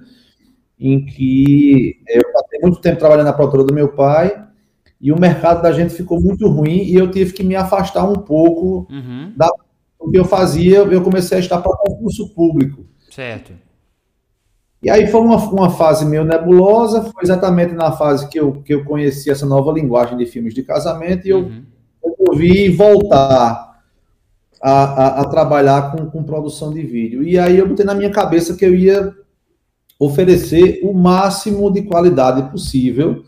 [0.80, 4.48] em que eu passei muito tempo trabalhando na produtora do meu pai,
[5.00, 8.14] e o mercado da gente ficou muito ruim e eu tive que me afastar um
[8.14, 9.34] pouco uhum.
[9.36, 9.50] da,
[10.00, 10.78] do que eu fazia.
[10.78, 12.86] Eu comecei a estar para concurso público.
[13.12, 13.54] Certo.
[14.82, 18.74] E aí foi uma, uma fase meio nebulosa, foi exatamente na fase que eu, que
[18.74, 21.64] eu conheci essa nova linguagem de filmes de casamento e eu uhum.
[22.04, 23.80] resolvi voltar
[24.60, 27.22] a, a, a, trabalhar com, com produção de vídeo.
[27.22, 29.14] E aí eu botei na minha cabeça que eu ia
[30.00, 33.24] oferecer o máximo de qualidade possível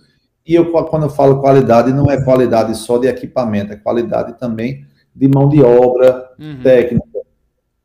[0.46, 4.86] e eu, quando eu falo qualidade, não é qualidade só de equipamento, é qualidade também
[5.16, 6.62] de mão de obra uhum.
[6.64, 7.20] técnica.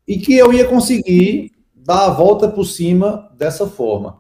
[0.07, 1.53] E que eu ia conseguir
[1.89, 4.19] dar a volta por cima dessa forma.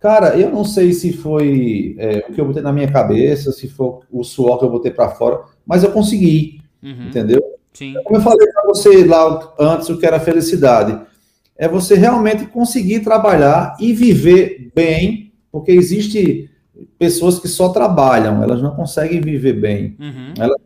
[0.00, 3.68] Cara, eu não sei se foi é, o que eu botei na minha cabeça, se
[3.68, 7.08] foi o suor que eu botei para fora, mas eu consegui, uhum.
[7.08, 7.42] entendeu?
[7.74, 7.92] Sim.
[8.04, 10.98] Como eu falei para você lá antes, o que era felicidade,
[11.58, 16.50] é você realmente conseguir trabalhar e viver bem, porque existe
[16.98, 19.94] pessoas que só trabalham, elas não conseguem viver bem.
[20.00, 20.32] Uhum.
[20.38, 20.56] Elas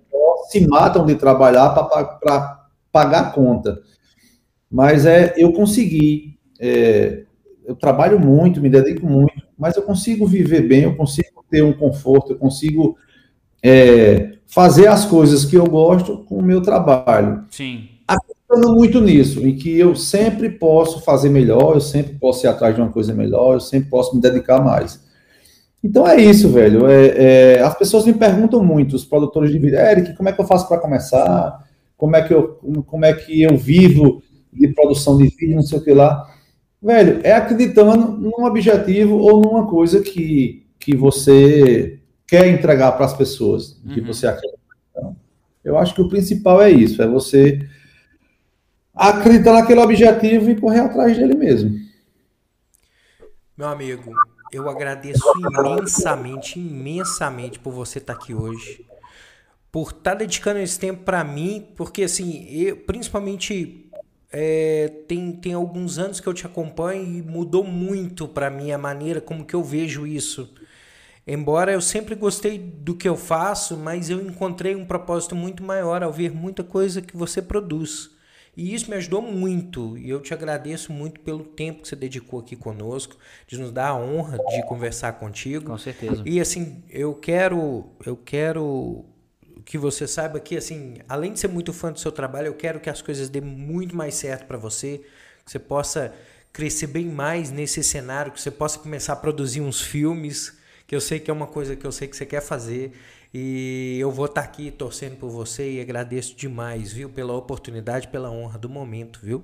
[0.51, 3.81] se matam de trabalhar para pagar a conta.
[4.73, 6.39] Mas é, eu consegui.
[6.59, 7.25] É,
[7.65, 11.73] eu trabalho muito, me dedico muito, mas eu consigo viver bem, eu consigo ter um
[11.73, 12.97] conforto, eu consigo
[13.63, 17.45] é, fazer as coisas que eu gosto com o meu trabalho.
[17.51, 17.89] Sim.
[18.09, 22.75] Acreditando muito nisso, em que eu sempre posso fazer melhor, eu sempre posso ir atrás
[22.75, 25.01] de uma coisa melhor, eu sempre posso me dedicar mais.
[25.85, 26.87] Então é isso, velho.
[26.89, 27.07] É,
[27.57, 30.47] é, as pessoas me perguntam muito, os produtores de vídeo, Eric, como é que eu
[30.47, 31.65] faço para começar?
[31.97, 34.23] Como é que eu, como é que eu vivo
[34.53, 36.29] de produção de vídeo, não sei o que lá?
[36.83, 43.17] Velho, é acreditando num objetivo ou numa coisa que, que você quer entregar para as
[43.17, 44.07] pessoas, que uhum.
[44.07, 44.59] você acredita.
[44.91, 45.17] Então,
[45.65, 47.61] eu acho que o principal é isso, é você
[48.95, 51.79] acreditar naquele objetivo e correr atrás dele mesmo.
[53.57, 54.13] Meu amigo,
[54.53, 58.85] eu agradeço imensamente, imensamente por você estar aqui hoje.
[59.71, 63.82] Por estar dedicando esse tempo para mim, porque assim, eu, principalmente
[64.33, 68.79] é, tem, tem alguns anos que eu te acompanho e mudou muito para mim a
[68.79, 70.53] maneira como que eu vejo isso.
[71.27, 76.03] Embora eu sempre gostei do que eu faço, mas eu encontrei um propósito muito maior
[76.03, 78.11] ao ver muita coisa que você produz.
[78.57, 79.97] E isso me ajudou muito.
[79.97, 83.89] E eu te agradeço muito pelo tempo que você dedicou aqui conosco, de nos dar
[83.89, 85.67] a honra de conversar contigo.
[85.67, 86.23] Com certeza.
[86.27, 89.05] E assim, eu quero, eu quero
[89.65, 92.81] que você saiba que assim, além de ser muito fã do seu trabalho, eu quero
[92.81, 95.01] que as coisas dêem muito mais certo para você,
[95.45, 96.13] que você possa
[96.53, 101.01] crescer bem mais nesse cenário, que você possa começar a produzir uns filmes, que eu
[101.01, 102.93] sei que é uma coisa que eu sei que você quer fazer.
[103.35, 108.09] E eu vou estar tá aqui torcendo por você e agradeço demais, viu, pela oportunidade,
[108.09, 109.43] pela honra do momento, viu?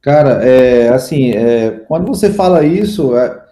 [0.00, 3.44] Cara, é assim, é, quando você fala isso, é,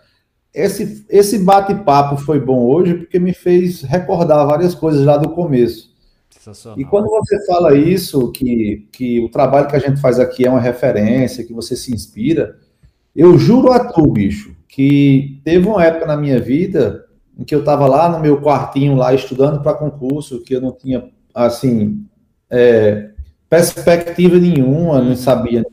[0.58, 5.88] esse, esse bate-papo foi bom hoje porque me fez recordar várias coisas lá do começo.
[6.76, 10.50] E quando você fala isso, que, que o trabalho que a gente faz aqui é
[10.50, 12.56] uma referência, que você se inspira,
[13.14, 17.04] eu juro a tu, bicho, que teve uma época na minha vida
[17.38, 20.72] em que eu estava lá no meu quartinho lá estudando para concurso, que eu não
[20.72, 22.04] tinha assim
[22.50, 23.10] é,
[23.48, 25.64] perspectiva nenhuma, não sabia.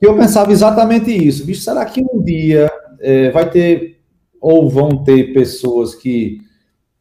[0.00, 2.70] E eu pensava exatamente isso, bicho, será que um dia
[3.00, 4.00] é, vai ter
[4.40, 6.40] ou vão ter pessoas que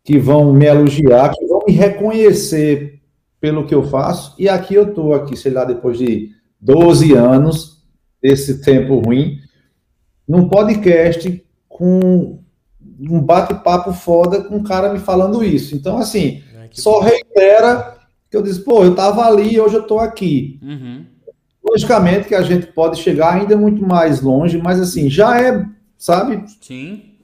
[0.03, 2.99] que vão me elogiar, que vão me reconhecer
[3.39, 7.83] pelo que eu faço, e aqui eu estou aqui, sei lá, depois de 12 anos,
[8.21, 9.37] desse tempo ruim,
[10.27, 12.39] num podcast com
[12.99, 15.75] um bate-papo foda com um cara me falando isso.
[15.75, 17.97] Então, assim, é, só reitera
[18.29, 20.59] que eu disse, pô, eu tava ali e hoje eu tô aqui.
[20.61, 21.05] Uhum.
[21.63, 25.65] Logicamente que a gente pode chegar ainda muito mais longe, mas assim, já é,
[25.99, 26.43] sabe?
[26.61, 27.17] Sim.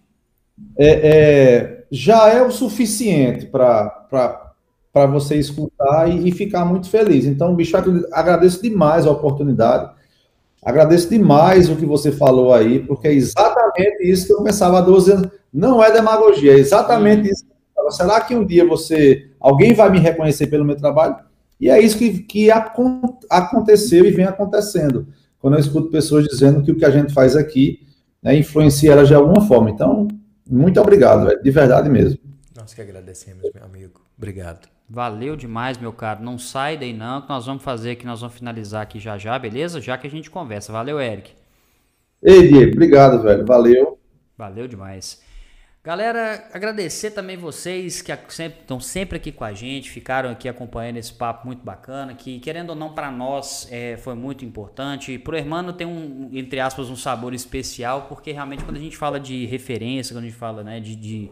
[0.78, 7.26] É, é já é o suficiente para você escutar e, e, ficar muito feliz.
[7.26, 7.76] Então, bicho,
[8.12, 9.92] agradeço demais a oportunidade.
[10.64, 14.82] Agradeço demais o que você falou aí, porque é exatamente isso que eu pensava há
[14.82, 15.32] 12 anos.
[15.54, 17.46] Não é demagogia, é exatamente isso.
[17.92, 21.18] Será que um dia você, alguém vai me reconhecer pelo meu trabalho?
[21.62, 22.50] E é isso que, que
[23.30, 25.08] aconteceu e vem acontecendo.
[25.40, 27.86] Quando eu escuto pessoas dizendo que o que a gente faz aqui
[28.26, 29.70] né, influencia ela de alguma forma.
[29.70, 30.08] Então,
[30.50, 32.20] muito obrigado, de verdade mesmo.
[32.56, 34.02] Nós que agradecemos, meu amigo.
[34.18, 34.68] Obrigado.
[34.90, 36.24] Valeu demais, meu caro.
[36.24, 39.38] Não sai daí não, que nós vamos fazer aqui, nós vamos finalizar aqui já já,
[39.38, 39.80] beleza?
[39.80, 40.72] Já que a gente conversa.
[40.72, 41.32] Valeu, Eric.
[42.22, 43.46] Ei, Diego, obrigado, velho.
[43.46, 44.00] Valeu.
[44.38, 45.22] Valeu demais.
[45.86, 50.98] Galera, agradecer também vocês que sempre, estão sempre aqui com a gente, ficaram aqui acompanhando
[50.98, 55.20] esse papo muito bacana, que querendo ou não para nós é, foi muito importante.
[55.20, 59.20] Pro Hermano tem um, entre aspas, um sabor especial, porque realmente quando a gente fala
[59.20, 61.30] de referência, quando a gente fala né, de, de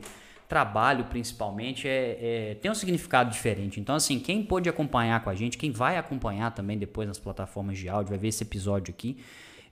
[0.48, 3.80] trabalho principalmente, é, é, tem um significado diferente.
[3.80, 7.80] Então, assim, quem pôde acompanhar com a gente, quem vai acompanhar também depois nas plataformas
[7.80, 9.18] de áudio, vai ver esse episódio aqui.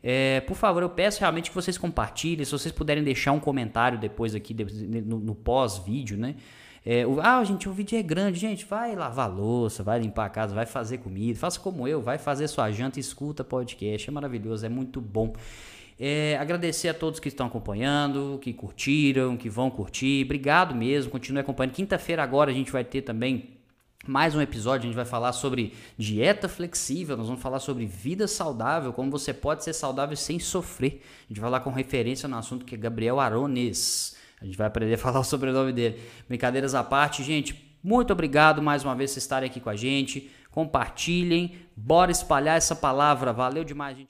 [0.03, 2.43] É, por favor, eu peço realmente que vocês compartilhem.
[2.43, 4.55] Se vocês puderem deixar um comentário depois aqui
[5.05, 6.35] no, no pós-vídeo, né?
[6.83, 8.65] É, o, ah, gente, o vídeo é grande, gente.
[8.65, 11.37] Vai lavar louça, vai limpar a casa, vai fazer comida.
[11.37, 14.09] Faça como eu, vai fazer sua janta escuta podcast.
[14.09, 15.33] É maravilhoso, é muito bom.
[15.99, 20.25] É, agradecer a todos que estão acompanhando, que curtiram, que vão curtir.
[20.25, 21.73] Obrigado mesmo, continue acompanhando.
[21.73, 23.60] Quinta-feira agora a gente vai ter também
[24.07, 28.27] mais um episódio, a gente vai falar sobre dieta flexível, nós vamos falar sobre vida
[28.27, 31.03] saudável, como você pode ser saudável sem sofrer.
[31.25, 34.15] A gente vai falar com referência no assunto que é Gabriel Arones.
[34.41, 36.01] A gente vai aprender a falar o sobrenome dele.
[36.27, 40.31] Brincadeiras à parte, gente, muito obrigado mais uma vez por estarem aqui com a gente.
[40.49, 43.31] Compartilhem, bora espalhar essa palavra.
[43.31, 44.09] Valeu demais, gente.